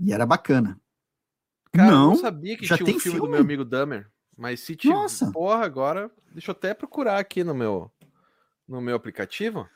E 0.00 0.12
era 0.12 0.24
bacana. 0.24 0.80
Cara, 1.72 1.90
não, 1.90 2.04
eu 2.04 2.10
não 2.10 2.16
sabia 2.16 2.56
que 2.56 2.66
já 2.66 2.76
tinha 2.76 2.86
tem 2.86 2.96
um 2.96 3.00
filme, 3.00 3.18
filme, 3.18 3.28
do 3.28 3.32
meu 3.32 3.40
amigo 3.40 3.64
Dummer. 3.64 4.10
Mas 4.36 4.60
se 4.60 4.74
tiver. 4.74 4.94
Nossa. 4.94 5.30
Porra, 5.30 5.64
agora. 5.64 6.10
Deixa 6.32 6.50
eu 6.50 6.52
até 6.52 6.72
procurar 6.72 7.18
aqui 7.18 7.44
no 7.44 7.54
meu, 7.54 7.90
no 8.66 8.80
meu 8.80 8.96
aplicativo. 8.96 9.68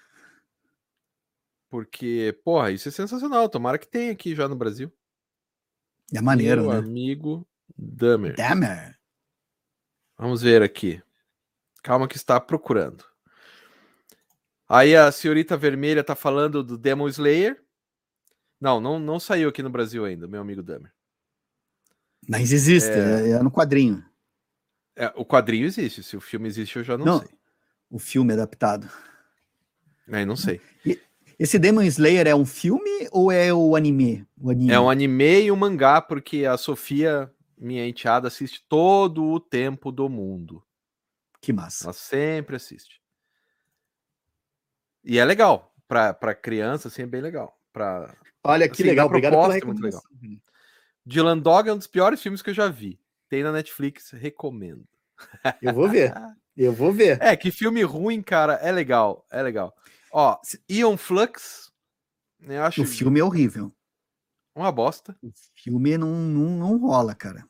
Porque, 1.69 2.39
porra, 2.45 2.71
isso 2.71 2.89
é 2.89 2.93
sensacional. 2.93 3.49
Tomara 3.49 3.79
que 3.79 3.87
tenha 3.87 4.13
aqui 4.13 4.35
já 4.35 4.49
no 4.49 4.57
Brasil. 4.57 4.93
É 6.15 6.21
maneiro, 6.21 6.63
meu 6.63 6.73
né? 6.73 6.79
amigo 6.79 7.47
Dummer. 7.77 8.37
Dummer. 8.37 8.99
Vamos 10.17 10.43
ver 10.43 10.63
aqui. 10.63 11.03
Calma 11.83 12.09
que 12.09 12.17
está 12.17 12.41
procurando. 12.41 13.05
Aí 14.69 14.97
a 14.97 15.11
senhorita 15.13 15.57
vermelha 15.57 16.03
tá 16.03 16.15
falando 16.15 16.63
do 16.63 16.79
Demon 16.79 17.09
Slayer. 17.09 17.64
Não, 18.65 18.81
não, 18.81 18.99
não 18.99 19.21
saiu 19.21 19.51
aqui 19.51 19.63
no 19.63 19.69
Brasil 19.69 20.07
ainda, 20.07 20.27
meu 20.27 20.41
amigo 20.41 20.63
Damer. 20.63 20.91
Mas 22.27 22.51
existe, 22.51 22.89
é, 22.93 23.33
é 23.33 23.43
no 23.43 23.51
quadrinho. 23.51 24.03
É, 24.97 25.13
o 25.17 25.27
quadrinho 25.27 25.67
existe, 25.67 26.03
se 26.03 26.17
o 26.17 26.21
filme 26.21 26.49
existe 26.49 26.77
eu 26.77 26.83
já 26.83 26.97
não, 26.97 27.05
não 27.05 27.19
sei. 27.19 27.29
O 27.91 27.99
filme 27.99 28.33
adaptado. 28.33 28.89
É, 30.09 30.25
não 30.25 30.35
sei. 30.35 30.63
E 30.83 30.99
esse 31.39 31.59
Demon 31.59 31.83
Slayer 31.83 32.27
é 32.27 32.35
um 32.35 32.47
filme 32.47 33.07
ou 33.13 33.31
é 33.31 33.53
o 33.53 33.77
anime? 33.77 34.27
o 34.41 34.49
anime? 34.49 34.73
É 34.73 34.81
um 34.81 34.89
anime 34.89 35.43
e 35.43 35.53
um 35.53 35.57
mangá, 35.57 36.01
porque 36.01 36.47
a 36.47 36.57
Sofia, 36.57 37.31
minha 37.59 37.87
enteada, 37.87 38.29
assiste 38.29 38.65
todo 38.67 39.25
o 39.25 39.39
tempo 39.39 39.93
do 39.93 40.09
mundo. 40.09 40.65
Que 41.39 41.53
massa. 41.53 41.85
Ela 41.85 41.93
sempre 41.93 42.57
assiste. 42.57 42.99
E 45.05 45.19
é 45.19 45.25
legal. 45.27 45.71
Para 45.87 46.35
criança, 46.35 46.89
assim, 46.89 47.03
é 47.03 47.07
bem 47.07 47.21
legal. 47.21 47.61
Pra... 47.71 48.17
Olha 48.45 48.69
que 48.69 48.83
assim, 48.83 48.91
legal, 48.91 49.07
obrigado 49.07 49.33
pela 49.33 49.57
é 49.57 49.65
muito 49.65 49.83
legal. 49.83 50.03
Dylan 51.05 51.39
Dog 51.39 51.69
é 51.69 51.73
um 51.73 51.79
dos 51.79 51.87
piores 51.87 52.23
filmes 52.23 52.43
que 52.43 52.51
eu 52.51 52.55
já 52.55 52.69
vi. 52.69 53.01
Tem 53.29 53.43
na 53.43 53.53
Netflix, 53.53 54.11
recomendo. 54.11 54.87
Eu 55.61 55.73
vou 55.73 55.89
ver. 55.89 56.13
Eu 56.57 56.73
vou 56.73 56.93
ver. 56.93 57.21
É, 57.21 57.37
que 57.37 57.51
filme 57.51 57.83
ruim, 57.83 58.23
cara, 58.23 58.53
é 58.63 58.71
legal, 58.71 59.27
é 59.29 59.43
legal. 59.43 59.75
Ó, 60.13 60.39
Ion 60.69 60.97
Flux, 60.97 61.73
eu 62.41 62.63
acho... 62.63 62.83
O 62.83 62.87
filme 62.87 63.19
é 63.19 63.25
horrível. 63.25 63.73
Uma 64.55 64.71
bosta. 64.71 65.17
O 65.21 65.33
filme 65.53 65.99
não, 65.99 66.09
não, 66.11 66.51
não 66.51 66.79
rola, 66.79 67.13
cara. 67.13 67.45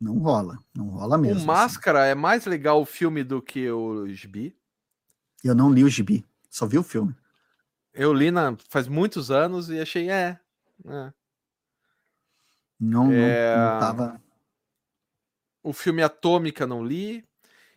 Não 0.00 0.18
rola, 0.18 0.58
não 0.74 0.88
rola 0.88 1.18
mesmo. 1.18 1.34
O 1.34 1.36
assim. 1.38 1.46
Máscara 1.46 2.04
assim. 2.04 2.12
é 2.12 2.14
mais 2.14 2.46
legal 2.46 2.80
o 2.80 2.86
filme 2.86 3.22
do 3.22 3.42
que 3.42 3.70
o 3.70 4.08
Gibi. 4.08 4.56
Eu 5.44 5.54
não 5.54 5.70
li 5.70 5.84
o 5.84 5.88
Gibi, 5.88 6.24
só 6.48 6.66
vi 6.66 6.78
o 6.78 6.82
filme. 6.82 7.14
Eu 7.96 8.12
li 8.12 8.30
na, 8.30 8.54
faz 8.68 8.86
muitos 8.86 9.30
anos 9.30 9.70
e 9.70 9.80
achei, 9.80 10.10
é. 10.10 10.38
é. 10.86 11.12
Não, 12.78 13.10
é... 13.10 13.56
não, 13.56 13.72
não 13.72 13.80
tava. 13.80 14.22
O 15.62 15.72
filme 15.72 16.02
Atômica 16.02 16.66
não 16.66 16.84
li. 16.84 17.26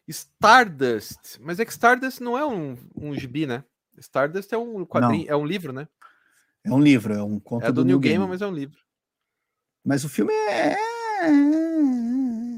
Stardust, 0.07 1.39
mas 1.39 1.59
é 1.59 1.65
que 1.65 1.72
Stardust 1.72 2.20
não 2.20 2.38
é 2.38 2.43
um, 2.45 2.76
um 2.95 3.13
gibi, 3.13 3.45
né? 3.45 3.63
Stardust 3.97 4.51
é 4.51 4.57
um 4.57 4.84
quadrinho, 4.84 5.28
não. 5.28 5.34
é 5.34 5.38
um 5.38 5.45
livro, 5.45 5.72
né? 5.72 5.88
É 6.63 6.72
um 6.72 6.82
livro, 6.82 7.13
é 7.13 7.24
um 7.24 7.39
conto 7.39 7.65
é 7.65 7.67
do, 7.67 7.84
do 7.84 7.86
New 7.86 7.99
Game, 7.99 8.17
Game, 8.17 8.28
mas 8.28 8.41
é 8.41 8.47
um 8.47 8.53
livro. 8.53 8.80
Mas 9.86 10.03
o 10.03 10.09
filme 10.09 10.34
é. 10.34 10.76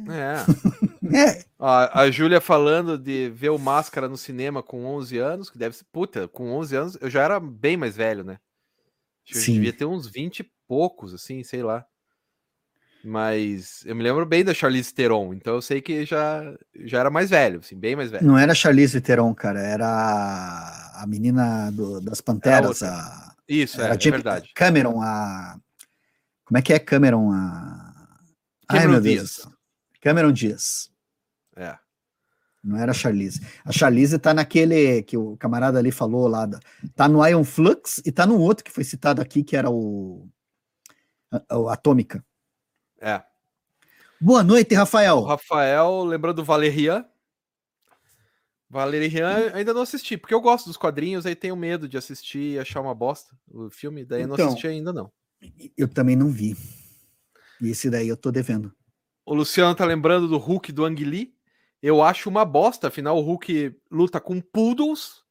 É. 0.09 0.35
É. 1.13 1.43
A, 1.59 2.01
a 2.01 2.11
Júlia 2.11 2.41
falando 2.41 2.97
de 2.97 3.29
ver 3.29 3.49
o 3.49 3.57
Máscara 3.57 4.09
no 4.09 4.17
cinema 4.17 4.63
com 4.63 4.85
11 4.85 5.17
anos, 5.17 5.49
que 5.49 5.57
deve 5.57 5.75
ser. 5.75 5.85
Puta, 5.91 6.27
com 6.27 6.51
11 6.53 6.75
anos 6.75 6.97
eu 7.01 7.09
já 7.09 7.23
era 7.23 7.39
bem 7.39 7.77
mais 7.77 7.95
velho, 7.95 8.23
né? 8.23 8.39
Eu 9.29 9.39
Sim. 9.39 9.53
devia 9.53 9.73
ter 9.73 9.85
uns 9.85 10.07
20 10.07 10.39
e 10.39 10.51
poucos, 10.67 11.13
assim, 11.13 11.43
sei 11.43 11.63
lá. 11.63 11.85
Mas 13.03 13.83
eu 13.85 13.95
me 13.95 14.03
lembro 14.03 14.25
bem 14.25 14.43
da 14.43 14.53
Charlize 14.53 14.93
Theron, 14.93 15.33
então 15.33 15.55
eu 15.55 15.61
sei 15.61 15.81
que 15.81 16.05
já, 16.05 16.43
já 16.81 16.99
era 16.99 17.09
mais 17.09 17.31
velho, 17.31 17.59
assim, 17.59 17.75
bem 17.75 17.95
mais 17.95 18.11
velho. 18.11 18.25
Não 18.25 18.37
era 18.37 18.53
Charlize 18.53 19.01
Theron, 19.01 19.33
cara, 19.33 19.59
era 19.59 20.91
a 20.95 21.05
menina 21.07 21.71
do, 21.71 21.99
das 21.99 22.21
Panteras. 22.21 22.83
A... 22.83 23.35
Isso, 23.47 23.81
era 23.81 23.95
é, 23.95 23.97
é 23.97 24.11
verdade. 24.11 24.51
Cameron, 24.53 25.01
a. 25.01 25.57
Como 26.45 26.57
é 26.57 26.61
que 26.61 26.73
é 26.73 26.79
Cameron? 26.79 27.31
A. 27.31 27.93
Cameron 28.67 28.83
Ai, 28.83 28.87
meu 28.87 29.01
Deus. 29.01 29.15
Dias. 29.15 29.47
Cameron 29.99 30.31
Dias. 30.31 30.91
Não 32.63 32.77
era 32.77 32.91
a 32.91 32.93
Charlize. 32.93 33.41
A 33.65 33.71
Charlize 33.71 34.19
tá 34.19 34.33
naquele 34.33 35.01
que 35.03 35.17
o 35.17 35.35
camarada 35.37 35.79
ali 35.79 35.91
falou 35.91 36.27
lá. 36.27 36.45
Da, 36.45 36.59
tá 36.95 37.07
no 37.07 37.25
Ion 37.25 37.43
Flux 37.43 38.01
e 38.05 38.11
tá 38.11 38.25
no 38.25 38.39
outro 38.39 38.63
que 38.63 38.71
foi 38.71 38.83
citado 38.83 39.21
aqui, 39.21 39.43
que 39.43 39.55
era 39.55 39.69
o. 39.69 40.27
o 41.51 41.69
Atômica. 41.69 42.23
É. 42.99 43.23
Boa 44.19 44.43
noite, 44.43 44.75
Rafael. 44.75 45.17
O 45.17 45.25
Rafael, 45.25 46.03
lembrando 46.03 46.37
do 46.37 46.43
Valerian. 46.43 47.03
Valerian 48.69 49.51
ainda 49.53 49.73
não 49.73 49.81
assisti, 49.81 50.15
porque 50.15 50.33
eu 50.33 50.39
gosto 50.39 50.67
dos 50.67 50.77
quadrinhos, 50.77 51.25
aí 51.25 51.35
tenho 51.35 51.55
medo 51.55 51.89
de 51.89 51.97
assistir 51.97 52.53
e 52.53 52.59
achar 52.59 52.79
uma 52.79 52.95
bosta 52.95 53.35
o 53.49 53.69
filme, 53.69 54.05
daí 54.05 54.21
então, 54.21 54.37
não 54.37 54.47
assisti 54.47 54.67
ainda 54.67 54.93
não. 54.93 55.11
Eu 55.75 55.87
também 55.87 56.15
não 56.15 56.29
vi. 56.29 56.55
Esse 57.61 57.89
daí 57.89 58.07
eu 58.07 58.15
tô 58.15 58.31
devendo. 58.31 58.71
O 59.25 59.33
Luciano 59.33 59.75
tá 59.75 59.83
lembrando 59.83 60.27
do 60.27 60.37
Hulk 60.37 60.71
do 60.71 60.85
Ang 60.85 61.03
Lee. 61.03 61.35
Eu 61.81 62.01
acho 62.01 62.29
uma 62.29 62.45
bosta, 62.45 62.87
afinal 62.87 63.17
o 63.17 63.21
Hulk 63.21 63.75
luta 63.89 64.19
com 64.19 64.39
poodles, 64.39 65.23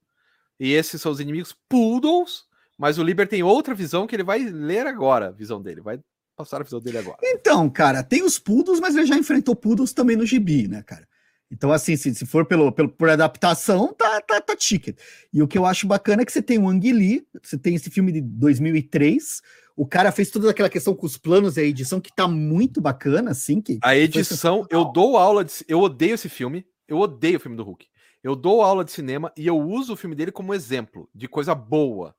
e 0.58 0.72
esses 0.72 1.00
são 1.00 1.12
os 1.12 1.20
inimigos 1.20 1.54
poodles, 1.68 2.44
mas 2.76 2.98
o 2.98 3.02
Liber 3.02 3.28
tem 3.28 3.42
outra 3.42 3.74
visão 3.74 4.06
que 4.06 4.16
ele 4.16 4.24
vai 4.24 4.40
ler 4.40 4.86
agora, 4.86 5.28
a 5.28 5.30
visão 5.30 5.62
dele, 5.62 5.80
vai 5.80 6.00
passar 6.36 6.60
a 6.60 6.64
visão 6.64 6.80
dele 6.80 6.98
agora. 6.98 7.18
Então, 7.22 7.68
cara, 7.70 8.02
tem 8.02 8.22
os 8.22 8.38
poodles, 8.38 8.80
mas 8.80 8.96
ele 8.96 9.06
já 9.06 9.16
enfrentou 9.16 9.54
poodles 9.54 9.92
também 9.92 10.16
no 10.16 10.26
gibi, 10.26 10.66
né, 10.66 10.82
cara? 10.82 11.06
Então, 11.50 11.72
assim, 11.72 11.96
se, 11.96 12.14
se 12.14 12.24
for 12.24 12.46
pelo, 12.46 12.70
pelo, 12.70 12.88
por 12.88 13.10
adaptação, 13.10 13.92
tá, 13.92 14.20
tá, 14.20 14.40
tá 14.40 14.56
ticket. 14.56 14.96
E 15.32 15.42
o 15.42 15.48
que 15.48 15.58
eu 15.58 15.66
acho 15.66 15.86
bacana 15.86 16.22
é 16.22 16.24
que 16.24 16.32
você 16.32 16.40
tem 16.40 16.58
o 16.58 16.68
Ang 16.68 16.92
Lee, 16.92 17.26
você 17.42 17.58
tem 17.58 17.74
esse 17.74 17.90
filme 17.90 18.12
de 18.12 18.20
2003, 18.20 19.42
o 19.80 19.86
cara 19.86 20.12
fez 20.12 20.30
toda 20.30 20.50
aquela 20.50 20.68
questão 20.68 20.94
com 20.94 21.06
os 21.06 21.16
planos 21.16 21.56
e 21.56 21.60
a 21.60 21.64
edição 21.64 22.02
que 22.02 22.14
tá 22.14 22.28
muito 22.28 22.82
bacana, 22.82 23.30
assim. 23.30 23.62
Que 23.62 23.78
a 23.82 23.96
edição, 23.96 24.66
eu 24.68 24.84
dou 24.84 25.16
aula 25.16 25.42
de. 25.42 25.54
Eu 25.66 25.80
odeio 25.80 26.16
esse 26.16 26.28
filme. 26.28 26.66
Eu 26.86 26.98
odeio 26.98 27.38
o 27.38 27.40
filme 27.40 27.56
do 27.56 27.64
Hulk. 27.64 27.86
Eu 28.22 28.36
dou 28.36 28.60
aula 28.60 28.84
de 28.84 28.92
cinema 28.92 29.32
e 29.34 29.46
eu 29.46 29.58
uso 29.58 29.94
o 29.94 29.96
filme 29.96 30.14
dele 30.14 30.30
como 30.30 30.52
exemplo 30.52 31.08
de 31.14 31.26
coisa 31.26 31.54
boa. 31.54 32.14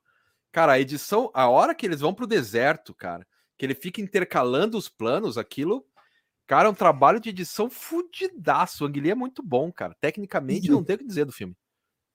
Cara, 0.50 0.72
a 0.72 0.80
edição, 0.80 1.30
a 1.32 1.48
hora 1.48 1.72
que 1.72 1.86
eles 1.86 2.00
vão 2.00 2.12
pro 2.12 2.26
deserto, 2.26 2.92
cara, 2.92 3.24
que 3.56 3.64
ele 3.64 3.76
fica 3.76 4.00
intercalando 4.00 4.76
os 4.76 4.88
planos, 4.88 5.38
aquilo. 5.38 5.86
Cara, 6.48 6.66
é 6.66 6.70
um 6.70 6.74
trabalho 6.74 7.20
de 7.20 7.28
edição 7.28 7.70
fudidaço. 7.70 8.82
O 8.82 8.88
Ang 8.88 9.00
Lee 9.00 9.12
é 9.12 9.14
muito 9.14 9.40
bom, 9.40 9.70
cara. 9.70 9.94
Tecnicamente, 10.00 10.66
e 10.66 10.70
não 10.70 10.82
tenho 10.82 10.96
o 10.96 10.98
que 10.98 11.06
dizer 11.06 11.26
do 11.26 11.32
filme. 11.32 11.54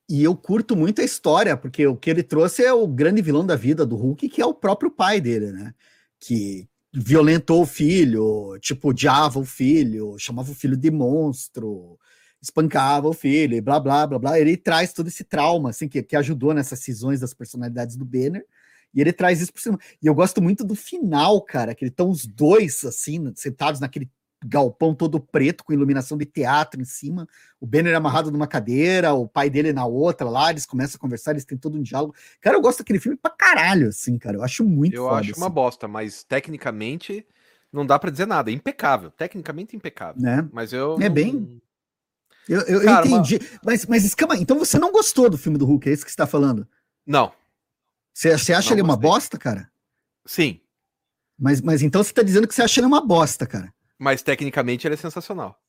E 0.09 0.23
eu 0.23 0.35
curto 0.35 0.75
muito 0.75 1.01
a 1.01 1.03
história, 1.03 1.57
porque 1.57 1.85
o 1.85 1.95
que 1.97 2.09
ele 2.09 2.23
trouxe 2.23 2.63
é 2.63 2.71
o 2.71 2.87
grande 2.87 3.21
vilão 3.21 3.45
da 3.45 3.55
vida 3.55 3.85
do 3.85 3.97
Hulk, 3.97 4.29
que 4.29 4.41
é 4.41 4.45
o 4.45 4.53
próprio 4.53 4.89
pai 4.89 5.19
dele, 5.19 5.51
né? 5.51 5.73
Que 6.19 6.67
violentou 6.93 7.61
o 7.61 7.65
filho, 7.65 8.57
tipo, 8.61 8.89
odiava 8.89 9.39
o 9.39 9.45
filho, 9.45 10.15
chamava 10.17 10.51
o 10.51 10.55
filho 10.55 10.77
de 10.77 10.89
monstro, 10.89 11.99
espancava 12.41 13.07
o 13.09 13.13
filho, 13.13 13.55
e 13.55 13.61
blá, 13.61 13.79
blá, 13.79 14.07
blá, 14.07 14.17
blá. 14.17 14.39
Ele 14.39 14.55
traz 14.55 14.93
todo 14.93 15.07
esse 15.07 15.23
trauma, 15.25 15.71
assim, 15.71 15.89
que, 15.89 16.01
que 16.01 16.15
ajudou 16.15 16.53
nessas 16.53 16.79
cisões 16.79 17.19
das 17.19 17.33
personalidades 17.33 17.97
do 17.97 18.05
Banner, 18.05 18.45
e 18.93 19.01
ele 19.01 19.11
traz 19.11 19.41
isso 19.41 19.51
por 19.51 19.61
cima. 19.61 19.77
E 20.01 20.07
eu 20.07 20.15
gosto 20.15 20.41
muito 20.41 20.63
do 20.63 20.73
final, 20.73 21.41
cara, 21.41 21.75
que 21.75 21.85
estão 21.85 22.09
os 22.09 22.25
dois, 22.25 22.83
assim, 22.85 23.31
sentados 23.35 23.81
naquele 23.81 24.09
galpão 24.45 24.93
todo 24.93 25.19
preto 25.19 25.63
com 25.63 25.73
iluminação 25.73 26.17
de 26.17 26.25
teatro 26.25 26.81
em 26.81 26.85
cima, 26.85 27.27
o 27.59 27.65
Banner 27.65 27.95
amarrado 27.95 28.31
numa 28.31 28.47
cadeira, 28.47 29.13
o 29.13 29.27
pai 29.27 29.49
dele 29.49 29.73
na 29.73 29.85
outra 29.85 30.29
lá, 30.29 30.51
eles 30.51 30.65
começam 30.65 30.97
a 30.97 30.99
conversar, 30.99 31.31
eles 31.31 31.45
têm 31.45 31.57
todo 31.57 31.77
um 31.77 31.81
diálogo. 31.81 32.13
Cara, 32.39 32.55
eu 32.55 32.61
gosto 32.61 32.79
daquele 32.79 32.99
filme 32.99 33.17
pra 33.17 33.31
caralho, 33.31 33.89
assim, 33.89 34.17
cara. 34.17 34.37
Eu 34.37 34.43
acho 34.43 34.63
muito 34.63 34.95
Eu 34.95 35.05
foda, 35.05 35.19
acho 35.21 35.31
assim. 35.31 35.41
uma 35.41 35.49
bosta, 35.49 35.87
mas 35.87 36.23
tecnicamente 36.23 37.25
não 37.71 37.85
dá 37.85 37.97
para 37.97 38.11
dizer 38.11 38.27
nada. 38.27 38.51
É 38.51 38.53
impecável, 38.53 39.11
tecnicamente 39.11 39.75
impecável. 39.75 40.21
Né? 40.21 40.47
Mas 40.51 40.71
eu. 40.71 40.97
É 41.01 41.09
bem. 41.09 41.61
Eu, 42.47 42.61
eu, 42.61 42.83
cara, 42.83 43.05
eu 43.05 43.11
entendi. 43.11 43.39
Mas, 43.63 43.85
mas, 43.85 44.15
aí, 44.29 44.41
então 44.41 44.57
você 44.57 44.79
não 44.79 44.91
gostou 44.91 45.29
do 45.29 45.37
filme 45.37 45.57
do 45.57 45.65
Hulk, 45.65 45.89
é 45.89 45.93
isso 45.93 46.05
que 46.05 46.11
você 46.11 46.17
tá 46.17 46.27
falando? 46.27 46.65
Não. 47.05 47.31
Você, 48.13 48.37
você 48.37 48.53
acha 48.53 48.69
não 48.69 48.77
ele 48.77 48.81
gostei. 48.81 48.83
uma 48.83 48.97
bosta, 48.97 49.37
cara? 49.37 49.69
Sim. 50.25 50.61
Mas, 51.37 51.61
mas 51.61 51.81
então 51.81 52.03
você 52.03 52.13
tá 52.13 52.23
dizendo 52.23 52.47
que 52.47 52.55
você 52.55 52.63
acha 52.63 52.79
ele 52.79 52.87
uma 52.87 53.05
bosta, 53.05 53.45
cara. 53.45 53.71
Mas 53.99 54.21
tecnicamente 54.21 54.87
ele 54.87 54.95
é 54.95 54.97
sensacional. 54.97 55.59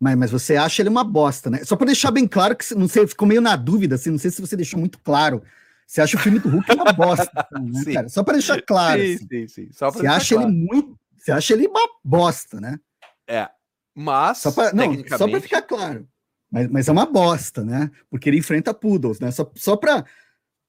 Mas, 0.00 0.16
mas 0.16 0.30
você 0.30 0.56
acha 0.56 0.82
ele 0.82 0.88
uma 0.88 1.04
bosta, 1.04 1.50
né? 1.50 1.64
Só 1.64 1.76
para 1.76 1.86
deixar 1.86 2.10
bem 2.10 2.26
claro 2.26 2.56
que 2.56 2.74
não 2.74 2.88
sei, 2.88 3.06
ficou 3.06 3.26
meio 3.26 3.40
na 3.40 3.56
dúvida, 3.56 3.96
assim, 3.96 4.10
não 4.10 4.18
sei 4.18 4.30
se 4.30 4.40
você 4.40 4.56
deixou 4.56 4.78
muito 4.78 4.98
claro. 5.00 5.42
Você 5.86 6.00
acha 6.00 6.16
o 6.16 6.20
filme 6.20 6.38
do 6.38 6.48
Hulk 6.48 6.74
uma 6.74 6.92
bosta, 6.92 7.30
né, 7.60 7.94
cara? 7.94 8.08
Só 8.08 8.22
para 8.22 8.34
deixar 8.34 8.60
claro. 8.62 9.00
Sim, 9.00 9.14
assim. 9.14 9.26
sim, 9.26 9.48
sim. 9.48 9.68
Só 9.72 9.90
você 9.90 10.06
acha 10.06 10.34
claro. 10.34 10.50
ele 10.50 10.56
muito, 10.56 10.98
você 11.16 11.32
acha 11.32 11.52
ele 11.54 11.66
uma 11.66 11.88
bosta, 12.04 12.60
né? 12.60 12.78
É. 13.26 13.48
Mas 13.94 14.38
só 14.38 14.52
pra, 14.52 14.72
não, 14.72 14.94
só 15.16 15.26
para 15.28 15.40
ficar 15.40 15.62
claro. 15.62 16.06
Mas, 16.50 16.68
mas 16.68 16.88
é 16.88 16.92
uma 16.92 17.06
bosta, 17.06 17.64
né? 17.64 17.90
Porque 18.08 18.28
ele 18.28 18.38
enfrenta 18.38 18.72
poodles, 18.72 19.18
né? 19.18 19.30
Só, 19.30 19.50
só 19.56 19.76
para 19.76 20.04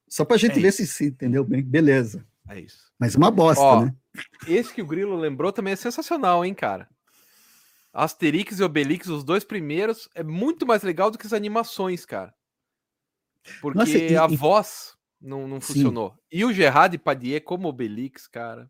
só 0.10 0.26
pra 0.26 0.38
gente 0.38 0.57
é 0.57 0.62
ver 0.62 0.74
se, 0.74 0.88
se 0.88 1.05
entendeu 1.05 1.43
bem. 1.43 1.62
Beleza. 1.62 2.26
É 2.49 2.60
isso. 2.60 2.91
Mas 2.97 3.14
uma 3.14 3.30
bosta, 3.30 3.64
Ó, 3.64 3.86
né? 3.86 3.93
Esse 4.47 4.74
que 4.74 4.82
o 4.82 4.86
Grilo 4.86 5.16
lembrou 5.16 5.53
também 5.53 5.74
é 5.74 5.76
sensacional, 5.76 6.43
hein, 6.43 6.53
cara? 6.53 6.89
Asterix 7.94 8.60
e 8.60 8.64
Obelix, 8.64 9.08
os 9.08 9.24
dois 9.24 9.44
primeiros, 9.44 10.10
é 10.14 10.24
muito 10.24 10.66
mais 10.66 10.84
legal 10.84 11.10
do 11.10 11.18
que 11.18 11.26
as 11.26 11.34
animações, 11.34 12.06
cara. 12.06 12.34
Porque 13.62 13.78
Nossa, 13.78 13.98
e, 13.98 14.16
a 14.16 14.28
e... 14.30 14.36
voz 14.36 14.96
não, 15.20 15.48
não 15.48 15.60
funcionou. 15.60 16.16
E 16.32 16.46
o 16.46 16.54
Gerard 16.54 16.98
Padier 16.98 17.44
como 17.44 17.68
Obelix, 17.68 18.28
cara. 18.28 18.70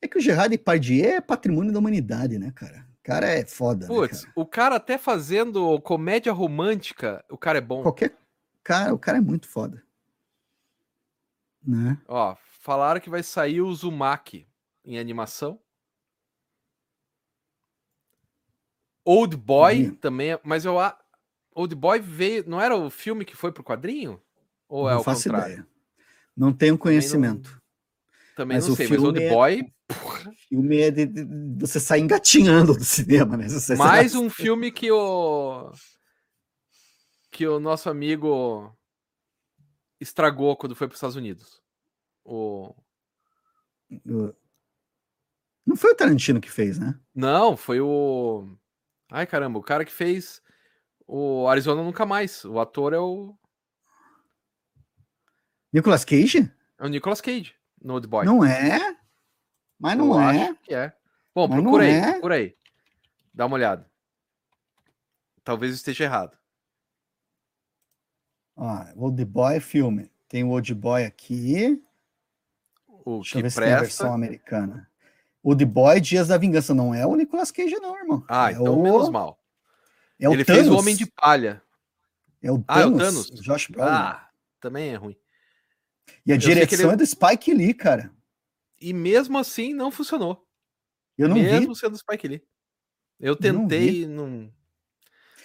É 0.00 0.08
que 0.08 0.18
o 0.18 0.20
Gerard 0.20 0.50
Depardieu 0.50 1.04
é 1.04 1.20
patrimônio 1.20 1.72
da 1.72 1.78
humanidade, 1.78 2.38
né, 2.38 2.52
cara? 2.54 2.86
O 3.00 3.02
cara 3.02 3.26
é 3.26 3.46
foda. 3.46 3.86
Né, 3.86 3.94
Putz, 3.94 4.24
né, 4.24 4.32
o 4.34 4.44
cara 4.44 4.76
até 4.76 4.98
fazendo 4.98 5.80
comédia 5.80 6.32
romântica, 6.32 7.24
o 7.30 7.38
cara 7.38 7.58
é 7.58 7.62
bom. 7.62 7.82
Qualquer 7.82 8.16
cara, 8.62 8.92
o 8.94 8.98
cara 8.98 9.18
é 9.18 9.20
muito 9.22 9.48
foda. 9.48 9.82
Né? 11.66 11.98
Ó, 12.06 12.36
falaram 12.60 13.00
que 13.00 13.10
vai 13.10 13.22
sair 13.22 13.60
o 13.60 13.72
Zumaki 13.72 14.46
em 14.84 14.98
animação. 14.98 15.58
Old 19.04 19.36
Boy 19.36 19.86
uhum. 19.86 19.94
também, 19.94 20.32
é, 20.32 20.40
mas 20.42 20.64
eu 20.64 20.76
Old 21.54 21.74
Boy 21.74 21.98
veio, 21.98 22.44
não 22.46 22.60
era 22.60 22.76
o 22.76 22.90
filme 22.90 23.24
que 23.24 23.36
foi 23.36 23.52
pro 23.52 23.64
quadrinho? 23.64 24.20
Ou 24.68 24.88
é 24.88 24.92
não 24.92 24.98
é 24.98 25.00
o 25.00 25.04
faço 25.04 25.24
contrário? 25.24 25.52
Ideia. 25.52 25.66
Não 26.36 26.52
tenho 26.52 26.78
conhecimento. 26.78 27.50
Também 27.50 27.58
não, 27.58 28.36
também 28.36 28.56
mas 28.56 28.68
não 28.68 28.76
sei, 28.76 28.88
mas 28.88 29.02
Old 29.02 29.22
é... 29.22 29.28
Boy. 29.28 29.72
O 29.90 30.32
filme 30.48 30.80
é 30.80 30.90
de, 30.90 31.06
de, 31.06 31.24
de, 31.24 31.60
você 31.60 31.80
sair 31.80 32.02
engatinhando 32.02 32.74
do 32.74 32.84
cinema, 32.84 33.36
né? 33.36 33.48
Você 33.48 33.74
Mais 33.74 34.14
um 34.14 34.30
filme 34.30 34.70
que 34.70 34.90
o 34.90 35.72
que 37.30 37.46
o 37.46 37.60
nosso 37.60 37.88
amigo 37.88 38.72
estragou 40.00 40.56
quando 40.56 40.74
foi 40.74 40.86
para 40.86 40.94
os 40.94 40.98
Estados 40.98 41.16
Unidos. 41.16 41.60
O 42.24 42.74
não 45.66 45.76
foi 45.76 45.92
o 45.92 45.94
Tarantino 45.94 46.40
que 46.40 46.50
fez, 46.50 46.78
né? 46.78 46.98
Não, 47.14 47.56
foi 47.56 47.80
o 47.80 48.48
Ai, 49.10 49.26
caramba, 49.26 49.58
o 49.58 49.62
cara 49.62 49.84
que 49.84 49.92
fez 49.92 50.40
o 51.06 51.48
Arizona 51.48 51.82
Nunca 51.82 52.06
Mais. 52.06 52.44
O 52.44 52.60
ator 52.60 52.92
é 52.92 52.98
o. 52.98 53.36
Nicolas 55.72 56.04
Cage? 56.04 56.52
É 56.78 56.84
o 56.84 56.88
Nicolas 56.88 57.20
Cage, 57.20 57.54
no 57.82 57.94
Old 57.94 58.06
Boy. 58.06 58.24
Não 58.24 58.44
é? 58.44 58.96
Mas 59.78 59.96
não 59.96 60.14
Eu 60.14 60.28
é. 60.30 60.54
que 60.62 60.74
é. 60.74 60.92
Bom, 61.34 61.48
Mas 61.48 61.60
procura 61.60 61.84
aí, 61.84 61.90
é. 61.90 62.12
procura 62.12 62.34
aí. 62.36 62.56
Dá 63.32 63.46
uma 63.46 63.56
olhada. 63.56 63.90
Talvez 65.42 65.74
esteja 65.74 66.04
errado. 66.04 66.36
Ó, 68.56 68.84
Old 68.96 69.24
Boy 69.24 69.60
filme. 69.60 70.10
Tem 70.28 70.44
o 70.44 70.50
Old 70.50 70.74
Boy 70.74 71.04
aqui. 71.04 71.82
O 72.86 73.16
Deixa 73.16 73.36
que 73.36 73.42
presta. 73.42 73.60
Se 73.60 73.80
versão 73.80 74.12
americana. 74.12 74.89
O 75.42 75.56
The 75.56 75.64
Boy 75.64 76.00
Dias 76.00 76.28
da 76.28 76.36
Vingança 76.36 76.74
não 76.74 76.94
é 76.94 77.06
o 77.06 77.14
Nicolas 77.14 77.50
Cage, 77.50 77.76
não, 77.76 77.96
irmão. 77.96 78.24
Ah, 78.28 78.50
é 78.50 78.54
então 78.54 78.78
o... 78.78 78.82
menos 78.82 79.08
mal. 79.08 79.38
É 80.18 80.28
o 80.28 80.32
Ele 80.34 80.44
Thanos. 80.44 80.62
fez 80.62 80.72
o 80.72 80.78
Homem 80.78 80.94
de 80.94 81.06
Palha. 81.06 81.62
É 82.42 82.52
o 82.52 82.58
Thanos. 82.62 82.68
Ah, 82.68 82.80
é 82.80 82.86
o 82.86 82.96
Thanos. 82.98 83.26
Josh 83.40 83.68
Brolin. 83.68 83.90
Ah, 83.90 84.28
também 84.60 84.90
é 84.90 84.96
ruim. 84.96 85.16
E 86.26 86.32
a 86.32 86.34
Eu 86.34 86.38
direção 86.38 86.86
ele... 86.86 86.94
é 86.94 86.96
do 86.96 87.06
Spike 87.06 87.54
Lee, 87.54 87.72
cara. 87.72 88.12
E 88.80 88.92
mesmo 88.92 89.38
assim 89.38 89.72
não 89.72 89.90
funcionou. 89.90 90.46
Eu 91.16 91.28
não 91.28 91.36
mesmo 91.36 91.74
vi. 91.74 91.80
sendo 91.80 91.96
Spike 91.96 92.28
Lee. 92.28 92.42
Eu 93.18 93.36
tentei, 93.36 94.06
não, 94.06 94.26
não... 94.26 94.38
não 94.38 94.52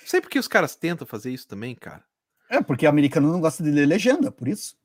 sei 0.05 0.21
porque 0.21 0.39
os 0.39 0.47
caras 0.47 0.75
tentam 0.75 1.05
fazer 1.05 1.31
isso 1.31 1.47
também, 1.47 1.75
cara. 1.75 2.03
É, 2.49 2.61
porque 2.61 2.85
o 2.85 2.89
americano 2.89 3.31
não 3.31 3.41
gosta 3.41 3.63
de 3.63 3.71
ler 3.71 3.85
legenda, 3.85 4.31
por 4.31 4.47
isso. 4.47 4.77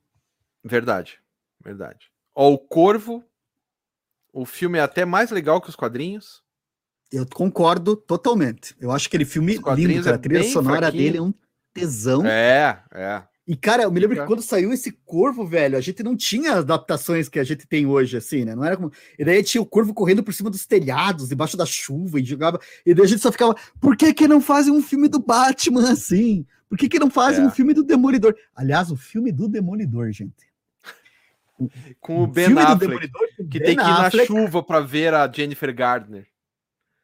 Verdade, 0.63 1.21
verdade. 1.63 2.11
Ó, 2.35 2.51
o 2.51 2.57
Corvo 2.57 3.23
o 4.33 4.45
filme 4.45 4.77
é 4.77 4.81
até 4.81 5.05
mais 5.05 5.31
legal 5.31 5.61
que 5.61 5.69
os 5.69 5.75
quadrinhos. 5.75 6.41
Eu 7.11 7.25
concordo 7.25 7.95
totalmente. 7.95 8.75
Eu 8.79 8.91
acho 8.91 9.07
aquele 9.07 9.25
filme 9.25 9.53
lindo, 9.53 10.03
cara. 10.03 10.15
É 10.15 10.15
a 10.15 10.17
trilha 10.17 10.43
sonora 10.45 10.77
fraquinho. 10.87 11.03
dele 11.03 11.17
é 11.17 11.21
um 11.21 11.33
tesão. 11.73 12.25
É, 12.25 12.81
é. 12.93 13.23
E, 13.45 13.55
cara, 13.55 13.83
eu 13.83 13.91
me 13.91 13.99
lembro 13.99 14.15
que 14.15 14.25
quando 14.25 14.41
saiu 14.41 14.71
esse 14.71 14.91
corvo, 15.03 15.45
velho, 15.45 15.77
a 15.77 15.81
gente 15.81 16.01
não 16.03 16.15
tinha 16.15 16.53
adaptações 16.53 17.27
que 17.27 17.39
a 17.39 17.43
gente 17.43 17.67
tem 17.67 17.85
hoje, 17.85 18.15
assim, 18.15 18.45
né? 18.45 18.55
Não 18.55 18.63
era 18.63 18.77
como. 18.77 18.91
E 19.19 19.25
daí 19.25 19.43
tinha 19.43 19.61
o 19.61 19.65
corvo 19.65 19.93
correndo 19.93 20.23
por 20.23 20.33
cima 20.33 20.49
dos 20.49 20.65
telhados, 20.65 21.27
debaixo 21.27 21.57
da 21.57 21.65
chuva, 21.65 22.19
e 22.19 22.23
jogava. 22.23 22.59
E 22.85 22.93
daí 22.93 23.03
a 23.03 23.07
gente 23.07 23.21
só 23.21 23.31
ficava, 23.31 23.55
por 23.79 23.97
que 23.97 24.13
que 24.13 24.27
não 24.27 24.39
fazem 24.39 24.71
um 24.71 24.81
filme 24.81 25.09
do 25.09 25.19
Batman 25.19 25.91
assim? 25.91 26.45
Por 26.69 26.77
que 26.77 26.87
que 26.87 26.99
não 26.99 27.09
fazem 27.09 27.43
é. 27.43 27.47
um 27.47 27.51
filme 27.51 27.73
do 27.73 27.83
Demolidor? 27.83 28.33
Aliás, 28.55 28.89
o 28.89 28.95
filme 28.95 29.33
do 29.33 29.49
Demolidor, 29.49 30.11
gente. 30.11 30.50
Com 31.99 32.23
o 32.23 32.27
Ben 32.27 32.57
Affleck, 32.57 33.11
que 33.49 33.59
ben 33.59 33.63
tem 33.63 33.75
que 33.75 33.83
ir 33.83 33.85
na 33.85 34.09
chuva 34.25 34.63
para 34.63 34.79
ver 34.79 35.13
a 35.13 35.31
Jennifer 35.31 35.73
Gardner. 35.73 36.27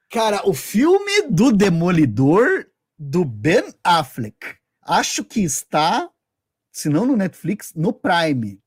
Cara, 0.09 0.47
o 0.47 0.53
filme 0.53 1.23
do 1.29 1.51
Demolidor 1.51 2.67
do 2.97 3.25
Ben 3.25 3.73
Affleck, 3.83 4.37
acho 4.81 5.23
que 5.23 5.41
está, 5.41 6.09
se 6.71 6.89
não 6.89 7.05
no 7.05 7.15
Netflix, 7.15 7.73
no 7.75 7.91
Prime. 7.91 8.61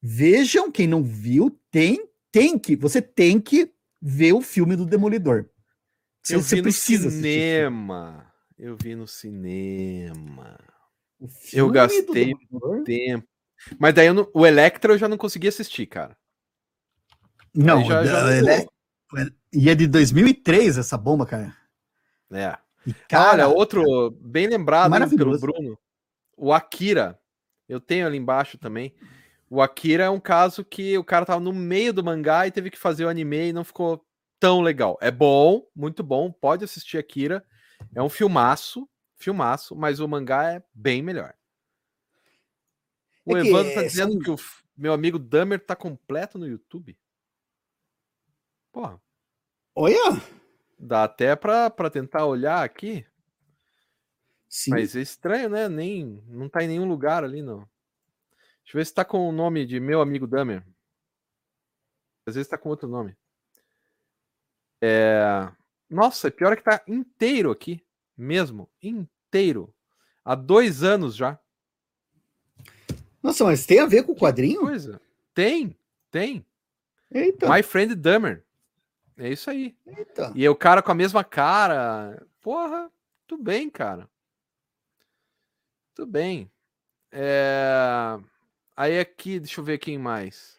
Vejam, 0.00 0.70
quem 0.70 0.86
não 0.86 1.02
viu, 1.02 1.58
tem, 1.70 2.08
tem 2.30 2.58
que, 2.58 2.76
você 2.76 3.02
tem 3.02 3.40
que 3.40 3.72
ver 4.00 4.32
o 4.32 4.40
filme 4.40 4.76
do 4.76 4.86
Demolidor. 4.86 5.46
Você, 6.22 6.36
eu 6.36 6.40
vi 6.40 6.62
no 6.62 6.72
cinema. 6.72 8.32
Eu 8.58 8.76
vi 8.76 8.94
no 8.94 9.06
cinema. 9.06 10.58
Eu 11.52 11.70
gastei 11.70 12.02
tempo. 12.02 13.26
Mas 13.78 13.94
daí 13.94 14.12
não, 14.12 14.28
o 14.32 14.46
Electra 14.46 14.92
eu 14.92 14.98
já 14.98 15.08
não 15.08 15.16
consegui 15.16 15.48
assistir, 15.48 15.86
cara. 15.86 16.16
Não, 17.54 17.84
já, 17.84 18.04
já 18.04 18.36
ele... 18.36 18.68
e 19.52 19.70
é 19.70 19.74
de 19.74 19.86
2003 19.86 20.78
essa 20.78 20.98
bomba, 20.98 21.24
cara. 21.24 21.56
É. 22.30 22.56
E, 22.86 22.92
cara, 23.08 23.48
Olha, 23.48 23.48
outro 23.48 24.10
bem 24.20 24.46
lembrado 24.46 24.92
pelo 25.16 25.38
Bruno, 25.38 25.78
o 26.36 26.52
Akira. 26.52 27.18
Eu 27.68 27.80
tenho 27.80 28.06
ali 28.06 28.16
embaixo 28.16 28.56
também. 28.58 28.94
O 29.50 29.60
Akira 29.60 30.04
é 30.04 30.10
um 30.10 30.20
caso 30.20 30.64
que 30.64 30.96
o 30.96 31.04
cara 31.04 31.26
tava 31.26 31.40
no 31.40 31.52
meio 31.52 31.92
do 31.92 32.04
mangá 32.04 32.46
e 32.46 32.52
teve 32.52 32.70
que 32.70 32.78
fazer 32.78 33.04
o 33.04 33.08
anime 33.08 33.48
e 33.48 33.52
não 33.52 33.64
ficou 33.64 34.04
tão 34.38 34.60
legal. 34.60 34.96
É 35.00 35.10
bom, 35.10 35.66
muito 35.74 36.02
bom, 36.02 36.30
pode 36.30 36.64
assistir 36.64 36.98
Akira. 36.98 37.44
É 37.94 38.02
um 38.02 38.08
filmaço, 38.08 38.88
filmaço, 39.16 39.74
mas 39.74 39.98
o 39.98 40.06
mangá 40.06 40.52
é 40.52 40.62
bem 40.74 41.02
melhor. 41.02 41.34
O 43.26 43.36
é 43.36 43.44
Evandro 43.44 43.74
tá 43.74 43.82
dizendo 43.82 44.12
são... 44.12 44.20
que 44.20 44.30
o 44.30 44.36
meu 44.76 44.92
amigo 44.92 45.18
Damer 45.18 45.58
tá 45.58 45.74
completo 45.74 46.38
no 46.38 46.46
YouTube. 46.46 46.96
Porra. 48.72 49.02
Olha! 49.74 50.22
Dá 50.78 51.04
até 51.04 51.34
pra, 51.34 51.68
pra 51.68 51.90
tentar 51.90 52.24
olhar 52.24 52.62
aqui. 52.62 53.04
Sim. 54.48 54.70
Mas 54.70 54.94
é 54.94 55.00
estranho, 55.00 55.50
né? 55.50 55.68
Nem, 55.68 56.22
não 56.28 56.48
tá 56.48 56.62
em 56.62 56.68
nenhum 56.68 56.86
lugar 56.86 57.24
ali, 57.24 57.42
não. 57.42 57.58
Deixa 58.62 58.76
eu 58.76 58.80
ver 58.80 58.86
se 58.86 58.94
tá 58.94 59.04
com 59.04 59.28
o 59.28 59.32
nome 59.32 59.66
de 59.66 59.80
meu 59.80 60.00
amigo 60.00 60.26
Damer. 60.26 60.64
Às 62.26 62.36
vezes 62.36 62.48
tá 62.48 62.56
com 62.56 62.68
outro 62.68 62.88
nome. 62.88 63.16
É... 64.80 65.50
Nossa, 65.90 66.30
pior 66.30 66.52
é 66.52 66.56
que 66.56 66.62
tá 66.62 66.82
inteiro 66.86 67.50
aqui. 67.50 67.84
Mesmo. 68.16 68.70
Inteiro. 68.82 69.74
Há 70.24 70.34
dois 70.34 70.82
anos 70.82 71.16
já. 71.16 71.38
Nossa, 73.26 73.42
mas 73.42 73.66
tem 73.66 73.80
a 73.80 73.86
ver 73.86 74.04
com 74.04 74.12
o 74.12 74.16
quadrinho? 74.16 74.60
Coisa. 74.60 75.00
Tem, 75.34 75.76
tem. 76.12 76.46
Eita. 77.10 77.52
My 77.52 77.60
Friend 77.60 77.92
Dummer. 77.96 78.44
É 79.18 79.28
isso 79.28 79.50
aí. 79.50 79.76
Eita. 79.84 80.32
E 80.32 80.44
é 80.44 80.48
o 80.48 80.54
cara 80.54 80.80
com 80.80 80.92
a 80.92 80.94
mesma 80.94 81.24
cara. 81.24 82.24
Porra, 82.40 82.88
tudo 83.26 83.42
bem, 83.42 83.68
cara. 83.68 84.08
Tudo 85.92 86.08
bem. 86.08 86.48
É... 87.10 88.16
Aí 88.76 88.96
aqui, 88.96 89.40
deixa 89.40 89.60
eu 89.60 89.64
ver 89.64 89.78
quem 89.78 89.98
mais. 89.98 90.56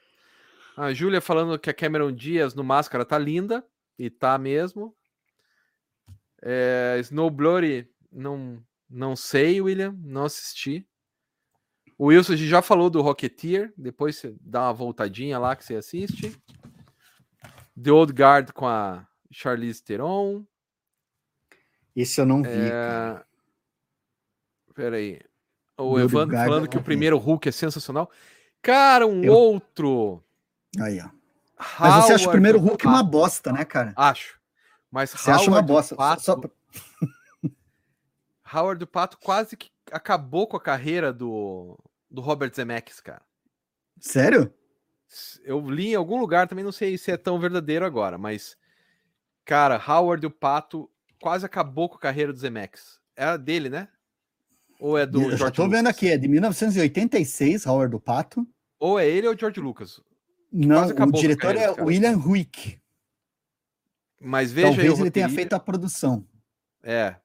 A 0.76 0.92
Júlia 0.92 1.22
falando 1.22 1.58
que 1.58 1.70
a 1.70 1.74
Cameron 1.74 2.12
Diaz 2.12 2.54
no 2.54 2.66
Máscara 2.66 3.06
tá 3.06 3.18
linda. 3.18 3.66
E 3.98 4.10
tá 4.10 4.38
mesmo. 4.38 4.94
É... 6.42 6.98
Snowbloody, 7.00 7.90
não, 8.12 8.62
não 8.90 9.16
sei, 9.16 9.62
William. 9.62 9.96
Não 10.04 10.26
assisti. 10.26 10.86
O 11.98 12.06
Wilson 12.06 12.36
já 12.36 12.62
falou 12.62 12.90
do 12.90 13.02
Rocketeer, 13.02 13.74
depois 13.76 14.18
você 14.18 14.36
dá 14.40 14.64
uma 14.64 14.74
voltadinha 14.74 15.40
lá 15.40 15.56
que 15.56 15.66
você 15.66 15.76
assiste. 15.76 16.38
The 17.82 17.92
Old 17.92 18.14
Guard 18.14 18.52
com 18.52 18.68
a 18.68 19.08
Charlize 19.32 19.84
Theron. 19.84 20.46
Esse 21.96 22.22
eu 22.22 22.26
não 22.26 22.44
vi. 22.44 22.50
É... 22.50 23.24
Peraí. 24.76 25.20
O 25.76 26.00
Evandro 26.00 26.36
falando 26.36 26.68
que 26.68 26.78
o 26.78 26.84
primeiro 26.84 27.18
Hulk 27.18 27.50
é 27.50 27.52
sensacional. 27.52 28.12
Cara, 28.62 29.08
um 29.08 29.24
eu... 29.24 29.34
outro. 29.34 30.24
Aí, 30.80 31.00
ó. 31.00 31.10
Mas 31.80 32.06
você 32.06 32.14
acha 32.14 32.28
o 32.28 32.32
primeiro 32.32 32.60
Hulk 32.60 32.86
uma 32.86 33.02
bosta, 33.02 33.52
né, 33.52 33.66
cara? 33.66 33.94
Acho. 33.96 34.40
Mas 34.92 35.10
você 35.10 35.30
Howard 35.30 35.44
acha 35.44 35.52
uma 35.52 35.62
bosta. 35.62 35.96
Pato... 35.96 36.22
Só... 36.22 36.40
Howard 38.54 38.80
do 38.80 38.88
Pato 38.88 39.18
quase 39.18 39.58
que 39.58 39.70
acabou 39.92 40.48
com 40.48 40.58
a 40.58 40.62
carreira 40.62 41.12
do, 41.14 41.78
do 42.10 42.22
Robert 42.22 42.54
Zemeckis, 42.54 43.00
cara. 43.00 43.22
Sério? 44.00 44.54
Eu 45.44 45.70
li 45.70 45.90
em 45.90 45.96
algum 45.96 46.20
lugar, 46.20 46.48
também 46.48 46.66
não 46.66 46.72
sei 46.72 46.98
se 46.98 47.12
é 47.12 47.18
tão 47.18 47.40
verdadeiro 47.40 47.86
agora, 47.86 48.18
mas 48.18 48.58
cara, 49.46 49.82
Howard 49.88 50.26
o 50.26 50.32
Pato 50.32 50.90
quase 51.22 51.46
acabou 51.46 51.90
com 51.90 51.96
a 51.96 52.02
carreira 52.02 52.34
do 52.34 52.40
Zemeckis. 52.40 53.00
É 53.16 53.38
dele, 53.38 53.70
né? 53.70 53.88
Ou 54.80 54.98
é 54.98 55.06
do 55.06 55.24
Eu 55.24 55.38
já 55.38 55.50
tô 55.50 55.64
Lucas? 55.64 55.78
vendo 55.78 55.88
aqui, 55.88 56.10
é 56.10 56.18
de 56.18 56.28
1986, 56.28 57.66
Howard 57.66 57.96
o 57.96 58.00
Pato. 58.00 58.46
Ou 58.80 59.00
é 59.00 59.08
ele 59.08 59.28
ou 59.28 59.38
George 59.38 59.60
Lucas. 59.60 60.00
Não, 60.52 60.88
o 60.88 61.12
diretor 61.12 61.56
é 61.56 61.72
William 61.82 62.18
Huick. 62.18 62.80
Mas 64.20 64.52
veja 64.52 64.68
Talvez 64.68 65.00
ele 65.00 65.12
tenha 65.12 65.30
feito 65.30 65.54
a 65.54 65.60
produção. 65.60 66.28
É, 66.84 67.16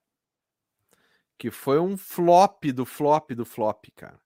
que 1.42 1.50
foi 1.50 1.80
um 1.80 1.96
flop 1.96 2.66
do 2.66 2.86
flop 2.86 3.32
do 3.32 3.44
flop, 3.44 3.86
cara. 3.96 4.16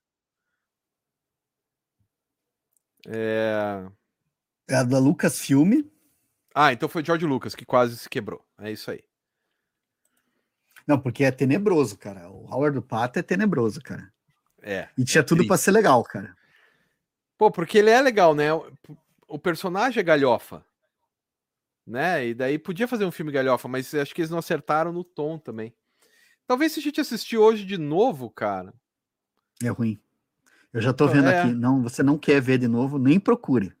É... 3.07 3.87
é 4.69 4.75
a 4.75 4.83
da 4.83 4.99
Lucas 4.99 5.39
Filme. 5.39 5.91
Ah, 6.53 6.71
então 6.71 6.87
foi 6.87 7.03
George 7.03 7.25
Lucas 7.25 7.55
que 7.55 7.65
quase 7.65 7.97
se 7.97 8.07
quebrou. 8.07 8.45
É 8.59 8.71
isso 8.71 8.91
aí. 8.91 9.03
Não, 10.85 10.99
porque 10.99 11.23
é 11.23 11.31
tenebroso, 11.31 11.97
cara. 11.97 12.29
O 12.29 12.45
Howard 12.53 12.75
do 12.75 12.83
Pato 12.83 13.17
é 13.17 13.23
tenebroso, 13.23 13.81
cara. 13.81 14.13
É. 14.61 14.87
E 14.95 15.03
tinha 15.03 15.21
é 15.21 15.25
tudo 15.25 15.47
para 15.47 15.57
ser 15.57 15.71
legal, 15.71 16.03
cara. 16.03 16.37
Pô, 17.35 17.49
porque 17.49 17.79
ele 17.79 17.89
é 17.89 17.99
legal, 17.99 18.35
né? 18.35 18.49
O 19.27 19.39
personagem 19.39 19.99
é 20.01 20.03
galhofa. 20.03 20.63
Né? 21.83 22.27
E 22.27 22.33
daí 22.35 22.59
podia 22.59 22.87
fazer 22.87 23.05
um 23.05 23.11
filme 23.11 23.31
galhofa, 23.31 23.67
mas 23.67 23.91
acho 23.95 24.13
que 24.13 24.21
eles 24.21 24.29
não 24.29 24.37
acertaram 24.37 24.93
no 24.93 25.03
tom 25.03 25.39
também. 25.39 25.73
Talvez 26.47 26.71
se 26.71 26.79
a 26.79 26.83
gente 26.83 27.01
assistir 27.01 27.37
hoje 27.37 27.65
de 27.65 27.77
novo, 27.77 28.29
cara. 28.29 28.73
É 29.61 29.67
ruim. 29.67 29.99
Eu 30.73 30.81
já 30.81 30.93
tô 30.93 31.05
então, 31.05 31.15
vendo 31.15 31.29
é... 31.29 31.41
aqui. 31.41 31.53
Não, 31.53 31.83
você 31.83 32.01
não 32.01 32.17
quer 32.17 32.41
ver 32.41 32.57
de 32.57 32.67
novo, 32.67 32.97
nem 32.97 33.19
procure. 33.19 33.73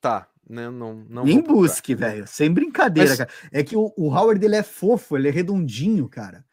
Tá, 0.00 0.28
né? 0.48 0.70
Não, 0.70 1.04
não 1.08 1.24
nem 1.24 1.40
busque, 1.40 1.94
velho. 1.94 2.26
Sem 2.26 2.52
brincadeira, 2.52 3.10
Mas... 3.10 3.18
cara. 3.18 3.30
É 3.50 3.64
que 3.64 3.76
o, 3.76 3.92
o 3.96 4.08
Howard 4.14 4.44
ele 4.44 4.56
é 4.56 4.62
fofo, 4.62 5.16
ele 5.16 5.28
é 5.28 5.30
redondinho, 5.30 6.08
cara. 6.08 6.44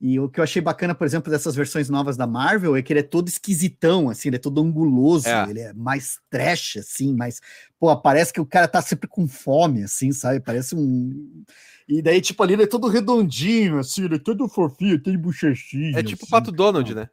E 0.00 0.20
o 0.20 0.28
que 0.28 0.38
eu 0.38 0.44
achei 0.44 0.60
bacana, 0.60 0.94
por 0.94 1.06
exemplo, 1.06 1.30
dessas 1.30 1.54
versões 1.54 1.88
novas 1.88 2.16
da 2.16 2.26
Marvel 2.26 2.76
é 2.76 2.82
que 2.82 2.92
ele 2.92 3.00
é 3.00 3.04
todo 3.04 3.28
esquisitão, 3.28 4.10
assim, 4.10 4.28
ele 4.28 4.36
é 4.36 4.38
todo 4.38 4.60
anguloso, 4.60 5.28
é. 5.28 5.48
ele 5.48 5.60
é 5.60 5.72
mais 5.72 6.18
trash, 6.28 6.76
assim, 6.76 7.14
mas, 7.14 7.40
pô, 7.78 7.96
parece 7.96 8.32
que 8.32 8.40
o 8.40 8.44
cara 8.44 8.68
tá 8.68 8.82
sempre 8.82 9.08
com 9.08 9.26
fome, 9.26 9.82
assim, 9.82 10.12
sabe? 10.12 10.40
Parece 10.40 10.74
um. 10.74 11.44
E 11.86 12.00
daí, 12.00 12.20
tipo, 12.20 12.42
ali 12.42 12.54
ele 12.54 12.62
é 12.62 12.66
todo 12.66 12.88
redondinho, 12.88 13.78
assim, 13.78 14.04
ele 14.04 14.16
é 14.16 14.18
todo 14.18 14.48
fofinho, 14.48 15.02
tem 15.02 15.18
bochechinha. 15.18 15.98
É 15.98 16.02
tipo 16.02 16.24
o 16.24 16.28
Pato 16.28 16.50
Donald, 16.50 16.94
né? 16.94 17.10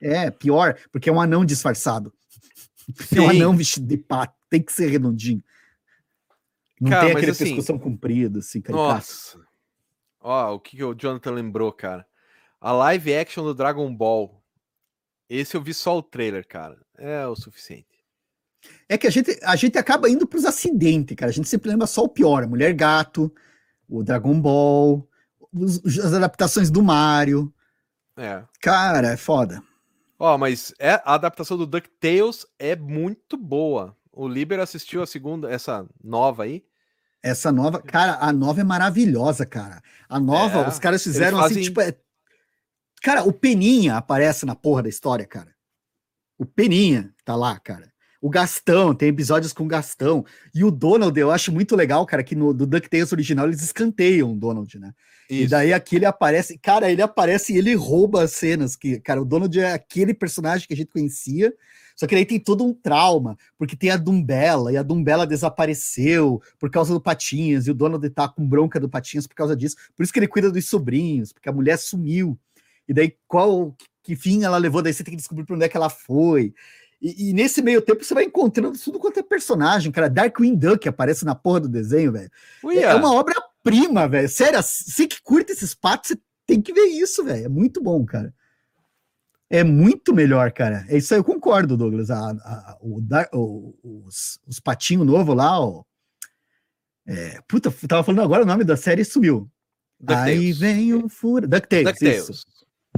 É, 0.00 0.30
pior, 0.30 0.78
porque 0.90 1.08
é 1.08 1.12
um 1.12 1.20
anão 1.20 1.44
disfarçado. 1.44 2.12
Sim. 2.12 2.16
É 3.18 3.20
um 3.20 3.30
anão 3.30 3.56
vestido 3.56 3.84
de 3.84 3.96
pato, 3.96 4.34
tem 4.48 4.62
que 4.62 4.72
ser 4.72 4.88
redondinho. 4.88 5.42
Não 6.80 6.90
cara, 6.90 7.06
tem 7.06 7.16
aquele 7.16 7.32
assim, 7.32 7.44
pescoção 7.44 7.78
comprido, 7.78 8.38
assim, 8.38 8.60
caricato. 8.60 8.94
Nossa. 8.94 9.40
Ó, 10.20 10.54
o 10.54 10.60
que, 10.60 10.76
que 10.76 10.84
o 10.84 10.94
Jonathan 10.94 11.32
lembrou, 11.32 11.72
cara? 11.72 12.06
A 12.60 12.70
live 12.72 13.14
action 13.14 13.44
do 13.44 13.54
Dragon 13.54 13.92
Ball. 13.94 14.42
Esse 15.28 15.56
eu 15.56 15.62
vi 15.62 15.74
só 15.74 15.98
o 15.98 16.02
trailer, 16.02 16.46
cara. 16.46 16.78
É 16.96 17.26
o 17.26 17.34
suficiente. 17.34 17.86
É 18.88 18.96
que 18.96 19.06
a 19.06 19.10
gente, 19.10 19.38
a 19.42 19.56
gente 19.56 19.78
acaba 19.78 20.08
indo 20.08 20.26
para 20.26 20.38
os 20.38 20.44
acidentes, 20.44 21.16
cara. 21.16 21.30
A 21.30 21.34
gente 21.34 21.48
sempre 21.48 21.70
lembra 21.70 21.86
só 21.86 22.04
o 22.04 22.08
pior: 22.08 22.44
a 22.44 22.46
Mulher 22.46 22.72
Gato, 22.72 23.32
o 23.88 24.02
Dragon 24.02 24.40
Ball, 24.40 25.06
os, 25.52 25.80
as 25.98 26.12
adaptações 26.12 26.70
do 26.70 26.82
Mario. 26.82 27.52
É. 28.16 28.42
Cara, 28.60 29.08
é 29.08 29.16
foda. 29.16 29.62
Ó, 30.18 30.38
mas 30.38 30.74
é, 30.78 31.00
a 31.04 31.14
adaptação 31.14 31.56
do 31.56 31.66
DuckTales 31.66 32.46
é 32.58 32.74
muito 32.74 33.36
boa. 33.36 33.96
O 34.12 34.26
Liber 34.26 34.60
assistiu 34.60 35.02
a 35.02 35.06
segunda, 35.06 35.50
essa 35.50 35.86
nova 36.02 36.44
aí. 36.44 36.64
Essa 37.22 37.52
nova, 37.52 37.82
cara, 37.82 38.16
a 38.20 38.32
nova 38.32 38.60
é 38.60 38.64
maravilhosa, 38.64 39.44
cara. 39.44 39.82
A 40.08 40.18
nova, 40.18 40.60
é, 40.60 40.68
os 40.68 40.78
caras 40.78 41.02
fizeram 41.02 41.38
assim, 41.38 41.48
fazem... 41.48 41.62
assim, 41.62 41.68
tipo, 41.68 41.80
é... 41.80 41.94
cara, 43.02 43.24
o 43.24 43.32
Peninha 43.32 43.96
aparece 43.96 44.46
na 44.46 44.54
porra 44.54 44.84
da 44.84 44.88
história, 44.88 45.26
cara. 45.26 45.54
O 46.38 46.46
Peninha 46.46 47.12
tá 47.24 47.34
lá, 47.34 47.58
cara. 47.58 47.92
O 48.20 48.30
Gastão, 48.30 48.94
tem 48.94 49.08
episódios 49.08 49.52
com 49.52 49.64
o 49.64 49.68
Gastão. 49.68 50.24
E 50.54 50.64
o 50.64 50.70
Donald, 50.70 51.18
eu 51.18 51.30
acho 51.30 51.52
muito 51.52 51.76
legal, 51.76 52.04
cara, 52.06 52.24
que 52.24 52.34
no 52.34 52.52
do 52.52 52.66
DuckTales 52.66 53.12
original 53.12 53.46
eles 53.46 53.62
escanteiam 53.62 54.32
o 54.32 54.36
Donald, 54.36 54.78
né? 54.78 54.92
Isso. 55.28 55.42
E 55.42 55.46
daí 55.48 55.72
aqui 55.72 55.96
ele 55.96 56.06
aparece, 56.06 56.56
cara, 56.58 56.90
ele 56.90 57.02
aparece 57.02 57.52
e 57.52 57.58
ele 57.58 57.74
rouba 57.74 58.22
as 58.22 58.32
cenas, 58.32 58.76
que, 58.76 59.00
cara, 59.00 59.20
o 59.20 59.24
Donald 59.24 59.58
é 59.58 59.72
aquele 59.72 60.14
personagem 60.14 60.66
que 60.66 60.74
a 60.74 60.76
gente 60.76 60.90
conhecia, 60.90 61.52
só 61.96 62.06
que 62.06 62.14
daí 62.14 62.24
tem 62.24 62.38
todo 62.38 62.64
um 62.64 62.72
trauma, 62.72 63.36
porque 63.58 63.74
tem 63.74 63.90
a 63.90 63.96
Dumbella, 63.96 64.72
e 64.72 64.76
a 64.76 64.82
Dumbella 64.82 65.26
desapareceu 65.26 66.40
por 66.58 66.70
causa 66.70 66.94
do 66.94 67.00
Patinhas, 67.00 67.66
e 67.66 67.70
o 67.70 67.74
Donald 67.74 68.08
tá 68.10 68.28
com 68.28 68.46
bronca 68.46 68.78
do 68.78 68.88
Patinhas 68.88 69.26
por 69.26 69.34
causa 69.34 69.56
disso, 69.56 69.76
por 69.96 70.04
isso 70.04 70.12
que 70.12 70.18
ele 70.18 70.28
cuida 70.28 70.50
dos 70.50 70.68
sobrinhos, 70.68 71.32
porque 71.32 71.48
a 71.48 71.52
mulher 71.52 71.76
sumiu, 71.76 72.38
e 72.86 72.94
daí 72.94 73.16
qual, 73.26 73.74
que 74.04 74.14
fim 74.14 74.44
ela 74.44 74.58
levou, 74.58 74.80
daí 74.80 74.92
você 74.92 75.02
tem 75.02 75.12
que 75.12 75.18
descobrir 75.18 75.44
para 75.44 75.56
onde 75.56 75.64
é 75.64 75.68
que 75.68 75.76
ela 75.76 75.90
foi, 75.90 76.54
E, 77.00 77.30
e, 77.30 77.32
nesse 77.32 77.60
meio 77.60 77.82
tempo 77.82 78.02
você 78.02 78.14
vai 78.14 78.24
encontrando 78.24 78.78
tudo 78.78 78.98
quanto 78.98 79.20
é 79.20 79.22
personagem, 79.22 79.92
cara. 79.92 80.08
Darkwing 80.08 80.56
Duck 80.56 80.88
aparece 80.88 81.24
na 81.24 81.34
porra 81.34 81.60
do 81.60 81.68
desenho, 81.68 82.12
velho. 82.12 82.30
É, 82.72 82.82
é 82.82 82.94
uma 82.94 83.12
obra-prima, 83.12 84.08
velho. 84.08 84.28
Sério, 84.28 84.62
você 84.62 85.06
que 85.06 85.22
curte 85.22 85.52
esses 85.52 85.74
patos, 85.74 86.10
você 86.10 86.18
tem 86.46 86.60
que 86.60 86.72
ver 86.72 86.86
isso, 86.86 87.24
velho. 87.24 87.44
É 87.44 87.48
muito 87.48 87.82
bom, 87.82 88.04
cara. 88.04 88.34
É 89.48 89.62
muito 89.62 90.14
melhor, 90.14 90.50
cara. 90.52 90.84
É 90.88 90.96
isso 90.96 91.12
aí, 91.14 91.20
eu 91.20 91.24
concordo, 91.24 91.76
Douglas. 91.76 92.10
A, 92.10 92.18
a, 92.18 92.78
o, 92.80 93.00
o, 93.32 94.04
os, 94.06 94.40
os 94.46 94.58
patinhos 94.58 95.06
novos 95.06 95.36
lá, 95.36 95.60
ó. 95.60 95.84
É, 97.06 97.40
puta, 97.46 97.72
tava 97.86 98.02
falando 98.02 98.22
agora 98.22 98.42
o 98.42 98.46
nome 98.46 98.64
da 98.64 98.76
série 98.76 99.04
sumiu. 99.04 99.48
Aí 100.08 100.52
vem 100.52 100.94
um 100.94 101.08
furo. 101.08 101.46
DuckTales. 101.46 101.92
DuckTales. 101.92 102.44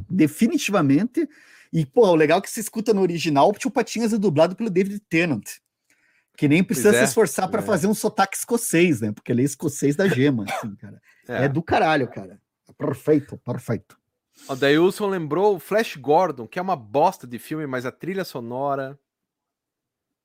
Definitivamente 0.09 1.29
e, 1.73 1.85
pô, 1.85 2.07
o 2.09 2.15
legal 2.15 2.39
é 2.39 2.43
que 2.43 2.51
se 2.51 2.61
escuta 2.61 2.95
no 2.95 3.03
original, 3.03 3.51
o 3.51 3.53
Tio 3.53 3.71
Patinhas 3.71 4.13
é 4.13 4.19
dublado 4.19 4.57
pelo 4.57 4.71
David 4.71 5.01
Tennant. 5.09 5.47
Que 6.37 6.47
nem 6.49 6.63
precisa 6.63 6.91
é, 6.91 6.99
se 7.01 7.05
esforçar 7.05 7.51
para 7.51 7.61
é. 7.61 7.65
fazer 7.65 7.89
um 7.89 7.95
sotaque 7.95 8.37
escocês, 8.37 9.01
né? 9.01 9.13
Porque 9.13 9.33
ele 9.33 9.43
é 9.43 9.45
escocês 9.45 9.97
da 9.97 10.07
gema, 10.07 10.45
assim, 10.49 10.75
cara. 10.77 11.01
É. 11.29 11.45
é 11.45 11.49
do 11.49 11.63
caralho, 11.63 12.09
cara. 12.09 12.41
Perfeito, 12.79 13.37
perfeito. 13.45 13.99
O 14.49 14.57
Dailson 14.57 15.09
lembrou 15.09 15.57
o 15.57 15.59
Flash 15.59 15.97
Gordon, 15.97 16.47
que 16.47 16.59
é 16.59 16.63
uma 16.63 16.75
bosta 16.75 17.27
de 17.27 17.39
filme, 17.39 17.67
mas 17.67 17.85
a 17.85 17.93
trilha 17.93 18.25
sonora. 18.25 18.99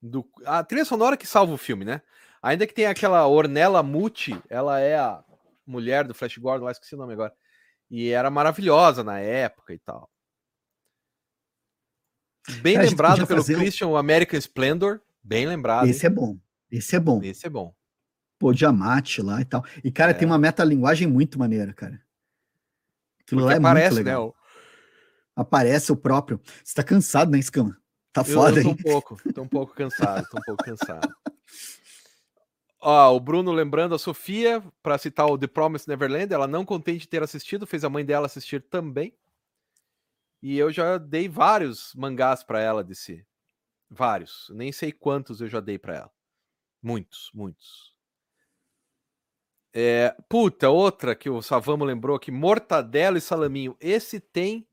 Do... 0.02 0.26
A 0.46 0.64
trilha 0.64 0.86
sonora 0.86 1.18
que 1.18 1.28
salva 1.28 1.54
o 1.54 1.58
filme, 1.58 1.84
né? 1.84 2.02
Ainda 2.42 2.66
que 2.66 2.74
tem 2.74 2.86
aquela 2.86 3.28
Ornella 3.28 3.84
Muti, 3.84 4.42
ela 4.50 4.80
é 4.80 4.98
a 4.98 5.22
mulher 5.66 6.06
do 6.06 6.14
Flash 6.14 6.38
Gordon, 6.38 6.66
lá 6.66 6.72
esqueci 6.72 6.96
o 6.96 6.98
nome 6.98 7.14
agora. 7.14 7.34
E 7.90 8.10
era 8.12 8.30
maravilhosa 8.30 9.04
na 9.04 9.20
época 9.20 9.74
e 9.74 9.80
tal. 9.80 10.10
Bem 12.62 12.76
Cara, 12.76 12.88
lembrado 12.88 13.28
pelo 13.28 13.44
Christian, 13.44 13.88
o 13.88 13.98
American 13.98 14.38
Splendor. 14.38 15.00
Bem 15.24 15.48
lembrado. 15.48 15.88
Esse 15.88 16.06
hein? 16.06 16.12
é 16.12 16.16
bom. 16.16 16.38
Esse 16.70 16.96
é 16.96 17.00
bom. 17.00 17.22
Esse 17.24 17.48
é 17.48 17.50
bom. 17.50 17.74
Pô, 18.38 18.52
Diamante 18.52 19.22
lá 19.22 19.40
e 19.40 19.46
tal. 19.46 19.64
E, 19.84 19.92
cara, 19.92 20.12
é. 20.12 20.14
tem 20.14 20.28
uma 20.28 20.38
metalinguagem 20.38 21.08
muito 21.08 21.40
maneira, 21.40 21.74
cara. 21.74 22.02
Aquilo 23.22 23.42
Porque 23.42 23.46
lá 23.46 23.54
é 23.54 23.58
aparece, 23.58 23.96
muito 23.96 24.06
legal. 24.06 24.26
Né, 24.26 24.34
o... 25.38 25.42
Aparece 25.42 25.92
o 25.92 25.96
próprio. 25.96 26.42
Você 26.64 26.74
tá 26.74 26.84
cansado, 26.84 27.32
né, 27.32 27.40
Escama? 27.40 27.78
Tá 28.12 28.22
eu, 28.22 28.26
foda, 28.26 28.60
eu 28.60 28.64
tô 28.64 28.70
hein? 28.70 28.76
um 28.78 28.84
pouco, 28.84 29.34
tô 29.34 29.42
um 29.42 29.48
pouco 29.48 29.74
cansado, 29.74 30.28
tô 30.30 30.38
um 30.38 30.42
pouco 30.42 30.64
cansado. 30.64 31.16
Ó, 32.80 33.16
o 33.16 33.20
Bruno 33.20 33.52
lembrando 33.54 33.96
a 33.96 34.00
Sofia, 34.00 34.62
para 34.84 34.98
citar 34.98 35.26
o 35.26 35.38
The 35.38 35.48
Promised 35.48 35.88
Neverland, 35.88 36.34
ela 36.34 36.46
não 36.46 36.66
contente 36.66 37.00
de 37.00 37.08
ter 37.08 37.24
assistido, 37.24 37.66
fez 37.66 37.86
a 37.86 37.90
mãe 37.90 38.04
dela 38.04 38.26
assistir 38.26 38.62
também. 38.62 39.14
E 40.44 40.58
eu 40.58 40.70
já 40.74 40.98
dei 40.98 41.30
vários 41.30 41.96
mangás 41.96 42.44
para 42.44 42.60
ela 42.60 42.84
desse. 42.84 43.26
Vários. 43.90 44.52
Nem 44.54 44.74
sei 44.74 44.92
quantos 44.92 45.40
eu 45.40 45.48
já 45.48 45.62
dei 45.62 45.80
para 45.80 45.96
ela. 45.96 46.12
Muitos, 46.82 47.32
muitos. 47.34 47.96
É, 49.72 50.14
puta, 50.28 50.70
outra 50.70 51.16
que 51.16 51.30
o 51.30 51.42
Savamo 51.42 51.86
lembrou 51.86 52.18
aqui, 52.18 52.30
Mortadela 52.30 53.18
e 53.18 53.22
Salaminho. 53.22 53.78
Esse 53.80 54.20
tem. 54.20 54.68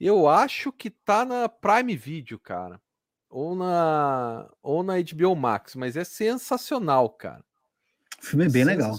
Eu 0.00 0.26
acho 0.26 0.72
que 0.72 0.90
tá 0.90 1.24
na 1.24 1.48
Prime 1.48 1.94
Video, 1.94 2.36
cara. 2.36 2.82
Ou 3.28 3.54
na, 3.54 4.50
ou 4.60 4.82
na 4.82 4.94
HBO 5.00 5.36
Max, 5.36 5.76
mas 5.76 5.96
é 5.96 6.02
sensacional, 6.02 7.08
cara. 7.10 7.44
O 8.20 8.26
filme 8.26 8.46
é 8.46 8.48
bem 8.48 8.64
legal. 8.64 8.90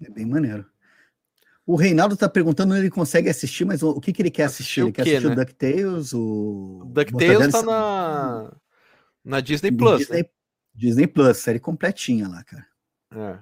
É 0.00 0.08
bem 0.08 0.24
maneiro. 0.24 0.70
O 1.66 1.74
Reinaldo 1.74 2.16
tá 2.16 2.28
perguntando 2.28 2.72
onde 2.72 2.82
ele 2.82 2.90
consegue 2.90 3.28
assistir, 3.28 3.64
mas 3.64 3.82
o, 3.82 3.90
o 3.90 4.00
que, 4.00 4.12
que 4.12 4.22
ele 4.22 4.30
quer 4.30 4.44
assistir? 4.44 4.82
Ele 4.82 4.92
quer 4.92 5.02
quê, 5.02 5.10
assistir 5.16 5.26
né? 5.26 5.32
o 5.32 5.36
DuckTales? 5.36 6.12
O 6.14 6.82
DuckTales 6.86 7.52
tá 7.52 7.62
na, 7.62 8.52
na 9.24 9.40
Disney 9.40 9.72
Plus. 9.72 9.98
Disney, 9.98 10.22
né? 10.22 10.28
Disney 10.72 11.06
Plus, 11.08 11.38
série 11.38 11.58
completinha 11.58 12.28
lá, 12.28 12.44
cara. 12.44 12.66
É. 13.12 13.38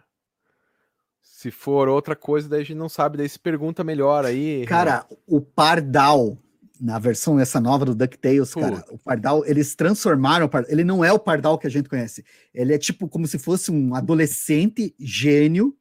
Se 1.20 1.50
for 1.50 1.88
outra 1.88 2.16
coisa, 2.16 2.48
daí 2.48 2.62
a 2.62 2.64
gente 2.64 2.78
não 2.78 2.88
sabe, 2.88 3.18
daí 3.18 3.28
se 3.28 3.38
pergunta 3.38 3.84
melhor 3.84 4.24
aí. 4.24 4.64
Cara, 4.66 5.04
o 5.26 5.42
Pardal, 5.42 6.38
na 6.80 6.98
versão 6.98 7.38
essa 7.38 7.60
nova 7.60 7.84
do 7.84 7.94
DuckTales, 7.94 8.54
cara, 8.54 8.82
o 8.90 8.96
Pardal, 8.96 9.44
eles 9.44 9.74
transformaram 9.74 10.46
o 10.46 10.48
Pardal. 10.48 10.72
Ele 10.72 10.84
não 10.84 11.04
é 11.04 11.12
o 11.12 11.18
Pardal 11.18 11.58
que 11.58 11.66
a 11.66 11.70
gente 11.70 11.90
conhece. 11.90 12.24
Ele 12.54 12.72
é 12.72 12.78
tipo 12.78 13.06
como 13.06 13.26
se 13.26 13.38
fosse 13.38 13.70
um 13.70 13.94
adolescente 13.94 14.94
gênio 14.98 15.76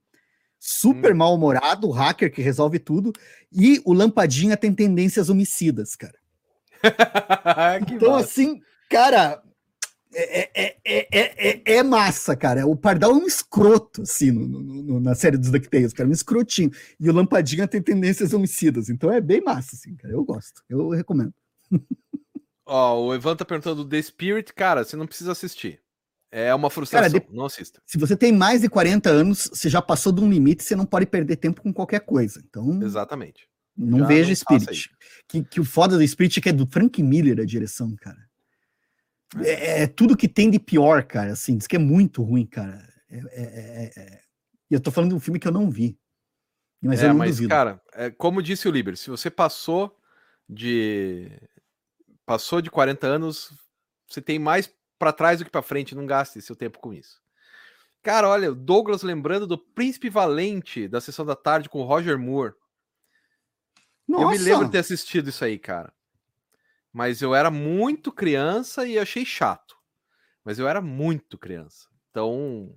super 0.65 1.11
hum. 1.13 1.17
mal-humorado, 1.17 1.89
hacker 1.89 2.31
que 2.31 2.41
resolve 2.41 2.79
tudo, 2.79 3.11
e 3.51 3.81
o 3.83 3.91
Lampadinha 3.91 4.55
tem 4.55 4.73
tendências 4.73 5.27
homicidas, 5.27 5.93
cara. 5.93 6.17
então, 7.91 8.11
massa. 8.11 8.25
assim, 8.25 8.61
cara, 8.89 9.43
é, 10.13 10.49
é, 10.55 11.07
é, 11.11 11.61
é, 11.65 11.83
massa, 11.83 12.33
cara. 12.33 12.65
O 12.65 12.77
Pardal 12.77 13.11
é 13.11 13.15
um 13.15 13.27
escroto, 13.27 14.03
assim, 14.03 14.31
no, 14.31 14.47
no, 14.47 14.99
na 15.01 15.13
série 15.15 15.37
dos 15.37 15.51
DuckTales, 15.51 15.91
cara, 15.91 16.07
um 16.07 16.13
escrotinho. 16.13 16.71
E 16.97 17.09
o 17.09 17.13
Lampadinha 17.13 17.67
tem 17.67 17.81
tendências 17.81 18.31
homicidas, 18.33 18.87
então 18.87 19.11
é 19.11 19.19
bem 19.19 19.41
massa, 19.41 19.75
assim, 19.75 19.93
cara. 19.97 20.13
Eu 20.13 20.23
gosto, 20.23 20.63
eu 20.69 20.91
recomendo. 20.91 21.33
Ó, 22.65 23.07
o 23.07 23.13
Evan 23.13 23.35
tá 23.35 23.43
perguntando 23.43 23.83
The 23.83 24.01
Spirit, 24.01 24.53
cara, 24.53 24.85
você 24.85 24.95
não 24.95 25.07
precisa 25.07 25.33
assistir. 25.33 25.82
É 26.35 26.53
uma 26.55 26.71
frustração, 26.71 27.11
Cara, 27.11 27.23
de... 27.23 27.35
não 27.35 27.45
assista. 27.45 27.79
Se 27.85 27.95
você 27.95 28.17
tem 28.17 28.31
mais 28.31 28.61
de 28.61 28.67
40 28.67 29.07
anos, 29.07 29.51
você 29.53 29.69
já 29.69 29.83
passou 29.83 30.11
de 30.11 30.19
um 30.19 30.27
limite, 30.27 30.63
você 30.63 30.75
não 30.75 30.83
pode 30.83 31.05
perder 31.05 31.35
tempo 31.35 31.61
com 31.61 31.71
qualquer 31.71 31.99
coisa. 31.99 32.41
Então, 32.43 32.81
Exatamente. 32.81 33.47
Não 33.77 33.99
já 33.99 34.07
veja 34.07 34.29
não 34.29 34.35
Spirit. 34.35 34.89
Que, 35.27 35.43
que 35.43 35.59
o 35.59 35.63
foda 35.63 35.95
do 35.95 36.07
Spirit 36.07 36.39
é 36.39 36.41
que 36.41 36.49
é 36.49 36.53
do 36.53 36.65
Frank 36.65 37.03
Miller 37.03 37.39
a 37.39 37.45
direção, 37.45 37.95
cara. 37.95 38.17
É. 39.43 39.49
é, 39.49 39.81
é 39.83 39.87
tudo 39.87 40.17
que 40.17 40.27
tem 40.27 40.49
de 40.49 40.57
pior, 40.57 41.03
cara. 41.03 41.33
Assim, 41.33 41.55
diz 41.55 41.67
que 41.67 41.75
é 41.75 41.79
muito 41.79 42.23
ruim, 42.23 42.47
cara. 42.47 42.83
É, 43.07 43.17
é, 43.17 43.43
é, 43.43 43.91
é 43.95 44.19
eu 44.71 44.79
tô 44.79 44.89
falando 44.89 45.11
de 45.11 45.15
um 45.15 45.19
filme 45.19 45.39
que 45.39 45.47
eu 45.47 45.51
não 45.51 45.69
vi. 45.69 45.99
Mas 46.81 47.03
é, 47.03 47.13
mas, 47.13 47.35
duvido. 47.35 47.49
cara, 47.49 47.79
como 48.17 48.41
disse 48.41 48.67
o 48.67 48.71
Liber, 48.71 48.97
se 48.97 49.11
você 49.11 49.29
passou 49.29 49.95
de. 50.49 51.31
Passou 52.25 52.59
de 52.59 52.71
40 52.71 53.05
anos, 53.05 53.53
você 54.07 54.19
tem 54.19 54.39
mais 54.39 54.73
para 54.97 55.13
trás 55.13 55.39
do 55.39 55.45
que 55.45 55.51
para 55.51 55.61
frente, 55.61 55.95
não 55.95 56.05
gaste 56.05 56.41
seu 56.41 56.55
tempo 56.55 56.79
com 56.79 56.93
isso. 56.93 57.21
Cara, 58.03 58.27
olha, 58.27 58.51
o 58.51 58.55
Douglas 58.55 59.01
lembrando 59.01 59.47
do 59.47 59.57
Príncipe 59.57 60.09
Valente 60.09 60.89
da 60.89 60.99
sessão 60.99 61.25
da 61.25 61.37
tarde 61.37 61.69
com 61.69 61.79
o 61.79 61.85
Roger 61.85 62.19
Moore. 62.19 62.53
Nossa. 64.05 64.23
Eu 64.23 64.29
me 64.29 64.37
lembro 64.37 64.65
de 64.65 64.71
ter 64.71 64.79
assistido 64.79 65.29
isso 65.29 65.43
aí, 65.45 65.57
cara. 65.57 65.93
Mas 66.91 67.21
eu 67.21 67.33
era 67.33 67.49
muito 67.49 68.11
criança 68.11 68.85
e 68.85 68.99
achei 68.99 69.25
chato. 69.25 69.75
Mas 70.43 70.59
eu 70.59 70.67
era 70.67 70.81
muito 70.81 71.37
criança. 71.37 71.87
Então. 72.11 72.75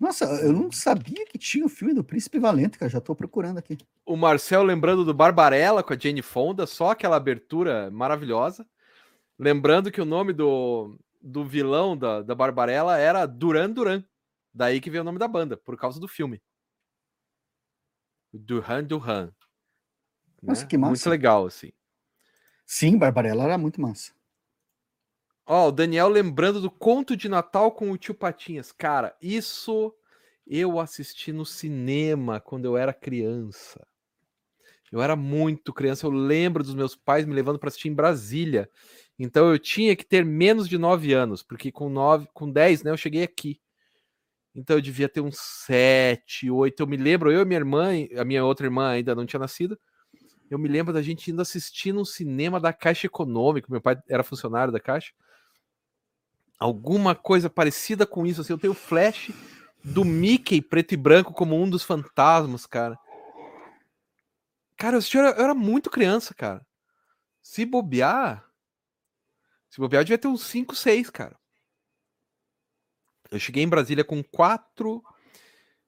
Nossa, 0.00 0.24
eu 0.24 0.52
não 0.52 0.72
sabia 0.72 1.24
que 1.26 1.38
tinha 1.38 1.64
o 1.64 1.68
filme 1.68 1.94
do 1.94 2.02
Príncipe 2.02 2.38
Valente, 2.38 2.78
cara. 2.78 2.90
Já 2.90 3.00
tô 3.00 3.14
procurando 3.14 3.58
aqui. 3.58 3.76
O 4.04 4.16
Marcel 4.16 4.62
lembrando 4.62 5.04
do 5.04 5.14
Barbarella 5.14 5.82
com 5.82 5.92
a 5.92 5.98
Jane 5.98 6.22
Fonda, 6.22 6.66
só 6.66 6.90
aquela 6.90 7.16
abertura 7.16 7.90
maravilhosa. 7.90 8.66
Lembrando 9.38 9.92
que 9.92 10.00
o 10.00 10.04
nome 10.04 10.32
do, 10.32 10.98
do 11.24 11.42
vilão 11.42 11.96
da, 11.96 12.20
da 12.20 12.34
Barbarella 12.34 12.98
era 12.98 13.24
Duran 13.24 13.70
Duran. 13.70 14.04
Daí 14.52 14.78
que 14.80 14.90
veio 14.90 15.00
o 15.00 15.04
nome 15.04 15.18
da 15.18 15.26
banda, 15.26 15.56
por 15.56 15.76
causa 15.76 15.98
do 15.98 16.06
filme. 16.06 16.42
Duran 18.30 18.84
Duran. 18.84 19.32
Nossa, 20.42 20.62
né? 20.62 20.68
que 20.68 20.76
massa. 20.76 20.90
Muito 20.90 21.10
legal, 21.10 21.46
assim. 21.46 21.72
Sim, 22.66 22.98
Barbarella 22.98 23.44
era 23.44 23.56
muito 23.56 23.80
massa. 23.80 24.12
Ó, 25.46 25.68
o 25.68 25.72
Daniel 25.72 26.08
lembrando 26.08 26.60
do 26.60 26.70
conto 26.70 27.16
de 27.16 27.28
Natal 27.28 27.72
com 27.72 27.90
o 27.90 27.98
tio 27.98 28.14
Patinhas. 28.14 28.70
Cara, 28.70 29.16
isso 29.20 29.94
eu 30.46 30.78
assisti 30.78 31.32
no 31.32 31.44
cinema 31.44 32.40
quando 32.40 32.66
eu 32.66 32.76
era 32.76 32.92
criança. 32.92 33.86
Eu 34.92 35.02
era 35.02 35.16
muito 35.16 35.72
criança. 35.72 36.06
Eu 36.06 36.10
lembro 36.10 36.62
dos 36.62 36.74
meus 36.74 36.94
pais 36.94 37.26
me 37.26 37.34
levando 37.34 37.58
para 37.58 37.68
assistir 37.68 37.88
em 37.88 37.94
Brasília. 37.94 38.70
Então 39.18 39.50
eu 39.50 39.58
tinha 39.58 39.94
que 39.94 40.04
ter 40.04 40.24
menos 40.24 40.68
de 40.68 40.76
9 40.76 41.12
anos, 41.12 41.42
porque 41.42 41.70
com 41.70 41.88
9, 41.88 42.26
com 42.34 42.50
10, 42.50 42.82
né, 42.82 42.90
eu 42.90 42.96
cheguei 42.96 43.22
aqui. 43.22 43.60
Então 44.54 44.76
eu 44.76 44.82
devia 44.82 45.08
ter 45.08 45.20
uns 45.20 45.38
7, 45.38 46.50
8. 46.50 46.80
Eu 46.80 46.86
me 46.86 46.96
lembro, 46.96 47.30
eu 47.30 47.42
e 47.42 47.44
minha 47.44 47.58
irmã, 47.58 47.90
a 48.16 48.24
minha 48.24 48.44
outra 48.44 48.66
irmã 48.66 48.90
ainda 48.90 49.14
não 49.14 49.26
tinha 49.26 49.40
nascido. 49.40 49.78
Eu 50.48 50.58
me 50.58 50.68
lembro 50.68 50.92
da 50.92 51.02
gente 51.02 51.30
indo 51.30 51.42
assistir 51.42 51.92
no 51.92 52.04
cinema 52.04 52.60
da 52.60 52.72
Caixa 52.72 53.06
Econômica. 53.06 53.68
Meu 53.70 53.80
pai 53.80 53.96
era 54.08 54.22
funcionário 54.22 54.72
da 54.72 54.78
Caixa. 54.78 55.12
Alguma 56.58 57.14
coisa 57.14 57.50
parecida 57.50 58.06
com 58.06 58.24
isso. 58.24 58.40
Assim, 58.40 58.52
eu 58.52 58.58
tenho 58.58 58.74
flash 58.74 59.32
do 59.82 60.04
Mickey 60.04 60.62
preto 60.62 60.94
e 60.94 60.96
branco 60.96 61.32
como 61.32 61.60
um 61.60 61.68
dos 61.68 61.82
fantasmas, 61.82 62.66
cara. 62.66 62.96
Cara, 64.76 64.94
eu, 64.94 64.98
assisti, 64.98 65.16
eu 65.16 65.24
era 65.24 65.54
muito 65.54 65.90
criança, 65.90 66.34
cara. 66.34 66.64
Se 67.42 67.64
bobear, 67.66 68.44
se 69.74 69.80
bobear, 69.80 70.04
devia 70.04 70.16
ter 70.16 70.28
uns 70.28 70.46
5, 70.46 70.76
6, 70.76 71.10
cara. 71.10 71.36
Eu 73.28 73.40
cheguei 73.40 73.64
em 73.64 73.68
Brasília 73.68 74.04
com 74.04 74.22
4. 74.22 75.02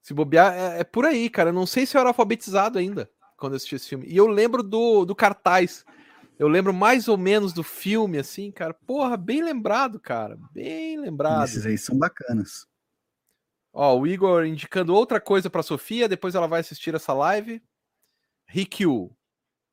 Se 0.01 0.13
bobear, 0.13 0.53
é, 0.53 0.81
é, 0.81 0.83
por 0.83 1.05
aí, 1.05 1.29
cara. 1.29 1.51
Eu 1.51 1.53
não 1.53 1.65
sei 1.65 1.85
se 1.85 1.95
eu 1.95 2.01
era 2.01 2.09
alfabetizado 2.09 2.77
ainda 2.77 3.09
quando 3.37 3.53
eu 3.53 3.55
assisti 3.55 3.75
esse 3.75 3.87
filme. 3.87 4.05
E 4.05 4.17
eu 4.17 4.27
lembro 4.27 4.61
do, 4.61 5.05
do 5.05 5.15
cartaz 5.15 5.85
Eu 6.37 6.49
lembro 6.49 6.73
mais 6.73 7.07
ou 7.07 7.17
menos 7.17 7.53
do 7.53 7.63
filme, 7.63 8.17
assim, 8.17 8.51
cara. 8.51 8.73
Porra, 8.73 9.15
bem 9.15 9.41
lembrado, 9.41 10.01
cara. 10.01 10.37
Bem 10.51 10.99
lembrado. 10.99 11.45
Esses 11.45 11.65
aí 11.65 11.77
são 11.77 11.97
bacanas. 11.97 12.67
Ó, 13.71 13.97
o 13.97 14.05
Igor 14.05 14.45
indicando 14.45 14.93
outra 14.93 15.21
coisa 15.21 15.49
para 15.49 15.63
Sofia, 15.63 16.09
depois 16.09 16.35
ela 16.35 16.45
vai 16.47 16.59
assistir 16.59 16.93
essa 16.93 17.13
live. 17.13 17.63
Rikyu, 18.49 19.15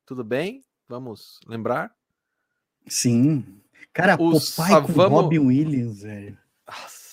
tudo 0.07 0.23
bem? 0.23 0.65
Vamos 0.86 1.41
lembrar? 1.49 1.93
Sim. 2.86 3.64
Cara, 3.93 4.16
o 4.20 4.40
pai 4.56 4.82
com 4.82 4.93
Robin 4.93 5.39
Williams, 5.39 6.02
velho. 6.02 6.39
Nossa. 6.66 7.05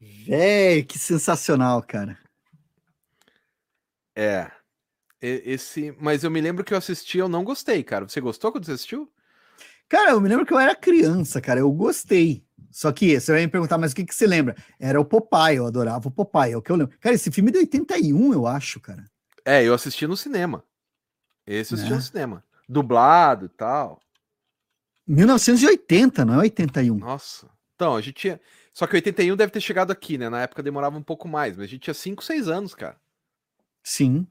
Velho, 0.00 0.86
que 0.86 0.98
sensacional, 0.98 1.82
cara. 1.82 2.18
É. 4.16 4.50
Esse, 5.20 5.96
mas 5.98 6.22
eu 6.22 6.30
me 6.30 6.40
lembro 6.40 6.62
que 6.62 6.74
eu 6.74 6.78
assisti, 6.78 7.18
eu 7.18 7.28
não 7.28 7.44
gostei, 7.44 7.82
cara. 7.82 8.06
Você 8.06 8.20
gostou 8.20 8.52
quando 8.52 8.66
você 8.66 8.72
assistiu? 8.72 9.10
Cara, 9.88 10.12
eu 10.12 10.20
me 10.20 10.28
lembro 10.28 10.44
que 10.44 10.52
eu 10.52 10.58
era 10.58 10.74
criança, 10.74 11.40
cara. 11.40 11.60
Eu 11.60 11.72
gostei. 11.72 12.44
Só 12.70 12.92
que 12.92 13.18
você 13.18 13.32
vai 13.32 13.42
me 13.42 13.48
perguntar, 13.48 13.78
mas 13.78 13.92
o 13.92 13.94
que, 13.94 14.04
que 14.04 14.14
você 14.14 14.26
lembra? 14.26 14.56
Era 14.78 15.00
o 15.00 15.04
Popeye, 15.04 15.56
eu 15.56 15.66
adorava 15.66 16.08
o 16.08 16.10
Popeye, 16.10 16.52
é 16.52 16.56
o 16.56 16.62
que 16.62 16.70
eu 16.70 16.76
lembro. 16.76 16.98
Cara, 16.98 17.14
esse 17.14 17.30
filme 17.30 17.50
é 17.50 17.52
de 17.52 17.58
81, 17.60 18.32
eu 18.32 18.46
acho, 18.46 18.80
cara. 18.80 19.04
É, 19.44 19.62
eu 19.62 19.72
assisti 19.72 20.06
no 20.06 20.16
cinema. 20.16 20.64
Esse 21.46 21.72
eu 21.72 21.76
assisti 21.76 21.90
né? 21.90 21.96
no 21.96 22.02
cinema. 22.02 22.44
Dublado 22.68 23.46
e 23.46 23.48
tal. 23.48 24.00
1980, 25.06 26.24
não 26.24 26.34
é 26.34 26.38
81. 26.38 26.96
Nossa. 26.96 27.50
Então, 27.74 27.96
a 27.96 28.00
gente 28.00 28.14
tinha. 28.14 28.40
Só 28.72 28.86
que 28.86 28.96
81 28.96 29.36
deve 29.36 29.52
ter 29.52 29.60
chegado 29.60 29.90
aqui, 29.90 30.18
né? 30.18 30.28
Na 30.28 30.42
época 30.42 30.62
demorava 30.62 30.96
um 30.96 31.02
pouco 31.02 31.28
mais, 31.28 31.56
mas 31.56 31.64
a 31.64 31.68
gente 31.68 31.82
tinha 31.82 31.94
5, 31.94 32.22
6 32.24 32.48
anos, 32.48 32.74
cara. 32.74 32.96
Sim. 33.82 34.26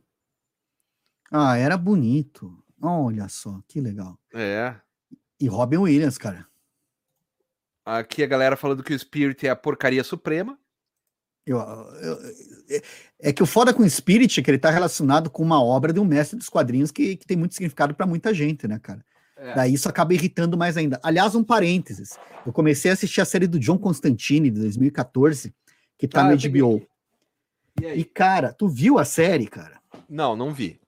Ah, 1.32 1.58
era 1.58 1.78
bonito. 1.78 2.64
Olha 2.82 3.30
só, 3.30 3.62
que 3.68 3.80
legal. 3.80 4.20
É. 4.34 4.76
E 5.40 5.48
Robin 5.48 5.78
Williams, 5.78 6.18
cara. 6.18 6.48
Aqui 7.86 8.24
a 8.24 8.28
galera 8.28 8.58
falando 8.58 8.84
que 8.84 8.94
o 8.94 9.00
Spirit 9.00 9.46
é 9.46 9.50
a 9.50 9.56
porcaria 9.56 10.04
suprema. 10.04 10.58
Eu, 11.46 11.58
eu, 11.58 12.20
é, 12.70 12.82
é 13.20 13.34
que 13.34 13.44
o 13.44 13.46
foda 13.46 13.74
com 13.74 13.84
o 13.84 13.90
Spirit 13.90 14.40
é 14.40 14.44
que 14.44 14.50
ele 14.50 14.58
tá 14.58 14.70
relacionado 14.70 15.30
com 15.30 15.44
uma 15.44 15.62
obra 15.62 15.92
de 15.92 16.00
um 16.00 16.06
mestre 16.06 16.38
dos 16.38 16.48
quadrinhos 16.48 16.92
que, 16.92 17.18
que 17.18 17.26
tem 17.26 17.36
muito 17.36 17.54
significado 17.54 17.94
para 17.94 18.06
muita 18.06 18.34
gente, 18.34 18.68
né, 18.68 18.80
cara? 18.80 19.04
É. 19.44 19.56
Daí 19.56 19.74
isso 19.74 19.90
acaba 19.90 20.14
irritando 20.14 20.58
mais 20.58 20.78
ainda. 20.78 20.98
Aliás, 21.04 21.36
um 21.36 21.44
parênteses. 21.44 22.18
Eu 22.46 22.54
comecei 22.54 22.90
a 22.90 22.94
assistir 22.94 23.20
a 23.20 23.26
série 23.26 23.46
do 23.46 23.60
John 23.60 23.78
Constantine 23.78 24.50
de 24.50 24.62
2014, 24.62 25.54
que 25.98 26.08
tá 26.08 26.22
ah, 26.22 26.30
no 26.30 26.38
HBO. 26.38 26.82
E, 27.82 27.86
e, 27.88 28.04
cara, 28.06 28.54
tu 28.54 28.70
viu 28.70 28.98
a 28.98 29.04
série, 29.04 29.46
cara? 29.48 29.82
Não, 30.08 30.34
não 30.34 30.54
vi. 30.54 30.80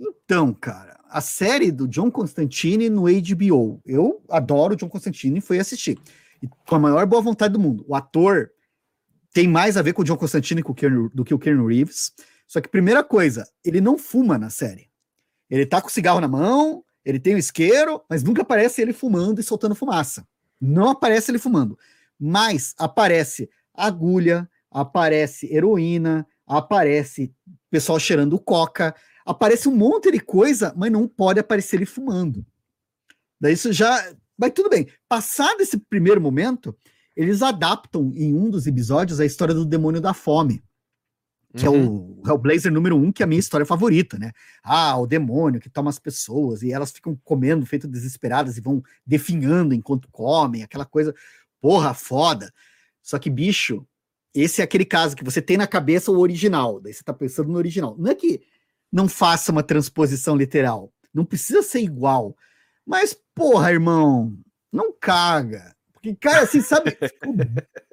Então, 0.00 0.52
cara, 0.52 0.98
a 1.08 1.20
série 1.20 1.70
do 1.70 1.86
John 1.86 2.10
Constantine 2.10 2.90
no 2.90 3.02
HBO. 3.02 3.80
Eu 3.86 4.20
adoro 4.28 4.74
o 4.74 4.76
John 4.76 4.88
Constantine 4.88 5.38
e 5.38 5.40
fui 5.42 5.60
assistir. 5.60 5.96
E, 6.42 6.48
com 6.48 6.74
a 6.74 6.80
maior 6.80 7.06
boa 7.06 7.22
vontade 7.22 7.52
do 7.52 7.60
mundo. 7.60 7.84
O 7.86 7.94
ator 7.94 8.50
tem 9.32 9.46
mais 9.46 9.76
a 9.76 9.82
ver 9.82 9.92
com 9.92 10.02
o 10.02 10.04
John 10.04 10.16
Constantine 10.16 10.60
do 11.14 11.24
que 11.24 11.34
o 11.34 11.38
Keanu 11.38 11.68
Reeves. 11.68 12.12
Só 12.48 12.60
que, 12.60 12.68
primeira 12.68 13.04
coisa, 13.04 13.48
ele 13.64 13.80
não 13.80 13.96
fuma 13.96 14.36
na 14.36 14.50
série. 14.50 14.88
Ele 15.48 15.64
tá 15.64 15.80
com 15.80 15.86
o 15.86 15.92
cigarro 15.92 16.20
na 16.20 16.26
mão, 16.26 16.82
ele 17.08 17.18
tem 17.18 17.34
o 17.34 17.38
isqueiro, 17.38 18.02
mas 18.06 18.22
nunca 18.22 18.42
aparece 18.42 18.82
ele 18.82 18.92
fumando 18.92 19.40
e 19.40 19.42
soltando 19.42 19.74
fumaça. 19.74 20.28
Não 20.60 20.90
aparece 20.90 21.30
ele 21.30 21.38
fumando. 21.38 21.78
Mas 22.20 22.74
aparece 22.76 23.48
agulha, 23.72 24.46
aparece 24.70 25.50
heroína, 25.50 26.26
aparece 26.46 27.34
pessoal 27.70 27.98
cheirando 27.98 28.38
coca, 28.38 28.94
aparece 29.24 29.70
um 29.70 29.74
monte 29.74 30.10
de 30.10 30.20
coisa, 30.20 30.74
mas 30.76 30.92
não 30.92 31.08
pode 31.08 31.40
aparecer 31.40 31.76
ele 31.76 31.86
fumando. 31.86 32.44
Daí 33.40 33.54
isso 33.54 33.72
já. 33.72 34.14
Mas 34.36 34.52
tudo 34.52 34.68
bem. 34.68 34.86
Passado 35.08 35.62
esse 35.62 35.78
primeiro 35.78 36.20
momento, 36.20 36.76
eles 37.16 37.40
adaptam 37.40 38.12
em 38.14 38.34
um 38.34 38.50
dos 38.50 38.66
episódios 38.66 39.18
a 39.18 39.24
história 39.24 39.54
do 39.54 39.64
demônio 39.64 40.02
da 40.02 40.12
fome. 40.12 40.62
Que 41.58 41.68
uhum. 41.68 41.74
é 41.74 41.78
o 41.78 41.90
uhum. 41.90 42.22
Hellblazer 42.26 42.72
número 42.72 42.96
um, 42.96 43.10
que 43.10 43.22
é 43.22 43.24
a 43.24 43.26
minha 43.26 43.40
história 43.40 43.66
favorita, 43.66 44.18
né? 44.18 44.32
Ah, 44.62 44.96
o 44.98 45.06
demônio 45.06 45.60
que 45.60 45.68
toma 45.68 45.90
as 45.90 45.98
pessoas 45.98 46.62
e 46.62 46.72
elas 46.72 46.90
ficam 46.90 47.18
comendo, 47.24 47.66
feito 47.66 47.88
desesperadas 47.88 48.56
e 48.56 48.60
vão 48.60 48.82
definhando 49.06 49.74
enquanto 49.74 50.08
comem, 50.10 50.62
aquela 50.62 50.84
coisa, 50.84 51.14
porra, 51.60 51.94
foda. 51.94 52.52
Só 53.02 53.18
que, 53.18 53.30
bicho, 53.30 53.86
esse 54.34 54.60
é 54.60 54.64
aquele 54.64 54.84
caso 54.84 55.16
que 55.16 55.24
você 55.24 55.40
tem 55.40 55.56
na 55.56 55.66
cabeça 55.66 56.10
o 56.10 56.18
original, 56.18 56.80
daí 56.80 56.92
você 56.92 57.02
tá 57.02 57.12
pensando 57.12 57.50
no 57.50 57.58
original. 57.58 57.96
Não 57.98 58.10
é 58.10 58.14
que 58.14 58.40
não 58.92 59.08
faça 59.08 59.52
uma 59.52 59.62
transposição 59.62 60.36
literal. 60.36 60.92
Não 61.12 61.24
precisa 61.24 61.62
ser 61.62 61.80
igual. 61.80 62.36
Mas, 62.86 63.16
porra, 63.34 63.70
irmão, 63.70 64.36
não 64.72 64.92
caga. 64.92 65.74
Porque, 66.00 66.14
cara, 66.14 66.42
assim, 66.42 66.60
sabe, 66.60 66.96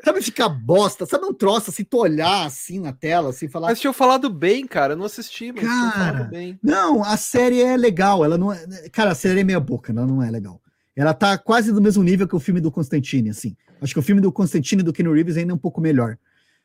sabe 0.03 0.21
ficar 0.21 0.47
bosta, 0.47 1.07
sabe 1.07 1.25
um 1.25 1.33
troço 1.33 1.71
assim, 1.71 1.83
tu 1.83 1.97
olhar 1.97 2.45
assim 2.45 2.79
na 2.79 2.93
tela, 2.93 3.29
assim, 3.29 3.47
falar. 3.47 3.69
Mas 3.69 3.79
tinha 3.79 3.91
falado 3.91 4.29
bem, 4.29 4.67
cara, 4.67 4.93
eu 4.93 4.97
não 4.97 5.05
assisti, 5.05 5.51
mas 5.51 5.63
cara, 5.63 6.25
bem. 6.25 6.59
Não, 6.61 7.03
a 7.03 7.17
série 7.17 7.61
é 7.61 7.75
legal, 7.75 8.23
ela 8.23 8.37
não 8.37 8.53
é. 8.53 8.63
Cara, 8.91 9.11
a 9.11 9.15
série 9.15 9.39
é 9.39 9.43
meia 9.43 9.59
boca, 9.59 9.91
ela 9.91 10.05
não 10.05 10.21
é 10.21 10.29
legal. 10.29 10.61
Ela 10.95 11.13
tá 11.13 11.37
quase 11.37 11.73
do 11.73 11.81
mesmo 11.81 12.03
nível 12.03 12.27
que 12.27 12.35
o 12.35 12.39
filme 12.39 12.61
do 12.61 12.71
Constantine, 12.71 13.31
assim. 13.31 13.57
Acho 13.81 13.93
que 13.93 13.99
o 13.99 14.03
filme 14.03 14.21
do 14.21 14.31
Constantine 14.31 14.83
do 14.83 14.93
Keanu 14.93 15.13
Reeves 15.13 15.35
ainda 15.35 15.51
é 15.51 15.55
um 15.55 15.59
pouco 15.59 15.81
melhor. 15.81 16.17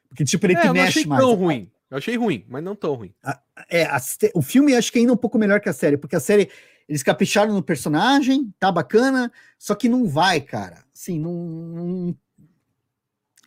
Porque, 0.09 0.25
tipo, 0.25 0.45
ele 0.47 0.55
é, 0.55 0.61
te 0.61 0.71
mexe 0.71 1.07
mais. 1.07 1.23
Tão 1.23 1.35
ruim. 1.35 1.71
Eu 1.91 1.99
achei 1.99 2.17
ruim, 2.17 2.45
mas 2.49 2.62
não 2.62 2.77
tão 2.77 2.95
ruim. 2.95 3.12
A, 3.23 3.41
é, 3.69 3.85
a, 3.85 4.01
o 4.35 4.43
filme 4.43 4.77
acho 4.77 4.93
que 4.93 4.99
ainda 4.99 5.11
é 5.11 5.15
um 5.15 5.17
pouco 5.17 5.39
melhor 5.39 5.61
que 5.61 5.69
a 5.69 5.73
série, 5.73 5.97
porque 5.97 6.15
a 6.15 6.21
série 6.21 6.49
eles 6.91 7.05
capricharam 7.05 7.55
no 7.55 7.62
personagem, 7.62 8.53
tá 8.59 8.73
bacana, 8.73 9.31
só 9.57 9.77
que 9.77 9.89
não 9.89 10.09
vai, 10.09 10.41
cara. 10.41 10.85
Assim, 10.93 11.21
não. 11.21 11.33
não... 11.33 12.17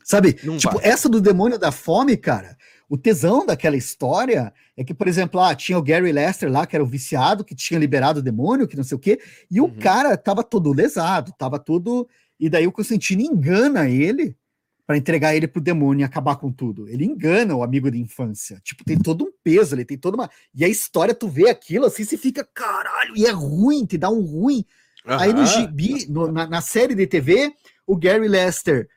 Sabe? 0.01 0.39
Não 0.45 0.57
tipo, 0.57 0.75
vai. 0.75 0.85
essa 0.85 1.09
do 1.09 1.19
demônio 1.19 1.59
da 1.59 1.69
fome, 1.69 2.15
cara. 2.15 2.57
O 2.87 2.97
tesão 2.97 3.45
daquela 3.45 3.75
história 3.75 4.53
é 4.77 4.83
que, 4.85 4.93
por 4.93 5.09
exemplo, 5.09 5.41
ah, 5.41 5.53
tinha 5.53 5.77
o 5.77 5.83
Gary 5.83 6.09
Lester 6.13 6.49
lá, 6.49 6.65
que 6.65 6.73
era 6.73 6.83
o 6.83 6.87
viciado, 6.87 7.43
que 7.43 7.53
tinha 7.53 7.77
liberado 7.77 8.21
o 8.21 8.23
demônio, 8.23 8.65
que 8.65 8.77
não 8.77 8.83
sei 8.83 8.95
o 8.95 8.99
quê, 8.99 9.19
e 9.51 9.59
uhum. 9.59 9.67
o 9.67 9.75
cara 9.75 10.15
tava 10.15 10.41
todo 10.41 10.71
lesado, 10.71 11.33
tava 11.37 11.59
todo. 11.59 12.07
E 12.39 12.49
daí 12.49 12.65
o 12.65 12.71
Constantino 12.71 13.23
engana 13.23 13.89
ele 13.89 14.37
para 14.85 14.97
entregar 14.97 15.35
ele 15.35 15.47
pro 15.47 15.61
demônio 15.61 16.03
e 16.03 16.05
acabar 16.05 16.35
com 16.35 16.51
tudo. 16.51 16.87
Ele 16.89 17.05
engana 17.05 17.55
o 17.55 17.63
amigo 17.63 17.89
de 17.89 17.99
infância. 17.99 18.59
Tipo, 18.63 18.83
tem 18.83 18.97
todo 18.97 19.25
um 19.25 19.31
peso, 19.43 19.75
ele 19.75 19.85
tem 19.85 19.97
toda 19.97 20.17
uma. 20.17 20.29
E 20.53 20.65
a 20.65 20.67
história, 20.67 21.13
tu 21.13 21.27
vê 21.27 21.49
aquilo 21.49 21.85
assim, 21.85 22.03
se 22.03 22.17
fica, 22.17 22.47
caralho, 22.53 23.15
e 23.15 23.25
é 23.25 23.31
ruim, 23.31 23.85
te 23.85 23.97
dá 23.97 24.09
um 24.09 24.21
ruim. 24.21 24.65
Uhum. 25.05 25.19
Aí 25.19 25.33
no 25.33 25.45
gibi, 25.45 26.05
no, 26.09 26.31
na, 26.31 26.47
na, 26.47 26.61
série 26.61 26.95
de 26.95 27.07
TV, 27.07 27.53
o 27.87 27.97
Gary 27.97 28.27
Lester. 28.27 28.89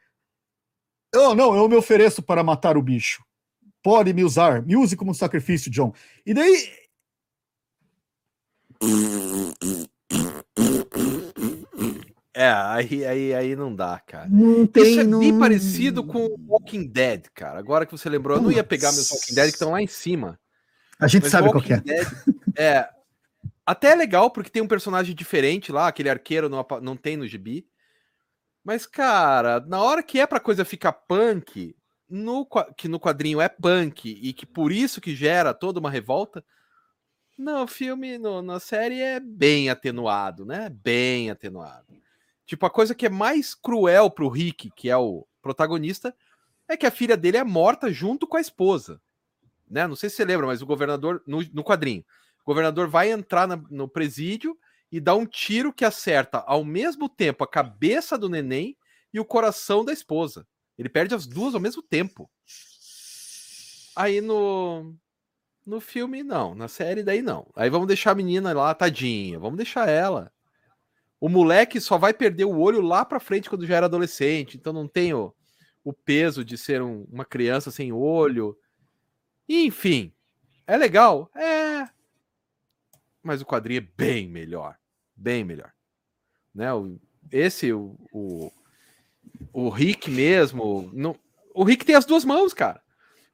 Oh, 1.14 1.34
não, 1.34 1.54
eu 1.56 1.68
me 1.68 1.76
ofereço 1.76 2.22
para 2.22 2.42
matar 2.42 2.76
o 2.76 2.82
bicho. 2.82 3.24
Pode 3.82 4.12
me 4.12 4.24
usar, 4.24 4.62
me 4.62 4.76
use 4.76 4.96
como 4.96 5.14
sacrifício, 5.14 5.70
John. 5.70 5.92
E 6.24 6.34
daí. 6.34 6.68
É, 12.38 12.50
aí, 12.50 13.02
aí, 13.06 13.34
aí 13.34 13.56
não 13.56 13.74
dá, 13.74 13.98
cara. 13.98 14.28
Não 14.28 14.66
tem, 14.66 14.90
Isso 14.90 15.00
é 15.00 15.04
não... 15.04 15.20
bem 15.20 15.38
parecido 15.38 16.04
com 16.04 16.36
Walking 16.46 16.86
Dead, 16.86 17.28
cara. 17.32 17.58
Agora 17.58 17.86
que 17.86 17.92
você 17.92 18.10
lembrou, 18.10 18.36
eu 18.36 18.42
não 18.42 18.52
ia 18.52 18.62
pegar 18.62 18.92
meus 18.92 19.10
Walking 19.10 19.34
Dead 19.34 19.46
que 19.46 19.54
estão 19.54 19.70
lá 19.70 19.80
em 19.80 19.86
cima. 19.86 20.38
A 21.00 21.08
gente 21.08 21.30
sabe 21.30 21.50
qual 21.50 21.64
é. 21.64 21.80
Dead, 21.80 22.06
é. 22.54 22.90
Até 23.64 23.92
é 23.92 23.94
legal 23.94 24.30
porque 24.30 24.50
tem 24.50 24.60
um 24.60 24.68
personagem 24.68 25.14
diferente 25.14 25.72
lá, 25.72 25.88
aquele 25.88 26.10
arqueiro 26.10 26.50
não, 26.50 26.64
não 26.82 26.94
tem 26.94 27.16
no 27.16 27.26
gibi. 27.26 27.66
Mas, 28.62 28.86
cara, 28.86 29.58
na 29.60 29.80
hora 29.80 30.02
que 30.02 30.20
é 30.20 30.26
pra 30.26 30.38
coisa 30.38 30.62
ficar 30.62 30.92
punk, 30.92 31.74
no, 32.06 32.46
que 32.76 32.86
no 32.86 33.00
quadrinho 33.00 33.40
é 33.40 33.48
punk 33.48 34.10
e 34.10 34.34
que 34.34 34.44
por 34.44 34.70
isso 34.70 35.00
que 35.00 35.16
gera 35.16 35.54
toda 35.54 35.80
uma 35.80 35.90
revolta, 35.90 36.44
não, 37.38 37.64
o 37.64 37.66
filme 37.66 38.18
no, 38.18 38.42
na 38.42 38.60
série 38.60 39.00
é 39.00 39.18
bem 39.18 39.70
atenuado, 39.70 40.44
né? 40.44 40.68
Bem 40.68 41.30
atenuado. 41.30 41.96
Tipo, 42.46 42.64
a 42.64 42.70
coisa 42.70 42.94
que 42.94 43.06
é 43.06 43.10
mais 43.10 43.54
cruel 43.54 44.08
pro 44.08 44.28
Rick, 44.28 44.70
que 44.70 44.88
é 44.88 44.96
o 44.96 45.26
protagonista, 45.42 46.14
é 46.68 46.76
que 46.76 46.86
a 46.86 46.90
filha 46.90 47.16
dele 47.16 47.36
é 47.36 47.44
morta 47.44 47.92
junto 47.92 48.26
com 48.26 48.36
a 48.36 48.40
esposa. 48.40 49.00
Né? 49.68 49.86
Não 49.86 49.96
sei 49.96 50.08
se 50.08 50.16
você 50.16 50.24
lembra, 50.24 50.46
mas 50.46 50.62
o 50.62 50.66
governador, 50.66 51.22
no, 51.26 51.42
no 51.52 51.64
quadrinho, 51.64 52.04
o 52.42 52.46
governador 52.46 52.88
vai 52.88 53.10
entrar 53.10 53.48
na, 53.48 53.56
no 53.70 53.88
presídio 53.88 54.56
e 54.90 55.00
dá 55.00 55.14
um 55.14 55.26
tiro 55.26 55.72
que 55.72 55.84
acerta 55.84 56.38
ao 56.46 56.64
mesmo 56.64 57.08
tempo 57.08 57.42
a 57.42 57.48
cabeça 57.48 58.16
do 58.16 58.28
neném 58.28 58.76
e 59.12 59.18
o 59.18 59.24
coração 59.24 59.84
da 59.84 59.92
esposa. 59.92 60.46
Ele 60.78 60.88
perde 60.88 61.14
as 61.14 61.26
duas 61.26 61.54
ao 61.54 61.60
mesmo 61.60 61.82
tempo. 61.82 62.30
Aí 63.96 64.20
no 64.20 64.94
no 65.64 65.80
filme 65.80 66.22
não, 66.22 66.54
na 66.54 66.68
série 66.68 67.02
daí 67.02 67.20
não. 67.20 67.50
Aí 67.56 67.68
vamos 67.68 67.88
deixar 67.88 68.12
a 68.12 68.14
menina 68.14 68.52
lá 68.52 68.72
tadinha, 68.72 69.38
vamos 69.38 69.56
deixar 69.56 69.88
ela. 69.88 70.32
O 71.26 71.28
moleque 71.28 71.80
só 71.80 71.98
vai 71.98 72.14
perder 72.14 72.44
o 72.44 72.56
olho 72.56 72.80
lá 72.80 73.04
para 73.04 73.18
frente 73.18 73.50
quando 73.50 73.66
já 73.66 73.74
era 73.74 73.86
adolescente, 73.86 74.56
então 74.56 74.72
não 74.72 74.86
tem 74.86 75.12
o, 75.12 75.34
o 75.82 75.92
peso 75.92 76.44
de 76.44 76.56
ser 76.56 76.80
um, 76.80 77.04
uma 77.10 77.24
criança 77.24 77.68
sem 77.72 77.92
olho. 77.92 78.56
Enfim, 79.48 80.12
é 80.68 80.76
legal? 80.76 81.28
É. 81.34 81.88
mas 83.24 83.42
o 83.42 83.44
quadrinho 83.44 83.78
é 83.78 83.88
bem 83.96 84.28
melhor. 84.28 84.78
Bem 85.16 85.42
melhor. 85.42 85.72
Né? 86.54 86.72
O, 86.72 86.96
esse, 87.32 87.72
o, 87.72 87.98
o, 88.12 88.52
o 89.52 89.68
Rick 89.68 90.08
mesmo. 90.08 90.88
Não, 90.92 91.18
o 91.52 91.64
Rick 91.64 91.84
tem 91.84 91.96
as 91.96 92.06
duas 92.06 92.24
mãos, 92.24 92.54
cara. 92.54 92.80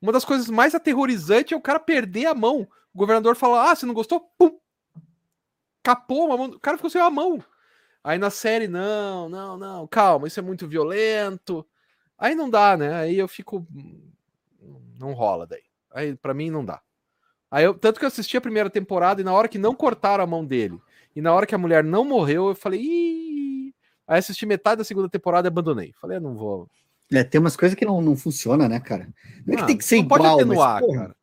Uma 0.00 0.12
das 0.12 0.24
coisas 0.24 0.48
mais 0.48 0.74
aterrorizantes 0.74 1.52
é 1.52 1.56
o 1.56 1.60
cara 1.60 1.78
perder 1.78 2.24
a 2.24 2.34
mão. 2.34 2.66
O 2.94 2.98
governador 2.98 3.36
fala: 3.36 3.70
Ah, 3.70 3.76
você 3.76 3.84
não 3.84 3.92
gostou? 3.92 4.20
Pum! 4.38 4.58
Capou 5.82 6.28
uma 6.28 6.38
mão. 6.38 6.46
O 6.46 6.58
cara 6.58 6.78
ficou 6.78 6.88
sem 6.88 6.98
a 6.98 7.10
mão. 7.10 7.44
Aí 8.04 8.18
na 8.18 8.30
série, 8.30 8.66
não, 8.66 9.28
não, 9.28 9.56
não, 9.56 9.86
calma, 9.86 10.26
isso 10.26 10.40
é 10.40 10.42
muito 10.42 10.66
violento. 10.66 11.66
Aí 12.18 12.34
não 12.34 12.50
dá, 12.50 12.76
né? 12.76 12.94
Aí 12.94 13.18
eu 13.18 13.28
fico. 13.28 13.66
Não 14.98 15.12
rola 15.12 15.46
daí. 15.46 15.62
Aí 15.92 16.16
para 16.16 16.34
mim 16.34 16.50
não 16.50 16.64
dá. 16.64 16.80
Aí 17.50 17.64
eu, 17.64 17.74
tanto 17.74 17.98
que 17.98 18.04
eu 18.04 18.08
assisti 18.08 18.36
a 18.36 18.40
primeira 18.40 18.70
temporada 18.70 19.20
e 19.20 19.24
na 19.24 19.32
hora 19.32 19.48
que 19.48 19.58
não 19.58 19.74
cortaram 19.74 20.24
a 20.24 20.26
mão 20.26 20.44
dele 20.44 20.80
e 21.14 21.20
na 21.20 21.32
hora 21.32 21.46
que 21.46 21.54
a 21.54 21.58
mulher 21.58 21.84
não 21.84 22.04
morreu, 22.04 22.48
eu 22.48 22.54
falei, 22.54 22.80
Ih! 22.80 23.74
aí 24.06 24.18
assisti 24.18 24.46
metade 24.46 24.78
da 24.78 24.84
segunda 24.84 25.08
temporada 25.08 25.46
e 25.46 25.50
abandonei. 25.50 25.92
Falei, 26.00 26.16
ah, 26.16 26.20
não 26.20 26.34
vou. 26.34 26.68
É, 27.12 27.22
tem 27.22 27.38
umas 27.38 27.56
coisas 27.56 27.76
que 27.76 27.84
não, 27.84 28.00
não 28.00 28.16
funciona, 28.16 28.68
né, 28.68 28.80
cara? 28.80 29.08
Não, 29.46 29.54
é 29.54 29.56
que 29.58 29.66
tem 29.66 29.76
que 29.76 29.84
ser 29.84 29.98
igual, 29.98 30.20
pode 30.20 30.34
atenuar, 30.34 30.80
mas, 30.80 30.96
cara. 30.96 31.16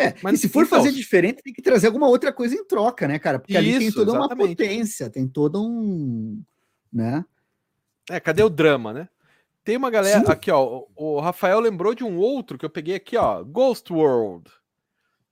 É, 0.00 0.14
mas 0.22 0.34
e 0.34 0.38
se 0.38 0.48
for 0.48 0.64
então, 0.64 0.78
fazer 0.78 0.92
diferente, 0.92 1.42
tem 1.42 1.52
que 1.52 1.62
trazer 1.62 1.88
alguma 1.88 2.08
outra 2.08 2.32
coisa 2.32 2.54
em 2.54 2.64
troca, 2.64 3.06
né, 3.06 3.18
cara? 3.18 3.38
Porque 3.38 3.52
isso, 3.52 3.58
ali 3.58 3.78
tem 3.78 3.92
toda 3.92 4.12
exatamente. 4.12 4.40
uma 4.40 4.48
potência, 4.48 5.10
tem 5.10 5.28
todo 5.28 5.62
um. 5.62 6.42
né? 6.92 7.24
É, 8.10 8.18
cadê 8.18 8.42
o 8.42 8.48
drama, 8.48 8.92
né? 8.92 9.08
Tem 9.62 9.76
uma 9.76 9.90
galera. 9.90 10.24
Sim. 10.24 10.32
Aqui, 10.32 10.50
ó. 10.50 10.84
O 10.96 11.20
Rafael 11.20 11.60
lembrou 11.60 11.94
de 11.94 12.02
um 12.02 12.18
outro 12.18 12.58
que 12.58 12.64
eu 12.64 12.70
peguei 12.70 12.94
aqui, 12.94 13.16
ó. 13.16 13.44
Ghost 13.44 13.92
World. 13.92 14.50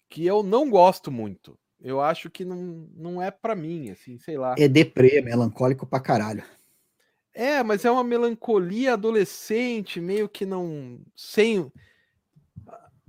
Que 0.09 0.24
eu 0.24 0.43
não 0.43 0.69
gosto 0.70 1.11
muito. 1.11 1.59
Eu 1.81 2.01
acho 2.01 2.28
que 2.28 2.45
não, 2.45 2.89
não 2.95 3.23
é 3.23 3.31
para 3.31 3.55
mim, 3.55 3.90
assim, 3.90 4.19
sei 4.19 4.36
lá. 4.36 4.55
É 4.59 4.69
deprê, 4.69 5.20
melancólico 5.20 5.86
pra 5.86 6.01
caralho. 6.01 6.43
É, 7.32 7.62
mas 7.62 7.85
é 7.85 7.90
uma 7.90 8.03
melancolia 8.03 8.95
adolescente, 8.95 10.01
meio 10.01 10.28
que 10.28 10.45
não. 10.45 11.01
Sem. 11.15 11.70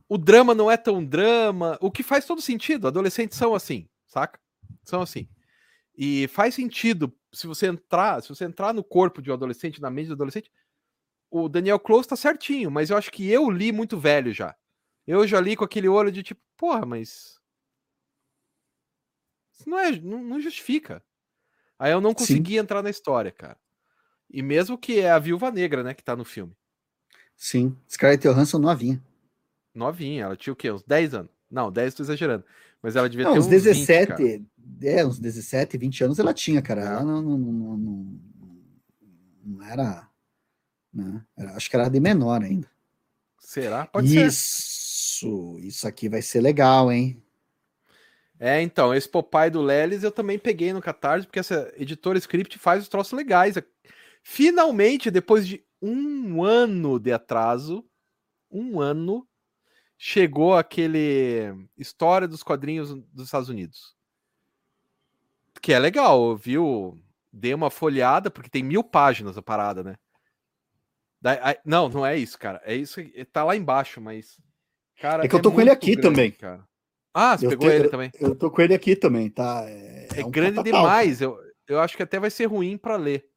O 0.10 0.18
drama 0.18 0.56
não 0.56 0.70
é 0.70 0.76
tão 0.76 1.06
drama. 1.06 1.78
O 1.80 1.92
que 1.92 2.02
faz 2.02 2.26
todo 2.26 2.42
sentido. 2.42 2.88
Adolescentes 2.88 3.38
são 3.38 3.54
assim, 3.54 3.88
saca? 4.08 4.40
São 4.84 5.02
assim. 5.02 5.30
E 5.96 6.28
faz 6.30 6.56
sentido 6.56 7.16
se 7.32 7.46
você 7.46 7.68
entrar, 7.68 8.22
se 8.24 8.30
você 8.30 8.44
entrar 8.44 8.74
no 8.74 8.84
corpo 8.84 9.22
de 9.22 9.30
um 9.30 9.34
adolescente, 9.36 9.80
na 9.80 9.92
mente 9.92 10.08
do 10.08 10.14
adolescente, 10.14 10.52
o 11.30 11.48
Daniel 11.48 11.80
Close 11.80 12.08
tá 12.08 12.16
certinho, 12.16 12.72
mas 12.72 12.90
eu 12.90 12.98
acho 12.98 13.12
que 13.12 13.30
eu 13.30 13.50
li 13.52 13.72
muito 13.72 14.00
velho 14.00 14.34
já. 14.34 14.56
Eu 15.06 15.28
já 15.28 15.40
li 15.40 15.56
com 15.56 15.64
aquele 15.64 15.88
olho 15.88 16.12
de 16.12 16.24
tipo, 16.24 16.42
porra, 16.58 16.86
mas. 16.86 17.40
Isso 19.54 19.70
não, 19.70 19.78
é, 19.78 19.92
não, 19.92 20.24
não 20.24 20.42
justifica. 20.42 21.04
Aí 21.78 21.92
eu 21.92 22.02
não 22.02 22.14
consegui 22.14 22.54
Sim. 22.54 22.60
entrar 22.60 22.82
na 22.82 22.90
história, 22.90 23.32
cara. 23.32 23.58
E 24.30 24.42
mesmo 24.42 24.78
que 24.78 25.00
é 25.00 25.12
a 25.12 25.20
Viúva 25.20 25.52
Negra, 25.52 25.84
né, 25.84 25.94
que 25.94 26.04
tá 26.04 26.16
no 26.16 26.26
filme. 26.26 26.56
Sim, 27.36 27.76
Scarlett 27.90 28.28
Johansson 28.28 28.60
novinha. 28.60 29.04
Novinha, 29.74 30.26
ela 30.26 30.36
tinha 30.36 30.54
o 30.54 30.56
quê? 30.56 30.72
Uns 30.72 30.84
10 30.84 31.14
anos. 31.14 31.32
Não, 31.50 31.72
10 31.72 31.94
tô 31.94 32.04
exagerando. 32.04 32.44
Mas 32.82 32.96
ela 32.96 33.10
devia 33.10 33.26
não, 33.26 33.34
ter 33.34 33.40
uns 33.40 33.48
17, 33.48 34.14
20, 34.16 34.48
é, 34.84 35.06
uns 35.06 35.20
17, 35.20 35.78
20 35.78 36.04
anos 36.04 36.20
ela 36.20 36.34
tinha, 36.34 36.62
cara. 36.62 36.82
Ela 36.82 37.04
não, 37.04 37.22
não, 37.22 37.38
não, 37.38 37.78
não, 37.78 38.20
não 39.44 39.64
era 39.64 40.10
né? 40.94 41.24
Acho 41.56 41.70
que 41.70 41.76
era 41.76 41.90
de 41.90 42.00
menor 42.00 42.44
ainda. 42.44 42.70
Será? 43.40 43.86
Pode 43.86 44.08
isso, 44.08 45.26
ser. 45.26 45.66
Isso 45.66 45.88
aqui 45.88 46.10
vai 46.10 46.22
ser 46.22 46.42
legal, 46.42 46.92
hein? 46.92 47.22
É, 48.40 48.62
então, 48.62 48.94
esse 48.94 49.08
Popeye 49.08 49.50
do 49.50 49.62
Lelis 49.62 50.04
eu 50.04 50.12
também 50.12 50.40
peguei 50.40 50.72
no 50.72 50.82
Catarse, 50.82 51.28
porque 51.28 51.40
essa 51.40 51.72
editora 51.76 52.18
Script 52.18 52.58
faz 52.58 52.84
os 52.84 52.90
troços 52.90 53.14
legais. 53.14 53.56
Finalmente, 54.24 55.12
depois 55.12 55.46
de 55.46 55.64
um 55.82 56.42
ano 56.44 57.00
de 57.00 57.12
atraso, 57.12 57.86
um 58.50 58.80
ano, 58.80 59.28
chegou 60.02 60.56
aquele 60.56 61.68
História 61.78 62.26
dos 62.26 62.42
Quadrinhos 62.42 62.96
dos 63.12 63.26
Estados 63.26 63.50
Unidos. 63.50 63.94
Que 65.62 65.74
é 65.74 65.80
legal, 65.80 66.38
viu? 66.38 66.98
Dei 67.32 67.54
uma 67.54 67.70
folhada, 67.70 68.32
porque 68.32 68.50
tem 68.50 68.64
mil 68.64 68.82
páginas 68.82 69.38
a 69.38 69.42
parada, 69.42 69.84
né? 69.84 69.96
não, 71.66 71.90
não 71.90 72.06
é 72.06 72.18
isso, 72.18 72.40
cara. 72.40 72.62
É 72.64 72.74
isso. 72.74 73.02
Tá 73.34 73.44
lá 73.44 73.58
embaixo, 73.58 74.00
mas. 74.00 74.40
Cara, 75.02 75.26
é 75.26 75.28
que 75.28 75.36
eu 75.36 75.42
tô 75.42 75.50
é 75.50 75.54
com 75.54 75.62
ele 75.62 75.70
aqui 75.70 75.96
grande, 75.96 76.02
também. 76.02 76.32
Cara. 76.32 76.66
Ah, 77.14 77.38
você 77.38 77.46
eu 77.46 77.50
pegou 77.50 77.70
ele 77.70 77.90
também? 77.90 78.12
Eu 78.20 78.36
tô 78.36 78.50
com 78.50 78.62
ele 78.62 78.74
aqui 78.74 78.96
também, 78.96 79.30
tá? 79.30 79.66
É, 79.68 80.08
é, 80.16 80.22
é 80.22 80.26
um 80.26 80.32
grande 80.32 80.64
demais. 80.64 81.20
Eu, 81.20 81.38
eu 81.68 81.82
acho 81.82 81.98
que 81.98 82.04
até 82.04 82.20
vai 82.20 82.30
ser 82.30 82.46
ruim 82.46 82.78
para 82.78 82.96
ler. 82.96 83.29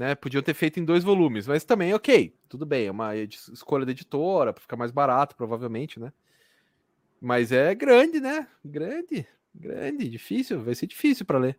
Né? 0.00 0.14
Podiam 0.14 0.42
ter 0.42 0.54
feito 0.54 0.80
em 0.80 0.84
dois 0.86 1.04
volumes, 1.04 1.46
mas 1.46 1.62
também, 1.62 1.92
ok, 1.92 2.34
tudo 2.48 2.64
bem. 2.64 2.86
É 2.86 2.90
uma 2.90 3.14
escolha 3.14 3.84
da 3.84 3.92
editora, 3.92 4.50
para 4.50 4.62
ficar 4.62 4.74
mais 4.74 4.90
barato, 4.90 5.36
provavelmente, 5.36 6.00
né? 6.00 6.10
Mas 7.20 7.52
é 7.52 7.74
grande, 7.74 8.18
né? 8.18 8.48
Grande, 8.64 9.28
grande, 9.54 10.08
difícil, 10.08 10.64
vai 10.64 10.74
ser 10.74 10.86
difícil 10.86 11.26
para 11.26 11.36
ler. 11.36 11.58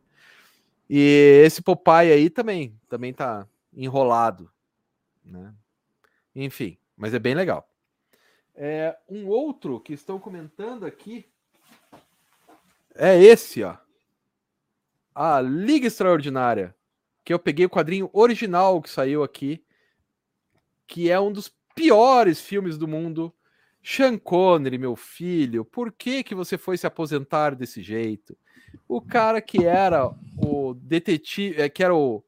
E 0.90 1.44
esse 1.46 1.62
Popeye 1.62 2.12
aí 2.12 2.32
também, 2.32 2.76
também 2.90 3.14
tá 3.14 3.48
enrolado, 3.72 4.52
né? 5.24 5.54
Enfim, 6.36 6.80
mas 6.98 7.14
é 7.14 7.20
bem 7.20 7.36
legal. 7.36 7.70
É, 8.56 8.98
um 9.08 9.28
outro 9.28 9.80
que 9.80 9.94
estão 9.94 10.18
comentando 10.18 10.84
aqui 10.84 11.30
é 12.96 13.22
esse, 13.22 13.62
ó. 13.62 13.78
A 15.14 15.40
Liga 15.42 15.86
Extraordinária, 15.86 16.76
que 17.32 17.34
eu 17.34 17.40
peguei 17.40 17.66
o 17.66 17.70
quadrinho 17.70 18.10
original 18.12 18.82
que 18.82 18.90
saiu 18.90 19.24
aqui, 19.24 19.64
que 20.86 21.10
é 21.10 21.18
um 21.18 21.32
dos 21.32 21.50
piores 21.74 22.42
filmes 22.42 22.78
do 22.78 22.88
mundo. 22.88 23.34
Sean 23.82 24.18
Connery, 24.18 24.78
meu 24.78 24.98
filho, 24.98 25.64
por 25.64 25.92
que 25.94 26.24
que 26.24 26.36
você 26.36 26.58
foi 26.58 26.78
se 26.78 26.86
aposentar 26.86 27.56
desse 27.56 27.82
jeito? 27.82 28.38
O 28.88 29.02
cara 29.02 29.42
que 29.42 29.66
era 29.66 30.14
o 30.38 30.74
detetive, 30.74 31.62
é, 31.62 31.70
que 31.70 31.84
era 31.84 31.96
o, 31.96 32.24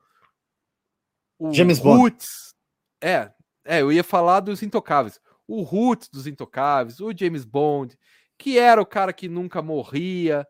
o 1.37 1.53
James 1.53 1.79
Roots, 1.79 2.55
é, 3.01 3.29
é, 3.65 3.81
eu 3.81 3.91
ia 3.91 4.03
falar 4.03 4.39
dos 4.39 4.63
intocáveis. 4.63 5.19
O 5.45 5.61
Roots 5.63 6.07
dos 6.07 6.25
intocáveis, 6.25 7.01
o 7.01 7.11
James 7.15 7.43
Bond, 7.43 7.95
que 8.37 8.57
era 8.57 8.81
o 8.81 8.85
cara 8.85 9.11
que 9.11 9.27
nunca 9.27 9.61
morria. 9.61 10.47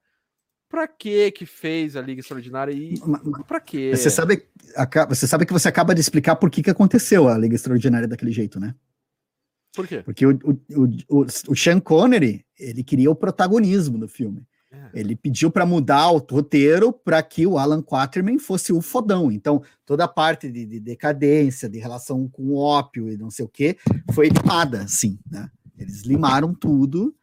Pra 0.74 0.88
que 0.88 1.30
que 1.30 1.46
fez 1.46 1.96
a 1.96 2.02
Liga 2.02 2.20
Extraordinária 2.20 2.74
e 2.74 2.96
pra 3.48 3.60
quê? 3.60 3.96
Você 3.96 4.10
sabe, 4.10 4.48
você 5.08 5.28
sabe 5.28 5.46
que 5.46 5.54
você 5.54 5.68
acaba 5.68 5.94
de 5.94 6.02
explicar 6.02 6.36
por 6.36 6.50
que, 6.50 6.64
que 6.64 6.70
aconteceu 6.72 7.28
a 7.28 7.38
Liga 7.38 7.54
Extraordinária 7.54 8.08
daquele 8.08 8.32
jeito, 8.32 8.60
né? 8.60 8.74
Por 9.76 9.88
quê? 9.88 10.02
Porque 10.02 10.26
o, 10.26 10.32
o, 10.32 11.20
o, 11.22 11.26
o 11.50 11.56
Sean 11.56 11.80
Connery, 11.80 12.44
ele 12.60 12.84
queria 12.84 13.12
o 13.12 13.16
protagonismo 13.16 14.00
do 14.00 14.08
filme. 14.08 14.48
É. 14.72 15.02
Ele 15.02 15.16
pediu 15.16 15.52
para 15.52 15.64
mudar 15.64 16.10
o 16.10 16.18
roteiro 16.18 16.92
para 16.92 17.22
que 17.22 17.46
o 17.46 17.60
Alan 17.60 17.84
Quaterman 17.84 18.40
fosse 18.40 18.74
o 18.74 18.82
fodão. 18.82 19.32
Então, 19.32 19.62
toda 19.86 20.06
a 20.06 20.08
parte 20.08 20.52
de, 20.52 20.66
de, 20.66 20.80
decadência, 20.80 21.70
de 21.70 21.78
relação 21.78 22.28
com 22.28 22.46
o 22.46 22.56
ópio 22.56 23.12
e 23.12 23.16
não 23.16 23.30
sei 23.30 23.46
o 23.46 23.48
que, 23.48 23.78
foi 24.12 24.28
limada, 24.28 24.88
sim, 24.88 25.20
né? 25.30 25.52
Eles 25.78 26.02
limaram 26.02 26.52
tudo 26.52 27.16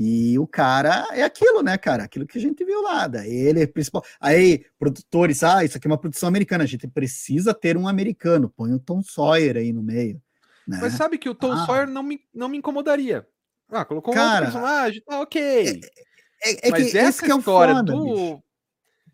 e 0.00 0.38
o 0.38 0.46
cara 0.46 1.08
é 1.10 1.24
aquilo, 1.24 1.60
né, 1.60 1.76
cara? 1.76 2.04
Aquilo 2.04 2.24
que 2.24 2.38
a 2.38 2.40
gente 2.40 2.64
viu 2.64 2.80
lá. 2.82 3.08
Daí 3.08 3.34
ele 3.34 3.62
é 3.62 3.66
principal. 3.66 4.04
Aí, 4.20 4.64
produtores, 4.78 5.42
ah, 5.42 5.64
isso 5.64 5.76
aqui 5.76 5.88
é 5.88 5.90
uma 5.90 5.98
produção 5.98 6.28
americana, 6.28 6.62
a 6.62 6.68
gente 6.68 6.86
precisa 6.86 7.52
ter 7.52 7.76
um 7.76 7.88
americano. 7.88 8.48
Põe 8.48 8.72
o 8.72 8.78
Tom 8.78 9.02
Sawyer 9.02 9.56
aí 9.56 9.72
no 9.72 9.82
meio. 9.82 10.22
Né? 10.68 10.78
Mas 10.80 10.92
sabe 10.92 11.18
que 11.18 11.28
o 11.28 11.34
Tom 11.34 11.50
ah. 11.50 11.66
Sawyer 11.66 11.88
não 11.88 12.04
me, 12.04 12.20
não 12.32 12.48
me 12.48 12.56
incomodaria. 12.58 13.26
Ah, 13.68 13.84
colocou 13.84 14.14
cara, 14.14 14.42
um 14.42 14.52
personagem, 14.52 15.02
ah, 15.08 15.20
ok. 15.20 15.80
É, 16.44 16.50
é, 16.50 16.68
é 16.68 16.70
Mas 16.70 16.92
que 16.92 16.98
essa 16.98 17.24
que 17.24 17.32
é 17.32 17.34
o 17.34 17.38
história 17.40 17.74
foda, 17.74 17.92
do... 17.92 18.40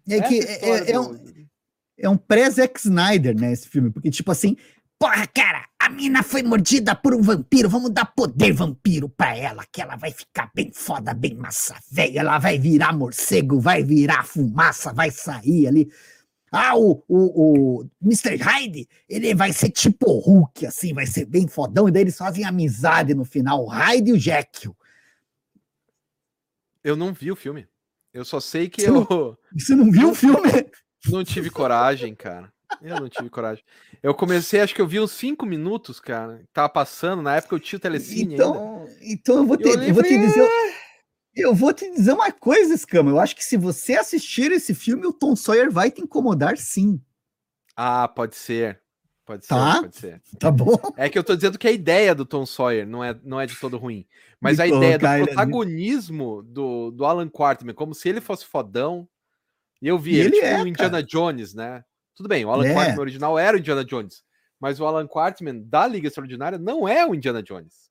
É 0.06 0.20
que 0.20 0.38
é, 0.40 0.68
é, 0.68 0.90
é, 0.90 1.00
um, 1.00 1.18
é 1.96 2.08
um 2.10 2.16
pré-Zack 2.18 2.78
Snyder, 2.78 3.34
né, 3.34 3.52
esse 3.52 3.66
filme, 3.70 3.90
porque, 3.90 4.10
tipo 4.10 4.30
assim, 4.30 4.54
porra, 4.98 5.26
cara, 5.26 5.66
a 5.84 5.90
mina 5.90 6.22
foi 6.22 6.42
mordida 6.42 6.94
por 6.94 7.14
um 7.14 7.20
vampiro, 7.20 7.68
vamos 7.68 7.90
dar 7.90 8.06
poder 8.06 8.54
vampiro 8.54 9.06
pra 9.06 9.36
ela, 9.36 9.66
que 9.70 9.82
ela 9.82 9.96
vai 9.96 10.10
ficar 10.10 10.50
bem 10.54 10.72
foda, 10.72 11.12
bem 11.12 11.34
massa 11.34 11.76
velha, 11.90 12.20
ela 12.20 12.38
vai 12.38 12.58
virar 12.58 12.96
morcego, 12.96 13.60
vai 13.60 13.82
virar 13.82 14.24
fumaça, 14.24 14.94
vai 14.94 15.10
sair 15.10 15.66
ali. 15.66 15.92
Ah, 16.50 16.74
o, 16.74 17.04
o, 17.06 17.80
o 17.82 17.90
Mr. 18.02 18.36
Hyde, 18.36 18.88
ele 19.06 19.34
vai 19.34 19.52
ser 19.52 19.68
tipo 19.68 20.10
Hulk, 20.20 20.64
assim, 20.64 20.94
vai 20.94 21.04
ser 21.04 21.26
bem 21.26 21.46
fodão, 21.46 21.86
e 21.86 21.92
daí 21.92 22.04
eles 22.04 22.16
fazem 22.16 22.46
amizade 22.46 23.12
no 23.12 23.26
final, 23.26 23.62
o 23.62 23.68
Hyde 23.68 24.08
e 24.08 24.14
o 24.14 24.18
Jekyll. 24.18 24.74
Eu 26.82 26.96
não 26.96 27.12
vi 27.12 27.30
o 27.30 27.36
filme. 27.36 27.68
Eu 28.10 28.24
só 28.24 28.40
sei 28.40 28.70
que 28.70 28.80
você 28.80 28.88
eu. 28.88 28.94
Não, 28.94 29.38
você 29.54 29.74
não 29.74 29.90
viu 29.90 30.10
o 30.12 30.14
filme? 30.14 30.48
Não 31.08 31.22
tive 31.22 31.50
coragem, 31.50 32.14
cara. 32.14 32.53
Eu 32.82 33.00
não 33.00 33.08
tive 33.08 33.30
coragem. 33.30 33.64
Eu 34.02 34.14
comecei, 34.14 34.60
acho 34.60 34.74
que 34.74 34.80
eu 34.80 34.86
vi 34.86 35.00
uns 35.00 35.12
cinco 35.12 35.46
minutos, 35.46 36.00
cara. 36.00 36.42
Tava 36.52 36.68
passando, 36.68 37.22
na 37.22 37.36
época 37.36 37.54
eu 37.54 37.60
tinha 37.60 37.76
o 37.76 37.80
telecine 37.80 38.34
então, 38.34 38.80
ainda. 38.80 38.96
Então 39.02 39.36
eu 39.38 39.46
vou, 39.46 39.56
ter, 39.56 39.68
eu, 39.68 39.82
eu 39.82 39.94
vou 39.94 40.02
te 40.02 40.18
dizer. 40.18 40.48
Eu 41.36 41.54
vou 41.54 41.72
te 41.72 41.90
dizer 41.90 42.12
uma 42.12 42.30
coisa, 42.30 42.76
Scama. 42.76 43.10
Eu 43.10 43.18
acho 43.18 43.34
que 43.34 43.44
se 43.44 43.56
você 43.56 43.94
assistir 43.94 44.52
esse 44.52 44.74
filme, 44.74 45.06
o 45.06 45.12
Tom 45.12 45.34
Sawyer 45.34 45.70
vai 45.70 45.90
te 45.90 46.00
incomodar 46.00 46.56
sim. 46.56 47.00
Ah, 47.76 48.06
pode 48.06 48.36
ser. 48.36 48.80
Pode 49.24 49.46
tá? 49.46 49.74
ser, 49.74 49.80
pode 49.80 49.96
ser. 49.96 50.22
Tá 50.38 50.50
bom. 50.50 50.76
É 50.96 51.08
que 51.08 51.18
eu 51.18 51.24
tô 51.24 51.34
dizendo 51.34 51.58
que 51.58 51.66
a 51.66 51.72
ideia 51.72 52.14
do 52.14 52.26
Tom 52.26 52.44
Sawyer 52.44 52.86
não 52.86 53.02
é, 53.02 53.18
não 53.24 53.40
é 53.40 53.46
de 53.46 53.58
todo 53.58 53.78
ruim. 53.78 54.06
Mas 54.40 54.58
Me 54.58 54.64
a 54.64 54.66
ideia 54.68 54.98
do 54.98 55.24
protagonismo 55.24 56.42
do, 56.42 56.90
do 56.90 57.04
Alan 57.04 57.28
Quartman, 57.28 57.74
como 57.74 57.94
se 57.94 58.08
ele 58.08 58.20
fosse 58.20 58.44
fodão. 58.44 59.08
E 59.80 59.88
eu 59.88 59.98
vi 59.98 60.12
e 60.12 60.20
ele, 60.20 60.28
ele 60.28 60.34
tipo 60.36 60.46
é, 60.46 60.62
o 60.62 60.66
Indiana 60.66 60.90
cara. 60.90 61.02
Jones, 61.02 61.54
né? 61.54 61.84
Tudo 62.14 62.28
bem, 62.28 62.44
o 62.44 62.50
Alan 62.50 62.66
é. 62.66 62.74
Quartman 62.74 63.00
original 63.00 63.38
era 63.38 63.56
o 63.56 63.60
Indiana 63.60 63.84
Jones. 63.84 64.22
Mas 64.60 64.80
o 64.80 64.86
Alan 64.86 65.06
Quartman 65.06 65.62
da 65.66 65.86
Liga 65.86 66.08
Extraordinária 66.08 66.58
não 66.58 66.88
é 66.88 67.06
o 67.06 67.14
Indiana 67.14 67.42
Jones. 67.42 67.84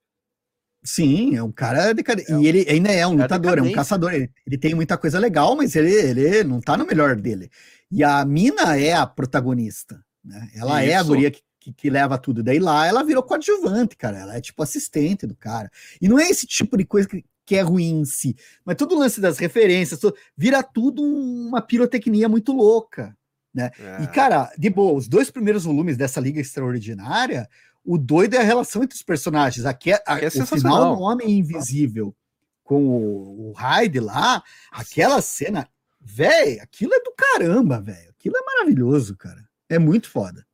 Sim, 0.84 1.36
é 1.36 1.42
um 1.42 1.52
cara 1.52 1.94
decadente. 1.94 2.32
É, 2.32 2.36
e 2.36 2.48
ele 2.48 2.66
ainda 2.70 2.92
é 2.92 3.08
um 3.08 3.14
é 3.14 3.24
lutador, 3.24 3.58
é 3.58 3.62
um 3.62 3.72
caçador. 3.72 4.14
Ele, 4.14 4.30
ele, 4.46 4.58
tem 4.58 4.76
muita 4.76 4.98
coisa 4.98 5.18
legal, 5.18 5.56
mas 5.56 5.76
ele, 5.76 5.92
ele 5.92 6.44
não 6.44 6.60
tá 6.60 6.76
no 6.76 6.86
melhor 6.86 7.16
dele. 7.16 7.50
E 7.90 8.04
a 8.04 8.26
mina 8.26 8.78
é 8.78 8.94
a 8.94 9.08
protagonista. 9.08 10.04
Né? 10.24 10.50
Ela 10.56 10.84
Isso. 10.84 10.92
é 10.92 10.96
a 10.96 11.04
guria 11.04 11.32
que, 11.32 11.42
que, 11.60 11.74
que, 11.74 11.90
leva 11.90 12.18
tudo. 12.18 12.44
Daí 12.44 12.60
lá 12.60 12.86
ela 12.86 13.04
virou 13.04 13.24
coadjuvante, 13.24 13.96
cara. 13.96 14.20
Ela 14.20 14.38
é 14.38 14.42
tipo 14.42 14.62
assistente 14.62 15.26
do 15.26 15.36
cara. 15.36 15.72
E 16.02 16.10
não 16.10 16.20
é 16.20 16.30
esse 16.30 16.46
tipo 16.46 16.76
de 16.76 16.84
coisa 16.84 17.08
que, 17.08 17.24
que 17.46 17.56
é 17.56 17.62
ruim 17.62 18.02
em 18.02 18.06
si, 18.06 18.36
mas 18.66 18.76
todo 18.76 18.96
o 18.96 19.00
lance 19.00 19.22
das 19.22 19.38
referências, 19.38 20.00
vira 20.36 20.64
tudo 20.64 21.02
uma 21.02 21.62
pirotecnia 21.62 22.28
muito 22.28 22.52
louca. 22.52 23.16
Né? 23.54 23.72
É. 23.80 24.04
E, 24.04 24.08
cara, 24.08 24.52
de 24.58 24.70
boa, 24.70 24.94
os 24.94 25.08
dois 25.08 25.30
primeiros 25.30 25.64
volumes 25.64 25.96
dessa 25.96 26.20
Liga 26.20 26.42
Extraordinária, 26.42 27.48
o 27.86 27.98
doido 27.98 28.36
é 28.36 28.40
a 28.40 28.44
relação 28.44 28.84
entre 28.84 28.96
os 28.96 29.04
personagens. 29.04 29.66
Aqui 29.66 29.92
é, 29.92 30.04
a, 30.08 30.20
é 30.20 30.28
o 30.28 30.46
final 30.46 30.96
do 30.96 31.02
Homem 31.02 31.40
Invisível 31.40 32.16
com 32.64 32.88
o, 32.88 33.50
o 33.50 33.54
Hyde 33.54 34.00
lá, 34.00 34.42
aquela 34.72 35.22
cena, 35.22 35.68
velho, 36.00 36.62
aquilo 36.62 36.94
é 36.94 37.00
do 37.02 37.14
caramba, 37.16 37.80
velho. 37.82 38.10
Aquilo 38.12 38.38
é 38.38 38.42
maravilhoso, 38.42 39.18
cara. 39.18 39.48
É 39.70 39.78
muito 39.78 40.10
foda. 40.10 40.46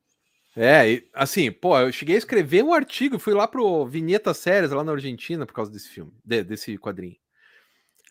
É, 0.56 1.04
assim, 1.14 1.52
pô, 1.52 1.78
eu 1.80 1.92
cheguei 1.92 2.16
a 2.16 2.18
escrever 2.18 2.64
um 2.64 2.74
artigo, 2.74 3.20
fui 3.20 3.34
lá 3.34 3.48
pro 3.48 3.86
Vinheta 3.86 4.34
Séries 4.34 4.72
lá 4.72 4.84
na 4.84 4.92
Argentina 4.92 5.46
por 5.46 5.54
causa 5.54 5.72
desse 5.72 5.88
filme, 5.88 6.12
de, 6.26 6.44
desse 6.44 6.78
quadrinho. 6.78 7.16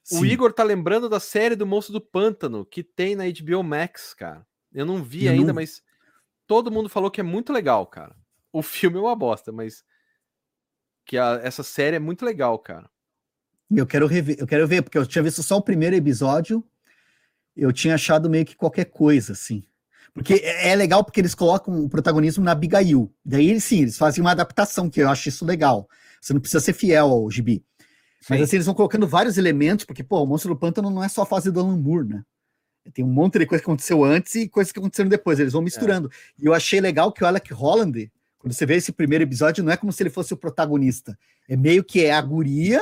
Sim. 0.05 0.21
O 0.21 0.25
Igor 0.25 0.53
tá 0.53 0.63
lembrando 0.63 1.09
da 1.09 1.21
série 1.21 1.55
do 1.55 1.67
Monstro 1.67 1.93
do 1.93 2.01
Pântano, 2.01 2.65
que 2.65 2.83
tem 2.83 3.15
na 3.15 3.25
HBO 3.25 3.63
Max, 3.63 4.15
cara. 4.15 4.47
Eu 4.73 4.87
não 4.87 5.03
vi 5.03 5.27
eu 5.27 5.33
ainda, 5.33 5.49
não... 5.49 5.55
mas 5.55 5.83
todo 6.47 6.71
mundo 6.71 6.89
falou 6.89 7.11
que 7.11 7.21
é 7.21 7.25
muito 7.25 7.53
legal, 7.53 7.87
cara. 7.87 8.15
O 8.53 8.63
filme 8.63 8.97
é 8.97 9.01
uma 9.01 9.17
bosta, 9.17 9.53
mas 9.53 9.85
que 11.05 11.17
a, 11.17 11.41
essa 11.43 11.63
série 11.63 11.97
é 11.97 12.01
muito 12.01 12.25
legal, 12.25 12.59
cara. 12.59 12.89
Eu 13.71 13.87
quero 13.87 14.07
rever, 14.07 14.37
eu 14.39 14.47
quero 14.47 14.67
ver, 14.67 14.83
porque 14.83 14.97
eu 14.97 15.07
tinha 15.07 15.23
visto 15.23 15.43
só 15.43 15.57
o 15.57 15.63
primeiro 15.63 15.95
episódio, 15.95 16.65
eu 17.57 17.73
tinha 17.73 17.95
achado 17.95 18.31
meio 18.31 18.47
que 18.47 18.57
qualquer 18.57 18.87
coisa, 18.87 19.33
assim. 19.33 19.65
Porque 20.15 20.35
é, 20.35 20.71
é 20.71 20.75
legal 20.75 21.05
porque 21.05 21.21
eles 21.21 21.35
colocam 21.35 21.85
o 21.85 21.89
protagonismo 21.89 22.43
na 22.43 22.53
Abigail. 22.53 23.13
Daí, 23.25 23.61
sim, 23.61 23.83
eles 23.83 23.99
fazem 23.99 24.23
uma 24.23 24.31
adaptação, 24.31 24.89
que 24.89 25.01
eu 25.01 25.09
acho 25.09 25.29
isso 25.29 25.45
legal. 25.45 25.89
Você 26.21 26.33
não 26.33 26.41
precisa 26.41 26.61
ser 26.61 26.73
fiel 26.73 27.09
ao 27.09 27.31
gibi. 27.31 27.65
Mas 28.29 28.43
assim, 28.43 28.57
eles 28.57 28.67
vão 28.67 28.75
colocando 28.75 29.07
vários 29.07 29.39
elementos, 29.39 29.85
porque, 29.85 30.03
pô, 30.03 30.23
o 30.23 30.27
Monstro 30.27 30.55
do 30.55 30.59
Pântano 30.59 30.91
não 30.91 31.05
é 31.05 31.09
só 31.09 31.23
a 31.23 31.27
fase 31.27 31.51
do 31.51 31.61
Alan 31.61 31.77
Moore, 31.77 32.09
né? 32.09 32.25
Tem 32.93 33.05
um 33.05 33.09
monte 33.09 33.39
de 33.39 33.47
coisa 33.47 33.63
que 33.63 33.69
aconteceu 33.69 34.05
antes 34.05 34.35
e 34.35 34.49
coisas 34.49 34.73
que 34.73 34.79
aconteceram 34.79 35.09
depois. 35.09 35.39
Eles 35.39 35.53
vão 35.53 35.63
misturando. 35.63 36.09
É. 36.09 36.43
E 36.43 36.47
eu 36.47 36.55
achei 36.55 36.81
legal 36.81 37.13
que 37.13 37.23
o 37.23 37.27
Alec 37.27 37.53
Holland, 37.53 38.11
quando 38.39 38.53
você 38.53 38.67
vê 38.67 38.77
esse 38.77 38.93
primeiro 38.93 39.25
episódio, 39.25 39.65
não 39.65 39.73
é 39.73 39.77
como 39.77 39.93
se 39.93 40.03
ele 40.03 40.11
fosse 40.11 40.33
o 40.33 40.37
protagonista. 40.37 41.19
É 41.49 41.57
meio 41.57 41.85
que 41.85 42.05
é 42.05 42.13
a 42.13 42.21
guria, 42.21 42.81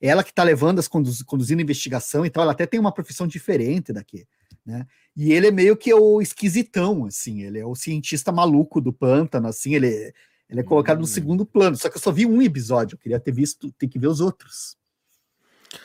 ela 0.00 0.24
que 0.24 0.32
tá 0.32 0.42
levando 0.42 0.78
as 0.78 0.88
conduz, 0.88 1.22
conduzindo 1.22 1.60
a 1.60 1.62
investigação, 1.62 2.24
então 2.24 2.42
ela 2.42 2.52
até 2.52 2.66
tem 2.66 2.78
uma 2.78 2.92
profissão 2.92 3.26
diferente 3.26 3.92
daqui 3.92 4.26
né? 4.64 4.86
E 5.16 5.32
ele 5.32 5.48
é 5.48 5.50
meio 5.50 5.76
que 5.76 5.92
o 5.92 6.20
esquisitão, 6.20 7.04
assim, 7.04 7.42
ele 7.42 7.58
é 7.58 7.66
o 7.66 7.74
cientista 7.74 8.32
maluco 8.32 8.80
do 8.80 8.92
pântano, 8.92 9.46
assim, 9.46 9.74
ele, 9.74 10.12
ele 10.48 10.60
é 10.60 10.62
colocado 10.62 10.98
hum. 10.98 11.02
no 11.02 11.06
segundo 11.06 11.44
plano. 11.44 11.76
Só 11.76 11.88
que 11.88 11.96
eu 11.96 12.00
só 12.00 12.10
vi 12.10 12.26
um 12.26 12.40
episódio, 12.42 12.94
eu 12.94 12.98
queria 12.98 13.20
ter 13.20 13.32
visto, 13.32 13.70
tem 13.72 13.88
que 13.88 13.98
ver 13.98 14.08
os 14.08 14.20
outros. 14.20 14.76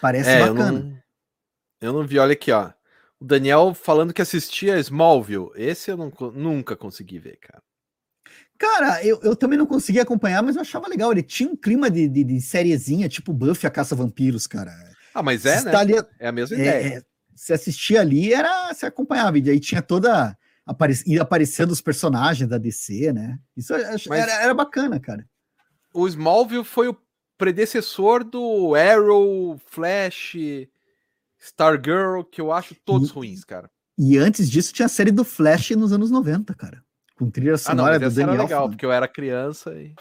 Parece 0.01 0.29
é, 0.29 0.39
bacana. 0.39 0.79
Eu 0.79 0.83
não, 0.83 1.01
eu 1.81 1.93
não 1.93 2.07
vi, 2.07 2.17
olha 2.17 2.33
aqui, 2.33 2.51
ó. 2.51 2.71
O 3.19 3.25
Daniel 3.25 3.73
falando 3.73 4.13
que 4.13 4.21
assistia 4.21 4.79
Smallville. 4.79 5.49
Esse 5.55 5.91
eu 5.91 5.97
não, 5.97 6.11
nunca 6.33 6.75
consegui 6.75 7.19
ver, 7.19 7.37
cara. 7.37 7.61
Cara, 8.57 9.03
eu, 9.05 9.19
eu 9.23 9.35
também 9.35 9.57
não 9.57 9.65
consegui 9.65 9.99
acompanhar, 9.99 10.43
mas 10.43 10.55
eu 10.55 10.61
achava 10.61 10.87
legal. 10.87 11.11
Ele 11.11 11.23
tinha 11.23 11.49
um 11.49 11.55
clima 11.55 11.89
de, 11.89 12.07
de, 12.07 12.23
de 12.23 12.41
sériezinha, 12.41 13.07
tipo 13.07 13.33
Buffy 13.33 13.67
a 13.67 13.71
Caça 13.71 13.95
Vampiros, 13.95 14.47
cara. 14.47 14.71
Ah, 15.13 15.23
mas 15.23 15.45
é, 15.45 15.61
né? 15.63 15.75
Ali, 15.75 15.93
é 16.19 16.27
a 16.27 16.31
mesma 16.31 16.57
é, 16.57 16.59
ideia. 16.59 16.97
É, 16.97 17.03
você 17.33 17.53
assistia 17.53 18.01
ali, 18.01 18.33
era 18.33 18.73
você 18.73 18.85
acompanhava, 18.85 19.39
e 19.39 19.49
aí 19.49 19.59
tinha 19.61 19.81
toda 19.81 20.37
apare, 20.65 20.93
ia 21.05 21.21
aparecendo 21.21 21.71
os 21.71 21.79
personagens 21.79 22.49
da 22.49 22.57
DC, 22.57 23.13
né? 23.13 23.39
Isso 23.55 23.73
era, 23.73 24.33
era 24.41 24.53
bacana, 24.53 24.99
cara. 24.99 25.25
O 25.93 26.05
Smallville 26.07 26.65
foi 26.65 26.89
o 26.89 26.97
predecessor 27.37 28.25
do 28.25 28.75
Arrow, 28.75 29.57
Flash, 29.67 30.35
Stargirl, 31.39 32.23
que 32.23 32.41
eu 32.41 32.51
acho 32.51 32.75
todos 32.85 33.09
e, 33.09 33.13
ruins, 33.13 33.43
cara. 33.43 33.69
E 33.97 34.17
antes 34.17 34.49
disso 34.49 34.73
tinha 34.73 34.85
a 34.85 34.89
série 34.89 35.11
do 35.11 35.23
Flash 35.23 35.71
nos 35.71 35.91
anos 35.91 36.11
90, 36.11 36.53
cara. 36.53 36.83
Com 37.15 37.29
trilha 37.29 37.57
sonora 37.57 37.95
ah, 37.95 37.99
não, 37.99 38.09
do 38.09 38.15
Daniel. 38.15 38.33
Era 38.33 38.43
legal, 38.43 38.69
porque 38.69 38.85
eu 38.85 38.91
era 38.91 39.07
criança 39.07 39.73
e, 39.73 39.93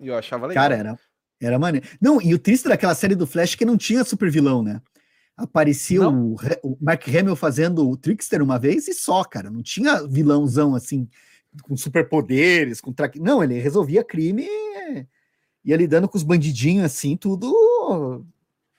e 0.00 0.08
eu 0.08 0.16
achava 0.16 0.46
legal. 0.46 0.62
Cara, 0.62 0.76
era, 0.76 0.98
era 1.40 1.58
maneiro. 1.58 1.86
Não, 2.00 2.20
e 2.22 2.32
o 2.34 2.38
triste 2.38 2.68
daquela 2.68 2.94
série 2.94 3.14
do 3.14 3.26
Flash 3.26 3.54
é 3.54 3.56
que 3.58 3.64
não 3.64 3.76
tinha 3.76 4.04
super 4.04 4.30
vilão, 4.30 4.62
né? 4.62 4.80
Aparecia 5.36 6.08
o, 6.08 6.36
o, 6.62 6.78
Mark 6.80 7.06
Hamill 7.08 7.34
fazendo 7.34 7.88
o 7.88 7.96
Trickster 7.96 8.40
uma 8.40 8.58
vez 8.58 8.86
e 8.88 8.94
só, 8.94 9.24
cara. 9.24 9.50
Não 9.50 9.62
tinha 9.62 10.06
vilãozão 10.06 10.74
assim, 10.74 11.08
com 11.62 11.76
superpoderes, 11.76 12.80
com 12.80 12.92
tra... 12.92 13.10
Não, 13.16 13.42
ele 13.42 13.58
resolvia 13.58 14.04
crime 14.04 14.46
e 14.46 15.06
ia 15.64 15.76
lidando 15.76 16.08
com 16.08 16.16
os 16.16 16.22
bandidinhos 16.22 16.84
assim, 16.84 17.16
tudo. 17.16 18.24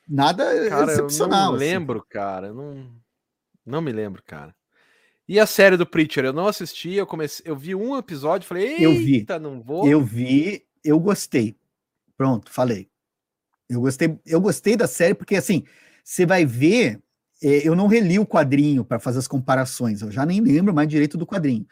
Nada 0.07 0.44
cara, 0.69 0.91
excepcional. 0.91 1.40
Eu 1.40 1.45
não 1.45 1.56
assim. 1.56 1.65
lembro, 1.65 1.99
assim. 1.99 2.10
cara. 2.10 2.53
Não, 2.53 2.91
não 3.65 3.82
me 3.82 3.91
lembro, 3.91 4.22
cara. 4.26 4.56
E 5.27 5.40
a 5.40 5.45
série 5.48 5.76
do 5.76 5.86
Preacher? 5.86 6.23
Eu 6.23 6.34
não 6.34 6.48
assisti, 6.48 6.94
eu 6.94 7.07
comecei, 7.07 7.44
eu 7.49 7.56
vi 7.56 7.73
um 7.73 7.98
episódio, 7.98 8.48
falei, 8.48 8.77
eu 8.80 8.91
vi, 8.94 9.26
não 9.41 9.60
vou. 9.60 9.88
Eu 9.88 10.03
vi, 10.03 10.64
eu 10.84 10.99
gostei. 10.99 11.56
Pronto, 12.15 12.52
falei. 12.52 12.88
Eu 13.68 13.82
gostei, 13.82 14.19
eu 14.26 14.40
gostei 14.40 14.76
da 14.76 14.88
série 14.88 15.15
porque 15.15 15.36
assim, 15.36 15.64
você 16.03 16.26
vai 16.26 16.45
ver, 16.45 17.02
é, 17.41 17.68
eu 17.68 17.76
não 17.76 17.88
reli 17.88 18.19
o 18.19 18.26
quadrinho 18.26 18.86
para 18.86 18.99
fazer 18.99 19.18
as 19.18 19.27
comparações, 19.27 20.03
eu 20.03 20.11
já 20.11 20.23
nem 20.23 20.40
lembro 20.40 20.73
mais 20.73 20.88
direito 20.88 21.18
do 21.18 21.26
quadrinho. 21.26 21.65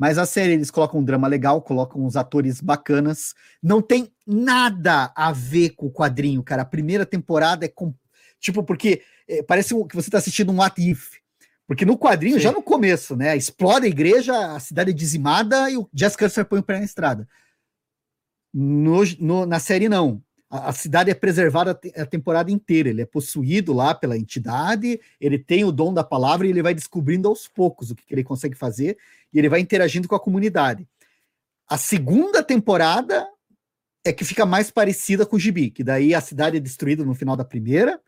Mas 0.00 0.16
a 0.16 0.24
série, 0.24 0.54
eles 0.54 0.70
colocam 0.70 0.98
um 0.98 1.04
drama 1.04 1.28
legal, 1.28 1.60
colocam 1.60 2.02
uns 2.02 2.16
atores 2.16 2.58
bacanas. 2.58 3.34
Não 3.62 3.82
tem 3.82 4.10
nada 4.26 5.12
a 5.14 5.30
ver 5.30 5.74
com 5.76 5.88
o 5.88 5.92
quadrinho, 5.92 6.42
cara. 6.42 6.62
A 6.62 6.64
primeira 6.64 7.04
temporada 7.04 7.66
é 7.66 7.68
com. 7.68 7.92
Tipo, 8.40 8.62
porque 8.62 9.02
é, 9.28 9.42
parece 9.42 9.74
que 9.86 9.94
você 9.94 10.08
está 10.08 10.16
assistindo 10.16 10.50
um 10.52 10.60
What 10.60 10.80
If. 10.80 11.18
Porque 11.66 11.84
no 11.84 11.98
quadrinho, 11.98 12.36
Sim. 12.36 12.44
já 12.44 12.50
no 12.50 12.62
começo, 12.62 13.14
né? 13.14 13.36
Explode 13.36 13.84
a 13.84 13.90
igreja, 13.90 14.54
a 14.56 14.58
cidade 14.58 14.88
é 14.88 14.94
dizimada 14.94 15.70
e 15.70 15.76
o 15.76 15.86
Jess 15.92 16.16
Custer 16.16 16.46
põe 16.46 16.60
o 16.60 16.62
pé 16.62 16.78
na 16.78 16.84
estrada. 16.86 17.28
No, 18.54 19.02
no, 19.18 19.44
na 19.44 19.60
série, 19.60 19.86
não 19.86 20.22
a, 20.50 20.72
cidade 20.72 21.10
é 21.10 21.14
preservada 21.14 21.78
a 21.96 22.04
temporada 22.04 22.50
inteira. 22.50 22.88
Ele 22.88 23.02
é 23.02 23.06
possuído 23.06 23.72
lá 23.72 23.94
pela 23.94 24.18
entidade, 24.18 25.00
ele 25.20 25.38
tem 25.38 25.64
o 25.64 25.70
dom 25.70 25.94
da 25.94 26.02
palavra 26.02 26.46
e 26.46 26.50
ele 26.50 26.62
vai 26.62 26.74
descobrindo 26.74 27.28
aos 27.28 27.46
poucos 27.46 27.90
o 27.90 27.94
que, 27.94 28.04
que 28.04 28.12
ele 28.12 28.24
consegue 28.24 28.56
fazer 28.56 28.98
e 29.32 29.38
ele 29.38 29.48
vai 29.48 29.60
interagindo 29.60 30.08
com 30.08 30.16
a 30.16 30.20
comunidade. 30.20 30.88
A 31.68 31.78
segunda 31.78 32.42
temporada 32.42 33.28
é 34.04 34.12
que 34.12 34.24
fica 34.24 34.44
mais 34.44 34.72
parecida 34.72 35.24
com 35.24 35.36
o 35.36 35.38
Gibi, 35.38 35.70
que 35.70 35.84
daí 35.84 36.14
a 36.14 36.20
cidade 36.20 36.56
é 36.56 36.60
destruída 36.60 37.04
no 37.04 37.14
final 37.14 37.36
da 37.36 37.44
primeira, 37.44 38.00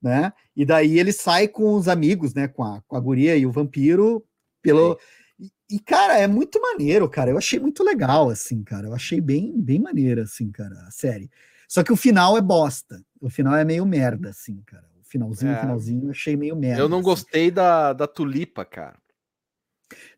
né? 0.00 0.32
E 0.56 0.64
daí 0.64 0.98
ele 0.98 1.12
sai 1.12 1.46
com 1.46 1.74
os 1.74 1.88
amigos, 1.88 2.32
né? 2.32 2.48
Com 2.48 2.64
a, 2.64 2.80
com 2.88 2.96
a 2.96 3.00
guria 3.00 3.36
e 3.36 3.44
o 3.44 3.52
vampiro 3.52 4.24
pelo. 4.62 4.98
E, 5.38 5.50
e, 5.70 5.78
cara, 5.78 6.18
é 6.18 6.26
muito 6.26 6.60
maneiro, 6.60 7.08
cara. 7.08 7.30
Eu 7.30 7.38
achei 7.38 7.58
muito 7.58 7.84
legal, 7.84 8.30
assim, 8.30 8.62
cara. 8.62 8.86
Eu 8.86 8.94
achei 8.94 9.20
bem, 9.20 9.52
bem 9.60 9.78
maneiro, 9.78 10.22
assim, 10.22 10.50
cara, 10.50 10.74
a 10.86 10.90
série. 10.90 11.30
Só 11.72 11.82
que 11.82 11.90
o 11.90 11.96
final 11.96 12.36
é 12.36 12.42
bosta. 12.42 13.02
O 13.18 13.30
final 13.30 13.56
é 13.56 13.64
meio 13.64 13.86
merda, 13.86 14.28
assim, 14.28 14.60
cara. 14.66 14.84
O 15.00 15.04
finalzinho, 15.04 15.52
é. 15.52 15.60
finalzinho, 15.60 16.04
eu 16.04 16.10
achei 16.10 16.36
meio 16.36 16.54
merda. 16.54 16.82
Eu 16.82 16.86
não 16.86 16.98
assim. 16.98 17.04
gostei 17.06 17.50
da, 17.50 17.94
da 17.94 18.06
tulipa, 18.06 18.62
cara. 18.62 18.98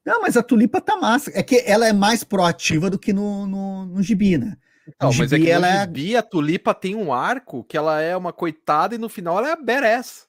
Não, 0.05 0.21
mas 0.21 0.37
a 0.37 0.43
tulipa 0.43 0.81
tá 0.81 0.97
massa. 0.97 1.31
É 1.33 1.45
que 1.45 1.63
ela 1.65 1.87
é 1.87 1.93
mais 1.93 2.25
proativa 2.25 2.91
do 2.91 2.99
que 2.99 3.13
no, 3.13 3.47
no, 3.47 3.87
no 3.87 4.03
gibi, 4.03 4.37
né? 4.37 4.57
Não, 5.01 5.15
mas 5.15 5.33
é 5.33 5.39
que 5.39 5.49
ela 5.49 5.71
no 5.71 5.77
é 5.77 5.81
gibi, 5.83 6.17
é... 6.17 6.19
a 6.19 6.23
tulipa 6.25 6.75
tem 6.75 6.97
um 6.97 7.13
arco 7.13 7.63
que 7.63 7.77
ela 7.77 8.01
é 8.01 8.17
uma 8.17 8.33
coitada 8.33 8.97
e 8.97 8.99
no 8.99 9.09
final 9.09 9.39
ela 9.39 9.51
é 9.51 9.53
a 9.53 9.57
badass. 9.57 10.27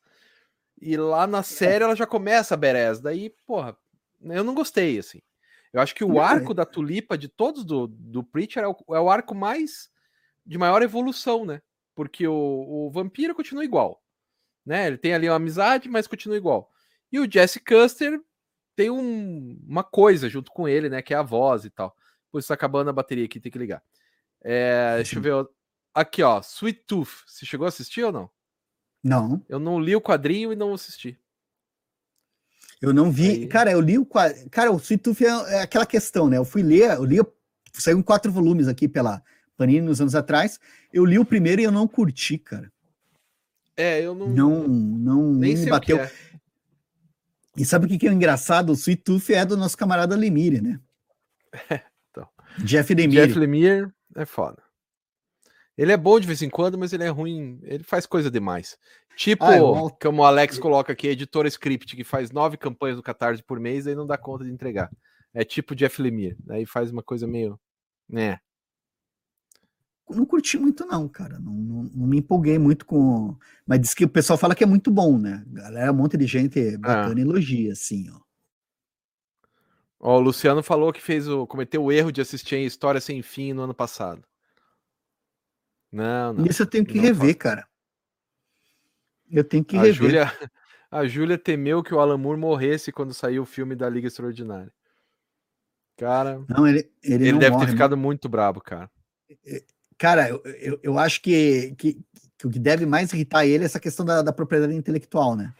E 0.80 0.96
lá 0.96 1.26
na 1.26 1.42
série 1.42 1.84
ela 1.84 1.96
já 1.96 2.06
começa 2.06 2.54
a 2.54 2.58
badass. 2.58 3.02
Daí, 3.02 3.34
porra, 3.48 3.76
eu 4.22 4.44
não 4.44 4.54
gostei, 4.54 5.00
assim. 5.00 5.24
Eu 5.74 5.82
acho 5.82 5.96
que 5.96 6.04
o 6.04 6.22
arco 6.22 6.54
da 6.54 6.68
tulipa 6.68 7.18
de 7.18 7.28
todos 7.28 7.66
do, 7.66 7.88
do 7.88 8.24
Preacher 8.24 8.64
é 8.64 8.68
o, 8.68 8.76
é 8.92 9.00
o 9.00 9.10
arco 9.10 9.34
mais 9.34 9.90
de 10.46 10.58
maior 10.58 10.82
evolução, 10.82 11.46
né? 11.46 11.62
Porque 11.96 12.28
o, 12.28 12.34
o 12.34 12.92
vampiro 12.92 13.34
continua 13.34 13.64
igual. 13.66 14.04
né? 14.66 14.88
Ele 14.88 14.98
tem 14.98 15.14
ali 15.14 15.30
uma 15.30 15.36
amizade, 15.36 15.88
mas 15.88 16.08
continua 16.08 16.38
igual. 16.38 16.70
E 17.12 17.20
o 17.20 17.32
Jesse 17.32 17.60
Custer 17.60 18.20
tem 18.76 18.90
um, 18.90 19.60
uma 19.66 19.84
coisa 19.84 20.28
junto 20.30 20.52
com 20.52 20.68
ele, 20.68 20.90
né? 20.90 21.02
Que 21.02 21.14
é 21.14 21.18
a 21.18 21.24
voz 21.24 21.64
e 21.66 21.70
tal. 21.70 21.96
Por 22.32 22.40
isso 22.40 22.50
tá 22.50 22.54
acabando 22.54 22.90
a 22.90 22.94
bateria 22.94 23.26
aqui, 23.26 23.40
tem 23.40 23.52
que 23.52 23.58
ligar. 23.58 23.82
É, 24.44 24.98
deixa 24.98 25.18
eu 25.18 25.22
ver. 25.22 25.48
Aqui, 25.94 26.22
ó, 26.22 26.40
Sweet 26.42 26.84
Tooth. 26.86 27.24
Você 27.26 27.46
chegou 27.46 27.66
a 27.66 27.70
assistir 27.70 28.04
ou 28.04 28.12
não? 28.12 28.30
Não. 29.02 29.46
Eu 29.48 29.60
não 29.60 29.80
li 29.80 29.96
o 29.96 30.02
quadrinho 30.02 30.52
e 30.52 30.56
não 30.56 30.74
assisti. 30.74 31.18
Eu 32.82 32.94
não 32.94 33.10
vi. 33.12 33.30
Aí... 33.30 33.48
Cara, 33.48 33.72
eu 33.72 33.80
li 33.80 33.98
o 33.98 34.06
quadrinho. 34.06 34.50
Cara, 34.50 34.72
o 34.72 34.78
Sweet 34.78 35.02
Tooth 35.02 35.22
é, 35.22 35.56
é, 35.56 35.62
aquela 35.62 35.86
questão, 35.86 36.28
né? 36.28 36.38
Eu 36.38 36.44
fui 36.44 36.62
ler, 36.62 36.92
eu 36.92 37.06
li, 37.06 37.18
saiu 37.74 37.98
em 37.98 38.04
quatro 38.04 38.32
volumes 38.32 38.68
aqui 38.68 38.88
pela 38.88 39.24
Panini 39.56 39.82
nos 39.82 40.02
anos 40.02 40.16
atrás. 40.16 40.60
Eu 40.92 41.06
li 41.06 41.18
o 41.20 41.26
primeiro 41.26 41.62
e 41.62 41.66
eu 41.66 41.72
não 41.72 41.88
curti, 41.88 42.38
cara. 42.38 42.72
É, 43.78 44.02
eu 44.02 44.16
não. 44.16 44.30
Não, 44.30 44.68
não 44.68 45.34
nem 45.34 45.58
me 45.58 45.66
bateu. 45.70 46.00
É. 46.00 46.12
E 47.58 47.66
sabe 47.66 47.86
o 47.86 47.90
que, 47.90 47.98
que 47.98 48.08
é 48.08 48.12
engraçado? 48.12 48.72
O 48.72 48.76
Sweet 48.76 49.04
Tooth 49.04 49.30
é 49.32 49.46
do 49.46 49.56
nosso 49.56 49.78
camarada 49.78 50.16
Lemire, 50.16 50.62
né? 50.62 50.80
então. 52.12 52.28
Jeff 52.60 52.94
Lemire. 52.94 53.28
Jeff 53.28 53.40
Lemire 53.40 53.90
é 54.16 54.26
foda. 54.26 54.62
Ele 55.78 55.92
é 55.92 55.98
bom 55.98 56.20
de 56.20 56.28
vez 56.28 56.42
em 56.42 56.50
quando, 56.50 56.78
mas 56.78 56.94
ele 56.94 57.04
é 57.04 57.10
ruim. 57.10 57.60
Ele 57.64 57.84
faz 57.84 58.06
coisa 58.06 58.32
demais. 58.32 58.78
Tipo, 59.18 59.46
ah, 59.46 59.92
como 60.02 60.22
o 60.22 60.26
Alex 60.26 60.58
coloca 60.58 60.94
aqui, 60.94 61.08
editora 61.08 61.48
script, 61.48 61.96
que 61.96 62.04
faz 62.04 62.32
nove 62.32 62.58
campanhas 62.58 62.98
do 62.98 63.04
Catarse 63.04 63.44
por 63.44 63.60
mês 63.60 63.86
e 63.86 63.96
não 63.96 64.06
dá 64.06 64.18
conta 64.18 64.46
de 64.46 64.52
entregar. 64.52 64.90
É 65.34 65.44
tipo 65.44 65.76
Jeff 65.76 66.02
Lemire. 66.02 66.38
Aí 66.50 66.66
faz 66.66 66.92
uma 66.92 67.04
coisa 67.04 67.28
meio. 67.28 67.60
né? 68.08 68.40
Não 70.10 70.26
curti 70.26 70.58
muito, 70.58 70.86
não, 70.86 71.08
cara. 71.08 71.40
Não, 71.40 71.54
não, 71.54 71.84
não, 71.84 72.08
me 72.08 72.20
empolguei 72.20 72.60
muito 72.60 72.86
com. 72.86 73.36
Mas 73.66 73.82
diz 73.82 73.94
que 73.94 74.06
o 74.06 74.10
pessoal 74.10 74.38
fala 74.38 74.54
que 74.54 74.64
é 74.64 74.68
muito 74.68 74.92
bom, 74.92 75.18
né? 75.18 75.44
Galera, 75.48 75.92
um 75.92 75.96
monte 75.96 76.16
de 76.16 76.28
gente 76.28 76.78
bacana 76.78 77.16
ah. 77.18 77.22
elogia, 77.22 77.74
assim, 77.74 78.10
ó. 78.12 78.20
Ó, 80.00 80.18
o 80.18 80.22
Luciano 80.22 80.62
falou 80.62 80.94
que 80.94 81.02
fez 81.02 81.28
o. 81.28 81.48
cometeu 81.48 81.84
o 81.84 81.92
erro 81.92 82.12
de 82.12 82.22
assistir 82.22 82.56
a 82.56 82.60
História 82.60 83.02
Sem 83.02 83.24
Fim 83.24 83.54
no 83.54 83.64
ano 83.64 83.74
passado. 83.74 84.24
Não, 85.92 86.34
não. 86.34 86.46
Isso 86.46 86.62
eu 86.62 86.68
tenho 86.68 86.86
que 86.86 87.00
rever, 87.00 87.36
cara. 87.38 87.68
Eu 89.32 89.44
tenho 89.44 89.66
que 89.66 89.76
a 89.76 89.82
rever. 89.82 89.94
Julia, 89.96 90.32
a 90.92 91.08
Júlia 91.08 91.38
temeu 91.38 91.82
que 91.82 91.94
o 91.94 92.00
Alan 92.00 92.18
Moore 92.18 92.40
morresse 92.40 92.92
quando 92.92 93.14
saiu 93.14 93.42
o 93.42 93.46
filme 93.46 93.76
da 93.76 93.90
Liga 93.90 94.08
Extraordinária. 94.08 94.72
Cara, 95.98 96.44
não, 96.50 96.68
ele, 96.68 96.92
ele, 97.02 97.24
ele 97.24 97.32
não 97.32 97.40
deve 97.40 97.54
morre, 97.54 97.66
ter 97.66 97.72
ficado 97.72 97.96
muito 97.98 98.28
brabo, 98.28 98.62
cara. 98.62 98.92
Cara, 99.98 100.30
eu, 100.30 100.42
eu, 100.44 100.80
eu 100.84 101.00
acho 101.00 101.22
que, 101.22 101.74
que, 101.78 101.98
que, 102.38 102.48
o 102.48 102.50
que 102.50 102.60
deve 102.60 102.86
mais 102.86 103.12
irritar 103.14 103.46
ele 103.46 103.64
é 103.64 103.66
essa 103.66 103.80
questão 103.80 104.06
da, 104.06 104.22
da 104.22 104.34
propriedade 104.34 104.74
intelectual, 104.74 105.36
né? 105.36 105.54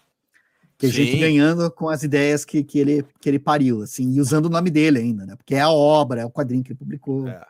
Que 0.78 0.88
a 0.88 0.90
Sim. 0.90 1.06
gente 1.06 1.18
ganhando 1.18 1.72
com 1.72 1.88
as 1.88 2.04
ideias 2.04 2.44
que, 2.44 2.64
que, 2.64 2.78
ele, 2.80 3.06
que 3.22 3.30
ele 3.30 3.40
pariu, 3.40 3.82
assim, 3.82 4.12
e 4.12 4.20
usando 4.20 4.48
o 4.48 4.50
nome 4.50 4.70
dele 4.70 5.00
ainda, 5.00 5.26
né? 5.26 5.36
Porque 5.36 5.56
é 5.56 5.62
a 5.62 5.70
obra, 5.70 6.22
é 6.22 6.26
o 6.26 6.32
quadrinho 6.32 6.64
que 6.64 6.72
ele 6.72 6.80
publicou. 6.80 7.28
É. 7.28 7.46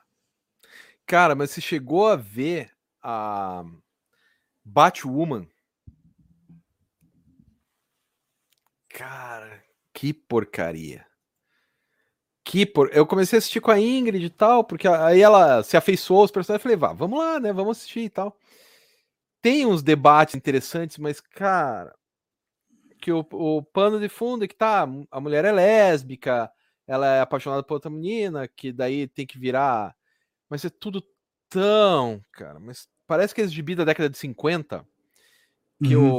Cara, 1.08 1.34
mas 1.34 1.52
você 1.52 1.62
chegou 1.62 2.08
a 2.08 2.16
ver 2.16 2.72
a 3.02 3.64
Batwoman. 4.64 5.48
Cara, 8.90 9.64
que 9.94 10.14
porcaria. 10.14 11.06
Que 12.46 12.66
por... 12.66 12.90
Eu 12.94 13.06
comecei 13.06 13.38
a 13.38 13.40
assistir 13.40 13.60
com 13.60 13.72
a 13.72 13.80
Ingrid 13.80 14.24
e 14.24 14.30
tal, 14.30 14.64
porque 14.64 14.88
aí 14.88 15.22
ela 15.22 15.64
se 15.64 15.76
afeiçoou 15.76 16.22
aos 16.22 16.32
personagens. 16.32 16.64
Eu 16.64 16.64
falei, 16.64 16.78
vá, 16.78 16.94
vamos 16.94 17.20
lá, 17.20 17.40
né? 17.40 17.52
Vamos 17.52 17.78
assistir 17.78 18.02
e 18.02 18.10
tal. 18.10 18.38
Tem 19.42 19.66
uns 19.66 19.84
debates 19.84 20.36
interessantes, 20.36 20.98
mas, 20.98 21.20
cara, 21.20 21.94
que 23.02 23.12
o, 23.12 23.26
o 23.32 23.64
pano 23.64 24.00
de 24.00 24.08
fundo 24.08 24.46
é 24.46 24.48
que 24.48 24.56
tá, 24.56 24.88
a 25.12 25.20
mulher 25.20 25.44
é 25.46 25.52
lésbica, 25.52 26.52
ela 26.88 27.08
é 27.08 27.22
apaixonada 27.22 27.64
por 27.64 27.76
outra 27.76 27.90
menina, 27.90 28.48
que 28.48 28.72
daí 28.72 29.08
tem 29.08 29.26
que 29.26 29.38
virar. 29.38 29.96
Mas 30.50 30.64
é 30.66 30.70
tudo 30.70 31.04
tão, 31.50 32.24
cara, 32.32 32.60
mas 32.60 32.88
parece 33.08 33.34
que 33.34 33.42
é 33.42 33.48
gibi 33.48 33.76
da 33.76 33.84
década 33.84 34.10
de 34.10 34.18
50, 34.18 34.86
que 35.84 35.96
uhum. 35.96 36.12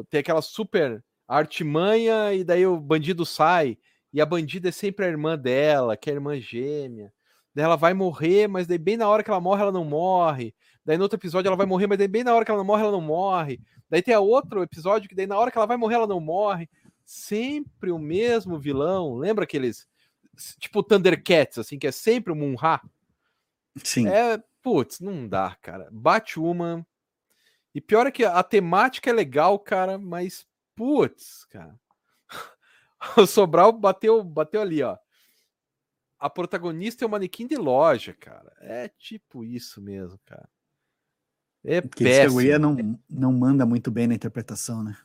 o, 0.00 0.04
tem 0.04 0.20
aquela 0.20 0.42
super 0.42 1.02
artimanha 1.26 2.32
e 2.34 2.44
daí 2.44 2.66
o 2.66 2.78
bandido 2.78 3.24
sai 3.24 3.78
e 4.14 4.20
a 4.20 4.26
bandida 4.26 4.70
é 4.70 4.72
sempre 4.72 5.04
a 5.04 5.08
irmã 5.08 5.36
dela, 5.36 5.96
que 5.96 6.08
é 6.08 6.12
a 6.12 6.16
irmã 6.16 6.40
gêmea. 6.40 7.12
Daí 7.54 7.64
ela 7.64 7.76
vai 7.76 7.92
morrer, 7.92 8.48
mas 8.48 8.66
daí 8.66 8.78
bem 8.78 8.96
na 8.96 9.08
hora 9.08 9.22
que 9.22 9.30
ela 9.30 9.40
morre, 9.40 9.62
ela 9.62 9.72
não 9.72 9.84
morre. 9.84 10.54
Daí 10.84 10.96
no 10.96 11.02
outro 11.02 11.18
episódio 11.18 11.48
ela 11.48 11.56
vai 11.56 11.66
morrer, 11.66 11.86
mas 11.86 11.98
daí 11.98 12.08
bem 12.08 12.24
na 12.24 12.34
hora 12.34 12.44
que 12.44 12.50
ela 12.50 12.58
não 12.58 12.64
morre, 12.64 12.82
ela 12.82 12.92
não 12.92 13.00
morre. 13.02 13.60
Daí 13.90 14.00
tem 14.00 14.16
outro 14.16 14.62
episódio 14.62 15.08
que 15.08 15.14
daí 15.14 15.26
na 15.26 15.38
hora 15.38 15.50
que 15.50 15.58
ela 15.58 15.66
vai 15.66 15.76
morrer, 15.76 15.96
ela 15.96 16.06
não 16.06 16.20
morre. 16.20 16.70
Sempre 17.04 17.90
o 17.90 17.98
mesmo 17.98 18.58
vilão. 18.58 19.16
Lembra 19.16 19.44
aqueles 19.44 19.86
tipo 20.58 20.82
Thundercats, 20.82 21.58
assim, 21.58 21.78
que 21.78 21.86
é 21.86 21.92
sempre 21.92 22.32
o 22.32 22.36
Munra? 22.36 22.80
Sim. 23.82 24.08
É, 24.08 24.40
Putz, 24.64 24.98
não 24.98 25.28
dá, 25.28 25.54
cara. 25.60 25.90
Batwoman. 25.92 26.86
E 27.74 27.82
pior 27.82 28.06
é 28.06 28.10
que 28.10 28.24
a 28.24 28.42
temática 28.42 29.10
é 29.10 29.12
legal, 29.12 29.58
cara, 29.58 29.98
mas 29.98 30.46
putz, 30.74 31.44
cara. 31.50 31.78
o 33.16 33.26
Sobral 33.26 33.72
bateu, 33.72 34.22
bateu 34.22 34.60
ali, 34.60 34.82
ó. 34.82 34.96
A 36.18 36.30
protagonista 36.30 37.04
é 37.04 37.06
o 37.06 37.10
manequim 37.10 37.46
de 37.46 37.56
loja, 37.56 38.14
cara. 38.14 38.52
É 38.60 38.88
tipo 38.88 39.44
isso 39.44 39.80
mesmo, 39.80 40.18
cara. 40.24 40.48
É 41.64 41.80
Porque 41.80 42.04
péssimo. 42.04 42.40
A 42.40 42.58
não, 42.58 43.00
não 43.08 43.32
manda 43.32 43.66
muito 43.66 43.90
bem 43.90 44.06
na 44.06 44.14
interpretação, 44.14 44.82
né? 44.82 44.96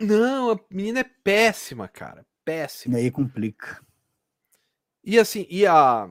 Não, 0.00 0.52
a 0.52 0.60
menina 0.70 1.00
é 1.00 1.04
péssima, 1.04 1.88
cara. 1.88 2.24
Péssima. 2.44 2.98
E 2.98 3.02
aí 3.02 3.10
complica. 3.10 3.84
E 5.04 5.18
assim, 5.18 5.46
e 5.50 5.66
a 5.66 6.10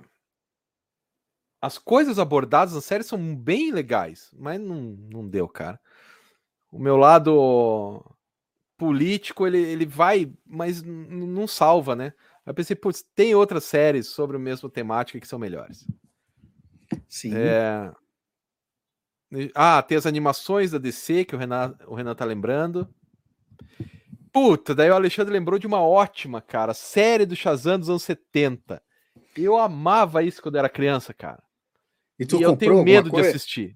as 1.61 1.77
coisas 1.77 2.19
abordadas 2.19 2.75
na 2.75 2.81
série 2.81 3.03
são 3.03 3.35
bem 3.35 3.71
legais, 3.71 4.29
mas 4.37 4.59
não, 4.59 4.95
não 5.11 5.27
deu, 5.27 5.47
cara. 5.47 5.79
O 6.71 6.77
meu 6.77 6.95
lado 6.95 8.03
político, 8.77 9.47
ele, 9.47 9.57
ele 9.57 9.85
vai, 9.85 10.31
mas 10.45 10.83
não 10.83 11.47
salva, 11.47 11.95
né? 11.95 12.13
Eu 12.45 12.53
pensei, 12.53 12.75
putz, 12.75 13.03
tem 13.15 13.35
outras 13.35 13.65
séries 13.65 14.07
sobre 14.07 14.37
a 14.37 14.39
mesma 14.39 14.69
temática 14.69 15.19
que 15.19 15.27
são 15.27 15.39
melhores. 15.39 15.85
Sim. 17.09 17.33
É... 17.35 17.91
Ah, 19.53 19.81
tem 19.81 19.97
as 19.97 20.05
animações 20.05 20.71
da 20.71 20.77
DC 20.77 21.25
que 21.25 21.35
o 21.35 21.37
Renan, 21.37 21.75
o 21.85 21.95
Renan 21.95 22.15
tá 22.15 22.23
lembrando. 22.23 22.87
Puta, 24.31 24.73
daí 24.73 24.89
o 24.89 24.95
Alexandre 24.95 25.33
lembrou 25.33 25.59
de 25.59 25.67
uma 25.67 25.81
ótima, 25.81 26.41
cara, 26.41 26.73
série 26.73 27.25
do 27.25 27.35
Shazam 27.35 27.79
dos 27.79 27.89
anos 27.89 28.03
70. 28.03 28.81
Eu 29.35 29.57
amava 29.57 30.23
isso 30.23 30.41
quando 30.41 30.57
era 30.57 30.69
criança, 30.69 31.13
cara. 31.13 31.43
E, 32.17 32.25
tu 32.25 32.39
e 32.39 32.43
eu 32.43 32.55
tenho 32.55 32.83
medo 32.83 33.09
de 33.11 33.19
assistir. 33.19 33.75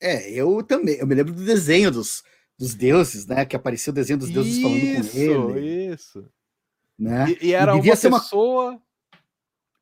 É, 0.00 0.30
eu 0.30 0.62
também. 0.62 0.96
Eu 0.96 1.06
me 1.06 1.14
lembro 1.14 1.32
do 1.32 1.44
desenho 1.44 1.90
dos, 1.90 2.22
dos 2.58 2.74
deuses, 2.74 3.26
né? 3.26 3.44
Que 3.44 3.56
apareceu 3.56 3.90
o 3.90 3.94
desenho 3.94 4.18
dos 4.18 4.30
deuses 4.30 4.54
isso, 4.54 4.62
falando 4.62 5.50
com 5.50 5.56
ele. 5.56 5.94
Isso, 5.94 6.24
né? 6.98 7.36
E, 7.40 7.48
e 7.48 7.52
era 7.52 7.72
e 7.72 7.74
uma 7.74 7.82
pessoa... 7.82 8.70
Uma... 8.70 8.86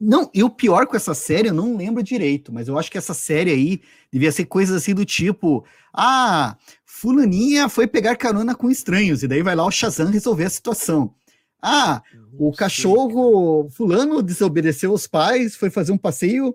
Não, 0.01 0.30
e 0.34 0.42
o 0.42 0.51
pior 0.51 0.86
com 0.86 0.96
essa 0.96 1.14
série, 1.14 1.48
eu 1.48 1.55
não 1.55 1.76
lembro 1.76 2.02
direito, 2.02 2.52
mas 2.52 2.68
eu 2.68 2.78
acho 2.78 2.90
que 2.90 2.98
essa 2.98 3.14
série 3.14 3.51
aí 3.51 3.80
devia 4.12 4.32
ser 4.32 4.44
coisas 4.44 4.76
assim 4.76 4.92
do 4.92 5.05
tipo: 5.05 5.64
ah, 5.92 6.59
Fulaninha 6.84 7.68
foi 7.68 7.86
pegar 7.86 8.16
carona 8.16 8.55
com 8.55 8.68
estranhos, 8.68 9.22
e 9.22 9.28
daí 9.28 9.42
vai 9.42 9.55
lá 9.55 9.64
o 9.64 9.70
Shazam 9.70 10.10
resolver 10.10 10.44
a 10.44 10.51
situação. 10.51 11.14
Ah, 11.62 12.02
o 12.38 12.52
cachorro 12.52 13.70
Fulano 13.70 14.22
desobedeceu 14.22 14.92
os 14.92 15.06
pais, 15.06 15.56
foi 15.56 15.70
fazer 15.70 15.92
um 15.92 15.98
passeio 15.98 16.55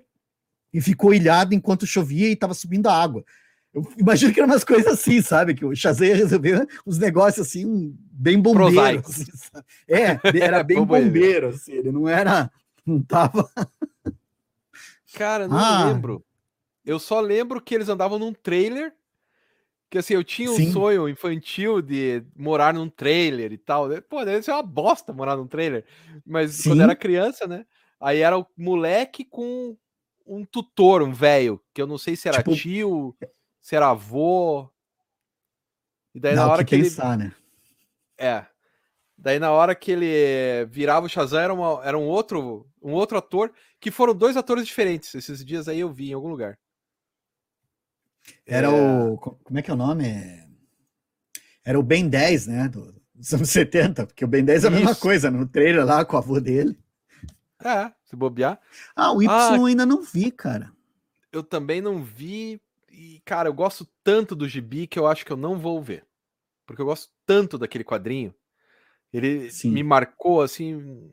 e 0.72 0.80
ficou 0.80 1.14
ilhado 1.14 1.56
enquanto 1.56 1.88
chovia 1.88 2.28
e 2.28 2.34
estava 2.34 2.54
subindo 2.54 2.88
a 2.88 2.94
água. 2.94 3.24
Eu 3.74 3.88
imagino 3.98 4.34
que 4.34 4.40
eram 4.40 4.50
umas 4.50 4.64
coisas 4.64 4.94
assim, 4.94 5.22
sabe? 5.22 5.54
Que 5.54 5.64
o 5.64 5.76
Shazam 5.76 6.08
resolveu 6.08 6.66
uns 6.86 6.98
negócios 6.98 7.48
assim, 7.48 7.96
bem 8.12 8.40
bombeiro. 8.42 9.00
Assim, 9.00 9.26
é, 9.88 10.20
era 10.42 10.64
bem 10.64 10.78
bombeiro, 10.84 11.50
assim, 11.50 11.74
ele 11.74 11.92
não 11.92 12.08
era. 12.08 12.52
Não 12.86 13.02
tava. 13.02 13.50
Cara, 15.14 15.48
não 15.48 15.58
ah. 15.58 15.86
lembro. 15.86 16.26
Eu 16.84 16.98
só 16.98 17.20
lembro 17.20 17.62
que 17.62 17.76
eles 17.76 17.90
andavam 17.90 18.18
num 18.18 18.34
trailer. 18.34 18.94
Que 19.90 19.98
assim, 19.98 20.14
eu 20.14 20.24
tinha 20.24 20.52
um 20.52 20.56
Sim. 20.56 20.72
sonho 20.72 21.10
infantil 21.10 21.82
de 21.82 22.24
morar 22.36 22.74
num 22.74 22.90
trailer 22.90 23.52
e 23.52 23.58
tal. 23.58 23.90
Pô, 24.08 24.24
deve 24.24 24.44
ser 24.44 24.52
uma 24.52 24.64
bosta 24.64 25.14
morar 25.14 25.36
num 25.36 25.48
trailer. 25.48 25.84
Mas 26.26 26.54
Sim. 26.54 26.70
quando 26.70 26.82
era 26.82 26.96
criança, 26.96 27.48
né? 27.48 27.66
Aí 28.00 28.20
era 28.20 28.38
o 28.38 28.46
moleque 28.58 29.26
com 29.26 29.76
um 30.26 30.46
tutor, 30.46 31.02
um 31.02 31.12
velho, 31.12 31.60
que 31.74 31.82
eu 31.82 31.88
não 31.88 31.98
sei 31.98 32.16
se 32.16 32.28
era 32.28 32.38
tipo... 32.38 32.56
tio, 32.56 33.16
se 33.70 33.76
era 33.76 33.92
avô. 33.92 34.68
E 36.16 36.20
daí 36.20 36.36
não, 36.36 36.48
na 36.48 36.54
hora 36.54 36.66
que, 36.66 36.76
que 36.76 36.82
pensar, 36.82 37.14
ele... 37.14 37.26
né? 37.26 37.36
É. 38.18 38.46
Daí 39.16 39.38
na 39.38 39.52
hora 39.52 39.76
que 39.76 39.92
ele 39.92 40.66
virava 40.72 41.06
o 41.06 41.10
Shazam 41.10 41.40
era, 41.40 41.54
uma, 41.54 41.86
era 41.86 41.96
um 41.96 42.08
outro 42.08 42.68
um 42.82 42.94
outro 42.94 43.20
ator, 43.20 43.54
que 43.80 43.92
foram 43.92 44.16
dois 44.16 44.36
atores 44.36 44.66
diferentes. 44.66 45.14
Esses 45.14 45.46
dias 45.46 45.68
aí 45.68 45.82
eu 45.82 45.94
vi 45.94 46.10
em 46.10 46.14
algum 46.14 46.30
lugar. 46.30 46.58
Era 48.44 48.70
é... 48.70 48.72
o 48.72 49.18
como 49.18 49.60
é 49.60 49.62
que 49.62 49.70
é 49.70 49.74
o 49.76 49.78
nome? 49.78 50.04
Era 51.64 51.80
o 51.80 51.84
Ben 51.84 52.10
10, 52.10 52.48
né? 52.48 52.70
Do, 52.70 53.00
dos 53.14 53.32
anos 53.36 53.52
70, 53.54 54.08
porque 54.08 54.26
o 54.26 54.28
Ben 54.28 54.44
10 54.44 54.64
é 54.64 54.68
a 54.68 54.72
mesma 54.72 54.96
coisa, 54.96 55.30
no 55.30 55.48
trailer 55.48 55.86
lá 55.86 56.04
com 56.04 56.16
a 56.16 56.20
avó 56.20 56.40
dele. 56.40 56.76
É, 57.64 57.92
se 58.04 58.16
bobear. 58.16 58.60
Ah, 58.96 59.12
o 59.12 59.22
Y 59.22 59.30
ah, 59.30 59.68
ainda 59.68 59.86
não 59.86 60.02
vi, 60.02 60.32
cara. 60.32 60.72
Eu 61.32 61.44
também 61.44 61.82
não 61.82 62.02
vi. 62.02 62.60
E, 63.00 63.22
cara, 63.24 63.48
eu 63.48 63.54
gosto 63.54 63.88
tanto 64.04 64.36
do 64.36 64.46
gibi 64.46 64.86
que 64.86 65.00
eu 65.00 65.08
acho 65.08 65.26
que 65.26 65.32
eu 65.32 65.38
não 65.38 65.58
vou 65.58 65.82
ver. 65.82 66.04
Porque 66.68 66.82
eu 66.82 66.86
gosto 66.86 67.10
tanto 67.26 67.58
daquele 67.58 67.86
quadrinho. 67.86 68.36
Ele 69.14 69.50
Sim. 69.50 69.72
me 69.72 69.82
marcou 69.82 70.42
assim. 70.42 71.10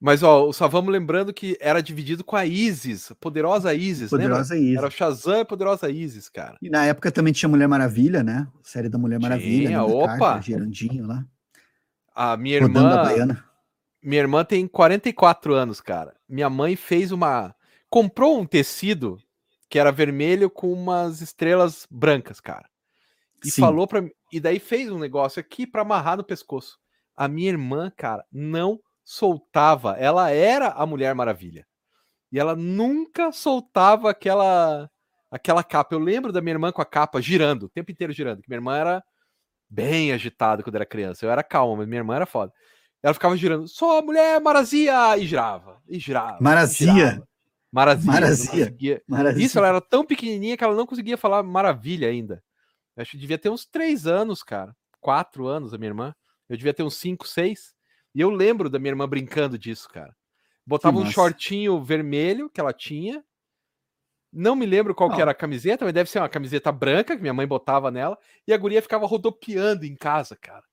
Mas, 0.00 0.22
ó, 0.22 0.52
só 0.52 0.68
vamos 0.68 0.92
lembrando 0.92 1.34
que 1.34 1.58
era 1.60 1.82
dividido 1.82 2.22
com 2.22 2.36
a 2.36 2.46
Isis, 2.46 3.10
a 3.10 3.16
poderosa 3.16 3.74
Isis, 3.74 4.10
Poderosa 4.10 4.54
lembra? 4.54 4.68
Isis. 4.68 4.78
Era 4.78 4.86
o 4.86 4.90
Shazam 4.92 5.38
e 5.38 5.40
a 5.40 5.44
poderosa 5.44 5.90
Isis, 5.90 6.28
cara. 6.28 6.56
E 6.62 6.70
na 6.70 6.86
época 6.86 7.10
também 7.10 7.32
tinha 7.32 7.48
Mulher 7.48 7.66
Maravilha, 7.66 8.22
né? 8.22 8.46
A 8.54 8.68
série 8.68 8.88
da 8.88 8.96
Mulher 8.96 9.18
Maravilha. 9.18 9.66
Tinha, 9.66 9.82
opa! 9.82 10.18
Carter, 10.18 10.42
Gerandinho 10.42 11.04
lá. 11.04 11.26
A 12.14 12.36
minha 12.36 12.56
irmã. 12.58 13.42
Minha 14.00 14.20
irmã 14.20 14.44
tem 14.44 14.68
44 14.68 15.52
anos, 15.52 15.80
cara. 15.80 16.14
Minha 16.28 16.48
mãe 16.48 16.76
fez 16.76 17.10
uma. 17.10 17.52
Comprou 17.90 18.38
um 18.38 18.46
tecido 18.46 19.18
que 19.74 19.78
era 19.80 19.90
vermelho 19.90 20.48
com 20.48 20.72
umas 20.72 21.20
estrelas 21.20 21.84
brancas, 21.90 22.38
cara. 22.38 22.70
E 23.44 23.50
Sim. 23.50 23.60
falou 23.60 23.88
para 23.88 24.08
E 24.32 24.38
daí 24.38 24.60
fez 24.60 24.88
um 24.88 25.00
negócio 25.00 25.40
aqui 25.40 25.66
para 25.66 25.82
amarrar 25.82 26.16
no 26.16 26.22
pescoço. 26.22 26.78
A 27.16 27.26
minha 27.26 27.48
irmã, 27.48 27.90
cara, 27.96 28.24
não 28.30 28.78
soltava. 29.02 29.96
Ela 29.98 30.30
era 30.30 30.68
a 30.68 30.86
Mulher 30.86 31.12
Maravilha. 31.16 31.66
E 32.30 32.38
ela 32.38 32.54
nunca 32.54 33.32
soltava 33.32 34.10
aquela 34.10 34.88
aquela 35.28 35.64
capa. 35.64 35.92
Eu 35.92 35.98
lembro 35.98 36.30
da 36.30 36.40
minha 36.40 36.54
irmã 36.54 36.70
com 36.70 36.80
a 36.80 36.86
capa 36.86 37.20
girando, 37.20 37.64
o 37.64 37.68
tempo 37.68 37.90
inteiro 37.90 38.12
girando. 38.12 38.42
Que 38.42 38.48
minha 38.48 38.58
irmã 38.58 38.76
era 38.76 39.02
bem 39.68 40.12
agitada 40.12 40.62
quando 40.62 40.76
era 40.76 40.86
criança. 40.86 41.26
Eu 41.26 41.32
era 41.32 41.42
calma, 41.42 41.78
mas 41.78 41.88
minha 41.88 41.98
irmã 41.98 42.14
era 42.14 42.26
foda. 42.26 42.52
Ela 43.02 43.12
ficava 43.12 43.36
girando, 43.36 43.66
só 43.66 44.00
mulher 44.00 44.40
marazia! 44.40 45.18
E 45.18 45.26
girava, 45.26 45.82
e 45.88 45.98
girava. 45.98 46.38
Marazia. 46.40 47.20
Marazia. 47.74 48.12
Marazia. 48.12 49.02
Marazia. 49.06 49.44
Isso, 49.44 49.58
ela 49.58 49.68
era 49.68 49.80
tão 49.80 50.04
pequenininha 50.04 50.56
que 50.56 50.64
ela 50.64 50.74
não 50.74 50.86
conseguia 50.86 51.16
falar 51.16 51.42
maravilha 51.42 52.08
ainda. 52.08 52.42
Eu 52.96 53.02
acho 53.02 53.10
que 53.12 53.16
devia 53.18 53.38
ter 53.38 53.50
uns 53.50 53.66
três 53.66 54.06
anos, 54.06 54.42
cara. 54.42 54.74
Quatro 55.00 55.46
anos, 55.46 55.74
a 55.74 55.78
minha 55.78 55.90
irmã. 55.90 56.14
Eu 56.48 56.56
devia 56.56 56.72
ter 56.72 56.82
uns 56.82 56.96
cinco, 56.96 57.26
seis. 57.26 57.74
E 58.14 58.20
eu 58.20 58.30
lembro 58.30 58.70
da 58.70 58.78
minha 58.78 58.92
irmã 58.92 59.08
brincando 59.08 59.58
disso, 59.58 59.88
cara. 59.88 60.14
Botava 60.66 60.96
um 60.98 61.10
shortinho 61.10 61.82
vermelho 61.82 62.48
que 62.48 62.60
ela 62.60 62.72
tinha. 62.72 63.22
Não 64.32 64.56
me 64.56 64.66
lembro 64.66 64.94
qual 64.94 65.14
que 65.14 65.20
era 65.20 65.32
a 65.32 65.34
camiseta, 65.34 65.84
mas 65.84 65.94
deve 65.94 66.08
ser 66.08 66.18
uma 66.18 66.28
camiseta 66.28 66.72
branca 66.72 67.14
que 67.14 67.22
minha 67.22 67.34
mãe 67.34 67.46
botava 67.46 67.90
nela. 67.90 68.18
E 68.46 68.52
a 68.52 68.56
guria 68.56 68.80
ficava 68.80 69.06
rodopiando 69.06 69.84
em 69.84 69.94
casa, 69.94 70.36
cara 70.36 70.64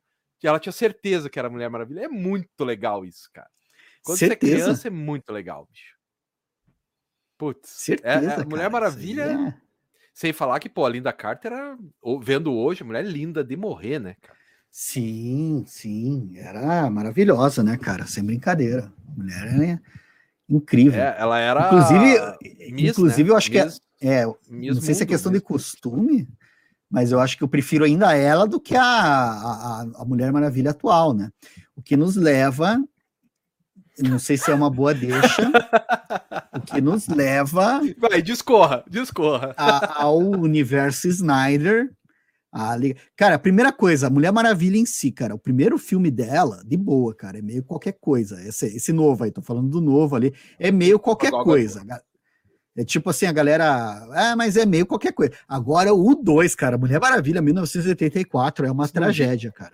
que 0.42 0.48
ela 0.48 0.60
tinha 0.60 0.74
certeza 0.74 1.30
que 1.30 1.38
era 1.38 1.52
Mulher 1.52 1.70
Maravilha. 1.70 2.06
É 2.06 2.08
muito 2.08 2.66
legal 2.66 3.06
isso, 3.06 3.30
cara. 3.32 3.48
Quando 4.04 4.18
certeza. 4.18 4.52
você 4.52 4.56
é 4.56 4.64
criança, 4.64 4.88
é 4.88 4.92
muito 4.92 5.32
legal, 5.32 5.68
bicho. 5.72 5.96
Putz, 7.42 7.70
certeza, 7.70 8.36
é, 8.36 8.42
é 8.42 8.46
Mulher 8.46 8.70
Maravilha. 8.70 9.24
É. 9.24 9.54
Sem 10.14 10.32
falar 10.32 10.60
que, 10.60 10.70
pô, 10.70 10.86
a 10.86 10.90
Linda 10.90 11.12
Carter 11.12 11.52
era, 11.52 11.76
vendo 12.22 12.54
hoje, 12.54 12.84
mulher 12.84 13.04
linda 13.04 13.44
de 13.44 13.58
morrer, 13.58 13.98
né, 13.98 14.16
cara? 14.22 14.38
Sim, 14.70 15.64
sim. 15.66 16.34
Era 16.36 16.88
maravilhosa, 16.92 17.64
né, 17.64 17.78
cara? 17.78 18.06
Sem 18.06 18.24
brincadeira. 18.24 18.94
Mulher 19.18 19.60
é 19.60 19.80
incrível. 20.48 21.02
É, 21.02 21.16
ela 21.18 21.40
era. 21.40 21.66
Inclusive, 21.66 22.74
Miss, 22.74 22.92
inclusive 22.92 23.24
né? 23.24 23.30
eu 23.32 23.38
acho 23.38 23.52
Miss, 23.52 23.82
que 24.00 24.08
é. 24.08 24.22
é 24.22 24.26
não 24.48 24.80
sei 24.80 24.94
se 24.94 25.02
é 25.02 25.08
questão 25.08 25.32
de 25.32 25.42
costume, 25.42 26.30
mas 26.92 27.12
eu 27.12 27.20
acho 27.20 27.36
que 27.36 27.44
eu 27.44 27.48
prefiro 27.48 27.86
ainda 27.86 28.16
ela 28.16 28.46
do 28.46 28.62
que 28.62 28.76
a, 28.76 28.84
a, 28.84 29.88
a 29.96 30.06
Mulher 30.06 30.32
Maravilha 30.32 30.70
atual, 30.70 31.12
né? 31.12 31.32
O 31.76 31.82
que 31.82 31.98
nos 31.98 32.16
leva, 32.16 32.80
não 34.00 34.20
sei 34.20 34.38
se 34.38 34.52
é 34.52 34.56
uma 34.56 34.70
boa 34.70 34.94
deixa, 34.94 35.52
o 36.56 36.62
que 36.62 36.82
nos 36.82 37.08
leva. 37.08 37.82
Vai, 37.98 38.22
discorra, 38.22 38.84
discorra. 38.88 39.54
A, 39.58 40.04
ao 40.04 40.18
universo 40.18 41.08
Snyder. 41.08 41.90
A, 42.54 42.76
cara, 43.16 43.36
a 43.36 43.40
primeira 43.40 43.72
coisa, 43.72 44.08
a 44.08 44.10
Mulher 44.10 44.32
Maravilha 44.32 44.78
em 44.78 44.86
si, 44.86 45.10
cara, 45.10 45.34
o 45.34 45.40
primeiro 45.40 45.78
filme 45.78 46.12
dela, 46.12 46.62
de 46.66 46.76
boa, 46.76 47.16
cara, 47.16 47.40
é 47.40 47.42
meio 47.42 47.64
qualquer 47.64 47.94
coisa. 47.94 48.42
Esse, 48.46 48.66
esse 48.66 48.92
novo 48.92 49.24
aí, 49.24 49.32
tô 49.32 49.42
falando 49.42 49.70
do 49.70 49.80
novo 49.80 50.16
ali, 50.16 50.34
é 50.60 50.70
meio 50.70 51.00
qualquer 51.00 51.32
coisa. 51.32 51.82
É 52.76 52.84
tipo 52.84 53.10
assim, 53.10 53.26
a 53.26 53.32
galera. 53.32 53.66
Ah, 54.12 54.36
mas 54.36 54.56
é 54.56 54.66
meio 54.66 54.86
qualquer 54.86 55.14
coisa. 55.14 55.34
Agora, 55.48 55.94
o 55.94 56.16
2, 56.16 56.56
cara, 56.56 56.78
Mulher 56.78 57.00
Maravilha, 57.00 57.42
1984, 57.42 58.66
é 58.66 58.72
uma 58.72 58.88
Sim. 58.88 58.94
tragédia, 58.94 59.52
cara. 59.52 59.74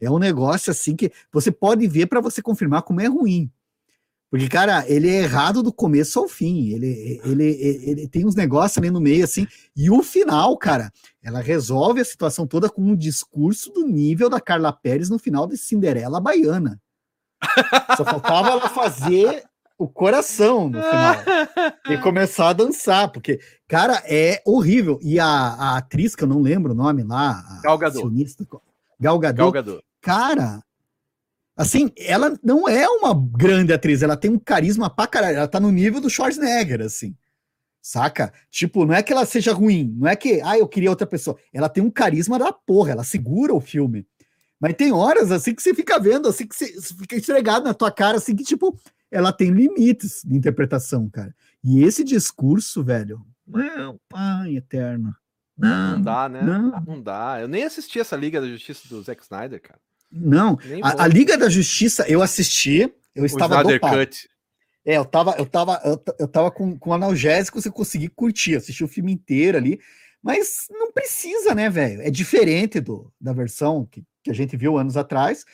É 0.00 0.10
um 0.10 0.18
negócio 0.18 0.70
assim 0.70 0.94
que 0.94 1.12
você 1.32 1.50
pode 1.50 1.86
ver 1.86 2.06
para 2.06 2.20
você 2.20 2.40
confirmar 2.40 2.82
como 2.82 3.00
é 3.00 3.06
ruim. 3.06 3.50
Porque, 4.30 4.46
cara, 4.46 4.84
ele 4.86 5.08
é 5.08 5.22
errado 5.22 5.62
do 5.62 5.72
começo 5.72 6.18
ao 6.18 6.28
fim. 6.28 6.68
Ele, 6.68 7.20
ele, 7.24 7.44
ele, 7.44 7.90
ele, 7.90 8.08
tem 8.08 8.26
uns 8.26 8.34
negócios 8.34 8.76
ali 8.76 8.90
no 8.90 9.00
meio, 9.00 9.24
assim. 9.24 9.46
E 9.74 9.90
o 9.90 10.02
final, 10.02 10.56
cara, 10.58 10.92
ela 11.22 11.40
resolve 11.40 12.00
a 12.00 12.04
situação 12.04 12.46
toda 12.46 12.68
com 12.68 12.82
um 12.82 12.96
discurso 12.96 13.72
do 13.72 13.86
nível 13.86 14.28
da 14.28 14.40
Carla 14.40 14.70
Pérez 14.70 15.08
no 15.08 15.18
final 15.18 15.46
de 15.46 15.56
Cinderela 15.56 16.20
Baiana. 16.20 16.78
Só 17.96 18.04
faltava 18.04 18.50
ela 18.50 18.68
fazer 18.68 19.44
o 19.78 19.88
coração 19.88 20.68
no 20.68 20.82
final 20.82 21.14
e 21.88 21.96
começar 21.98 22.48
a 22.48 22.52
dançar, 22.52 23.10
porque, 23.10 23.40
cara, 23.66 24.02
é 24.04 24.42
horrível. 24.44 24.98
E 25.00 25.18
a, 25.20 25.26
a 25.26 25.76
atriz, 25.78 26.14
que 26.14 26.24
eu 26.24 26.28
não 26.28 26.42
lembro 26.42 26.72
o 26.72 26.76
nome 26.76 27.02
lá, 27.02 27.60
Gal 27.62 27.78
Gadot. 27.78 28.02
Gal 29.00 29.18
Gadot, 29.18 29.38
Gal 29.38 29.52
Gadot. 29.52 29.87
Cara, 30.08 30.64
assim, 31.54 31.92
ela 31.98 32.34
não 32.42 32.66
é 32.66 32.88
uma 32.88 33.12
grande 33.14 33.74
atriz, 33.74 34.02
ela 34.02 34.16
tem 34.16 34.30
um 34.30 34.38
carisma 34.38 34.88
pra 34.88 35.06
caralho, 35.06 35.36
ela 35.36 35.48
tá 35.48 35.60
no 35.60 35.70
nível 35.70 36.00
do 36.00 36.08
Schwarzenegger, 36.08 36.80
assim. 36.80 37.14
Saca? 37.82 38.32
Tipo, 38.50 38.86
não 38.86 38.94
é 38.94 39.02
que 39.02 39.12
ela 39.12 39.26
seja 39.26 39.52
ruim, 39.52 39.94
não 39.98 40.08
é 40.08 40.16
que, 40.16 40.40
ah, 40.40 40.56
eu 40.58 40.66
queria 40.66 40.88
outra 40.88 41.06
pessoa. 41.06 41.36
Ela 41.52 41.68
tem 41.68 41.84
um 41.84 41.90
carisma 41.90 42.38
da 42.38 42.50
porra, 42.50 42.92
ela 42.92 43.04
segura 43.04 43.54
o 43.54 43.60
filme. 43.60 44.06
Mas 44.58 44.74
tem 44.74 44.92
horas 44.92 45.30
assim 45.30 45.54
que 45.54 45.62
você 45.62 45.74
fica 45.74 46.00
vendo, 46.00 46.26
assim 46.26 46.46
que 46.46 46.56
você 46.56 46.72
fica 46.94 47.14
estregado 47.14 47.66
na 47.66 47.74
tua 47.74 47.90
cara, 47.90 48.16
assim 48.16 48.34
que 48.34 48.44
tipo, 48.44 48.80
ela 49.10 49.30
tem 49.30 49.50
limites 49.50 50.22
de 50.24 50.34
interpretação, 50.34 51.08
cara. 51.10 51.34
E 51.62 51.82
esse 51.82 52.02
discurso, 52.02 52.82
velho, 52.82 53.20
meu 53.46 54.00
pai 54.08 54.56
eterno. 54.56 55.14
Não, 55.58 55.96
não 55.96 56.02
dá, 56.02 56.28
né? 56.28 56.42
Não. 56.42 56.80
não 56.86 57.02
dá. 57.02 57.40
Eu 57.40 57.48
nem 57.48 57.64
assisti 57.64 57.98
essa 57.98 58.16
Liga 58.16 58.40
da 58.40 58.46
Justiça 58.46 58.88
do 58.88 59.02
Zack 59.02 59.22
Snyder, 59.22 59.60
cara. 59.60 59.80
Não, 60.10 60.58
a, 60.82 61.04
a, 61.04 61.06
Liga 61.06 61.36
da 61.36 61.48
Justiça 61.48 62.04
eu 62.08 62.22
assisti, 62.22 62.92
eu 63.14 63.26
estava 63.26 63.56
o 63.56 63.58
Snyder 63.58 63.80
dopado. 63.80 63.98
Cut. 63.98 64.28
É, 64.84 64.96
eu 64.96 65.04
tava, 65.04 65.34
eu 65.38 65.44
tava, 65.44 65.80
eu, 65.84 66.02
eu 66.18 66.28
tava 66.28 66.50
com, 66.50 66.78
com 66.78 66.92
analgésico, 66.94 67.60
você 67.60 67.70
conseguir 67.70 68.08
curtir, 68.08 68.56
assistir 68.56 68.84
o 68.84 68.88
filme 68.88 69.12
inteiro 69.12 69.58
ali, 69.58 69.78
mas 70.22 70.66
não 70.70 70.90
precisa, 70.92 71.54
né, 71.54 71.68
velho? 71.68 72.00
É 72.00 72.10
diferente 72.10 72.80
do, 72.80 73.12
da 73.20 73.32
versão 73.32 73.86
que, 73.90 74.02
que 74.22 74.30
a 74.30 74.34
gente 74.34 74.56
viu 74.56 74.78
anos 74.78 74.96
atrás 74.96 75.44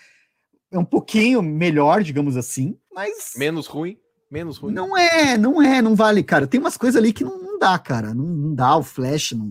é 0.74 0.78
um 0.78 0.84
pouquinho 0.84 1.40
melhor, 1.40 2.02
digamos 2.02 2.36
assim, 2.36 2.76
mas. 2.92 3.32
Menos 3.36 3.66
ruim? 3.66 3.98
Menos 4.30 4.58
ruim. 4.58 4.72
Não 4.72 4.96
é, 4.96 5.38
não 5.38 5.62
é, 5.62 5.80
não 5.80 5.94
vale, 5.94 6.22
cara. 6.22 6.46
Tem 6.46 6.58
umas 6.58 6.76
coisas 6.76 7.00
ali 7.00 7.12
que 7.12 7.22
não, 7.22 7.38
não 7.38 7.58
dá, 7.58 7.78
cara. 7.78 8.12
Não, 8.12 8.24
não, 8.24 8.54
dá, 8.54 8.76
o 8.76 8.82
Flash, 8.82 9.32
não, 9.32 9.48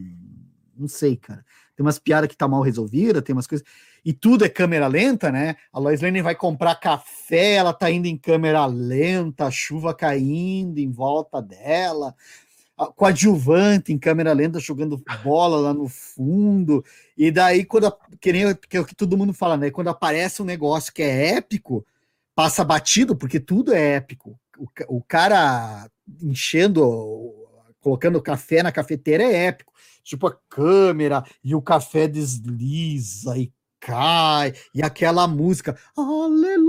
não 0.77 0.87
sei, 0.87 1.15
cara. 1.15 1.45
Tem 1.75 1.85
umas 1.85 1.97
piadas 1.97 2.27
que 2.27 2.35
tá 2.35 2.47
mal 2.47 2.61
resolvida, 2.61 3.21
tem 3.21 3.33
umas 3.33 3.47
coisas. 3.47 3.65
E 4.05 4.11
tudo 4.11 4.43
é 4.43 4.49
câmera 4.49 4.87
lenta, 4.87 5.31
né? 5.31 5.55
A 5.71 5.79
Lois 5.79 6.01
Lane 6.01 6.21
vai 6.21 6.35
comprar 6.35 6.75
café, 6.75 7.53
ela 7.53 7.73
tá 7.73 7.89
indo 7.89 8.05
em 8.05 8.17
câmera 8.17 8.65
lenta, 8.65 9.45
a 9.45 9.51
chuva 9.51 9.93
caindo 9.93 10.79
em 10.79 10.91
volta 10.91 11.41
dela 11.41 12.13
coadjuvante 12.95 13.93
em 13.93 13.97
câmera 13.97 14.33
lenta 14.33 14.59
jogando 14.59 15.01
bola 15.23 15.59
lá 15.59 15.73
no 15.73 15.87
fundo. 15.87 16.83
E 17.17 17.31
daí, 17.31 17.63
quando 17.63 17.95
que, 18.19 18.33
nem, 18.33 18.55
que 18.55 18.77
é 18.77 18.79
o 18.79 18.85
que 18.85 18.95
todo 18.95 19.17
mundo 19.17 19.33
fala, 19.33 19.57
né? 19.57 19.69
Quando 19.69 19.89
aparece 19.89 20.41
um 20.41 20.45
negócio 20.45 20.91
que 20.91 21.01
é 21.01 21.35
épico, 21.35 21.85
passa 22.35 22.63
batido, 22.63 23.15
porque 23.15 23.39
tudo 23.39 23.73
é 23.73 23.95
épico. 23.95 24.39
O, 24.57 24.67
o 24.97 25.01
cara 25.01 25.89
enchendo, 26.21 27.33
colocando 27.79 28.21
café 28.21 28.63
na 28.63 28.71
cafeteira 28.71 29.23
é 29.23 29.45
épico. 29.45 29.71
Tipo 30.03 30.27
a 30.27 30.37
câmera 30.49 31.23
e 31.43 31.55
o 31.55 31.61
café 31.61 32.07
desliza 32.07 33.37
e 33.37 33.51
cai, 33.85 34.53
e 34.73 34.81
aquela 34.81 35.27
música, 35.27 35.77
aleluia, 35.97 36.63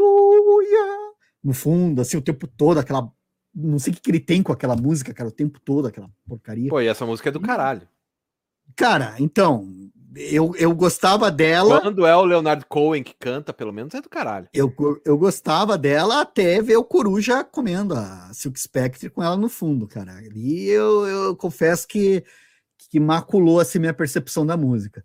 no 1.42 1.52
fundo, 1.52 2.00
assim, 2.00 2.16
o 2.16 2.22
tempo 2.22 2.46
todo, 2.46 2.78
aquela 2.78 3.10
não 3.54 3.78
sei 3.78 3.92
o 3.92 3.96
que, 3.96 4.10
ele 4.10 4.18
tem 4.18 4.42
com 4.42 4.52
aquela 4.52 4.74
música, 4.74 5.14
cara, 5.14 5.28
o 5.28 5.32
tempo 5.32 5.60
todo, 5.60 5.86
aquela 5.86 6.10
porcaria. 6.26 6.68
Pô, 6.68 6.80
e 6.80 6.88
essa 6.88 7.06
música 7.06 7.28
é 7.28 7.32
do 7.32 7.40
caralho. 7.40 7.88
Cara, 8.74 9.14
então, 9.20 9.70
eu, 10.16 10.54
eu 10.56 10.74
gostava 10.74 11.30
dela. 11.30 11.80
Quando 11.80 12.04
é 12.04 12.16
o 12.16 12.24
Leonard 12.24 12.64
Cohen 12.66 13.04
que 13.04 13.14
canta, 13.14 13.52
pelo 13.52 13.72
menos 13.72 13.94
é 13.94 14.00
do 14.00 14.08
caralho. 14.08 14.48
Eu, 14.52 14.74
eu 15.04 15.16
gostava 15.16 15.78
dela 15.78 16.20
até 16.20 16.60
ver 16.60 16.76
o 16.76 16.84
Coruja 16.84 17.44
comendo 17.44 17.94
a 17.94 18.32
Silk 18.32 18.58
Spectre 18.58 19.08
com 19.08 19.22
ela 19.22 19.36
no 19.36 19.48
fundo, 19.48 19.86
cara. 19.86 20.16
Ali 20.16 20.68
eu, 20.68 21.06
eu 21.06 21.36
confesso 21.36 21.86
que, 21.86 22.24
que 22.90 22.98
maculou 22.98 23.60
assim 23.60 23.78
minha 23.78 23.94
percepção 23.94 24.44
da 24.44 24.56
música. 24.56 25.04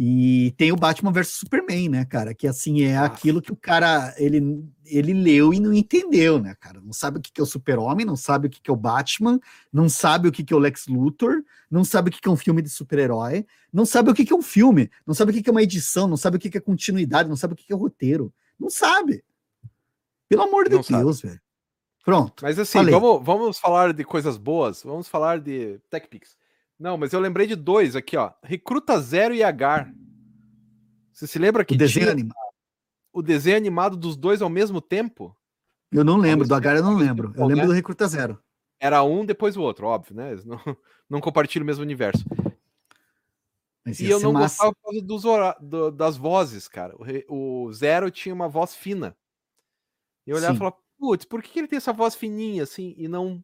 E 0.00 0.54
tem 0.56 0.70
o 0.70 0.76
Batman 0.76 1.10
vs 1.10 1.40
Superman, 1.40 1.88
né, 1.88 2.04
cara? 2.04 2.32
Que 2.32 2.46
assim 2.46 2.82
é 2.82 2.96
aquilo 2.96 3.42
que 3.42 3.50
o 3.50 3.56
cara 3.56 4.14
ele, 4.16 4.64
ele 4.86 5.12
leu 5.12 5.52
e 5.52 5.58
não 5.58 5.74
entendeu, 5.74 6.38
né, 6.38 6.54
cara? 6.60 6.80
Não 6.80 6.92
sabe 6.92 7.18
o 7.18 7.20
que 7.20 7.40
é 7.40 7.42
o 7.42 7.46
Super-Homem, 7.46 8.06
não 8.06 8.14
sabe 8.14 8.46
o 8.46 8.50
que 8.50 8.70
é 8.70 8.72
o 8.72 8.76
Batman, 8.76 9.40
não 9.72 9.88
sabe 9.88 10.28
o 10.28 10.32
que 10.32 10.52
é 10.52 10.56
o 10.56 10.60
Lex 10.60 10.86
Luthor, 10.86 11.42
não 11.68 11.84
sabe 11.84 12.10
o 12.10 12.12
que 12.12 12.28
é 12.28 12.30
um 12.30 12.36
filme 12.36 12.62
de 12.62 12.68
super-herói, 12.68 13.44
não 13.72 13.84
sabe 13.84 14.12
o 14.12 14.14
que 14.14 14.32
é 14.32 14.36
um 14.36 14.40
filme, 14.40 14.88
não 15.04 15.14
sabe 15.14 15.32
o 15.32 15.42
que 15.42 15.48
é 15.48 15.50
uma 15.50 15.64
edição, 15.64 16.06
não 16.06 16.16
sabe 16.16 16.36
o 16.36 16.38
que 16.38 16.56
é 16.56 16.60
continuidade, 16.60 17.28
não 17.28 17.36
sabe 17.36 17.54
o 17.54 17.56
que 17.56 17.72
é 17.72 17.74
roteiro. 17.74 18.32
Não 18.56 18.70
sabe. 18.70 19.24
Pelo 20.28 20.42
amor 20.42 20.68
de 20.68 20.76
não 20.76 20.80
Deus, 20.80 21.18
sabe. 21.18 21.32
velho. 21.32 21.42
Pronto. 22.04 22.44
Mas 22.44 22.56
assim, 22.56 22.84
vamos, 22.84 23.24
vamos 23.24 23.58
falar 23.58 23.92
de 23.92 24.04
coisas 24.04 24.36
boas, 24.36 24.80
vamos 24.84 25.08
falar 25.08 25.40
de 25.40 25.80
TechPix. 25.90 26.37
Não, 26.78 26.96
mas 26.96 27.12
eu 27.12 27.20
lembrei 27.20 27.46
de 27.46 27.56
dois 27.56 27.96
aqui, 27.96 28.16
ó. 28.16 28.32
Recruta 28.42 28.98
Zero 29.00 29.34
e 29.34 29.42
Agar. 29.42 29.92
Você 31.12 31.26
se 31.26 31.38
lembra 31.38 31.64
que 31.64 31.74
o 31.74 31.78
desenho 31.78 32.10
animado. 32.10 32.36
o 33.12 33.22
desenho 33.22 33.56
animado 33.56 33.96
dos 33.96 34.16
dois 34.16 34.40
ao 34.40 34.48
mesmo 34.48 34.80
tempo? 34.80 35.36
Eu 35.90 36.04
não 36.04 36.16
lembro, 36.16 36.46
do 36.46 36.54
Agar 36.54 36.76
eu 36.76 36.82
não 36.82 36.94
lembro. 36.94 37.32
Eu 37.36 37.46
lembro 37.46 37.66
do 37.66 37.72
Recruta 37.72 38.06
Zero. 38.06 38.40
Era 38.78 39.02
um 39.02 39.24
depois 39.24 39.56
o 39.56 39.62
outro, 39.62 39.86
óbvio, 39.86 40.14
né? 40.14 40.30
Eles 40.30 40.44
não, 40.44 40.58
não 41.10 41.20
compartilham 41.20 41.64
o 41.64 41.66
mesmo 41.66 41.82
universo. 41.82 42.24
E 43.98 44.08
eu 44.08 44.20
não 44.20 44.32
massa. 44.32 44.64
gostava 44.64 44.72
por 44.74 44.82
causa 44.82 45.02
dos, 45.02 45.22
do, 45.60 45.90
das 45.90 46.16
vozes, 46.16 46.68
cara. 46.68 46.94
O, 47.28 47.66
o, 47.66 47.72
Zero 47.72 48.10
tinha 48.10 48.34
uma 48.34 48.48
voz 48.48 48.74
fina. 48.74 49.16
E 50.26 50.30
eu 50.30 50.36
olhava 50.36 50.52
Sim. 50.52 50.56
e 50.56 50.58
falava, 50.58 50.76
putz, 50.98 51.24
por 51.24 51.42
que 51.42 51.58
ele 51.58 51.68
tem 51.68 51.78
essa 51.78 51.92
voz 51.92 52.14
fininha 52.14 52.62
assim 52.62 52.94
e 52.98 53.08
não 53.08 53.42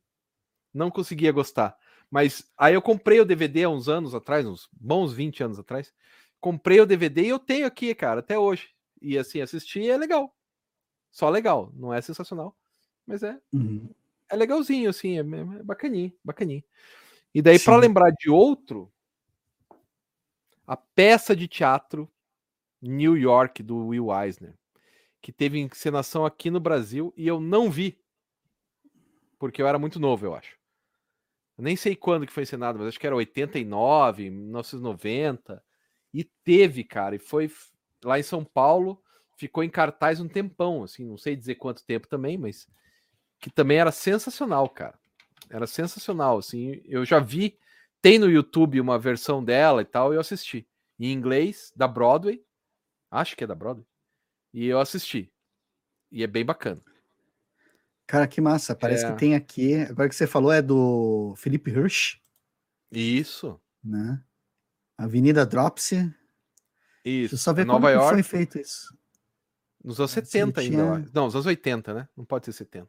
não 0.72 0.90
conseguia 0.90 1.32
gostar? 1.32 1.76
Mas 2.14 2.48
aí 2.56 2.74
eu 2.74 2.80
comprei 2.80 3.18
o 3.18 3.24
DVD 3.24 3.64
há 3.64 3.68
uns 3.68 3.88
anos 3.88 4.14
atrás, 4.14 4.46
uns 4.46 4.68
bons 4.70 5.12
20 5.12 5.42
anos 5.42 5.58
atrás. 5.58 5.92
Comprei 6.40 6.78
o 6.80 6.86
DVD 6.86 7.22
e 7.22 7.28
eu 7.30 7.40
tenho 7.40 7.66
aqui, 7.66 7.92
cara, 7.92 8.20
até 8.20 8.38
hoje. 8.38 8.68
E 9.02 9.18
assim, 9.18 9.40
assistir 9.40 9.90
é 9.90 9.96
legal. 9.96 10.32
Só 11.10 11.28
legal. 11.28 11.72
Não 11.74 11.92
é 11.92 12.00
sensacional, 12.00 12.56
mas 13.04 13.24
é. 13.24 13.36
Uhum. 13.52 13.90
É 14.28 14.36
legalzinho, 14.36 14.90
assim, 14.90 15.18
é, 15.18 15.22
é 15.22 15.62
bacaninho, 15.64 16.12
bacaninho. 16.22 16.62
E 17.34 17.42
daí, 17.42 17.58
para 17.58 17.78
lembrar 17.78 18.12
de 18.12 18.30
outro, 18.30 18.92
a 20.64 20.76
peça 20.76 21.34
de 21.34 21.48
teatro 21.48 22.08
New 22.80 23.16
York 23.16 23.60
do 23.60 23.88
Will 23.88 24.14
Eisner, 24.14 24.54
que 25.20 25.32
teve 25.32 25.58
encenação 25.58 26.24
aqui 26.24 26.48
no 26.48 26.60
Brasil 26.60 27.12
e 27.16 27.26
eu 27.26 27.40
não 27.40 27.68
vi, 27.68 27.98
porque 29.36 29.60
eu 29.60 29.66
era 29.66 29.80
muito 29.80 29.98
novo, 29.98 30.24
eu 30.24 30.32
acho. 30.36 30.62
Nem 31.56 31.76
sei 31.76 31.94
quando 31.94 32.26
que 32.26 32.32
foi 32.32 32.42
encenado, 32.42 32.78
mas 32.78 32.88
acho 32.88 33.00
que 33.00 33.06
era 33.06 33.14
89, 33.14 34.30
1990. 34.30 35.62
E 36.12 36.24
teve, 36.44 36.84
cara, 36.84 37.16
e 37.16 37.18
foi 37.18 37.50
lá 38.04 38.18
em 38.18 38.22
São 38.22 38.44
Paulo, 38.44 39.02
ficou 39.36 39.62
em 39.62 39.70
cartaz 39.70 40.20
um 40.20 40.28
tempão, 40.28 40.82
assim, 40.82 41.04
não 41.04 41.16
sei 41.16 41.36
dizer 41.36 41.56
quanto 41.56 41.84
tempo 41.84 42.08
também, 42.08 42.36
mas 42.36 42.68
que 43.40 43.50
também 43.50 43.78
era 43.78 43.92
sensacional, 43.92 44.68
cara. 44.68 44.98
Era 45.50 45.66
sensacional, 45.66 46.38
assim. 46.38 46.80
Eu 46.86 47.04
já 47.04 47.18
vi, 47.18 47.58
tem 48.00 48.18
no 48.18 48.30
YouTube 48.30 48.80
uma 48.80 48.98
versão 48.98 49.44
dela 49.44 49.82
e 49.82 49.84
tal, 49.84 50.12
eu 50.12 50.20
assisti. 50.20 50.66
Em 50.98 51.12
inglês, 51.12 51.72
da 51.76 51.86
Broadway. 51.86 52.42
Acho 53.10 53.36
que 53.36 53.44
é 53.44 53.46
da 53.46 53.54
Broadway. 53.54 53.86
E 54.52 54.66
eu 54.66 54.78
assisti. 54.78 55.32
E 56.10 56.22
é 56.22 56.26
bem 56.26 56.44
bacana. 56.44 56.80
Cara, 58.06 58.26
que 58.26 58.40
massa. 58.40 58.74
Parece 58.74 59.06
é. 59.06 59.12
que 59.12 59.18
tem 59.18 59.34
aqui. 59.34 59.76
Agora 59.76 60.08
que 60.08 60.14
você 60.14 60.26
falou 60.26 60.52
é 60.52 60.60
do 60.60 61.34
Felipe 61.36 61.70
Hirsch. 61.70 62.18
Isso. 62.90 63.60
Né? 63.82 64.20
Avenida 64.96 65.44
Dropsy. 65.44 66.14
Isso. 67.04 67.30
Deixa 67.30 67.34
eu 67.34 67.38
só 67.38 67.52
ver 67.52 67.66
Nova 67.66 67.80
como 67.80 67.88
York. 67.88 68.12
foi 68.14 68.22
feito 68.22 68.58
isso. 68.58 68.96
Nos 69.82 69.98
anos 69.98 70.12
70 70.12 70.60
ainda. 70.60 70.76
Tinha... 70.76 71.10
Não, 71.12 71.24
nos 71.24 71.34
anos 71.34 71.46
80, 71.46 71.94
né? 71.94 72.08
Não 72.16 72.24
pode 72.24 72.46
ser 72.46 72.52
70. 72.52 72.88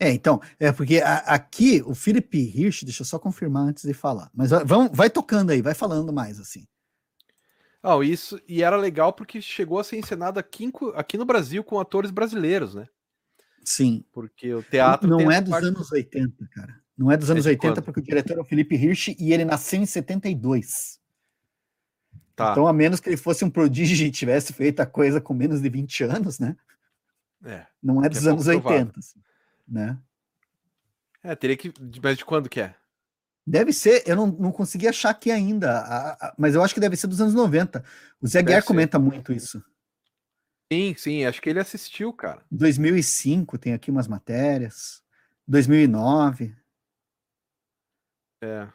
É, 0.00 0.12
então, 0.12 0.40
é 0.60 0.70
porque 0.70 0.98
a, 0.98 1.16
aqui 1.18 1.82
o 1.84 1.94
Felipe 1.94 2.38
Hirsch, 2.38 2.84
deixa 2.84 3.02
eu 3.02 3.06
só 3.06 3.18
confirmar 3.18 3.64
antes 3.64 3.84
de 3.84 3.94
falar. 3.94 4.30
Mas 4.32 4.50
vamos, 4.50 4.96
vai 4.96 5.10
tocando 5.10 5.50
aí, 5.50 5.60
vai 5.60 5.74
falando 5.74 6.12
mais 6.12 6.38
assim. 6.38 6.66
Oh, 7.82 8.02
isso, 8.02 8.40
e 8.46 8.62
era 8.62 8.76
legal 8.76 9.12
porque 9.12 9.40
chegou 9.40 9.78
a 9.78 9.84
ser 9.84 9.96
encenado 9.96 10.38
aqui, 10.38 10.70
aqui 10.94 11.16
no 11.16 11.24
Brasil 11.24 11.64
com 11.64 11.80
atores 11.80 12.10
brasileiros, 12.10 12.74
né? 12.74 12.86
Sim. 13.64 14.04
Porque 14.12 14.52
o 14.54 14.62
teatro. 14.62 15.08
Não 15.08 15.30
é 15.30 15.40
dos 15.40 15.50
parte... 15.50 15.66
anos 15.66 15.92
80, 15.92 16.48
cara. 16.48 16.80
Não 16.96 17.12
é 17.12 17.16
dos 17.16 17.28
é 17.28 17.32
anos 17.32 17.46
é 17.46 17.50
80, 17.50 17.74
quando? 17.74 17.84
porque 17.84 18.00
o 18.00 18.02
diretor 18.02 18.38
é 18.38 18.40
o 18.40 18.44
Felipe 18.44 18.74
Hirsch 18.74 19.14
e 19.18 19.32
ele 19.32 19.44
nasceu 19.44 19.80
em 19.80 19.86
72. 19.86 20.98
Tá. 22.34 22.52
Então, 22.52 22.66
a 22.66 22.72
menos 22.72 23.00
que 23.00 23.08
ele 23.08 23.16
fosse 23.16 23.44
um 23.44 23.50
prodígio 23.50 24.06
e 24.06 24.10
tivesse 24.10 24.52
feito 24.52 24.80
a 24.80 24.86
coisa 24.86 25.20
com 25.20 25.34
menos 25.34 25.60
de 25.60 25.68
20 25.68 26.04
anos, 26.04 26.38
né? 26.38 26.56
É. 27.44 27.66
Não 27.82 28.04
é 28.04 28.08
dos 28.08 28.26
é 28.26 28.30
anos 28.30 28.46
80, 28.46 28.98
assim, 28.98 29.20
né? 29.66 29.98
É, 31.22 31.34
teria 31.34 31.56
que. 31.56 31.72
Mas 32.02 32.16
de 32.16 32.24
quando 32.24 32.48
que 32.48 32.60
é? 32.60 32.74
Deve 33.46 33.72
ser, 33.72 34.02
eu 34.06 34.14
não, 34.14 34.26
não 34.26 34.52
consegui 34.52 34.86
achar 34.86 35.10
aqui 35.10 35.30
ainda, 35.30 35.78
a, 35.78 36.12
a, 36.12 36.34
mas 36.36 36.54
eu 36.54 36.62
acho 36.62 36.74
que 36.74 36.80
deve 36.80 36.96
ser 36.96 37.06
dos 37.06 37.20
anos 37.20 37.32
90. 37.32 37.82
O 38.20 38.26
Zé 38.26 38.42
Guerra 38.42 38.62
comenta 38.62 38.98
muito 38.98 39.32
isso. 39.32 39.62
Sim, 40.70 40.94
sim, 40.96 41.24
acho 41.24 41.40
que 41.40 41.48
ele 41.48 41.60
assistiu, 41.60 42.12
cara. 42.12 42.44
2005 42.50 43.56
tem 43.56 43.72
aqui 43.72 43.90
umas 43.90 44.06
matérias. 44.06 45.02
2009. 45.46 46.54
É. 48.42 48.68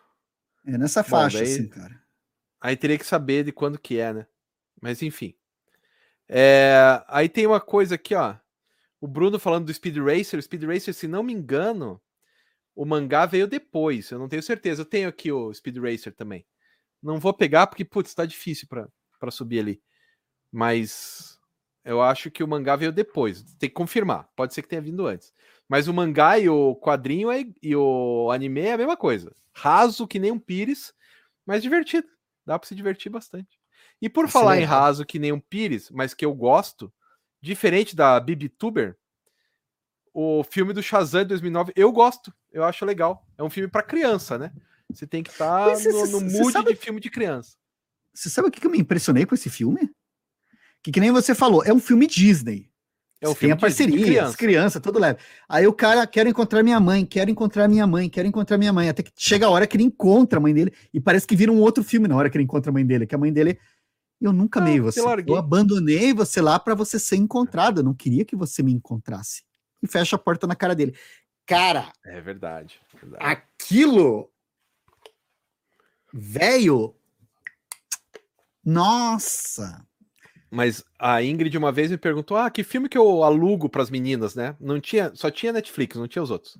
É 0.65 0.77
nessa 0.77 1.03
faixa, 1.03 1.37
Bom, 1.37 1.43
daí, 1.43 1.53
assim, 1.53 1.67
cara. 1.67 2.03
Aí 2.59 2.75
teria 2.75 2.97
que 2.97 3.05
saber 3.05 3.43
de 3.43 3.51
quando 3.51 3.77
que 3.77 3.99
é, 3.99 4.13
né? 4.13 4.27
Mas 4.81 5.01
enfim. 5.01 5.35
É, 6.27 7.03
aí 7.07 7.29
tem 7.29 7.45
uma 7.45 7.61
coisa 7.61 7.95
aqui, 7.95 8.15
ó. 8.15 8.35
O 8.99 9.07
Bruno 9.07 9.37
falando 9.37 9.65
do 9.65 9.73
Speed 9.73 9.97
Racer. 9.97 10.39
O 10.39 10.41
Speed 10.41 10.63
Racer, 10.63 10.93
se 10.93 11.07
não 11.07 11.21
me 11.21 11.33
engano, 11.33 12.01
o 12.73 12.85
mangá 12.85 13.25
veio 13.25 13.47
depois. 13.47 14.09
Eu 14.09 14.17
não 14.17 14.29
tenho 14.29 14.41
certeza. 14.41 14.81
Eu 14.81 14.85
tenho 14.85 15.09
aqui 15.09 15.31
o 15.31 15.53
Speed 15.53 15.77
Racer 15.77 16.13
também. 16.13 16.45
Não 17.01 17.19
vou 17.19 17.33
pegar 17.33 17.67
porque, 17.67 17.85
putz, 17.85 18.13
tá 18.13 18.25
difícil 18.25 18.67
para 18.67 19.31
subir 19.31 19.59
ali. 19.59 19.83
Mas 20.51 21.32
eu 21.83 22.01
acho 22.01 22.31
que 22.31 22.43
o 22.43 22.47
mangá 22.47 22.75
veio 22.75 22.91
depois. 22.91 23.43
Tem 23.59 23.69
que 23.69 23.75
confirmar. 23.75 24.29
Pode 24.35 24.53
ser 24.53 24.61
que 24.61 24.69
tenha 24.69 24.81
vindo 24.81 25.05
antes. 25.05 25.33
Mas 25.67 25.87
o 25.87 25.93
mangá 25.93 26.39
e 26.39 26.47
o 26.47 26.75
quadrinho 26.75 27.31
é, 27.31 27.45
e 27.61 27.75
o 27.75 28.29
anime 28.31 28.61
é 28.61 28.73
a 28.73 28.77
mesma 28.77 28.95
coisa. 28.95 29.35
Raso 29.53 30.07
que 30.07 30.19
nem 30.19 30.31
um 30.31 30.39
pires, 30.39 30.93
mas 31.45 31.61
divertido. 31.61 32.07
Dá 32.45 32.57
para 32.57 32.67
se 32.67 32.75
divertir 32.75 33.11
bastante. 33.11 33.59
E 34.01 34.09
por 34.09 34.25
Isso 34.25 34.33
falar 34.33 34.57
em 34.57 34.63
raso 34.63 35.05
que 35.05 35.19
nem 35.19 35.31
um 35.31 35.39
pires, 35.39 35.89
mas 35.89 36.13
que 36.13 36.25
eu 36.25 36.33
gosto, 36.33 36.91
diferente 37.41 37.95
da 37.95 38.19
Bibituber, 38.19 38.97
o 40.13 40.43
filme 40.43 40.73
do 40.73 40.83
Shazam 40.83 41.23
de 41.23 41.29
2009, 41.29 41.73
eu 41.75 41.91
gosto. 41.91 42.33
Eu 42.51 42.63
acho 42.63 42.85
legal. 42.85 43.25
É 43.37 43.43
um 43.43 43.49
filme 43.49 43.69
para 43.69 43.81
criança, 43.81 44.37
né? 44.37 44.51
Você 44.89 45.07
tem 45.07 45.23
que 45.23 45.31
estar 45.31 45.73
tá 45.73 45.79
no, 45.89 46.07
no 46.07 46.21
mood 46.21 46.51
sabe, 46.51 46.73
de 46.73 46.75
filme 46.75 46.99
de 46.99 47.09
criança. 47.09 47.57
Você 48.13 48.29
sabe 48.29 48.47
o 48.47 48.51
que 48.51 48.65
eu 48.65 48.69
me 48.69 48.79
impressionei 48.79 49.25
com 49.25 49.33
esse 49.33 49.49
filme? 49.49 49.89
Que, 50.83 50.91
que 50.91 50.99
nem 50.99 51.11
você 51.11 51.33
falou, 51.33 51.63
é 51.63 51.73
um 51.73 51.79
filme 51.79 52.05
Disney. 52.05 52.69
É 53.21 53.29
um 53.29 53.33
filme 53.33 53.55
tem 53.55 53.57
a 53.57 53.57
parceria, 53.57 54.05
criança. 54.05 54.29
as 54.29 54.35
crianças, 54.35 54.81
tudo 54.81 54.99
leve. 54.99 55.17
Aí 55.47 55.65
o 55.65 55.71
cara 55.71 56.05
quer 56.05 56.27
encontrar 56.27 56.61
minha 56.61 56.79
mãe, 56.79 57.05
quer 57.05 57.29
encontrar 57.29 57.69
minha 57.69 57.87
mãe, 57.87 58.09
quer 58.09 58.25
encontrar 58.25 58.57
minha 58.57 58.73
mãe. 58.73 58.89
Até 58.89 59.01
que 59.01 59.11
chega 59.15 59.45
a 59.45 59.49
hora 59.49 59.65
que 59.65 59.77
ele 59.77 59.85
encontra 59.85 60.39
a 60.39 60.41
mãe 60.41 60.53
dele 60.53 60.73
e 60.93 60.99
parece 60.99 61.25
que 61.25 61.35
vira 61.35 61.49
um 61.49 61.61
outro 61.61 61.85
filme 61.85 62.05
na 62.05 62.17
hora 62.17 62.29
que 62.29 62.35
ele 62.35 62.43
encontra 62.43 62.69
a 62.69 62.73
mãe 62.73 62.85
dele, 62.85 63.07
que 63.07 63.15
a 63.15 63.17
mãe 63.17 63.31
dele 63.31 63.57
eu 64.19 64.31
nunca 64.31 64.59
amei 64.61 64.79
você. 64.79 65.01
Eu 65.01 65.35
abandonei 65.35 66.13
você 66.13 66.41
lá 66.41 66.57
para 66.57 66.73
você 66.73 66.97
ser 66.97 67.17
encontrado. 67.17 67.79
Eu 67.79 67.83
não 67.83 67.93
queria 67.93 68.23
que 68.23 68.35
você 68.35 68.63
me 68.63 68.71
encontrasse. 68.71 69.43
E 69.81 69.87
fecha 69.87 70.15
a 70.15 70.19
porta 70.19 70.47
na 70.47 70.55
cara 70.55 70.73
dele. 70.73 70.95
Cara. 71.45 71.91
É 72.05 72.21
verdade. 72.21 72.79
verdade. 72.93 73.23
Aquilo. 73.23 74.31
Velho. 76.13 76.95
Nossa. 78.63 79.85
Mas 80.55 80.83
a 80.99 81.23
Ingrid 81.23 81.57
uma 81.57 81.71
vez 81.71 81.89
me 81.89 81.97
perguntou: 81.97 82.37
"Ah, 82.37 82.47
que 82.51 82.63
filme 82.63 82.87
que 82.87 82.97
eu 82.97 83.23
alugo 83.23 83.67
para 83.67 83.81
as 83.81 83.89
meninas, 83.89 84.35
né? 84.35 84.55
Não 84.59 84.79
tinha, 84.79 85.11
só 85.15 85.31
tinha 85.31 85.51
Netflix, 85.51 85.95
não 85.95 86.07
tinha 86.07 86.21
os 86.21 86.29
outros". 86.29 86.59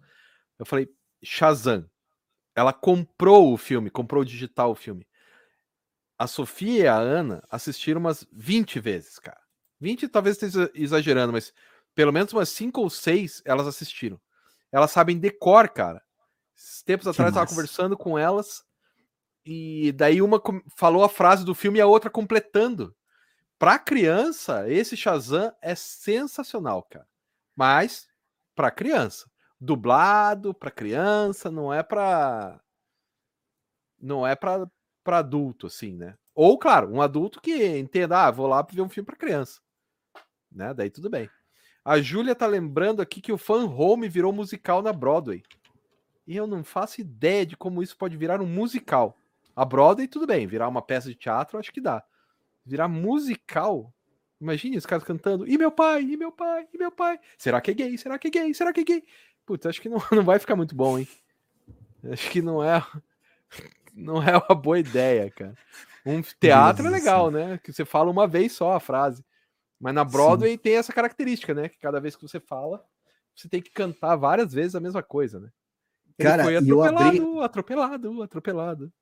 Eu 0.57 0.65
falei: 0.65 0.90
"Shazam". 1.24 1.88
Ela 2.56 2.74
comprou 2.74 3.53
o 3.53 3.57
filme, 3.57 3.91
comprou 3.91 4.24
o 4.24 4.26
digital 4.26 4.72
o 4.72 4.76
filme. 4.76 5.07
A 6.18 6.26
Sofia 6.26 6.84
e 6.84 6.88
a 6.88 6.95
Ana 6.95 7.44
assistiram 7.52 7.99
umas 7.99 8.26
20 8.32 8.80
vezes, 8.80 9.20
cara. 9.20 9.40
20 9.80 10.07
talvez 10.07 10.41
esteja 10.41 10.72
exagerando, 10.74 11.32
mas 11.32 11.53
pelo 11.94 12.11
menos 12.11 12.34
umas 12.34 12.49
5 12.49 12.82
ou 12.82 12.90
6 12.90 13.44
elas 13.45 13.68
assistiram. 13.68 14.20
Elas 14.72 14.90
sabem 14.90 15.20
decor, 15.20 15.70
cara. 15.70 16.02
Tempos 16.84 17.06
que 17.06 17.11
atrás 17.11 17.18
massa. 17.18 17.30
eu 17.30 17.34
tava 17.34 17.48
conversando 17.48 17.95
com 17.95 18.18
elas 18.18 18.64
e 19.45 19.91
daí 19.91 20.20
uma 20.20 20.41
falou 20.76 21.03
a 21.03 21.10
frase 21.10 21.45
do 21.45 21.53
filme 21.53 21.78
e 21.78 21.82
a 21.82 21.86
outra 21.86 22.10
completando 22.10 22.95
para 23.64 23.80
criança, 23.80 24.69
esse 24.69 24.98
Shazam 24.98 25.56
é 25.61 25.73
sensacional, 25.73 26.84
cara. 26.84 27.07
Mas 27.56 28.10
para 28.53 28.69
criança, 28.69 29.31
dublado 29.57 30.53
para 30.53 30.69
criança, 30.69 31.49
não 31.49 31.73
é 31.73 31.81
para 31.81 32.61
não 33.98 34.27
é 34.27 34.35
para 34.35 34.69
para 35.02 35.19
adulto 35.19 35.68
assim, 35.68 35.95
né? 35.95 36.18
Ou, 36.35 36.60
claro, 36.60 36.91
um 36.91 37.02
adulto 37.02 37.40
que 37.40 37.65
entenda, 37.77 38.26
ah, 38.26 38.31
vou 38.31 38.48
lá 38.48 38.61
ver 38.69 38.81
um 38.81 38.90
filme 38.90 39.06
para 39.06 39.15
criança. 39.15 39.61
Né? 40.52 40.73
Daí 40.73 40.90
tudo 40.90 41.10
bem. 41.10 41.30
A 41.85 42.02
Júlia 42.02 42.35
tá 42.35 42.45
lembrando 42.45 43.02
aqui 43.02 43.22
que 43.22 43.31
o 43.31 43.38
Fan 43.38 43.64
Home 43.64 44.10
virou 44.10 44.34
musical 44.34 44.81
na 44.81 44.91
Broadway. 44.91 45.41
E 46.27 46.35
eu 46.35 46.45
não 46.45 46.65
faço 46.65 46.99
ideia 46.99 47.45
de 47.45 47.56
como 47.56 47.81
isso 47.81 47.95
pode 47.95 48.18
virar 48.18 48.41
um 48.41 48.45
musical. 48.45 49.18
A 49.56 49.64
Broadway, 49.64 50.10
tudo 50.10 50.27
bem, 50.27 50.45
virar 50.48 50.68
uma 50.68 50.81
peça 50.81 51.07
de 51.07 51.15
teatro, 51.15 51.57
acho 51.57 51.72
que 51.72 51.80
dá. 51.80 52.03
Virar 52.65 52.88
musical? 52.88 53.94
Imagine 54.40 54.77
os 54.77 54.85
caras 54.85 55.03
cantando, 55.06 55.48
e 55.48 55.57
meu 55.57 55.72
pai, 55.72 56.02
e 56.02 56.18
meu 56.18 56.31
pai, 56.31 56.68
e 56.73 56.77
meu 56.77 56.91
pai. 56.91 57.18
Será 57.38 57.61
que 57.61 57.72
é 57.72 57.73
gay? 57.73 57.98
Será 57.98 58.19
que 58.19 58.27
é 58.27 58.31
gay? 58.31 58.53
Será 58.53 58.73
que 58.73 58.81
é 58.81 58.84
gay? 58.84 59.03
Putz, 59.45 59.65
acho 59.65 59.81
que 59.81 59.90
não, 59.90 59.99
não 60.11 60.23
vai 60.23 60.40
ficar 60.40 60.56
muito 60.56 60.76
bom, 60.76 60.99
hein? 60.99 61.07
Acho 62.11 62.30
que 62.30 62.41
não 62.41 62.61
é 62.64 62.85
não 63.95 64.22
é 64.22 64.38
uma 64.38 64.56
boa 64.56 64.80
ideia, 64.80 65.30
cara. 65.31 65.56
Um 66.06 66.22
teatro 66.22 66.88
é 66.88 66.90
legal, 66.90 67.31
né? 67.31 67.57
Que 67.64 67.72
você 67.72 67.85
fala 67.85 68.11
uma 68.11 68.27
vez 68.27 68.52
só 68.52 68.73
a 68.73 68.80
frase. 68.80 69.23
Mas 69.80 69.94
na 69.94 70.03
Broadway 70.03 70.52
Sim. 70.52 70.57
tem 70.57 70.76
essa 70.76 70.91
característica, 70.91 71.53
né? 71.53 71.69
Que 71.69 71.77
cada 71.77 71.99
vez 71.99 72.15
que 72.15 72.22
você 72.22 72.40
fala, 72.40 72.84
você 73.35 73.48
tem 73.48 73.61
que 73.61 73.72
cantar 73.72 74.15
várias 74.15 74.53
vezes 74.53 74.76
a 74.76 74.80
mesma 74.80 75.02
coisa, 75.02 75.40
né? 75.40 75.49
Ele 76.18 76.30
Cara, 76.30 76.44
foi 76.44 76.57
atropelado, 76.57 77.18
eu 77.18 77.41
abri... 77.41 77.44
atropelado, 77.44 78.23
atropelado. 78.23 78.94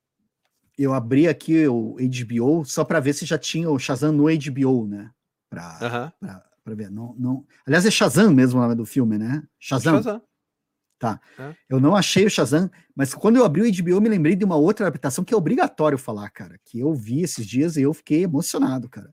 Eu 0.78 0.94
abri 0.94 1.28
aqui 1.28 1.66
o 1.66 1.96
HBO 1.96 2.64
só 2.64 2.84
para 2.84 3.00
ver 3.00 3.12
se 3.12 3.26
já 3.26 3.38
tinha 3.38 3.70
o 3.70 3.78
Shazam 3.78 4.12
no 4.12 4.24
HBO, 4.24 4.86
né? 4.86 5.10
Pra, 5.50 5.78
uhum. 5.82 6.26
pra, 6.26 6.44
pra, 6.64 6.74
ver. 6.74 6.90
Não, 6.90 7.14
não... 7.18 7.46
Aliás, 7.66 7.84
é 7.84 7.90
Shazam 7.90 8.32
mesmo 8.32 8.58
o 8.58 8.62
nome 8.62 8.74
do 8.74 8.86
filme, 8.86 9.18
né? 9.18 9.42
Shazam. 9.58 9.96
Shazam. 9.96 10.22
Tá. 10.98 11.20
É. 11.38 11.54
Eu 11.68 11.80
não 11.80 11.96
achei 11.96 12.24
o 12.24 12.30
Shazam, 12.30 12.70
mas 12.94 13.12
quando 13.12 13.36
eu 13.36 13.44
abri 13.44 13.60
o 13.60 13.82
HBO, 13.82 13.90
eu 13.90 14.00
me 14.00 14.08
lembrei 14.08 14.36
de 14.36 14.44
uma 14.44 14.56
outra 14.56 14.86
adaptação 14.86 15.24
que 15.24 15.34
é 15.34 15.36
obrigatório 15.36 15.98
falar, 15.98 16.30
cara. 16.30 16.58
Que 16.64 16.78
eu 16.78 16.94
vi 16.94 17.22
esses 17.22 17.44
dias 17.44 17.76
e 17.76 17.82
eu 17.82 17.92
fiquei 17.92 18.22
emocionado, 18.22 18.88
cara. 18.88 19.12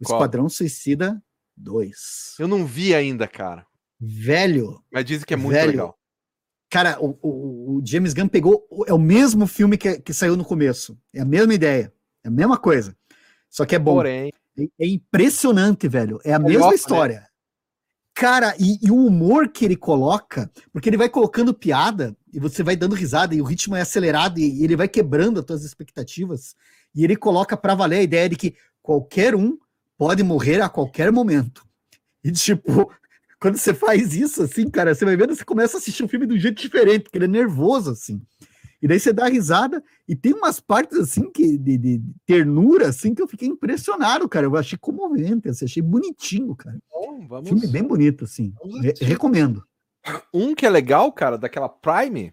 O 0.00 0.04
Qual? 0.04 0.18
Esquadrão 0.18 0.48
Suicida 0.48 1.22
2. 1.56 2.36
Eu 2.38 2.48
não 2.48 2.66
vi 2.66 2.94
ainda, 2.94 3.26
cara. 3.28 3.64
Velho. 4.00 4.82
Mas 4.92 5.04
dizem 5.04 5.26
que 5.26 5.34
é 5.34 5.36
muito 5.36 5.54
velho, 5.54 5.70
legal. 5.70 5.97
Cara, 6.70 6.98
o, 7.00 7.18
o, 7.22 7.76
o, 7.76 7.82
James 7.84 8.12
Gunn 8.12 8.28
pegou. 8.28 8.66
É 8.86 8.92
o 8.92 8.98
mesmo 8.98 9.46
filme 9.46 9.78
que, 9.78 10.00
que 10.00 10.12
saiu 10.12 10.36
no 10.36 10.44
começo. 10.44 10.98
É 11.14 11.20
a 11.20 11.24
mesma 11.24 11.54
ideia. 11.54 11.92
É 12.22 12.28
a 12.28 12.30
mesma 12.30 12.58
coisa. 12.58 12.96
Só 13.48 13.64
que 13.64 13.74
é 13.74 13.78
bom. 13.78 13.94
Porém. 13.94 14.32
É, 14.58 14.84
é 14.84 14.86
impressionante, 14.86 15.88
velho. 15.88 16.20
É 16.24 16.32
a 16.32 16.36
é 16.36 16.38
mesma 16.38 16.68
né? 16.68 16.74
história. 16.74 17.20
Né? 17.20 17.26
Cara, 18.14 18.54
e, 18.58 18.84
e, 18.84 18.90
o 18.90 18.96
humor 18.96 19.48
que 19.48 19.64
ele 19.64 19.76
coloca, 19.76 20.50
porque 20.72 20.88
ele 20.88 20.96
vai 20.96 21.08
colocando 21.08 21.54
piada 21.54 22.16
e 22.32 22.40
você 22.40 22.64
vai 22.64 22.74
dando 22.74 22.96
risada 22.96 23.32
e 23.32 23.40
o 23.40 23.44
ritmo 23.44 23.76
é 23.76 23.80
acelerado 23.80 24.40
e, 24.40 24.60
e 24.60 24.64
ele 24.64 24.74
vai 24.74 24.88
quebrando 24.88 25.38
as 25.38 25.46
tuas 25.46 25.64
expectativas. 25.64 26.56
E 26.92 27.04
ele 27.04 27.14
coloca 27.14 27.56
para 27.56 27.76
valer 27.76 27.98
a 27.98 28.02
ideia 28.02 28.28
de 28.28 28.34
que 28.34 28.56
qualquer 28.82 29.36
um 29.36 29.56
pode 29.96 30.22
morrer 30.24 30.60
a 30.60 30.68
qualquer 30.68 31.12
momento. 31.12 31.64
E 32.24 32.32
tipo, 32.32 32.90
quando 33.40 33.56
você 33.56 33.72
faz 33.72 34.14
isso 34.14 34.42
assim, 34.42 34.68
cara, 34.68 34.94
você 34.94 35.04
vai 35.04 35.16
vendo, 35.16 35.34
você 35.34 35.44
começa 35.44 35.76
a 35.76 35.78
assistir 35.78 36.02
um 36.02 36.08
filme 36.08 36.26
de 36.26 36.34
um 36.34 36.38
jeito 36.38 36.60
diferente, 36.60 37.04
porque 37.04 37.18
ele 37.18 37.26
é 37.26 37.28
nervoso 37.28 37.90
assim. 37.90 38.20
E 38.80 38.86
daí 38.86 38.98
você 38.98 39.12
dá 39.12 39.26
risada, 39.26 39.82
e 40.06 40.14
tem 40.14 40.32
umas 40.32 40.60
partes 40.60 40.98
assim 40.98 41.30
que 41.30 41.58
de, 41.58 41.76
de, 41.76 42.02
ternura, 42.24 42.88
assim, 42.88 43.12
que 43.12 43.20
eu 43.20 43.26
fiquei 43.26 43.48
impressionado, 43.48 44.28
cara. 44.28 44.46
Eu 44.46 44.56
achei 44.56 44.78
comovente, 44.78 45.48
assim, 45.48 45.64
achei 45.64 45.82
bonitinho, 45.82 46.54
cara. 46.54 46.78
Bom, 46.90 47.26
vamos... 47.26 47.48
Filme 47.48 47.66
bem 47.66 47.82
bonito, 47.82 48.24
assim. 48.24 48.54
Re 48.80 48.94
recomendo. 49.00 49.64
Um 50.32 50.54
que 50.54 50.64
é 50.64 50.70
legal, 50.70 51.12
cara, 51.12 51.36
daquela 51.36 51.68
Prime, 51.68 52.32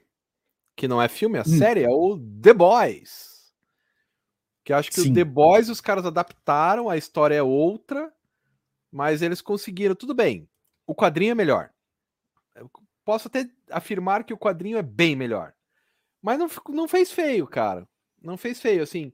que 0.76 0.88
não 0.88 1.02
é 1.02 1.08
filme, 1.08 1.40
é 1.40 1.42
hum. 1.42 1.58
série, 1.58 1.84
é 1.84 1.90
o 1.90 2.18
The 2.42 2.54
Boys. 2.54 3.54
Que 4.64 4.72
acho 4.72 4.92
que 4.92 5.02
Sim. 5.02 5.12
o 5.12 5.14
The 5.14 5.24
Boys 5.24 5.70
os 5.70 5.82
caras 5.82 6.06
adaptaram, 6.06 6.90
a 6.90 6.98
história 6.98 7.36
é 7.36 7.44
outra, 7.44 8.12
mas 8.92 9.24
eles 9.24 9.42
conseguiram, 9.42 9.96
tudo 9.96 10.14
bem. 10.14 10.48
O 10.86 10.94
quadrinho 10.94 11.32
é 11.32 11.36
melhor. 11.36 11.70
Eu 12.56 12.70
posso 13.04 13.28
até 13.28 13.48
afirmar 13.70 14.24
que 14.24 14.34
o 14.34 14.38
quadrinho 14.38 14.78
é 14.78 14.84
bem 14.84 15.16
melhor. 15.16 15.54
Mas 16.22 16.40
não, 16.40 16.48
não 16.70 16.88
fez 16.88 17.12
feio, 17.12 17.48
cara. 17.48 17.88
Não 18.22 18.38
fez 18.38 18.60
feio, 18.60 18.82
assim. 18.82 19.14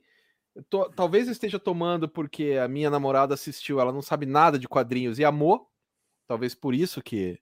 Tô, 0.70 0.90
talvez 0.90 1.28
eu 1.28 1.32
esteja 1.32 1.60
tomando 1.60 2.10
porque 2.10 2.58
a 2.62 2.68
minha 2.68 2.90
namorada 2.90 3.34
assistiu, 3.34 3.80
ela 3.80 3.92
não 3.92 4.02
sabe 4.02 4.26
nada 4.26 4.60
de 4.60 4.68
quadrinhos 4.68 5.20
e 5.20 5.26
amou. 5.26 5.70
Talvez 6.28 6.56
por 6.56 6.74
isso 6.74 7.02
que, 7.02 7.40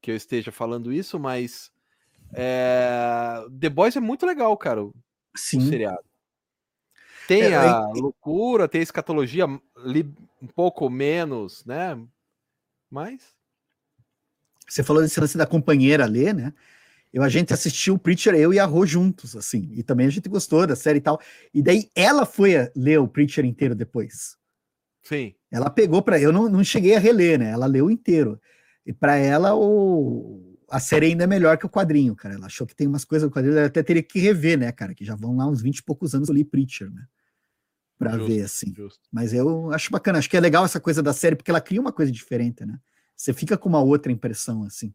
que 0.00 0.10
eu 0.10 0.16
esteja 0.16 0.52
falando 0.52 0.92
isso, 0.92 1.18
mas 1.18 1.70
é, 2.32 3.44
The 3.60 3.68
Boys 3.68 3.96
é 3.96 4.00
muito 4.00 4.26
legal, 4.26 4.56
cara. 4.56 4.84
O, 4.84 4.94
Sim. 5.34 5.58
O 5.58 5.62
seriado. 5.62 6.04
Tem 7.28 7.42
é, 7.42 7.56
a 7.56 7.64
é... 7.64 8.00
loucura, 8.00 8.68
tem 8.68 8.80
a 8.80 8.84
escatologia 8.84 9.46
li, 9.84 10.14
um 10.40 10.46
pouco 10.46 10.88
menos, 10.88 11.64
né? 11.64 12.00
Mas. 12.90 13.35
Você 14.68 14.82
falou 14.82 15.02
desse 15.02 15.18
lance 15.20 15.38
da 15.38 15.46
companheira 15.46 16.06
ler, 16.06 16.34
né? 16.34 16.52
Eu, 17.12 17.22
a 17.22 17.28
gente 17.28 17.52
assistiu 17.54 17.94
o 17.94 17.98
Preacher, 17.98 18.34
eu 18.34 18.52
e 18.52 18.58
a 18.58 18.64
Rô 18.64 18.84
juntos, 18.84 19.36
assim, 19.36 19.70
e 19.72 19.82
também 19.82 20.06
a 20.06 20.10
gente 20.10 20.28
gostou 20.28 20.66
da 20.66 20.76
série 20.76 20.98
e 20.98 21.00
tal. 21.00 21.20
E 21.54 21.62
daí 21.62 21.88
ela 21.94 22.26
foi 22.26 22.70
ler 22.74 22.98
o 22.98 23.08
Preacher 23.08 23.44
inteiro 23.44 23.74
depois. 23.74 24.36
Sim. 25.02 25.34
Ela 25.50 25.70
pegou 25.70 26.02
para 26.02 26.20
eu 26.20 26.32
não, 26.32 26.48
não 26.48 26.64
cheguei 26.64 26.96
a 26.96 26.98
reler, 26.98 27.38
né? 27.38 27.50
Ela 27.50 27.66
leu 27.66 27.90
inteiro. 27.90 28.40
E 28.84 28.92
para 28.92 29.16
ela 29.16 29.54
o 29.54 30.56
a 30.68 30.80
série 30.80 31.06
ainda 31.06 31.24
é 31.24 31.26
melhor 31.26 31.56
que 31.56 31.66
o 31.66 31.70
quadrinho, 31.70 32.14
cara. 32.14 32.34
Ela 32.34 32.46
achou 32.46 32.66
que 32.66 32.74
tem 32.74 32.86
umas 32.86 33.04
coisas 33.04 33.28
do 33.28 33.32
quadrinho, 33.32 33.56
ela 33.56 33.66
até 33.68 33.82
teria 33.82 34.02
que 34.02 34.18
rever, 34.18 34.58
né, 34.58 34.72
cara? 34.72 34.94
Que 34.94 35.04
já 35.04 35.14
vão 35.14 35.36
lá 35.36 35.46
uns 35.46 35.62
20 35.62 35.78
e 35.78 35.82
poucos 35.82 36.14
anos 36.14 36.28
eu 36.28 36.34
li 36.34 36.44
Preacher, 36.44 36.90
né? 36.90 37.06
Pra 37.98 38.12
justo, 38.12 38.26
ver, 38.26 38.42
assim. 38.42 38.74
Justo. 38.74 39.00
Mas 39.10 39.32
eu 39.32 39.72
acho 39.72 39.90
bacana, 39.90 40.18
acho 40.18 40.28
que 40.28 40.36
é 40.36 40.40
legal 40.40 40.64
essa 40.64 40.80
coisa 40.80 41.02
da 41.02 41.12
série, 41.12 41.36
porque 41.36 41.50
ela 41.50 41.60
cria 41.60 41.80
uma 41.80 41.92
coisa 41.92 42.10
diferente, 42.10 42.64
né? 42.66 42.78
Você 43.16 43.32
fica 43.32 43.56
com 43.56 43.68
uma 43.68 43.80
outra 43.80 44.12
impressão, 44.12 44.64
assim. 44.64 44.94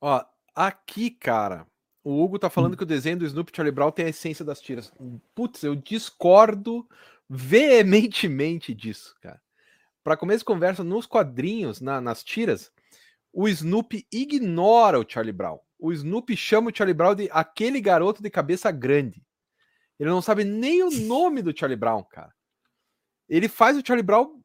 Ó, 0.00 0.24
Aqui, 0.54 1.10
cara, 1.10 1.66
o 2.02 2.22
Hugo 2.22 2.38
tá 2.38 2.50
falando 2.50 2.74
hum. 2.74 2.76
que 2.76 2.82
o 2.82 2.86
desenho 2.86 3.18
do 3.18 3.26
Snoopy 3.26 3.52
Charlie 3.54 3.74
Brown 3.74 3.90
tem 3.90 4.06
a 4.06 4.10
essência 4.10 4.44
das 4.44 4.60
tiras. 4.60 4.92
Putz, 5.34 5.62
eu 5.62 5.74
discordo 5.74 6.86
veementemente 7.28 8.74
disso, 8.74 9.14
cara. 9.20 9.40
Para 10.02 10.16
começo 10.16 10.40
de 10.40 10.44
conversa, 10.44 10.82
nos 10.82 11.06
quadrinhos, 11.06 11.80
na, 11.80 12.00
nas 12.00 12.24
tiras, 12.24 12.72
o 13.32 13.48
Snoopy 13.48 14.06
ignora 14.12 14.98
o 14.98 15.04
Charlie 15.08 15.32
Brown. 15.32 15.58
O 15.78 15.92
Snoopy 15.92 16.36
chama 16.36 16.70
o 16.70 16.76
Charlie 16.76 16.94
Brown 16.94 17.14
de 17.14 17.28
aquele 17.32 17.80
garoto 17.80 18.22
de 18.22 18.28
cabeça 18.28 18.70
grande. 18.70 19.22
Ele 19.98 20.10
não 20.10 20.22
sabe 20.22 20.42
nem 20.44 20.82
o 20.82 20.90
nome 21.06 21.42
do 21.42 21.56
Charlie 21.56 21.78
Brown, 21.78 22.02
cara. 22.02 22.34
Ele 23.28 23.48
faz 23.48 23.76
o 23.76 23.82
Charlie 23.86 24.04
Brown. 24.04 24.42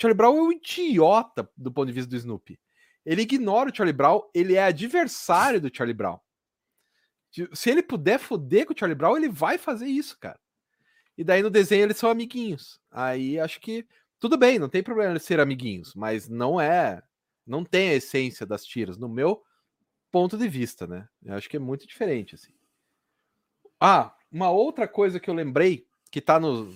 Charlie 0.00 0.16
Brown 0.16 0.36
é 0.36 0.42
um 0.42 0.52
idiota 0.52 1.50
do 1.56 1.72
ponto 1.72 1.86
de 1.86 1.92
vista 1.92 2.10
do 2.10 2.16
Snoopy. 2.16 2.58
Ele 3.04 3.22
ignora 3.22 3.70
o 3.70 3.74
Charlie 3.74 3.92
Brown, 3.92 4.22
ele 4.34 4.54
é 4.54 4.64
adversário 4.64 5.60
do 5.60 5.74
Charlie 5.74 5.94
Brown. 5.94 6.18
Se 7.52 7.70
ele 7.70 7.82
puder 7.82 8.18
foder 8.18 8.66
com 8.66 8.72
o 8.72 8.78
Charlie 8.78 8.96
Brown, 8.96 9.16
ele 9.16 9.28
vai 9.28 9.58
fazer 9.58 9.86
isso, 9.86 10.18
cara. 10.18 10.38
E 11.16 11.24
daí 11.24 11.42
no 11.42 11.50
desenho 11.50 11.84
eles 11.84 11.96
são 11.96 12.10
amiguinhos. 12.10 12.80
Aí 12.90 13.38
acho 13.38 13.60
que 13.60 13.86
tudo 14.20 14.36
bem, 14.36 14.58
não 14.58 14.68
tem 14.68 14.82
problema 14.82 15.12
eles 15.12 15.24
ser 15.24 15.40
amiguinhos, 15.40 15.94
mas 15.94 16.28
não 16.28 16.60
é, 16.60 17.02
não 17.46 17.64
tem 17.64 17.90
a 17.90 17.94
essência 17.94 18.44
das 18.44 18.64
tiras, 18.64 18.96
no 18.96 19.08
meu 19.08 19.42
ponto 20.10 20.36
de 20.36 20.48
vista, 20.48 20.86
né? 20.86 21.08
Eu 21.22 21.34
acho 21.34 21.48
que 21.48 21.56
é 21.56 21.60
muito 21.60 21.86
diferente 21.86 22.34
assim. 22.34 22.52
Ah, 23.80 24.14
uma 24.30 24.50
outra 24.50 24.88
coisa 24.88 25.20
que 25.20 25.30
eu 25.30 25.34
lembrei 25.34 25.86
que 26.10 26.20
tá 26.20 26.40
no 26.40 26.74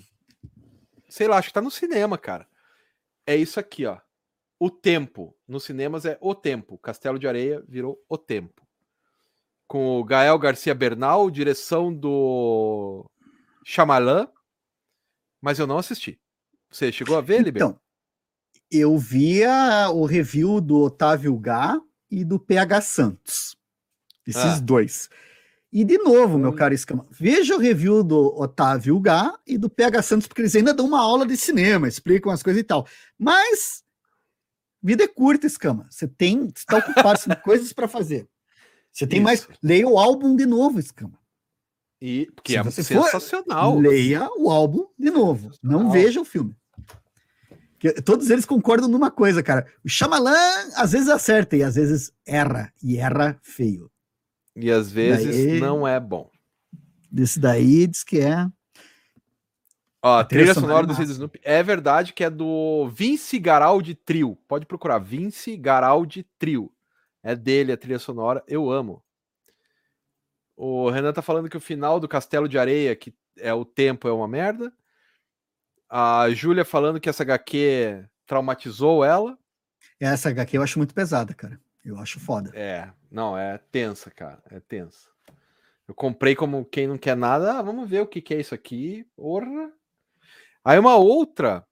sei 1.09 1.29
lá, 1.29 1.37
acho 1.37 1.49
que 1.49 1.55
tá 1.55 1.61
no 1.61 1.71
cinema, 1.71 2.17
cara. 2.17 2.49
É 3.27 3.37
isso 3.37 3.61
aqui, 3.61 3.87
ó. 3.87 3.99
O 4.59 4.71
Tempo. 4.71 5.37
Nos 5.47 5.65
cinemas 5.65 6.05
é 6.05 6.19
O 6.21 6.35
Tempo. 6.35 6.79
Castelo 6.79 7.19
de 7.19 7.27
Areia 7.27 7.63
virou 7.69 8.03
O 8.09 8.17
Tempo. 8.17 8.67
Com 9.67 9.99
o 9.99 10.05
Gael 10.05 10.39
Garcia 10.39 10.75
Bernal, 10.75 11.31
direção 11.31 11.93
do 11.93 13.05
Shyamalan. 13.65 14.29
Mas 15.41 15.59
eu 15.59 15.67
não 15.67 15.79
assisti. 15.79 16.21
Você 16.71 16.93
chegou 16.93 17.17
a 17.17 17.21
ver, 17.21 17.43
Liber? 17.43 17.63
Então, 17.63 17.81
eu 18.71 18.97
via 18.97 19.91
o 19.91 20.05
review 20.05 20.61
do 20.61 20.79
Otávio 20.79 21.37
Gá 21.39 21.79
e 22.11 22.25
do 22.25 22.39
PH 22.39 22.81
Santos. 22.81 23.57
Esses 24.27 24.59
ah. 24.59 24.61
dois. 24.61 25.11
E 25.73 25.85
de 25.85 25.97
novo, 25.99 26.39
meu 26.39 26.51
hum. 26.51 26.55
caro 26.55 26.75
Escama, 26.75 27.07
veja 27.11 27.57
o 27.57 27.59
review 27.59 28.05
do 28.05 28.39
Otávio 28.39 29.01
Gá 29.01 29.35
e 29.47 29.57
do 29.57 29.71
PH 29.71 30.03
Santos, 30.03 30.27
porque 30.27 30.43
eles 30.43 30.55
ainda 30.55 30.75
dão 30.75 30.87
uma 30.87 31.01
aula 31.01 31.27
de 31.27 31.37
cinema, 31.37 31.89
explicam 31.89 32.31
as 32.31 32.43
coisas 32.43 32.61
e 32.61 32.65
tal. 32.65 32.87
Mas 33.19 33.83
Vida 34.83 35.05
é 35.05 35.09
curta, 35.09 35.47
Escama. 35.47 35.87
Você 35.89 36.09
tem, 36.09 36.51
está 36.55 36.79
ocupado, 36.79 37.21
com 37.23 37.35
coisas 37.43 37.73
para 37.73 37.87
fazer. 37.87 38.29
Você 38.91 39.07
tem 39.07 39.19
Isso. 39.19 39.25
mais. 39.25 39.49
Leia 39.63 39.87
o 39.87 39.97
álbum 39.97 40.35
de 40.35 40.45
novo, 40.45 40.81
Escama. 40.81 41.19
E 42.01 42.29
que 42.43 42.53
Se 42.53 42.59
é 42.59 42.71
sensacional. 42.71 43.75
For, 43.75 43.81
leia 43.81 44.29
o 44.37 44.51
álbum 44.51 44.89
de 44.99 45.09
novo. 45.09 45.53
Não 45.63 45.89
veja 45.91 46.21
o 46.21 46.25
filme. 46.25 46.57
Que, 47.79 47.93
todos 48.03 48.29
eles 48.29 48.45
concordam 48.45 48.89
numa 48.89 49.11
coisa, 49.11 49.41
cara. 49.41 49.67
O 49.85 49.89
Shyamalan 49.89 50.73
às 50.75 50.93
vezes 50.93 51.09
acerta 51.09 51.57
e 51.57 51.63
às 51.63 51.77
vezes 51.77 52.13
erra. 52.27 52.73
E 52.83 52.97
erra 52.99 53.39
feio. 53.41 53.89
E 54.55 54.71
às 54.71 54.91
vezes 54.91 55.47
daí, 55.47 55.61
não 55.61 55.87
é 55.87 55.99
bom. 55.99 56.31
Desse 57.11 57.41
daí 57.41 57.87
diz 57.87 58.05
que 58.05 58.21
é. 58.21 58.47
Ó, 60.05 60.19
a 60.19 60.25
trilha, 60.25 60.47
trilha 60.47 60.55
sonora 60.55 60.87
do 60.87 61.01
Snoopy 61.01 61.41
é 61.43 61.63
verdade 61.63 62.13
que 62.13 62.25
é 62.25 62.31
do 62.31 62.89
Vince 62.89 63.39
Garaldi 63.39 63.95
Trio. 63.95 64.37
Pode 64.49 64.67
procurar, 64.67 64.99
Vince 64.99 65.57
Garaldi 65.57 66.27
Trio. 66.39 66.73
É 67.23 67.37
dele 67.37 67.73
a 67.73 67.77
trilha 67.77 68.01
sonora, 68.01 68.43
eu 68.49 68.71
amo. 68.71 69.03
O 70.57 70.91
Renan 70.91 71.13
tá 71.13 71.23
falando 71.23 71.49
que 71.49 71.57
o 71.57 71.61
final 71.61 72.01
do 72.01 72.09
Castelo 72.09 72.49
de 72.49 72.59
Areia, 72.59 72.95
que 72.97 73.15
é 73.39 73.55
o 73.55 73.65
tempo, 73.65 74.09
é 74.09 74.13
uma 74.13 74.29
merda. 74.29 74.73
A 75.89 76.29
Júlia 76.31 76.65
falando 76.65 77.01
que 77.01 77.09
essa 77.09 77.23
HQ 77.23 78.05
traumatizou 78.27 79.05
ela. 79.05 79.39
Essa 80.01 80.31
HQ 80.31 80.57
eu 80.57 80.63
acho 80.63 80.79
muito 80.79 80.95
pesada, 80.95 81.33
cara. 81.35 81.61
Eu 81.85 81.99
acho 81.99 82.19
foda. 82.19 82.51
É, 82.55 82.91
não, 83.13 83.37
é 83.37 83.59
tensa, 83.71 84.11
cara. 84.11 84.43
É 84.51 84.59
tensa. 84.59 85.09
Eu 85.87 85.95
comprei 85.95 86.35
como 86.35 86.65
quem 86.65 86.87
não 86.87 86.97
quer 86.97 87.17
nada. 87.17 87.59
Ah, 87.59 87.63
vamos 87.63 87.89
ver 87.89 88.01
o 88.01 88.07
que, 88.07 88.23
que 88.23 88.33
é 88.35 88.41
isso 88.41 88.55
aqui. 88.55 89.07
Porra. 89.15 89.71
Aí 90.65 90.79
uma 90.79 90.97
outra. 90.97 91.67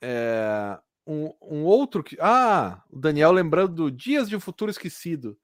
É, 0.00 0.78
um, 1.06 1.32
um, 1.42 1.64
outro 1.64 2.02
que. 2.02 2.16
Ah, 2.20 2.82
o 2.90 2.98
Daniel 2.98 3.32
lembrando 3.32 3.74
do 3.74 3.90
Dias 3.90 4.28
de 4.28 4.34
um 4.34 4.40
Futuro 4.40 4.70
Esquecido 4.70 5.38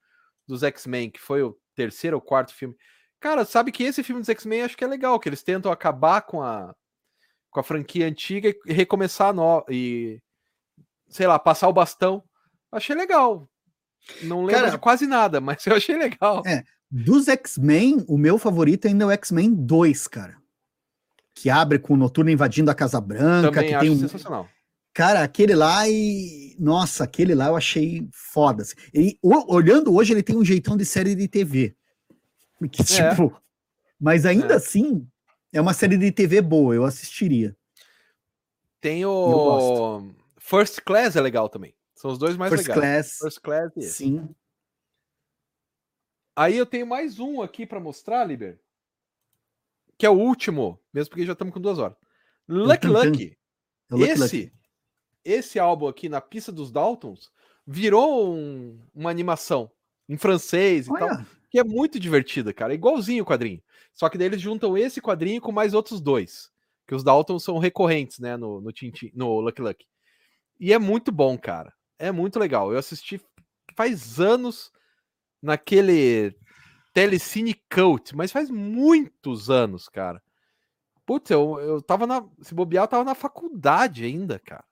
dos 0.47 0.63
X-Men, 0.63 1.11
que 1.11 1.19
foi 1.19 1.43
o 1.43 1.55
terceiro 1.75 2.17
ou 2.17 2.21
quarto 2.21 2.53
filme. 2.53 2.75
Cara, 3.19 3.45
sabe 3.45 3.71
que 3.71 3.83
esse 3.83 4.03
filme 4.03 4.21
dos 4.21 4.29
X-Men 4.29 4.63
acho 4.63 4.75
que 4.77 4.83
é 4.83 4.87
legal, 4.87 5.19
que 5.19 5.29
eles 5.29 5.43
tentam 5.43 5.71
acabar 5.71 6.21
com 6.21 6.41
a, 6.41 6.73
com 7.51 7.59
a 7.59 7.63
franquia 7.63 8.07
antiga 8.07 8.53
e 8.65 8.73
recomeçar 8.73 9.33
no, 9.33 9.63
e 9.69 10.19
sei 11.07 11.27
lá, 11.27 11.37
passar 11.37 11.67
o 11.67 11.73
bastão. 11.73 12.23
Achei 12.71 12.95
legal. 12.95 13.47
Não 14.23 14.43
lembro 14.43 14.61
Cara, 14.61 14.71
de 14.71 14.77
quase 14.77 15.07
nada, 15.07 15.39
mas 15.41 15.65
eu 15.65 15.75
achei 15.75 15.97
legal. 15.97 16.43
É, 16.45 16.63
dos 16.89 17.27
X-Men, 17.27 18.03
o 18.07 18.17
meu 18.17 18.37
favorito 18.37 18.87
ainda 18.87 19.05
é 19.05 19.07
o 19.07 19.11
X-Men 19.11 19.53
2, 19.53 20.07
cara 20.07 20.39
que 21.39 21.49
abre 21.49 21.79
com 21.79 21.93
o 21.93 21.97
Noturno 21.97 22.29
invadindo 22.29 22.69
a 22.69 22.75
Casa 22.75 22.99
Branca. 22.99 23.49
Também 23.49 23.69
que 23.69 23.75
acho 23.75 23.85
tem 23.85 23.95
um... 23.95 23.99
sensacional. 23.99 24.49
Cara, 24.93 25.23
aquele 25.23 25.55
lá 25.55 25.87
e. 25.87 26.55
Nossa, 26.59 27.05
aquele 27.05 27.33
lá 27.33 27.47
eu 27.47 27.55
achei 27.55 28.07
foda. 28.11 28.63
Assim. 28.63 28.75
Ele, 28.93 29.17
olhando 29.23 29.93
hoje, 29.93 30.11
ele 30.11 30.23
tem 30.23 30.35
um 30.35 30.43
jeitão 30.43 30.75
de 30.75 30.83
série 30.83 31.15
de 31.15 31.27
TV. 31.27 31.75
Que, 32.69 32.81
é. 32.81 32.85
tipo. 32.85 33.41
Mas 33.97 34.25
ainda 34.25 34.53
é. 34.53 34.57
assim, 34.57 35.07
é 35.53 35.61
uma 35.61 35.73
série 35.73 35.97
de 35.97 36.11
TV 36.11 36.41
boa, 36.41 36.75
eu 36.75 36.83
assistiria. 36.83 37.55
Tem 38.81 39.05
o. 39.05 40.11
First 40.37 40.81
Class 40.81 41.15
é 41.15 41.21
legal 41.21 41.47
também. 41.47 41.73
São 41.99 42.11
os 42.11 42.17
dois 42.17 42.37
mais 42.37 42.51
First 42.51 42.67
legais. 42.67 42.79
Class. 42.79 43.17
First 43.17 43.41
Class 43.41 43.77
e 43.77 43.81
Sim. 43.83 44.35
Aí 46.35 46.55
eu 46.55 46.65
tenho 46.65 46.87
mais 46.87 47.19
um 47.19 47.41
aqui 47.41 47.65
para 47.65 47.79
mostrar, 47.79 48.23
Liber 48.23 48.59
que 49.99 50.05
é 50.05 50.09
o 50.09 50.17
último, 50.17 50.79
mesmo 50.93 51.09
porque 51.09 51.25
já 51.25 51.33
estamos 51.33 51.53
com 51.53 51.59
duas 51.59 51.77
horas. 51.77 51.97
Lucky 52.47 52.87
Lucky. 52.87 53.37
Esse, 53.91 54.53
esse 55.25 55.59
álbum 55.59 55.89
aqui 55.89 56.07
na 56.07 56.21
pista 56.21 56.53
dos 56.53 56.71
Daltons 56.71 57.29
virou 57.67 58.33
um, 58.33 58.81
uma 58.95 59.09
animação 59.09 59.69
em 60.07 60.17
francês 60.17 60.87
e 60.87 60.91
Olha. 60.91 60.99
tal, 60.99 61.25
que 61.51 61.59
é 61.59 61.65
muito 61.65 61.99
divertida, 61.99 62.53
cara. 62.53 62.71
É 62.71 62.75
igualzinho 62.75 63.23
o 63.23 63.27
quadrinho. 63.27 63.61
Só 63.93 64.07
que 64.07 64.17
daí 64.17 64.27
eles 64.27 64.41
juntam 64.41 64.77
esse 64.77 65.01
quadrinho 65.01 65.41
com 65.41 65.51
mais 65.51 65.73
outros 65.73 65.99
dois. 65.99 66.49
Que 66.87 66.95
os 66.95 67.03
Daltons 67.03 67.43
são 67.43 67.57
recorrentes, 67.57 68.19
né, 68.19 68.37
no, 68.37 68.61
no, 68.61 68.71
Tintin, 68.71 69.11
no 69.13 69.41
Lucky 69.41 69.61
Lucky. 69.61 69.85
E 70.57 70.71
é 70.71 70.79
muito 70.79 71.11
bom, 71.11 71.37
cara. 71.37 71.73
É 71.99 72.11
muito 72.11 72.39
legal. 72.39 72.71
Eu 72.71 72.79
assisti 72.79 73.21
faz 73.75 74.19
anos 74.19 74.71
naquele 75.41 76.35
Telecine 76.93 77.53
Cult, 77.69 78.15
mas 78.15 78.31
faz 78.31 78.49
muitos 78.49 79.49
anos, 79.49 79.87
cara. 79.87 80.23
Putz, 81.05 81.29
eu, 81.29 81.59
eu 81.59 81.81
tava 81.81 82.07
na. 82.07 82.25
Se 82.41 82.53
bobear, 82.53 82.85
eu 82.85 82.87
tava 82.87 83.03
na 83.03 83.15
faculdade 83.15 84.05
ainda, 84.05 84.39
cara. 84.39 84.63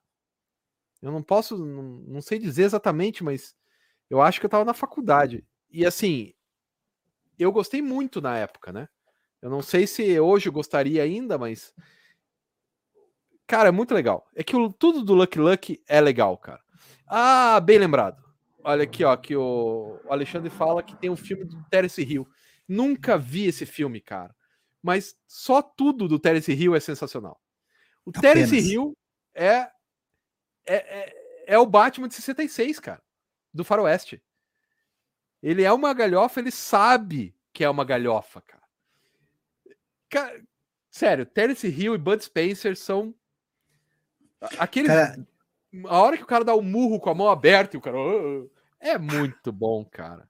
Eu 1.02 1.12
não 1.12 1.22
posso. 1.22 1.58
Não, 1.58 1.82
não 1.82 2.22
sei 2.22 2.38
dizer 2.38 2.64
exatamente, 2.64 3.22
mas 3.22 3.54
eu 4.08 4.22
acho 4.22 4.40
que 4.40 4.46
eu 4.46 4.50
tava 4.50 4.64
na 4.64 4.74
faculdade. 4.74 5.46
E 5.70 5.84
assim, 5.84 6.32
eu 7.38 7.52
gostei 7.52 7.82
muito 7.82 8.20
na 8.20 8.36
época, 8.38 8.72
né? 8.72 8.88
Eu 9.42 9.50
não 9.50 9.62
sei 9.62 9.86
se 9.86 10.18
hoje 10.18 10.48
eu 10.48 10.52
gostaria 10.52 11.02
ainda, 11.02 11.36
mas. 11.38 11.74
Cara, 13.46 13.68
é 13.68 13.72
muito 13.72 13.94
legal. 13.94 14.28
É 14.34 14.44
que 14.44 14.54
o, 14.54 14.72
tudo 14.72 15.02
do 15.02 15.14
Lucky 15.14 15.38
Lucky 15.38 15.82
é 15.88 16.00
legal, 16.00 16.36
cara. 16.36 16.62
Ah, 17.08 17.60
bem 17.60 17.78
lembrado. 17.78 18.22
Olha 18.62 18.84
aqui, 18.84 19.04
ó, 19.04 19.16
que 19.16 19.34
o 19.34 19.98
Alexandre 20.08 20.50
fala 20.50 20.82
que 20.82 20.96
tem 20.96 21.08
um 21.08 21.16
filme 21.16 21.44
do 21.44 21.62
Terence 21.70 22.02
Hill. 22.02 22.28
Nunca 22.66 23.16
vi 23.16 23.46
esse 23.46 23.64
filme, 23.64 24.00
cara. 24.00 24.34
Mas 24.82 25.16
só 25.26 25.62
tudo 25.62 26.06
do 26.06 26.18
Terence 26.18 26.52
Hill 26.52 26.74
é 26.74 26.80
sensacional. 26.80 27.40
O 28.04 28.10
Apenas. 28.10 28.50
Terence 28.50 28.58
Hill 28.58 28.96
é, 29.34 29.70
é, 30.66 30.76
é, 30.76 31.14
é 31.46 31.58
o 31.58 31.66
Batman 31.66 32.08
de 32.08 32.14
66, 32.14 32.78
cara. 32.78 33.02
Do 33.54 33.64
Faroeste. 33.64 34.22
Ele 35.42 35.62
é 35.62 35.72
uma 35.72 35.94
galhofa, 35.94 36.40
ele 36.40 36.50
sabe 36.50 37.34
que 37.52 37.64
é 37.64 37.70
uma 37.70 37.84
galhofa, 37.84 38.42
cara. 38.42 38.64
cara 40.10 40.42
sério, 40.90 41.24
Terence 41.24 41.66
Hill 41.66 41.94
e 41.94 41.98
Bud 41.98 42.22
Spencer 42.22 42.76
são 42.76 43.14
aqueles. 44.58 44.88
Cara... 44.88 45.26
A 45.86 45.98
hora 45.98 46.16
que 46.16 46.22
o 46.22 46.26
cara 46.26 46.44
dá 46.44 46.54
o 46.54 46.60
um 46.60 46.62
murro 46.62 46.98
com 46.98 47.10
a 47.10 47.14
mão 47.14 47.28
aberta 47.28 47.76
e 47.76 47.78
o 47.78 47.80
cara. 47.80 47.98
É 48.80 48.96
muito 48.96 49.52
bom, 49.52 49.84
cara. 49.84 50.28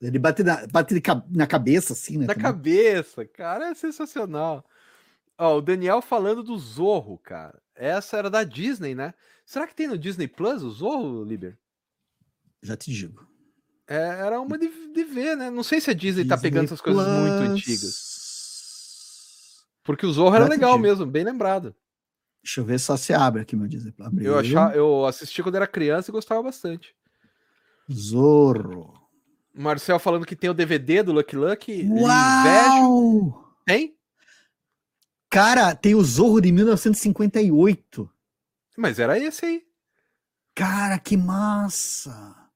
Ele 0.00 0.18
bate 0.18 0.42
na, 0.44 0.66
bate 0.68 1.02
na 1.28 1.46
cabeça, 1.46 1.92
assim, 1.92 2.18
né? 2.18 2.26
Na 2.26 2.34
também. 2.34 2.42
cabeça, 2.44 3.26
cara, 3.26 3.70
é 3.70 3.74
sensacional. 3.74 4.64
Ó, 5.36 5.58
o 5.58 5.60
Daniel 5.60 6.00
falando 6.00 6.42
do 6.42 6.56
Zorro, 6.56 7.18
cara. 7.18 7.60
Essa 7.74 8.16
era 8.16 8.30
da 8.30 8.44
Disney, 8.44 8.94
né? 8.94 9.12
Será 9.44 9.66
que 9.66 9.74
tem 9.74 9.88
no 9.88 9.98
Disney 9.98 10.28
Plus 10.28 10.62
o 10.62 10.70
Zorro, 10.70 11.24
Liber? 11.24 11.58
Já 12.62 12.76
te 12.76 12.92
digo. 12.92 13.26
É, 13.86 13.96
era 13.96 14.40
uma 14.40 14.58
de, 14.58 14.68
de, 14.92 15.04
ver, 15.04 15.36
né? 15.36 15.50
Não 15.50 15.62
sei 15.62 15.80
se 15.80 15.90
a 15.90 15.94
Disney, 15.94 16.24
Disney 16.24 16.36
tá 16.36 16.40
pegando 16.40 16.66
essas 16.66 16.80
Plus. 16.80 16.94
coisas 16.96 17.12
muito 17.12 17.52
antigas. 17.52 18.08
Porque 19.82 20.04
o 20.04 20.12
Zorro 20.12 20.32
Já 20.32 20.36
era 20.36 20.48
legal 20.48 20.72
digo. 20.72 20.82
mesmo, 20.82 21.06
bem 21.06 21.24
lembrado. 21.24 21.74
Deixa 22.42 22.60
eu 22.60 22.64
ver 22.64 22.78
só 22.78 22.96
se 22.96 23.12
abre 23.12 23.42
aqui, 23.42 23.56
meu 23.56 23.66
Disney 23.66 23.92
Eu, 24.20 24.38
achava, 24.38 24.74
eu 24.74 25.04
assisti 25.06 25.42
quando 25.42 25.56
era 25.56 25.66
criança 25.66 26.10
e 26.10 26.12
gostava 26.12 26.42
bastante. 26.42 26.94
Zorro. 27.92 28.94
Marcel 29.54 29.98
falando 29.98 30.24
que 30.24 30.36
tem 30.36 30.48
o 30.48 30.54
DVD 30.54 31.02
do 31.02 31.12
Lucky 31.12 31.36
Lucky. 31.36 31.88
Uau! 31.90 33.54
Tem? 33.66 33.96
Cara, 35.28 35.74
tem 35.74 35.94
o 35.94 36.02
Zorro 36.02 36.40
de 36.40 36.52
1958. 36.52 38.10
Mas 38.76 38.98
era 38.98 39.18
esse 39.18 39.44
aí. 39.44 39.62
Cara, 40.54 40.98
que 40.98 41.16
massa! 41.16 42.48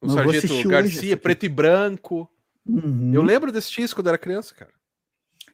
O 0.00 0.08
Sargento 0.08 0.68
Garcia, 0.68 1.16
preto 1.16 1.44
e 1.44 1.48
branco. 1.48 2.30
Uhum. 2.66 3.12
Eu 3.12 3.22
lembro 3.22 3.52
desse 3.52 3.70
disco 3.70 4.00
quando 4.00 4.08
era 4.08 4.16
criança, 4.18 4.54
cara. 4.54 4.72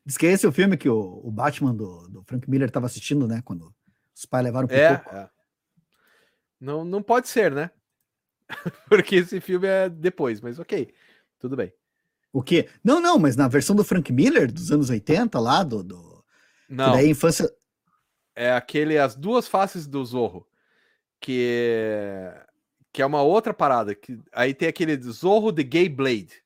Diz 0.07 0.16
que 0.16 0.27
esse 0.27 0.47
é 0.47 0.49
o 0.49 0.53
filme 0.53 0.77
que 0.77 0.89
o, 0.89 1.20
o 1.24 1.33
Batman 1.33 1.74
do, 1.74 2.09
do 2.09 2.23
Frank 2.23 2.49
Miller 2.49 2.69
estava 2.69 2.87
assistindo, 2.87 3.27
né? 3.27 3.43
Quando 3.45 3.74
os 4.15 4.24
pais 4.24 4.45
levaram 4.45 4.69
pro 4.69 4.77
é, 4.77 5.03
é. 5.12 5.28
Não, 6.61 6.85
não 6.85 7.03
pode 7.03 7.27
ser, 7.27 7.53
né? 7.53 7.73
Porque 8.89 9.16
esse 9.16 9.41
filme 9.41 9.66
é 9.66 9.89
depois, 9.89 10.41
mas 10.41 10.61
ok, 10.61 10.95
tudo 11.41 11.57
bem. 11.57 11.73
O 12.33 12.41
quê? 12.41 12.69
Não, 12.85 13.01
não, 13.01 13.19
mas 13.19 13.35
na 13.35 13.49
versão 13.49 13.74
do 13.74 13.83
Frank 13.83 14.12
Miller 14.12 14.53
dos 14.53 14.70
anos 14.70 14.91
80, 14.91 15.41
lá 15.41 15.65
do. 15.65 15.83
do 15.83 16.24
não. 16.69 16.93
Daí 16.93 17.11
infância. 17.11 17.51
É 18.35 18.53
aquele 18.53 18.99
As 18.99 19.16
Duas 19.16 19.49
Faces 19.49 19.87
do 19.87 20.05
Zorro. 20.05 20.47
Que 21.19 21.49
é, 21.51 22.47
que 22.93 23.03
é 23.03 23.07
uma 23.07 23.23
outra 23.23 23.53
parada. 23.53 23.95
Que, 23.95 24.20
aí 24.33 24.55
tem 24.55 24.69
aquele 24.69 24.97
Zorro 25.01 25.53
The 25.53 25.62
Gay 25.62 25.89
Blade. 25.89 26.45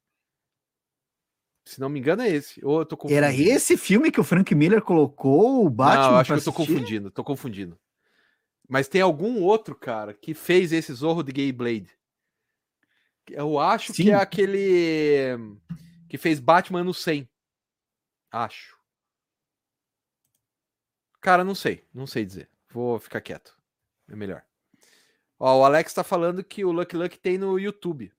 Se 1.70 1.80
não 1.80 1.88
me 1.88 2.00
engano, 2.00 2.22
é 2.22 2.28
esse. 2.28 2.60
Ou 2.64 2.84
tô 2.84 2.98
Era 3.08 3.32
esse 3.32 3.76
filme 3.76 4.10
que 4.10 4.18
o 4.18 4.24
Frank 4.24 4.52
Miller 4.56 4.82
colocou 4.82 5.64
o 5.64 5.70
Batman? 5.70 6.02
Não, 6.02 6.10
eu 6.10 6.16
acho 6.16 6.32
que 6.32 6.40
eu 6.40 6.44
tô 6.44 6.52
confundindo, 6.52 7.10
tô 7.12 7.22
confundindo. 7.22 7.78
Mas 8.68 8.88
tem 8.88 9.00
algum 9.00 9.40
outro, 9.40 9.76
cara, 9.76 10.12
que 10.12 10.34
fez 10.34 10.72
esse 10.72 10.92
Zorro 10.92 11.22
de 11.22 11.30
Gay 11.30 11.52
Blade. 11.52 11.88
Eu 13.28 13.56
acho 13.60 13.92
Sim. 13.92 14.02
que 14.02 14.10
é 14.10 14.16
aquele 14.16 15.38
que 16.08 16.18
fez 16.18 16.40
Batman 16.40 16.82
no 16.82 16.92
100. 16.92 17.30
Acho. 18.32 18.76
Cara, 21.20 21.44
não 21.44 21.54
sei. 21.54 21.84
Não 21.94 22.06
sei 22.08 22.24
dizer. 22.24 22.50
Vou 22.68 22.98
ficar 22.98 23.20
quieto. 23.20 23.56
É 24.08 24.16
melhor. 24.16 24.42
Ó, 25.38 25.60
o 25.60 25.64
Alex 25.64 25.94
tá 25.94 26.02
falando 26.02 26.42
que 26.42 26.64
o 26.64 26.72
Lucky 26.72 26.96
Luck 26.96 27.16
tem 27.16 27.38
no 27.38 27.60
YouTube. 27.60 28.12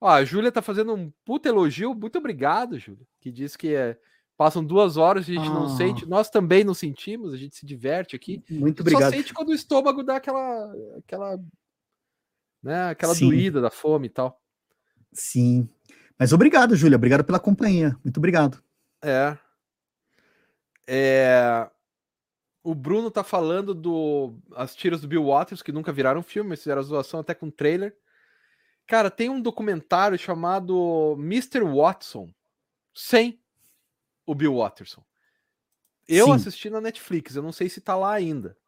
Ó, 0.00 0.08
a 0.08 0.24
Júlia 0.24 0.50
tá 0.50 0.62
fazendo 0.62 0.94
um 0.94 1.12
puta 1.24 1.48
elogio. 1.48 1.94
Muito 1.94 2.18
obrigado, 2.18 2.78
Júlia. 2.78 3.06
Que 3.20 3.30
diz 3.30 3.54
que 3.54 3.74
é, 3.74 3.98
passam 4.36 4.64
duas 4.64 4.96
horas 4.96 5.28
e 5.28 5.32
a 5.32 5.34
gente 5.34 5.50
não 5.50 5.64
ah. 5.64 5.76
sente. 5.76 6.08
Nós 6.08 6.30
também 6.30 6.64
não 6.64 6.72
sentimos, 6.72 7.34
a 7.34 7.36
gente 7.36 7.56
se 7.56 7.66
diverte 7.66 8.16
aqui. 8.16 8.42
Muito 8.48 8.80
obrigado. 8.80 9.10
Só 9.10 9.16
sente 9.16 9.34
quando 9.34 9.50
o 9.50 9.54
estômago 9.54 10.02
dá 10.02 10.16
aquela. 10.16 10.72
aquela 10.96 11.38
né, 12.62 12.88
aquela 12.88 13.14
Sim. 13.14 13.28
doída 13.28 13.60
da 13.60 13.70
fome 13.70 14.06
e 14.06 14.10
tal. 14.10 14.40
Sim. 15.12 15.68
Mas 16.18 16.32
obrigado, 16.32 16.74
Júlia. 16.74 16.96
Obrigado 16.96 17.24
pela 17.24 17.38
companhia. 17.38 17.96
Muito 18.02 18.16
obrigado. 18.16 18.62
É. 19.02 19.36
É... 20.86 21.70
O 22.62 22.74
Bruno 22.74 23.10
tá 23.10 23.24
falando 23.24 23.74
do 23.74 24.38
as 24.54 24.74
tiras 24.74 25.00
do 25.00 25.08
Bill 25.08 25.26
Waters, 25.26 25.62
que 25.62 25.72
nunca 25.72 25.92
viraram 25.92 26.22
filme, 26.22 26.50
mas 26.50 26.60
fizeram 26.60 26.80
a 26.80 26.84
zoação 26.84 27.20
até 27.20 27.34
com 27.34 27.50
trailer. 27.50 27.96
Cara, 28.90 29.08
tem 29.08 29.30
um 29.30 29.40
documentário 29.40 30.18
chamado 30.18 31.14
Mr. 31.16 31.60
Watson, 31.60 32.28
sem 32.92 33.40
o 34.26 34.34
Bill 34.34 34.56
Watterson. 34.56 35.06
Eu 36.08 36.26
Sim. 36.26 36.32
assisti 36.32 36.70
na 36.70 36.80
Netflix, 36.80 37.36
eu 37.36 37.42
não 37.44 37.52
sei 37.52 37.68
se 37.68 37.80
tá 37.80 37.94
lá 37.94 38.12
ainda. 38.12 38.58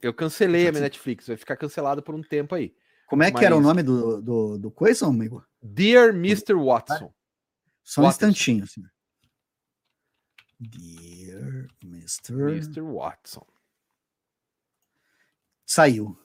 Eu 0.00 0.14
cancelei 0.14 0.68
a 0.68 0.70
minha 0.70 0.82
Netflix, 0.82 1.26
vai 1.26 1.36
ficar 1.36 1.56
cancelado 1.56 2.04
por 2.04 2.14
um 2.14 2.22
tempo 2.22 2.54
aí. 2.54 2.72
Como 3.08 3.24
é 3.24 3.32
que 3.32 3.44
era 3.44 3.56
o 3.56 3.60
nome 3.60 3.82
do, 3.82 4.22
do, 4.22 4.58
do 4.58 4.70
coisa, 4.70 5.08
amigo? 5.08 5.44
Dear 5.60 6.10
Mr. 6.10 6.54
Watson. 6.54 7.12
Só 7.82 8.02
um 8.02 8.04
Watson. 8.04 8.28
instantinho, 8.28 8.62
assim. 8.62 8.84
Dear 10.60 11.66
Mr. 11.82 12.32
Mr. 12.32 12.80
Watson. 12.80 13.44
Saiu. 15.66 16.16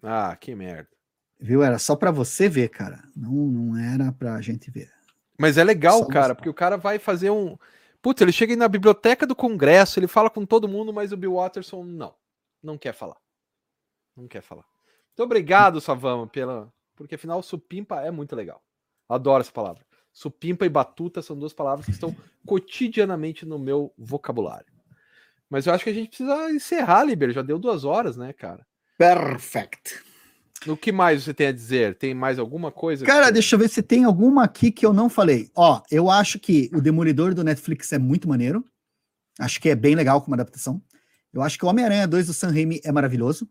Ah, 0.00 0.36
que 0.36 0.54
merda. 0.54 0.99
Viu? 1.40 1.62
Era 1.62 1.78
só 1.78 1.96
para 1.96 2.10
você 2.10 2.48
ver, 2.48 2.68
cara. 2.68 3.02
Não, 3.16 3.32
não 3.32 3.76
era 3.78 4.12
pra 4.12 4.40
gente 4.40 4.70
ver. 4.70 4.90
Mas 5.38 5.56
é 5.56 5.64
legal, 5.64 6.00
só 6.00 6.06
cara, 6.06 6.34
porque 6.34 6.50
o 6.50 6.54
cara 6.54 6.76
vai 6.76 6.98
fazer 6.98 7.30
um. 7.30 7.56
Putz, 8.02 8.20
ele 8.20 8.32
chega 8.32 8.52
aí 8.52 8.56
na 8.56 8.68
biblioteca 8.68 9.26
do 9.26 9.34
Congresso, 9.34 9.98
ele 9.98 10.06
fala 10.06 10.28
com 10.28 10.44
todo 10.44 10.68
mundo, 10.68 10.92
mas 10.92 11.12
o 11.12 11.16
Bill 11.16 11.34
Watterson 11.34 11.82
não. 11.82 12.14
Não 12.62 12.76
quer 12.76 12.92
falar. 12.92 13.16
Não 14.14 14.28
quer 14.28 14.42
falar. 14.42 14.64
Muito 15.08 15.22
obrigado, 15.22 15.80
Savama, 15.80 16.26
pela. 16.26 16.70
Porque 16.94 17.14
afinal, 17.14 17.42
supimpa 17.42 18.02
é 18.02 18.10
muito 18.10 18.36
legal. 18.36 18.62
Adoro 19.08 19.40
essa 19.40 19.52
palavra. 19.52 19.82
Supimpa 20.12 20.66
e 20.66 20.68
batuta 20.68 21.22
são 21.22 21.38
duas 21.38 21.54
palavras 21.54 21.86
que 21.86 21.92
estão 21.92 22.14
cotidianamente 22.46 23.46
no 23.46 23.58
meu 23.58 23.94
vocabulário. 23.96 24.72
Mas 25.48 25.66
eu 25.66 25.72
acho 25.72 25.84
que 25.84 25.90
a 25.90 25.94
gente 25.94 26.08
precisa 26.08 26.50
encerrar, 26.50 27.04
Liber. 27.04 27.32
Já 27.32 27.42
deu 27.42 27.58
duas 27.58 27.84
horas, 27.84 28.16
né, 28.16 28.32
cara? 28.32 28.66
Perfect. 28.98 30.09
O 30.66 30.76
que 30.76 30.92
mais 30.92 31.24
você 31.24 31.32
tem 31.32 31.46
a 31.46 31.52
dizer? 31.52 31.96
Tem 31.96 32.12
mais 32.14 32.38
alguma 32.38 32.70
coisa? 32.70 33.04
Cara, 33.04 33.26
que... 33.26 33.32
deixa 33.32 33.54
eu 33.54 33.58
ver 33.58 33.68
se 33.70 33.82
tem 33.82 34.04
alguma 34.04 34.44
aqui 34.44 34.70
que 34.70 34.84
eu 34.84 34.92
não 34.92 35.08
falei. 35.08 35.50
Ó, 35.54 35.80
eu 35.90 36.10
acho 36.10 36.38
que 36.38 36.70
o 36.74 36.80
Demolidor 36.80 37.34
do 37.34 37.44
Netflix 37.44 37.92
é 37.92 37.98
muito 37.98 38.28
maneiro. 38.28 38.64
Acho 39.38 39.60
que 39.60 39.70
é 39.70 39.74
bem 39.74 39.94
legal 39.94 40.20
como 40.20 40.34
adaptação. 40.34 40.82
Eu 41.32 41.42
acho 41.42 41.58
que 41.58 41.64
o 41.64 41.68
Homem-Aranha 41.68 42.06
2 42.06 42.26
do 42.26 42.34
Sam 42.34 42.50
Raimi 42.50 42.80
é 42.84 42.92
maravilhoso. 42.92 43.48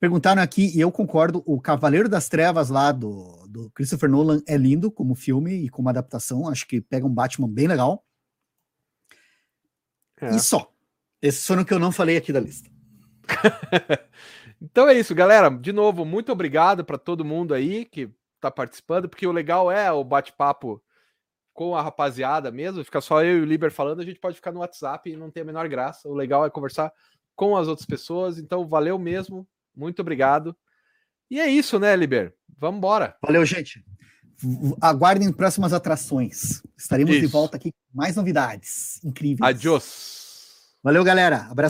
Perguntaram 0.00 0.42
aqui, 0.42 0.70
e 0.76 0.80
eu 0.80 0.92
concordo, 0.92 1.42
o 1.44 1.60
Cavaleiro 1.60 2.08
das 2.08 2.28
Trevas 2.28 2.68
lá 2.68 2.92
do, 2.92 3.46
do 3.48 3.70
Christopher 3.70 4.08
Nolan 4.08 4.40
é 4.46 4.56
lindo 4.56 4.92
como 4.92 5.14
filme 5.14 5.64
e 5.64 5.68
como 5.68 5.88
adaptação. 5.88 6.46
Acho 6.48 6.66
que 6.68 6.80
pega 6.80 7.06
um 7.06 7.12
Batman 7.12 7.48
bem 7.48 7.66
legal. 7.66 8.04
É. 10.20 10.36
E 10.36 10.40
só. 10.40 10.72
Esses 11.20 11.44
foram 11.44 11.64
que 11.64 11.74
eu 11.74 11.78
não 11.78 11.90
falei 11.90 12.16
aqui 12.16 12.32
da 12.32 12.38
lista. 12.38 12.70
então 14.60 14.88
é 14.88 14.94
isso, 14.94 15.14
galera. 15.14 15.48
De 15.50 15.72
novo, 15.72 16.04
muito 16.04 16.32
obrigado 16.32 16.84
para 16.84 16.98
todo 16.98 17.24
mundo 17.24 17.54
aí 17.54 17.84
que 17.84 18.10
está 18.36 18.50
participando, 18.50 19.08
porque 19.08 19.26
o 19.26 19.32
legal 19.32 19.70
é 19.70 19.90
o 19.92 20.04
bate-papo 20.04 20.82
com 21.52 21.74
a 21.74 21.82
rapaziada 21.82 22.50
mesmo. 22.50 22.84
Fica 22.84 23.00
só 23.00 23.22
eu 23.24 23.38
e 23.38 23.40
o 23.40 23.44
Liber 23.44 23.72
falando, 23.72 24.00
a 24.00 24.04
gente 24.04 24.20
pode 24.20 24.36
ficar 24.36 24.52
no 24.52 24.60
WhatsApp 24.60 25.10
e 25.10 25.16
não 25.16 25.30
tem 25.30 25.42
a 25.42 25.46
menor 25.46 25.68
graça. 25.68 26.08
O 26.08 26.14
legal 26.14 26.46
é 26.46 26.50
conversar 26.50 26.92
com 27.34 27.56
as 27.56 27.68
outras 27.68 27.86
pessoas. 27.86 28.38
Então, 28.38 28.66
valeu 28.66 28.98
mesmo. 28.98 29.46
Muito 29.76 30.00
obrigado. 30.00 30.56
E 31.30 31.40
é 31.40 31.48
isso, 31.48 31.78
né, 31.78 31.94
Liber? 31.94 32.34
Vamos 32.56 32.78
embora. 32.78 33.16
Valeu, 33.22 33.44
gente. 33.44 33.84
Aguardem 34.80 35.32
próximas 35.32 35.72
atrações. 35.72 36.62
Estaremos 36.76 37.12
isso. 37.12 37.26
de 37.26 37.26
volta 37.26 37.56
aqui 37.56 37.72
com 37.72 37.98
mais 37.98 38.16
novidades 38.16 39.02
incríveis. 39.04 39.40
Adiós. 39.42 40.78
Valeu, 40.82 41.02
galera. 41.02 41.48
Abraço. 41.50 41.66